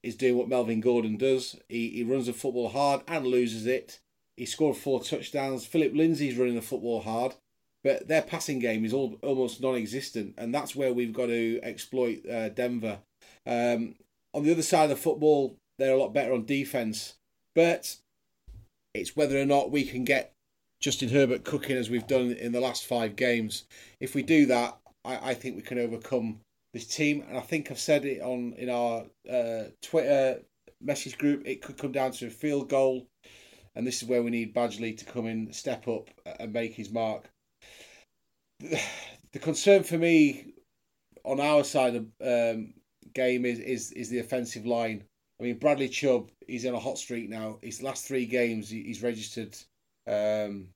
is 0.03 0.15
doing 0.15 0.37
what 0.37 0.47
Melvin 0.47 0.79
Gordon 0.79 1.17
does. 1.17 1.57
He, 1.67 1.89
he 1.89 2.03
runs 2.03 2.27
the 2.27 2.33
football 2.33 2.69
hard 2.69 3.01
and 3.07 3.25
loses 3.25 3.65
it. 3.65 3.99
He 4.37 4.45
scored 4.45 4.77
four 4.77 5.03
touchdowns. 5.03 5.65
Philip 5.65 5.93
Lindsay's 5.93 6.37
running 6.37 6.55
the 6.55 6.61
football 6.61 7.01
hard 7.01 7.35
but 7.83 8.07
their 8.07 8.21
passing 8.21 8.59
game 8.59 8.85
is 8.85 8.93
all, 8.93 9.17
almost 9.21 9.61
non-existent, 9.61 10.33
and 10.37 10.53
that's 10.53 10.75
where 10.75 10.93
we've 10.93 11.13
got 11.13 11.27
to 11.27 11.59
exploit 11.63 12.25
uh, 12.29 12.49
Denver. 12.49 12.99
Um, 13.45 13.95
on 14.33 14.43
the 14.43 14.51
other 14.51 14.61
side 14.61 14.83
of 14.83 14.89
the 14.89 14.95
football, 14.95 15.55
they're 15.77 15.93
a 15.93 15.97
lot 15.97 16.13
better 16.13 16.33
on 16.33 16.45
defense, 16.45 17.15
but 17.55 17.97
it's 18.93 19.15
whether 19.15 19.39
or 19.39 19.45
not 19.45 19.71
we 19.71 19.83
can 19.83 20.03
get 20.03 20.33
Justin 20.81 21.09
Herbert 21.09 21.43
cooking 21.43 21.77
as 21.77 21.89
we've 21.89 22.07
done 22.07 22.31
in 22.31 22.51
the 22.51 22.61
last 22.61 22.85
five 22.85 23.15
games. 23.15 23.65
If 23.99 24.15
we 24.15 24.23
do 24.23 24.45
that, 24.47 24.77
I, 25.05 25.31
I 25.31 25.33
think 25.33 25.55
we 25.55 25.61
can 25.61 25.79
overcome 25.79 26.39
this 26.73 26.85
team, 26.85 27.23
and 27.27 27.37
I 27.37 27.41
think 27.41 27.71
I've 27.71 27.79
said 27.79 28.05
it 28.05 28.21
on 28.21 28.53
in 28.53 28.69
our 28.69 29.05
uh, 29.31 29.69
Twitter 29.81 30.41
message 30.81 31.17
group. 31.17 31.43
It 31.45 31.61
could 31.61 31.77
come 31.77 31.91
down 31.91 32.11
to 32.11 32.27
a 32.27 32.29
field 32.29 32.69
goal, 32.69 33.07
and 33.75 33.85
this 33.85 34.01
is 34.01 34.07
where 34.07 34.23
we 34.23 34.31
need 34.31 34.53
Badgley 34.53 34.97
to 34.97 35.05
come 35.05 35.27
in, 35.27 35.51
step 35.51 35.87
up, 35.87 36.09
and 36.39 36.53
make 36.53 36.73
his 36.73 36.91
mark. 36.91 37.29
The 39.31 39.37
concern 39.37 39.83
for 39.83 39.99
me 39.99 40.55
on 41.23 41.39
our 41.39 41.63
side 41.63 41.95
of 41.95 42.07
um, 42.19 42.73
game 43.13 43.45
is, 43.45 43.59
is 43.59 43.91
is 43.91 44.09
the 44.09 44.17
offensive 44.17 44.65
line. 44.65 45.03
I 45.39 45.43
mean, 45.43 45.59
Bradley 45.59 45.87
Chubb, 45.87 46.31
he's 46.47 46.65
on 46.65 46.73
a 46.73 46.79
hot 46.79 46.97
streak 46.97 47.29
now. 47.29 47.59
His 47.61 47.83
last 47.83 48.07
three 48.07 48.25
games, 48.25 48.69
he's 48.69 49.03
registered 49.03 49.55
um, 50.07 50.69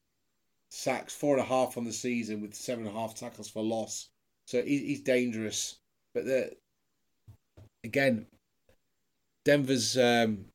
sacks, 0.70 1.14
four 1.14 1.36
and 1.36 1.44
a 1.44 1.48
half 1.48 1.78
on 1.78 1.84
the 1.84 1.92
season 1.92 2.42
with 2.42 2.54
seven 2.54 2.86
and 2.86 2.96
a 2.96 3.00
half 3.00 3.16
tackles 3.16 3.50
for 3.50 3.64
loss. 3.64 4.10
So 4.48 4.62
he's 4.62 5.02
dangerous. 5.02 5.78
But 6.14 6.26
the 6.26 6.56
again, 7.84 8.28
Denver's 9.46 9.98
um, 9.98 10.46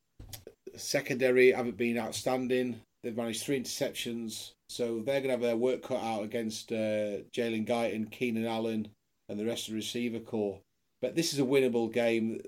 secondary 0.76 1.52
haven't 1.52 1.76
been 1.76 1.98
outstanding. 1.98 2.80
They've 3.02 3.16
managed 3.16 3.44
three 3.44 3.60
interceptions, 3.60 4.52
so 4.68 5.00
they're 5.00 5.20
going 5.20 5.24
to 5.24 5.30
have 5.30 5.40
their 5.40 5.56
work 5.56 5.82
cut 5.82 6.02
out 6.02 6.24
against 6.24 6.72
uh, 6.72 7.22
Jalen 7.32 7.66
Guyton, 7.66 8.10
Keenan 8.10 8.46
Allen, 8.46 8.88
and 9.28 9.38
the 9.38 9.46
rest 9.46 9.68
of 9.68 9.72
the 9.72 9.76
receiver 9.76 10.18
core. 10.18 10.60
But 11.00 11.14
this 11.14 11.32
is 11.32 11.38
a 11.38 11.44
winnable 11.44 11.92
game. 11.92 12.40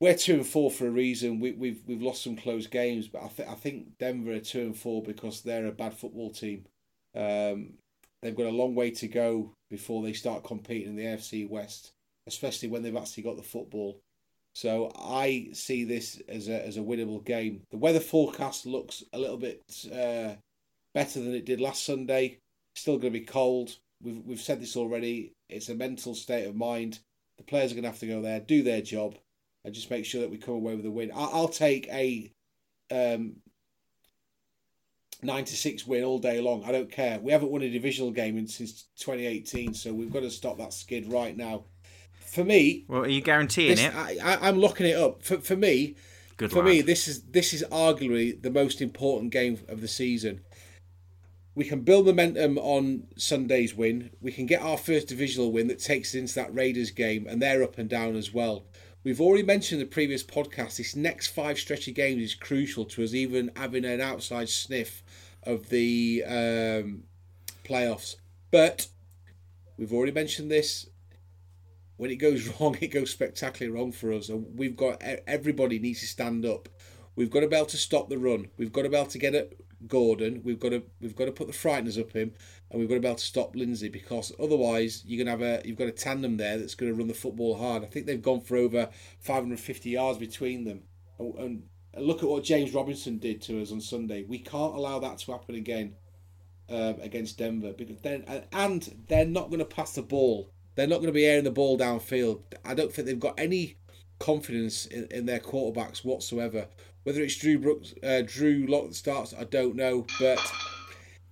We're 0.00 0.16
two 0.16 0.34
and 0.34 0.46
four 0.46 0.70
for 0.70 0.88
a 0.88 0.90
reason. 0.90 1.38
We, 1.38 1.52
we've 1.52 1.82
we've 1.86 2.02
lost 2.02 2.24
some 2.24 2.36
close 2.36 2.66
games, 2.66 3.06
but 3.06 3.22
I 3.22 3.28
think 3.28 3.48
I 3.48 3.54
think 3.54 3.98
Denver 3.98 4.32
are 4.32 4.40
two 4.40 4.62
and 4.62 4.76
four 4.76 5.02
because 5.02 5.42
they're 5.42 5.66
a 5.66 5.72
bad 5.72 5.94
football 5.94 6.30
team. 6.30 6.66
Um, 7.14 7.74
they've 8.22 8.36
got 8.36 8.46
a 8.46 8.50
long 8.50 8.74
way 8.74 8.90
to 8.92 9.08
go 9.08 9.52
before 9.70 10.02
they 10.02 10.12
start 10.12 10.42
competing 10.42 10.88
in 10.88 10.96
the 10.96 11.04
AFC 11.04 11.48
West, 11.48 11.92
especially 12.26 12.68
when 12.68 12.82
they've 12.82 12.96
actually 12.96 13.22
got 13.22 13.36
the 13.36 13.42
football. 13.42 14.00
So 14.52 14.92
I 14.96 15.50
see 15.52 15.84
this 15.84 16.20
as 16.28 16.48
a 16.48 16.66
as 16.66 16.76
a 16.76 16.80
winnable 16.80 17.24
game. 17.24 17.62
The 17.70 17.76
weather 17.76 18.00
forecast 18.00 18.66
looks 18.66 19.04
a 19.12 19.18
little 19.18 19.36
bit 19.36 19.62
uh, 19.86 20.34
better 20.92 21.20
than 21.20 21.34
it 21.34 21.46
did 21.46 21.60
last 21.60 21.84
Sunday. 21.84 22.38
Still 22.74 22.98
going 22.98 23.12
to 23.12 23.18
be 23.18 23.24
cold. 23.24 23.76
We've 24.02 24.22
we've 24.24 24.40
said 24.40 24.60
this 24.60 24.76
already. 24.76 25.32
It's 25.48 25.68
a 25.68 25.74
mental 25.74 26.14
state 26.14 26.46
of 26.46 26.56
mind. 26.56 26.98
The 27.36 27.44
players 27.44 27.72
are 27.72 27.74
going 27.74 27.84
to 27.84 27.90
have 27.90 28.00
to 28.00 28.06
go 28.06 28.20
there, 28.20 28.40
do 28.40 28.62
their 28.62 28.82
job, 28.82 29.16
and 29.64 29.74
just 29.74 29.90
make 29.90 30.04
sure 30.04 30.20
that 30.20 30.30
we 30.30 30.36
come 30.36 30.54
away 30.54 30.74
with 30.74 30.84
a 30.84 30.90
win. 30.90 31.10
I'll 31.14 31.48
take 31.48 31.88
a 31.88 32.30
um, 32.90 33.36
nine 35.22 35.44
to 35.44 35.56
six 35.56 35.86
win 35.86 36.04
all 36.04 36.18
day 36.18 36.40
long. 36.40 36.64
I 36.64 36.72
don't 36.72 36.90
care. 36.90 37.18
We 37.18 37.32
haven't 37.32 37.50
won 37.50 37.62
a 37.62 37.70
divisional 37.70 38.10
game 38.10 38.36
in, 38.36 38.46
since 38.46 38.88
2018, 38.98 39.74
so 39.74 39.92
we've 39.92 40.12
got 40.12 40.20
to 40.20 40.30
stop 40.30 40.58
that 40.58 40.72
skid 40.72 41.10
right 41.10 41.36
now. 41.36 41.64
For 42.30 42.44
me, 42.44 42.84
well, 42.86 43.02
are 43.02 43.08
you 43.08 43.20
guaranteeing 43.20 43.74
this, 43.74 43.84
it? 43.84 43.92
I, 43.92 44.48
am 44.48 44.58
looking 44.58 44.86
it 44.86 44.96
up. 44.96 45.24
For 45.24 45.38
for 45.38 45.56
me, 45.56 45.96
Good 46.36 46.52
for 46.52 46.58
lad. 46.58 46.66
me, 46.66 46.80
this 46.80 47.08
is 47.08 47.22
this 47.24 47.52
is 47.52 47.64
arguably 47.72 48.40
the 48.40 48.52
most 48.52 48.80
important 48.80 49.32
game 49.32 49.58
of 49.68 49.80
the 49.80 49.88
season. 49.88 50.42
We 51.56 51.64
can 51.64 51.80
build 51.80 52.06
momentum 52.06 52.56
on 52.58 53.08
Sunday's 53.16 53.74
win. 53.74 54.10
We 54.20 54.30
can 54.30 54.46
get 54.46 54.62
our 54.62 54.76
first 54.76 55.08
divisional 55.08 55.50
win 55.50 55.66
that 55.66 55.80
takes 55.80 56.10
us 56.10 56.14
into 56.14 56.34
that 56.36 56.54
Raiders 56.54 56.92
game, 56.92 57.26
and 57.28 57.42
they're 57.42 57.64
up 57.64 57.78
and 57.78 57.90
down 57.90 58.14
as 58.14 58.32
well. 58.32 58.64
We've 59.02 59.20
already 59.20 59.42
mentioned 59.42 59.80
in 59.80 59.88
the 59.88 59.92
previous 59.92 60.22
podcast. 60.22 60.76
This 60.76 60.94
next 60.94 61.28
five 61.28 61.58
stretch 61.58 61.88
of 61.88 61.94
games 61.94 62.22
is 62.22 62.34
crucial 62.36 62.84
to 62.84 63.02
us 63.02 63.12
even 63.12 63.50
having 63.56 63.84
an 63.84 64.00
outside 64.00 64.48
sniff 64.48 65.02
of 65.42 65.68
the 65.68 66.22
um, 66.24 67.02
playoffs. 67.64 68.16
But 68.52 68.86
we've 69.76 69.92
already 69.92 70.12
mentioned 70.12 70.48
this. 70.48 70.89
When 72.00 72.10
it 72.10 72.16
goes 72.16 72.48
wrong, 72.60 72.78
it 72.80 72.92
goes 72.92 73.10
spectacularly 73.10 73.78
wrong 73.78 73.92
for 73.92 74.10
us, 74.10 74.30
and 74.30 74.46
we've 74.58 74.74
got 74.74 75.02
everybody 75.02 75.78
needs 75.78 76.00
to 76.00 76.06
stand 76.06 76.46
up. 76.46 76.70
We've 77.14 77.28
got 77.28 77.40
to 77.40 77.46
be 77.46 77.56
able 77.56 77.66
to 77.66 77.76
stop 77.76 78.08
the 78.08 78.16
run. 78.16 78.48
We've 78.56 78.72
got 78.72 78.84
to 78.84 78.88
be 78.88 78.96
able 78.96 79.10
to 79.10 79.18
get 79.18 79.34
at 79.34 79.52
Gordon. 79.86 80.40
We've 80.42 80.58
got 80.58 80.70
to 80.70 80.82
we've 81.02 81.14
got 81.14 81.26
to 81.26 81.32
put 81.32 81.46
the 81.46 81.52
frighteners 81.52 82.00
up 82.00 82.12
him, 82.12 82.32
and 82.70 82.80
we've 82.80 82.88
got 82.88 82.94
to 82.94 83.00
be 83.02 83.06
able 83.06 83.18
to 83.18 83.24
stop 83.24 83.54
Lindsay 83.54 83.90
because 83.90 84.32
otherwise 84.40 85.04
you're 85.04 85.22
gonna 85.22 85.30
have 85.36 85.42
a 85.42 85.60
you've 85.68 85.76
got 85.76 85.88
a 85.88 85.92
tandem 85.92 86.38
there 86.38 86.56
that's 86.56 86.74
going 86.74 86.90
to 86.90 86.96
run 86.96 87.06
the 87.06 87.12
football 87.12 87.58
hard. 87.58 87.84
I 87.84 87.86
think 87.88 88.06
they've 88.06 88.22
gone 88.22 88.40
for 88.40 88.56
over 88.56 88.88
550 89.18 89.90
yards 89.90 90.18
between 90.18 90.64
them, 90.64 90.84
and, 91.18 91.34
and 91.36 92.06
look 92.06 92.22
at 92.22 92.30
what 92.30 92.44
James 92.44 92.72
Robinson 92.72 93.18
did 93.18 93.42
to 93.42 93.60
us 93.60 93.72
on 93.72 93.82
Sunday. 93.82 94.24
We 94.26 94.38
can't 94.38 94.74
allow 94.74 95.00
that 95.00 95.18
to 95.18 95.32
happen 95.32 95.54
again 95.54 95.96
um, 96.70 96.96
against 97.02 97.36
Denver 97.36 97.74
because 97.76 97.98
then 98.00 98.24
and 98.54 99.04
they're 99.06 99.26
not 99.26 99.50
going 99.50 99.58
to 99.58 99.66
pass 99.66 99.92
the 99.92 100.02
ball. 100.02 100.50
They're 100.80 100.88
not 100.88 101.00
going 101.00 101.08
to 101.08 101.12
be 101.12 101.26
airing 101.26 101.44
the 101.44 101.50
ball 101.50 101.76
downfield. 101.76 102.40
I 102.64 102.72
don't 102.72 102.90
think 102.90 103.06
they've 103.06 103.20
got 103.20 103.38
any 103.38 103.76
confidence 104.18 104.86
in, 104.86 105.08
in 105.10 105.26
their 105.26 105.38
quarterbacks 105.38 106.06
whatsoever. 106.06 106.68
Whether 107.02 107.20
it's 107.20 107.36
Drew 107.36 107.58
Brooks, 107.58 107.92
uh, 108.02 108.22
Drew 108.24 108.64
Lock 108.66 108.88
that 108.88 108.94
starts, 108.94 109.34
I 109.38 109.44
don't 109.44 109.76
know, 109.76 110.06
but 110.18 110.40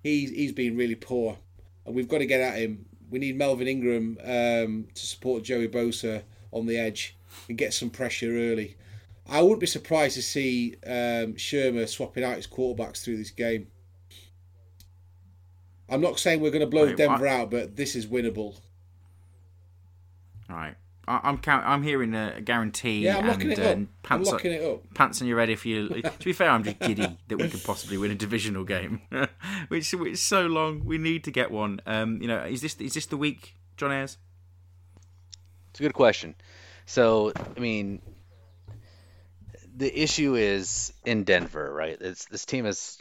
he's 0.03 0.29
he's 0.33 0.53
been 0.53 0.77
really 0.77 0.97
poor, 0.97 1.39
and 1.87 1.95
we've 1.95 2.09
got 2.09 2.19
to 2.19 2.27
get 2.27 2.43
at 2.43 2.59
him. 2.59 2.85
We 3.09 3.21
need 3.21 3.39
Melvin 3.39 3.69
Ingram 3.69 4.19
um, 4.23 4.89
to 4.93 5.07
support 5.07 5.45
Joey 5.45 5.69
Bosa 5.69 6.25
on 6.53 6.67
the 6.67 6.77
edge 6.77 7.17
and 7.49 7.57
get 7.57 7.73
some 7.73 7.89
pressure 7.89 8.37
early. 8.37 8.77
I 9.27 9.41
wouldn't 9.41 9.61
be 9.61 9.67
surprised 9.67 10.17
to 10.17 10.23
see 10.23 10.75
um, 10.85 11.37
Shurmur 11.37 11.89
swapping 11.89 12.23
out 12.23 12.37
his 12.37 12.47
quarterbacks 12.47 13.03
through 13.03 13.17
this 13.17 13.31
game. 13.31 13.69
I'm 15.89 16.03
not 16.03 16.19
saying 16.19 16.43
we're 16.43 16.51
going 16.51 16.61
to 16.61 16.67
blow 16.67 16.85
Wait, 16.85 16.99
Denver 16.99 17.27
I... 17.27 17.41
out, 17.41 17.51
but 17.51 17.77
this 17.77 17.97
is 17.97 18.07
winnable. 18.07 18.59
All 20.51 20.57
right. 20.57 20.75
I'm 21.09 21.39
count. 21.39 21.67
I'm 21.67 21.83
hearing 21.83 22.15
a 22.15 22.41
guarantee. 22.43 23.01
Yeah, 23.01 23.19
I'm 23.19 23.27
locking 23.27 23.53
and, 23.53 23.59
it 23.59 23.67
up. 23.67 23.79
Uh, 23.79 23.85
pants 24.03 24.29
I'm 24.29 24.35
locking 24.35 24.53
it 24.53 24.63
up. 24.63 24.95
Pants 24.95 25.23
on 25.23 25.29
your 25.29 25.41
head 25.41 25.49
if 25.49 25.65
you. 25.65 25.89
to 25.89 26.25
be 26.25 26.35
fair, 26.35 26.51
I'm 26.51 26.63
just 26.63 26.79
giddy 26.81 27.17
that 27.29 27.39
we 27.39 27.49
could 27.49 27.65
possibly 27.65 27.97
win 27.97 28.11
a 28.11 28.15
divisional 28.15 28.65
game, 28.65 29.01
which 29.69 29.95
is 29.95 30.23
so 30.23 30.47
long. 30.47 30.85
We 30.85 30.99
need 30.99 31.25
to 31.25 31.31
get 31.31 31.51
one. 31.51 31.81
Um, 31.87 32.21
you 32.21 32.29
know, 32.29 32.41
is 32.41 32.61
this 32.61 32.77
is 32.77 32.93
this 32.93 33.07
the 33.07 33.17
week, 33.17 33.55
John 33.79 33.91
Ayres? 33.91 34.19
It's 35.71 35.81
a 35.81 35.83
good 35.83 35.95
question. 35.95 36.35
So, 36.85 37.33
I 37.57 37.61
mean, 37.61 38.03
the 39.77 40.03
issue 40.03 40.35
is 40.35 40.93
in 41.05 41.25
Denver, 41.25 41.73
right? 41.73 41.97
It's, 42.01 42.25
this 42.27 42.45
team 42.45 42.65
has 42.65 42.99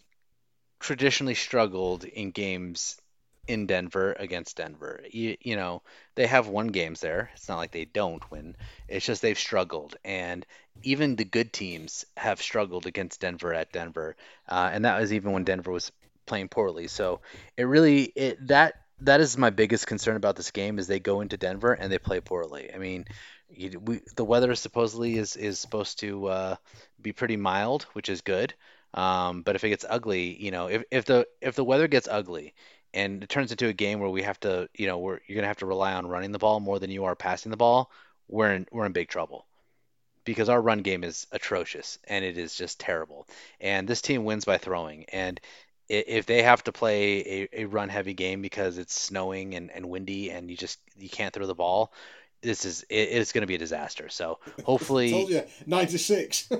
traditionally 0.80 1.36
struggled 1.36 2.04
in 2.04 2.32
games 2.32 3.02
in 3.48 3.66
Denver 3.68 4.16
against 4.20 4.58
Denver. 4.58 5.02
You, 5.10 5.38
you 5.41 5.56
know, 5.56 5.82
they 6.16 6.28
have 6.28 6.48
won 6.48 6.68
games 6.68 7.02
there. 7.02 7.30
It's 7.34 7.48
not 7.50 7.58
like 7.58 7.72
they 7.72 7.86
don't 7.86 8.30
win. 8.32 8.56
It's 8.88 9.06
just 9.06 9.22
they've 9.22 9.38
struggled. 9.38 9.95
And 10.04 10.45
even 10.84 11.16
the 11.16 11.26
good 11.26 11.54
teams 11.54 12.06
have 12.16 12.41
struggled 12.41 12.86
against 12.86 13.22
Denver 13.22 13.54
at 13.54 13.72
Denver. 13.72 14.16
Uh, 14.48 14.70
and 14.72 14.86
that 14.86 15.00
was 15.00 15.14
even 15.14 15.32
when 15.32 15.43
Denver 15.43 15.72
was 15.72 15.91
playing 16.26 16.50
poorly. 16.50 16.88
So 16.88 17.22
it 17.56 17.64
really, 17.64 18.04
it, 18.04 18.48
that, 18.48 18.76
that 19.02 19.22
is 19.22 19.38
my 19.38 19.50
biggest 19.50 19.88
concern 19.88 20.16
about 20.16 20.36
this 20.36 20.52
game 20.52 20.80
is 20.80 20.88
they 20.88 21.00
go 21.00 21.22
into 21.22 21.38
Denver 21.38 21.74
and 21.74 21.91
they 21.91 22.00
play 22.00 22.20
poorly. 22.20 22.72
I 22.74 22.78
mean, 22.78 23.06
you, 23.50 23.80
we, 23.80 24.02
the 24.16 24.26
weather 24.26 24.54
supposedly 24.56 25.18
is, 25.18 25.36
is 25.36 25.60
supposed 25.60 26.00
to 26.00 26.28
uh, 26.28 26.56
be 27.02 27.14
pretty 27.14 27.38
mild, 27.38 27.84
which 27.93 28.10
is 28.10 28.22
good. 28.22 28.54
Um, 28.93 29.41
but 29.43 29.56
if 29.56 29.64
it 29.64 29.70
gets 29.70 29.86
ugly, 29.88 30.41
you 30.41 30.52
know, 30.52 30.68
if, 30.68 30.84
if 30.89 31.06
the 31.06 31.28
if 31.41 31.56
the 31.56 31.64
weather 31.64 31.88
gets 31.88 32.08
ugly 32.08 32.54
and 32.98 33.24
it 33.24 33.30
turns 33.30 33.52
into 33.52 33.68
a 33.68 33.74
game 33.74 34.00
where 34.00 34.10
we 34.10 34.24
have 34.24 34.39
to, 34.39 34.68
you 34.76 34.88
know, 34.88 34.98
where 34.98 35.22
you're 35.28 35.36
gonna 35.36 35.48
have 35.48 35.58
to 35.58 35.66
rely 35.66 35.93
on 35.93 36.08
running 36.08 36.32
the 36.32 36.39
ball 36.39 36.60
more 36.60 36.80
than 36.80 36.89
you 36.89 37.06
are 37.06 37.16
passing 37.16 37.52
the 37.52 37.58
ball, 37.58 37.91
we're 38.28 38.52
in 38.52 38.68
we're 38.72 38.86
in 38.86 38.91
big 38.91 39.08
trouble 39.08 39.45
because 40.26 40.50
our 40.50 40.62
run 40.62 40.80
game 40.80 41.04
is 41.04 41.28
atrocious 41.32 42.00
and 42.06 42.26
it 42.26 42.38
is 42.38 42.56
just 42.56 42.80
terrible. 42.80 43.28
And 43.62 43.88
this 43.88 44.02
team 44.02 44.26
wins 44.26 44.45
by 44.45 44.58
throwing. 44.58 45.06
And 45.06 45.39
if 45.88 46.26
they 46.26 46.43
have 46.43 46.64
to 46.66 46.74
play 46.74 47.48
a, 47.54 47.62
a 47.62 47.66
run 47.66 47.88
heavy 47.88 48.14
game 48.14 48.41
because 48.41 48.78
it's 48.78 49.00
snowing 49.00 49.56
and, 49.56 49.72
and 49.72 49.89
windy 49.89 50.32
and 50.32 50.50
you 50.50 50.58
just 50.58 50.80
you 50.98 51.08
can't 51.08 51.34
throw 51.34 51.45
the 51.45 51.56
ball, 51.56 51.93
this 52.41 52.66
is 52.66 52.84
it, 52.89 53.10
it's 53.12 53.32
going 53.32 53.43
to 53.43 53.48
be 53.48 53.56
a 53.56 53.60
disaster. 53.60 54.10
So 54.10 54.39
hopefully, 54.66 55.11
told 55.11 55.30
you 55.30 55.44
ninety 55.65 55.98
six. 55.99 56.49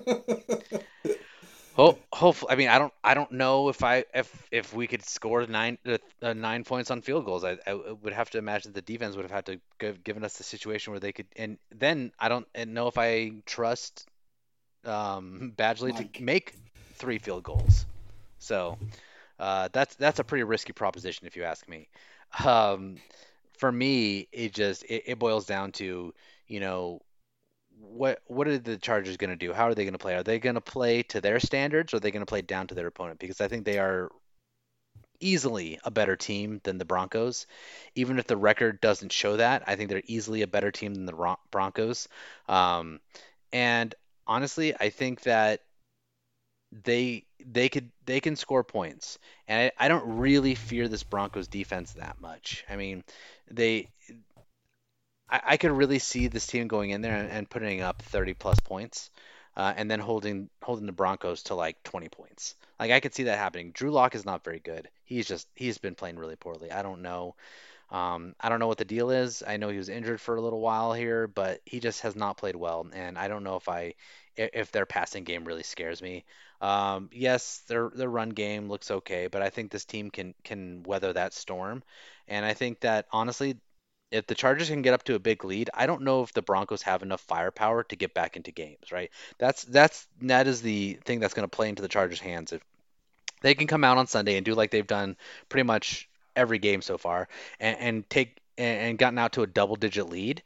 Ho- 1.78 2.00
hopefully, 2.14 2.52
I 2.54 2.56
mean, 2.58 2.70
I 2.70 2.80
don't, 2.80 2.94
I 3.04 3.16
don't 3.16 3.32
know 3.34 3.70
if 3.70 3.84
I, 3.84 4.06
if, 4.14 4.50
if 4.52 4.74
we 4.74 4.88
could 4.88 5.06
score 5.06 5.46
nine, 5.48 5.80
uh, 6.24 6.34
nine 6.34 6.66
points 6.66 6.92
on 6.92 7.02
field 7.02 7.26
goals. 7.26 7.46
I, 7.46 7.58
I 7.68 7.74
would 7.76 8.14
have 8.14 8.32
to 8.32 8.40
imagine 8.40 8.74
the 8.74 8.82
defense 8.82 9.16
would 9.16 9.24
have 9.26 9.32
had 9.32 9.48
to 9.48 9.62
give 9.80 10.04
given 10.04 10.24
us 10.26 10.38
the 10.38 10.44
situation 10.44 10.94
where 10.94 11.00
they 11.02 11.14
could, 11.14 11.28
and 11.38 11.60
then 11.72 12.12
I 12.20 12.30
don't 12.30 12.48
know 12.68 12.88
if 12.88 12.98
I 12.98 13.34
trust 13.46 14.08
um, 14.86 15.44
Badgley 15.58 15.94
Mike. 15.94 16.14
to 16.16 16.24
make 16.24 16.56
three 16.96 17.20
field 17.20 17.44
goals. 17.44 17.88
So 18.40 18.80
uh, 19.40 19.70
that's 19.74 19.96
that's 19.96 20.20
a 20.20 20.24
pretty 20.26 20.44
risky 20.44 20.74
proposition, 20.74 21.28
if 21.28 21.36
you 21.38 21.44
ask 21.44 21.68
me. 21.68 21.90
Um, 22.44 22.98
for 23.58 23.72
me, 23.72 24.28
it 24.32 24.54
just 24.54 24.84
it, 24.84 25.04
it 25.08 25.20
boils 25.20 25.46
down 25.46 25.72
to 25.74 26.14
you 26.48 26.60
know 26.60 27.02
what 27.80 28.20
what 28.28 28.48
are 28.48 28.58
the 28.58 28.78
Chargers 28.78 29.18
going 29.18 29.30
to 29.30 29.36
do? 29.36 29.54
How 29.54 29.66
are 29.66 29.76
they 29.76 29.84
going 29.84 29.94
to 29.94 30.00
play? 30.00 30.16
Are 30.16 30.24
they 30.24 30.40
going 30.40 30.56
to 30.56 30.62
play 30.62 31.04
to 31.04 31.22
their 31.22 31.40
standards, 31.40 31.94
or 31.94 31.98
are 31.98 32.00
they 32.00 32.12
going 32.12 32.22
to 32.22 32.30
play 32.30 32.42
down 32.42 32.68
to 32.68 32.76
their 32.76 32.88
opponent? 32.88 33.20
Because 33.20 33.42
I 33.42 33.48
think 33.48 33.66
they 33.66 33.80
are 33.80 34.10
easily 35.20 35.80
a 35.84 35.92
better 35.92 36.16
team 36.16 36.62
than 36.64 36.78
the 36.78 36.86
Broncos. 36.86 37.48
Even 37.96 38.20
if 38.20 38.28
the 38.28 38.38
record 38.38 38.82
doesn't 38.82 39.12
show 39.12 39.38
that, 39.38 39.64
I 39.68 39.76
think 39.76 39.90
they're 39.90 40.02
easily 40.06 40.42
a 40.42 40.48
better 40.48 40.72
team 40.72 40.94
than 40.94 41.06
the 41.06 41.36
Broncos. 41.52 42.08
Um, 42.48 43.00
and 43.52 43.94
honestly, 44.26 44.76
I 44.76 44.90
think 44.90 45.22
that 45.22 45.62
they 46.72 47.26
they 47.46 47.70
could 47.70 47.92
they 48.06 48.20
can 48.20 48.36
score 48.36 48.64
points, 48.64 49.20
and 49.48 49.72
I, 49.80 49.86
I 49.86 49.88
don't 49.88 50.18
really 50.18 50.56
fear 50.56 50.88
this 50.88 51.04
Broncos 51.04 51.48
defense 51.48 51.94
that 51.94 52.20
much. 52.20 52.66
I 52.70 52.76
mean, 52.76 53.04
they 53.50 53.90
I, 55.30 55.42
I 55.46 55.58
could 55.58 55.72
really 55.72 56.00
see 56.00 56.28
this 56.28 56.48
team 56.48 56.68
going 56.68 56.90
in 56.92 57.02
there 57.02 57.16
and, 57.16 57.30
and 57.30 57.50
putting 57.50 57.82
up 57.82 58.02
30 58.02 58.34
plus 58.34 58.60
points. 58.60 59.10
Uh, 59.56 59.74
and 59.76 59.90
then 59.90 60.00
holding 60.00 60.52
holding 60.62 60.86
the 60.86 60.92
Broncos 60.92 61.42
to 61.44 61.56
like 61.56 61.82
20 61.82 62.10
points. 62.10 62.54
Like 62.80 62.92
I 62.92 63.00
could 63.00 63.16
see 63.16 63.24
that 63.24 63.40
happening. 63.40 63.72
Drew 63.72 63.90
Lock 63.90 64.14
is 64.14 64.24
not 64.24 64.44
very 64.44 64.60
good. 64.60 64.88
He's 65.04 65.28
just 65.28 65.48
he's 65.56 65.80
been 65.80 65.96
playing 65.96 66.18
really 66.20 66.36
poorly. 66.36 66.72
I 66.72 66.84
don't 66.84 67.02
know. 67.02 67.34
Um, 67.90 68.36
I 68.40 68.50
don't 68.50 68.60
know 68.60 68.68
what 68.68 68.78
the 68.78 68.86
deal 68.86 69.10
is. 69.10 69.44
I 69.46 69.58
know 69.58 69.70
he 69.70 69.78
was 69.78 69.90
injured 69.90 70.20
for 70.20 70.36
a 70.36 70.42
little 70.42 70.60
while 70.60 70.94
here, 70.94 71.28
but 71.28 71.62
he 71.66 71.80
just 71.80 72.02
has 72.02 72.16
not 72.16 72.38
played 72.38 72.56
well. 72.56 72.86
And 72.94 73.18
I 73.18 73.28
don't 73.28 73.44
know 73.44 73.56
if 73.56 73.68
I 73.70 73.96
if 74.36 74.72
their 74.72 74.86
passing 74.86 75.24
game 75.24 75.46
really 75.46 75.64
scares 75.64 76.02
me. 76.02 76.26
Um, 76.62 77.10
yes, 77.12 77.64
their 77.68 77.90
their 77.90 78.10
run 78.10 78.30
game 78.30 78.68
looks 78.68 78.92
okay, 78.92 79.28
but 79.28 79.42
I 79.42 79.50
think 79.50 79.72
this 79.72 79.86
team 79.86 80.12
can 80.12 80.34
can 80.44 80.84
weather 80.84 81.14
that 81.14 81.34
storm. 81.34 81.84
And 82.28 82.46
I 82.46 82.54
think 82.54 82.82
that 82.82 83.08
honestly, 83.12 83.58
if 84.12 84.28
the 84.28 84.36
Chargers 84.36 84.70
can 84.70 84.82
get 84.82 84.94
up 84.94 85.04
to 85.04 85.16
a 85.16 85.20
big 85.20 85.44
lead, 85.44 85.70
I 85.74 85.86
don't 85.86 86.04
know 86.04 86.24
if 86.24 86.34
the 86.34 86.42
Broncos 86.42 86.82
have 86.84 87.04
enough 87.04 87.22
firepower 87.22 87.84
to 87.84 87.96
get 87.96 88.14
back 88.14 88.38
into 88.38 88.52
games, 88.52 88.92
right? 88.92 89.12
That's 89.38 89.64
that's 89.66 90.08
that 90.22 90.48
is 90.48 90.62
the 90.62 91.00
thing 91.06 91.20
that's 91.20 91.34
going 91.34 91.48
to 91.48 91.56
play 91.56 91.70
into 91.70 91.82
the 91.82 91.88
Chargers' 91.88 92.20
hands. 92.20 92.54
If 92.54 92.62
they 93.42 93.54
can 93.54 93.68
come 93.68 93.84
out 93.84 93.98
on 93.98 94.08
Sunday 94.08 94.38
and 94.38 94.46
do 94.46 94.56
like 94.56 94.72
they've 94.72 94.88
done 94.88 95.18
pretty 95.50 95.64
much 95.64 96.10
every 96.36 96.60
game 96.60 96.82
so 96.82 96.98
far 96.98 97.28
and, 97.60 97.78
and 97.80 98.10
take 98.10 98.40
and 98.58 98.98
gotten 98.98 99.20
out 99.20 99.34
to 99.34 99.44
a 99.44 99.48
double-digit 99.48 100.10
lead, 100.10 100.42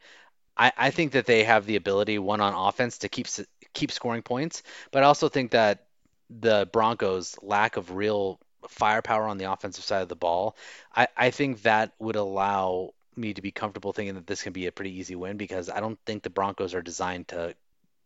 I, 0.58 0.72
I 0.78 0.90
think 0.90 1.14
that 1.14 1.26
they 1.26 1.44
have 1.44 1.66
the 1.66 1.78
ability 1.78 2.20
one 2.20 2.42
on 2.42 2.54
offense 2.54 3.00
to 3.00 3.10
keep 3.10 3.28
keep 3.74 3.92
scoring 3.92 4.24
points. 4.24 4.64
But 4.92 5.04
I 5.04 5.06
also 5.06 5.30
think 5.30 5.52
that 5.52 5.86
the 6.30 6.68
Broncos' 6.72 7.38
lack 7.42 7.78
of 7.78 7.92
real 7.92 8.40
firepower 8.68 9.28
on 9.28 9.38
the 9.38 9.52
offensive 9.52 9.84
side 9.84 10.02
of 10.02 10.10
the 10.10 10.16
ball, 10.16 10.56
I, 10.96 11.08
I 11.16 11.30
think 11.32 11.64
that 11.64 11.94
would 12.00 12.16
allow 12.16 12.94
me 13.16 13.34
to 13.34 13.42
be 13.42 13.52
comfortable 13.52 13.94
thinking 13.94 14.16
that 14.16 14.28
this 14.28 14.44
can 14.44 14.54
be 14.54 14.68
a 14.68 14.72
pretty 14.72 14.98
easy 15.00 15.16
win 15.16 15.38
because 15.38 15.70
I 15.70 15.80
don't 15.80 16.00
think 16.06 16.24
the 16.24 16.30
Broncos 16.30 16.74
are 16.74 16.82
designed 16.82 17.30
to 17.30 17.56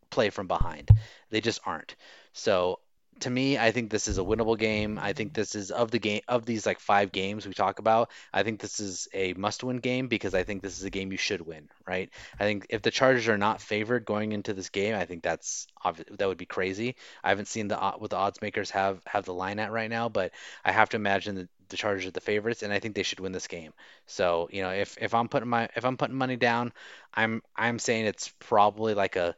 play 0.10 0.30
from 0.30 0.48
behind. 0.48 0.90
They 1.30 1.42
just 1.42 1.62
aren't. 1.66 1.96
So 2.34 2.80
to 3.22 3.30
me, 3.30 3.58
I 3.58 3.72
think 3.72 3.90
this 3.90 4.08
is 4.08 4.18
a 4.18 4.22
winnable 4.24 4.58
game. 4.58 5.00
I 5.02 5.14
think 5.14 5.34
this 5.34 5.56
is 5.56 5.72
of 5.72 5.90
the 5.90 6.00
game 6.00 6.22
of 6.28 6.46
these 6.46 6.66
like 6.66 6.80
five 6.80 7.12
games 7.12 7.48
we 7.48 7.54
talk 7.54 7.80
about. 7.80 8.10
I 8.34 8.44
think 8.44 8.60
this 8.60 8.80
is 8.80 9.08
a 9.14 9.34
must-win 9.34 9.78
game 9.78 10.08
because 10.08 10.34
I 10.34 10.44
think 10.44 10.62
this 10.62 10.78
is 10.78 10.84
a 10.84 10.90
game 10.90 11.12
you 11.12 11.18
should 11.18 11.42
win, 11.42 11.70
right? 11.88 12.10
I 12.40 12.44
think 12.44 12.68
if 12.70 12.82
the 12.82 12.92
Chargers 12.92 13.28
are 13.30 13.38
not 13.38 13.62
favored 13.62 14.06
going 14.06 14.34
into 14.34 14.54
this 14.54 14.70
game, 14.70 14.96
I 14.96 15.06
think 15.06 15.24
that's 15.24 15.68
that 15.84 16.28
would 16.28 16.38
be 16.38 16.46
crazy. 16.46 16.96
I 17.24 17.30
haven't 17.30 17.48
seen 17.48 17.70
the 17.70 17.82
uh, 17.82 17.94
what 17.94 18.10
the 18.10 18.18
odds 18.18 18.42
makers 18.42 18.72
have 18.72 19.00
have 19.06 19.26
the 19.26 19.34
line 19.34 19.60
at 19.60 19.72
right 19.72 19.90
now, 19.90 20.10
but 20.10 20.32
I 20.66 20.74
have 20.74 20.90
to 20.90 20.98
imagine 20.98 21.36
that 21.36 21.50
the 21.70 21.78
Chargers 21.78 22.06
are 22.06 22.12
the 22.12 22.22
favorites, 22.22 22.64
and 22.64 22.72
I 22.72 22.80
think 22.80 22.96
they 22.96 23.04
should 23.04 23.20
win 23.20 23.32
this 23.32 23.48
game. 23.48 23.74
So 24.08 24.50
you 24.52 24.62
know, 24.62 24.72
if 24.72 24.98
if 25.00 25.14
I'm 25.14 25.28
putting 25.28 25.50
my 25.50 25.70
if 25.76 25.86
I'm 25.86 25.98
putting 25.98 26.16
money 26.16 26.36
down, 26.36 26.74
I'm 27.14 27.42
I'm 27.56 27.80
saying 27.80 28.06
it's 28.06 28.34
probably 28.40 28.94
like 28.94 29.16
a 29.16 29.36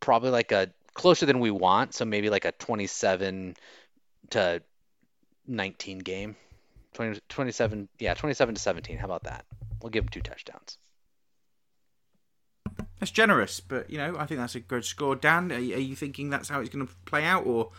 probably 0.00 0.30
like 0.30 0.52
a 0.52 0.70
closer 0.94 1.26
than 1.26 1.40
we 1.40 1.50
want. 1.50 1.94
So 1.94 2.04
maybe 2.04 2.30
like 2.30 2.44
a 2.44 2.52
27 2.52 3.56
to 4.30 4.62
19 5.46 5.98
game. 6.00 6.36
20, 6.94 7.20
27, 7.28 7.88
yeah, 8.00 8.14
27 8.14 8.54
to 8.56 8.60
17. 8.60 8.98
How 8.98 9.04
about 9.04 9.24
that? 9.24 9.44
We'll 9.80 9.90
give 9.90 10.04
them 10.04 10.10
two 10.10 10.20
touchdowns. 10.20 10.78
That's 12.98 13.12
generous, 13.12 13.60
but 13.60 13.88
you 13.88 13.98
know, 13.98 14.16
I 14.18 14.26
think 14.26 14.40
that's 14.40 14.56
a 14.56 14.60
good 14.60 14.84
score. 14.84 15.14
Dan, 15.14 15.52
are, 15.52 15.58
you 15.58 15.94
thinking 15.94 16.30
that's 16.30 16.48
how 16.48 16.60
it's 16.60 16.70
going 16.70 16.86
to 16.86 16.92
play 17.04 17.24
out, 17.24 17.46
or 17.46 17.70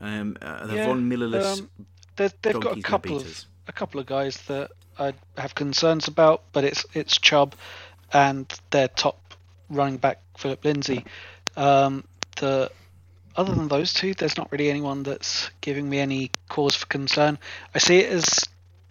um, 0.00 0.36
uh, 0.40 0.66
the 0.66 0.76
yeah, 0.76 0.86
Von 0.86 1.10
Millerless 1.10 1.60
um, 1.60 1.70
they've, 2.16 2.32
they've 2.42 2.60
got 2.60 2.78
a 2.78 2.82
couple 2.82 3.16
of 3.16 3.44
a 3.68 3.72
couple 3.72 4.00
of 4.00 4.06
guys 4.06 4.36
that 4.48 4.70
I 4.98 5.14
have 5.36 5.54
concerns 5.54 6.08
about, 6.08 6.42
but 6.52 6.64
it's 6.64 6.84
it's 6.94 7.18
Chubb 7.18 7.54
and 8.12 8.46
their 8.70 8.88
top 8.88 9.34
running 9.70 9.96
back 9.96 10.20
Philip 10.36 10.64
Lindsay. 10.64 11.04
Um, 11.56 12.04
the 12.36 12.70
other 13.36 13.54
than 13.54 13.68
those 13.68 13.94
two, 13.94 14.14
there's 14.14 14.36
not 14.36 14.52
really 14.52 14.68
anyone 14.68 15.02
that's 15.02 15.50
giving 15.60 15.88
me 15.88 15.98
any 15.98 16.30
cause 16.48 16.76
for 16.76 16.86
concern. 16.86 17.38
I 17.74 17.78
see 17.78 17.98
it 17.98 18.12
as 18.12 18.44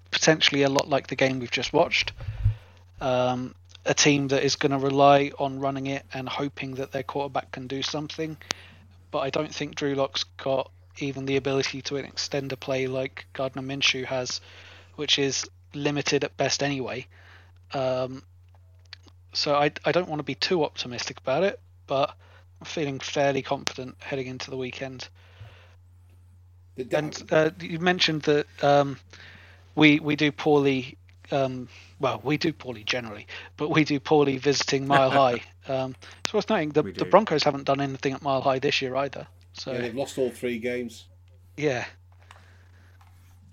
potentially 0.09 0.63
a 0.63 0.69
lot 0.69 0.89
like 0.89 1.07
the 1.07 1.15
game 1.15 1.39
we've 1.39 1.51
just 1.51 1.73
watched. 1.73 2.11
Um, 2.99 3.55
a 3.85 3.93
team 3.93 4.27
that 4.27 4.43
is 4.43 4.55
going 4.55 4.71
to 4.71 4.77
rely 4.77 5.31
on 5.39 5.59
running 5.59 5.87
it 5.87 6.05
and 6.13 6.29
hoping 6.29 6.75
that 6.75 6.91
their 6.91 7.03
quarterback 7.03 7.51
can 7.51 7.67
do 7.67 7.81
something. 7.81 8.37
But 9.09 9.19
I 9.19 9.29
don't 9.29 9.53
think 9.53 9.75
Drew 9.75 9.95
Lock's 9.95 10.23
got 10.23 10.71
even 10.99 11.25
the 11.25 11.37
ability 11.37 11.81
to 11.83 11.97
extend 11.97 12.51
a 12.51 12.57
play 12.57 12.87
like 12.87 13.25
Gardner 13.33 13.61
Minshew 13.61 14.05
has, 14.05 14.41
which 14.95 15.19
is 15.19 15.49
limited 15.73 16.23
at 16.23 16.37
best 16.37 16.63
anyway. 16.63 17.07
Um, 17.73 18.23
so 19.33 19.55
I, 19.55 19.71
I 19.85 19.91
don't 19.91 20.09
want 20.09 20.19
to 20.19 20.23
be 20.23 20.35
too 20.35 20.63
optimistic 20.63 21.19
about 21.19 21.43
it, 21.43 21.59
but 21.87 22.15
I'm 22.59 22.65
feeling 22.65 22.99
fairly 22.99 23.41
confident 23.41 23.95
heading 23.99 24.27
into 24.27 24.49
the 24.51 24.57
weekend. 24.57 25.07
And 26.91 27.23
uh, 27.31 27.51
you 27.59 27.79
mentioned 27.79 28.23
that 28.23 28.45
um, 28.63 28.97
we 29.75 29.99
we 29.99 30.15
do 30.15 30.31
poorly. 30.31 30.97
Um, 31.31 31.69
well, 31.99 32.19
we 32.23 32.37
do 32.37 32.51
poorly 32.51 32.83
generally, 32.83 33.27
but 33.55 33.69
we 33.69 33.83
do 33.83 33.99
poorly 33.99 34.37
visiting 34.37 34.87
Mile 34.87 35.09
High. 35.21 35.41
Um, 35.67 35.95
it's 36.23 36.33
worth 36.33 36.49
noting 36.49 36.69
the, 36.69 36.83
the 36.83 37.05
Broncos 37.05 37.43
haven't 37.43 37.65
done 37.65 37.79
anything 37.81 38.13
at 38.13 38.21
Mile 38.21 38.41
High 38.41 38.59
this 38.59 38.81
year 38.81 38.95
either. 38.95 39.27
So 39.53 39.71
yeah, 39.71 39.81
they've 39.81 39.95
lost 39.95 40.17
all 40.17 40.29
three 40.29 40.59
games. 40.59 41.05
Yeah. 41.57 41.85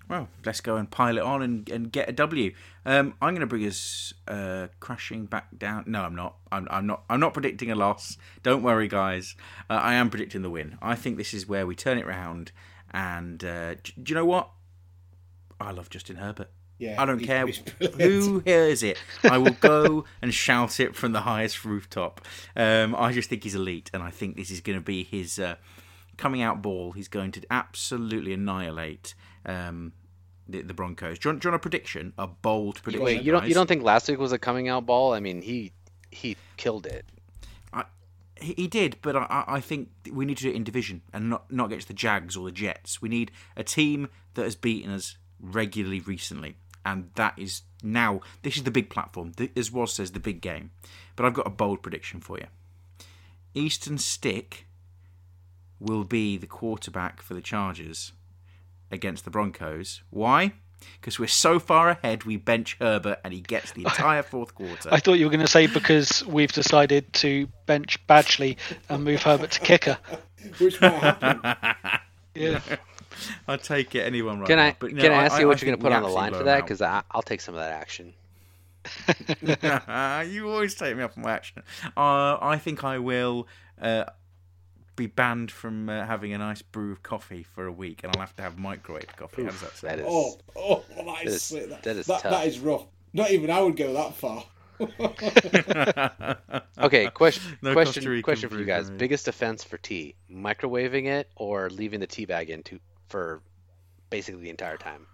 Well, 0.09 0.27
let's 0.43 0.59
go 0.59 0.75
and 0.75 0.89
pile 0.89 1.17
it 1.17 1.23
on 1.23 1.43
and, 1.43 1.69
and 1.69 1.91
get 1.91 2.09
a 2.09 2.11
W. 2.11 2.51
Um, 2.83 3.13
I'm 3.21 3.35
going 3.35 3.41
to 3.41 3.47
bring 3.47 3.65
us 3.67 4.11
uh, 4.27 4.67
crashing 4.79 5.25
back 5.25 5.55
down. 5.55 5.83
No, 5.85 6.01
I'm 6.01 6.15
not. 6.15 6.35
I'm, 6.51 6.67
I'm 6.71 6.87
not. 6.87 7.03
I'm 7.09 7.19
not 7.19 7.33
predicting 7.35 7.69
a 7.69 7.75
loss. 7.75 8.17
Don't 8.41 8.63
worry, 8.63 8.87
guys. 8.87 9.35
Uh, 9.69 9.73
I 9.73 9.93
am 9.93 10.09
predicting 10.09 10.41
the 10.41 10.49
win. 10.49 10.79
I 10.81 10.95
think 10.95 11.17
this 11.17 11.31
is 11.31 11.47
where 11.47 11.67
we 11.67 11.75
turn 11.75 11.99
it 11.99 12.07
round. 12.07 12.51
And 12.91 13.43
uh, 13.43 13.75
do, 13.75 13.91
do 14.01 14.09
you 14.11 14.15
know 14.15 14.25
what? 14.25 14.49
I 15.61 15.71
love 15.71 15.91
Justin 15.91 16.15
Herbert. 16.15 16.49
Yeah, 16.79 16.99
I 16.99 17.05
don't 17.05 17.19
care 17.19 17.45
who 17.45 18.39
hears 18.39 18.83
it. 18.83 18.97
I 19.23 19.37
will 19.37 19.55
go 19.59 20.05
and 20.21 20.33
shout 20.33 20.79
it 20.79 20.95
from 20.95 21.11
the 21.11 21.21
highest 21.21 21.65
rooftop. 21.65 22.21
Um, 22.55 22.95
I 22.95 23.11
just 23.11 23.29
think 23.29 23.43
he's 23.43 23.53
elite, 23.53 23.91
and 23.93 24.01
I 24.01 24.11
think 24.11 24.37
this 24.37 24.49
is 24.49 24.61
going 24.61 24.79
to 24.79 24.83
be 24.83 25.03
his 25.03 25.37
uh, 25.37 25.55
coming 26.19 26.41
out 26.41 26.61
ball. 26.61 26.91
He's 26.91 27.07
going 27.07 27.31
to 27.31 27.41
absolutely 27.49 28.33
annihilate 28.33 29.15
um, 29.45 29.93
the, 30.47 30.61
the, 30.61 30.73
Broncos. 30.73 31.17
Do 31.17 31.29
you, 31.29 31.33
want, 31.33 31.41
do 31.41 31.47
you, 31.47 31.51
want, 31.51 31.61
a 31.61 31.63
prediction? 31.63 32.13
A 32.17 32.27
bold 32.27 32.81
prediction? 32.83 33.05
Wait, 33.05 33.23
you 33.23 33.31
don't 33.31 33.47
you 33.47 33.53
don't 33.53 33.67
think 33.67 33.83
last 33.83 34.07
week 34.07 34.19
was 34.19 34.31
a 34.31 34.37
coming 34.37 34.67
out 34.67 34.85
ball? 34.85 35.13
I 35.13 35.19
mean, 35.19 35.41
he 35.41 35.71
he 36.11 36.37
killed 36.57 36.85
it. 36.85 37.05
I, 37.73 37.85
he 38.35 38.67
did, 38.67 38.97
but 39.01 39.15
I, 39.15 39.43
I 39.47 39.59
think 39.59 39.89
we 40.11 40.25
need 40.25 40.37
to 40.37 40.43
do 40.43 40.49
it 40.49 40.55
in 40.55 40.63
division 40.63 41.01
and 41.13 41.29
not 41.29 41.51
not 41.51 41.67
against 41.67 41.87
the 41.87 41.93
Jags 41.93 42.35
or 42.35 42.45
the 42.45 42.51
Jets. 42.51 43.01
We 43.01 43.09
need 43.09 43.31
a 43.55 43.63
team 43.63 44.09
that 44.35 44.43
has 44.43 44.55
beaten 44.55 44.91
us 44.91 45.17
regularly 45.39 46.01
recently, 46.01 46.57
and 46.85 47.09
that 47.15 47.37
is 47.37 47.61
now. 47.81 48.21
This 48.43 48.57
is 48.57 48.63
the 48.63 48.71
big 48.71 48.89
platform. 48.89 49.31
As 49.55 49.71
was 49.71 49.93
says, 49.93 50.11
the 50.11 50.19
big 50.19 50.41
game. 50.41 50.71
But 51.15 51.25
I've 51.25 51.33
got 51.33 51.47
a 51.47 51.51
bold 51.51 51.81
prediction 51.81 52.21
for 52.21 52.37
you. 52.37 52.47
Easton 53.53 53.97
Stick 53.97 54.67
will 55.79 56.03
be 56.03 56.37
the 56.37 56.47
quarterback 56.47 57.21
for 57.21 57.33
the 57.33 57.41
Chargers 57.41 58.13
against 58.91 59.23
the 59.25 59.31
Broncos. 59.31 60.01
Why? 60.09 60.53
Because 60.99 61.19
we're 61.19 61.27
so 61.27 61.59
far 61.59 61.89
ahead, 61.89 62.23
we 62.23 62.37
bench 62.37 62.77
Herbert 62.79 63.19
and 63.23 63.33
he 63.33 63.41
gets 63.41 63.71
the 63.71 63.83
entire 63.83 64.23
fourth 64.23 64.55
quarter. 64.55 64.89
I 64.91 64.99
thought 64.99 65.13
you 65.13 65.25
were 65.25 65.31
going 65.31 65.45
to 65.45 65.51
say 65.51 65.67
because 65.67 66.25
we've 66.25 66.51
decided 66.51 67.11
to 67.13 67.47
bench 67.65 68.05
Badgley 68.07 68.57
and 68.87 69.03
move 69.03 69.23
Herbert 69.23 69.51
to 69.51 69.59
kicker. 69.59 69.97
Which 70.59 70.79
might 70.79 70.93
happen. 70.93 71.41
yeah. 72.35 72.61
I'll 73.47 73.57
take 73.57 73.95
it. 73.95 74.01
Anyone 74.01 74.39
right 74.39 74.47
Can 74.47 74.59
I, 74.59 74.75
but, 74.79 74.91
can 74.91 75.11
I 75.11 75.25
ask 75.25 75.33
I, 75.33 75.41
you 75.41 75.47
what 75.47 75.57
I 75.57 75.61
you're 75.61 75.75
going 75.75 75.79
to 75.79 75.83
put 75.83 75.91
on 75.91 76.03
the 76.03 76.09
line 76.09 76.33
for 76.33 76.43
that? 76.43 76.63
Because 76.63 76.81
I'll 76.81 77.21
take 77.21 77.41
some 77.41 77.55
of 77.55 77.59
that 77.59 77.73
action. 77.73 78.13
you 80.31 80.49
always 80.49 80.75
take 80.75 80.95
me 80.95 81.03
up 81.03 81.17
on 81.17 81.23
my 81.23 81.33
action. 81.33 81.63
Uh, 81.97 82.37
I 82.41 82.57
think 82.57 82.83
I 82.85 82.99
will. 82.99 83.47
Uh, 83.81 84.05
be 84.99 85.07
banned 85.07 85.49
from 85.49 85.89
uh, 85.89 86.05
having 86.05 86.33
a 86.33 86.37
nice 86.37 86.61
brew 86.61 86.91
of 86.91 87.01
coffee 87.01 87.41
for 87.41 87.65
a 87.65 87.71
week, 87.71 88.01
and 88.03 88.13
I'll 88.13 88.19
have 88.19 88.35
to 88.35 88.43
have 88.43 88.59
microwave 88.59 89.15
coffee. 89.15 89.45
How 89.45 89.49
does 89.49 89.61
that 89.61 89.77
sound? 89.77 89.93
That 89.93 89.99
is, 89.99 90.05
oh, 90.07 90.37
oh, 90.57 90.83
that 90.93 91.25
is, 91.25 91.49
that 91.49 91.57
is, 91.57 91.69
that, 91.69 91.95
is 91.95 92.05
that, 92.07 92.23
that 92.23 92.47
is 92.47 92.59
rough. 92.59 92.85
Not 93.13 93.31
even 93.31 93.49
I 93.49 93.61
would 93.61 93.77
go 93.77 93.93
that 93.93 94.13
far. 94.15 94.43
okay, 96.79 97.09
question, 97.09 97.57
no 97.61 97.73
question, 97.73 98.21
question 98.21 98.49
for 98.49 98.59
you 98.59 98.65
guys. 98.65 98.89
Biggest 98.89 99.27
offense 99.29 99.63
for 99.63 99.77
tea: 99.77 100.15
microwaving 100.31 101.05
it 101.05 101.29
or 101.37 101.69
leaving 101.69 102.01
the 102.01 102.07
tea 102.07 102.25
bag 102.25 102.49
in 102.49 102.61
to, 102.63 102.79
for 103.07 103.41
basically 104.09 104.41
the 104.41 104.49
entire 104.49 104.77
time. 104.77 105.07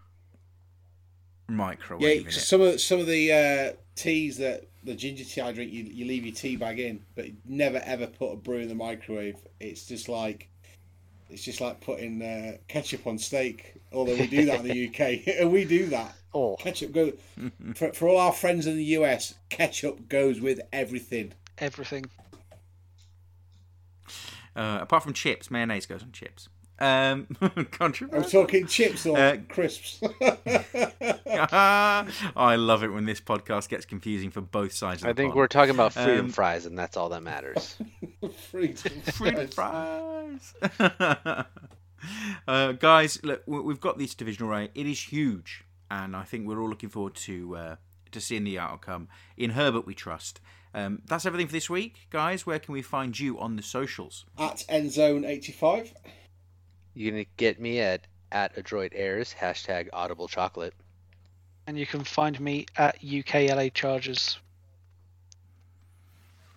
Microwave. 1.48 2.02
Yeah, 2.02 2.28
it. 2.28 2.34
some 2.34 2.62
of 2.62 2.82
some 2.82 3.00
of 3.00 3.08
the 3.08 3.32
uh, 3.32 3.78
teas 3.96 4.38
that 4.38 4.68
the 4.84 4.96
ginger 4.96 5.24
tea 5.24 5.42
I 5.42 5.52
drink, 5.52 5.72
you, 5.72 5.84
you 5.84 6.06
leave 6.06 6.26
your 6.26 6.36
tea 6.36 6.56
bag 6.56 6.80
in, 6.80 7.04
but 7.16 7.26
never 7.46 7.82
ever 7.86 8.08
put 8.08 8.32
a 8.32 8.36
brew 8.36 8.60
in 8.60 8.68
the 8.68 8.76
microwave. 8.76 9.38
It's 9.60 9.86
just 9.86 10.10
like 10.10 10.50
it's 11.30 11.44
just 11.44 11.62
like 11.62 11.82
putting 11.82 12.22
uh, 12.22 12.58
ketchup 12.68 13.08
on 13.08 13.18
steak. 13.18 13.82
Although 13.92 14.16
we 14.16 14.28
do 14.28 14.46
that 14.46 14.60
in 14.60 14.68
the 14.68 14.88
UK, 14.88 15.40
and 15.40 15.52
we 15.54 15.66
do 15.66 15.88
that. 15.88 16.16
Oh, 16.34 16.58
Ketchup 16.58 16.92
go 16.92 17.14
for, 17.76 17.94
for 17.94 18.10
all 18.10 18.18
our 18.18 18.34
friends 18.34 18.68
in 18.68 18.76
the 18.76 18.84
US. 18.84 19.36
Ketchup 19.50 20.10
goes 20.10 20.42
with 20.42 20.60
everything. 20.74 21.34
Everything. 21.58 22.06
Uh, 24.56 24.80
apart 24.82 25.04
from 25.04 25.14
chips, 25.14 25.50
mayonnaise 25.50 25.86
goes 25.86 26.04
on 26.04 26.12
chips. 26.12 26.50
Um, 26.78 27.28
I'm 27.42 27.66
talking 28.30 28.68
chips 28.68 29.06
or 29.06 29.18
Uh, 29.18 29.38
crisps. 29.48 30.02
I 31.36 32.56
love 32.58 32.84
it 32.84 32.90
when 32.90 33.06
this 33.06 33.22
podcast 33.22 33.70
gets 33.70 33.86
confusing 33.86 34.32
for 34.32 34.42
both 34.42 34.74
sides 34.74 35.02
of 35.02 35.06
the 35.06 35.10
I 35.10 35.14
think 35.14 35.30
pond. 35.32 35.38
we're 35.38 35.48
talking 35.48 35.74
about 35.76 35.94
freedom 35.94 36.26
Um, 36.26 36.32
fries, 36.32 36.66
and 36.66 36.78
that's 36.78 36.98
all 36.98 37.10
that 37.10 37.24
matters. 37.24 37.78
Freedom 38.52 39.02
Fruit 39.02 39.54
fries. 39.54 40.54
fries. 40.64 41.46
uh, 42.48 42.72
guys, 42.74 43.20
look, 43.24 43.44
we- 43.46 43.62
we've 43.62 43.80
got 43.80 43.98
this 43.98 44.14
divisional 44.16 44.50
race. 44.50 44.70
It 44.76 44.86
is 44.86 45.00
huge, 45.00 45.64
and 45.90 46.16
I 46.16 46.24
think 46.24 46.48
we're 46.48 46.60
all 46.62 46.70
looking 46.70 46.90
forward 46.90 47.16
to 47.16 47.56
uh, 47.56 47.76
to 48.12 48.22
seeing 48.22 48.44
the 48.44 48.60
outcome. 48.60 49.08
In 49.38 49.52
Herbert, 49.52 49.86
we 49.86 49.94
trust. 49.94 50.40
Um, 50.74 51.02
that's 51.06 51.26
everything 51.26 51.48
for 51.48 51.54
this 51.54 51.70
week, 51.70 52.08
guys. 52.10 52.46
Where 52.46 52.60
can 52.60 52.74
we 52.74 52.82
find 52.82 53.18
you 53.18 53.40
on 53.40 53.56
the 53.56 53.64
socials? 53.64 54.26
At 54.38 54.64
Endzone 54.70 55.26
eighty 55.26 55.52
five. 55.54 55.94
You 56.96 57.12
can 57.12 57.26
get 57.38 57.60
me 57.60 57.80
at 57.80 58.08
at 58.32 58.58
Adroit 58.58 58.92
Airs 58.96 59.36
hashtag 59.40 59.90
Audible 59.94 60.28
Chocolate. 60.28 60.74
And 61.68 61.78
you 61.78 61.86
can 61.86 62.04
find 62.04 62.40
me 62.40 62.66
at 62.78 63.02
UKLA 63.02 63.74
Chargers. 63.74 64.40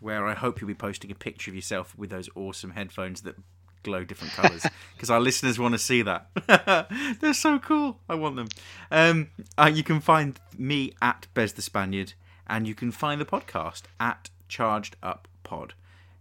Where 0.01 0.27
I 0.27 0.35
hope 0.35 0.61
you'll 0.61 0.69
be 0.69 0.75
posting 0.75 1.11
a 1.11 1.15
picture 1.15 1.51
of 1.51 1.55
yourself 1.55 1.97
with 1.97 2.11
those 2.11 2.29
awesome 2.35 2.71
headphones 2.71 3.23
that 3.23 3.37
glow 3.83 4.05
different 4.05 4.33
colours 4.35 4.67
because 4.95 5.11
our 5.11 5.21
listeners 5.21 5.59
want 5.59 5.73
to 5.75 5.79
see 5.79 6.03
that. 6.03 6.29
They're 7.21 7.33
so 7.33 7.59
cool. 7.59 7.99
I 8.09 8.15
want 8.15 8.37
them. 8.37 8.49
Um, 8.91 9.31
uh, 9.57 9.71
you 9.73 9.83
can 9.83 10.01
find 10.01 10.39
me 10.57 10.95
at 11.01 11.27
Bez 11.35 11.55
the 11.55 11.63
Spaniard, 11.63 12.15
and 12.47 12.67
you 12.67 12.75
can 12.75 12.91
find 12.93 13.21
the 13.21 13.25
podcast 13.25 13.83
at 13.99 14.31
Charged 14.49 14.97
Up 15.03 15.27
Pod. 15.43 15.75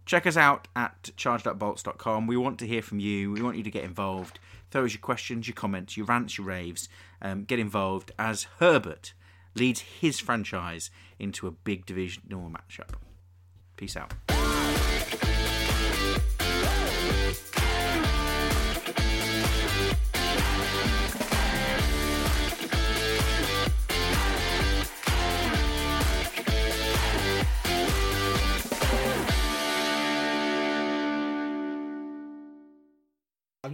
Check 0.08 0.26
us 0.26 0.38
out 0.38 0.68
at 0.74 1.10
chargedupbolts.com. 1.18 2.26
We 2.26 2.38
want 2.38 2.58
to 2.60 2.66
hear 2.66 2.80
from 2.80 2.98
you. 2.98 3.30
We 3.30 3.42
want 3.42 3.58
you 3.58 3.62
to 3.62 3.70
get 3.70 3.84
involved. 3.84 4.38
Throw 4.70 4.86
us 4.86 4.94
your 4.94 5.02
questions, 5.02 5.46
your 5.46 5.54
comments, 5.54 5.98
your 5.98 6.06
rants, 6.06 6.38
your 6.38 6.46
raves. 6.46 6.88
Um, 7.20 7.44
get 7.44 7.58
involved 7.58 8.12
as 8.18 8.46
Herbert 8.58 9.12
leads 9.54 9.80
his 9.80 10.18
franchise 10.18 10.90
into 11.18 11.46
a 11.46 11.50
big 11.50 11.84
divisional 11.84 12.50
matchup. 12.50 12.94
Peace 13.76 13.98
out. 13.98 14.14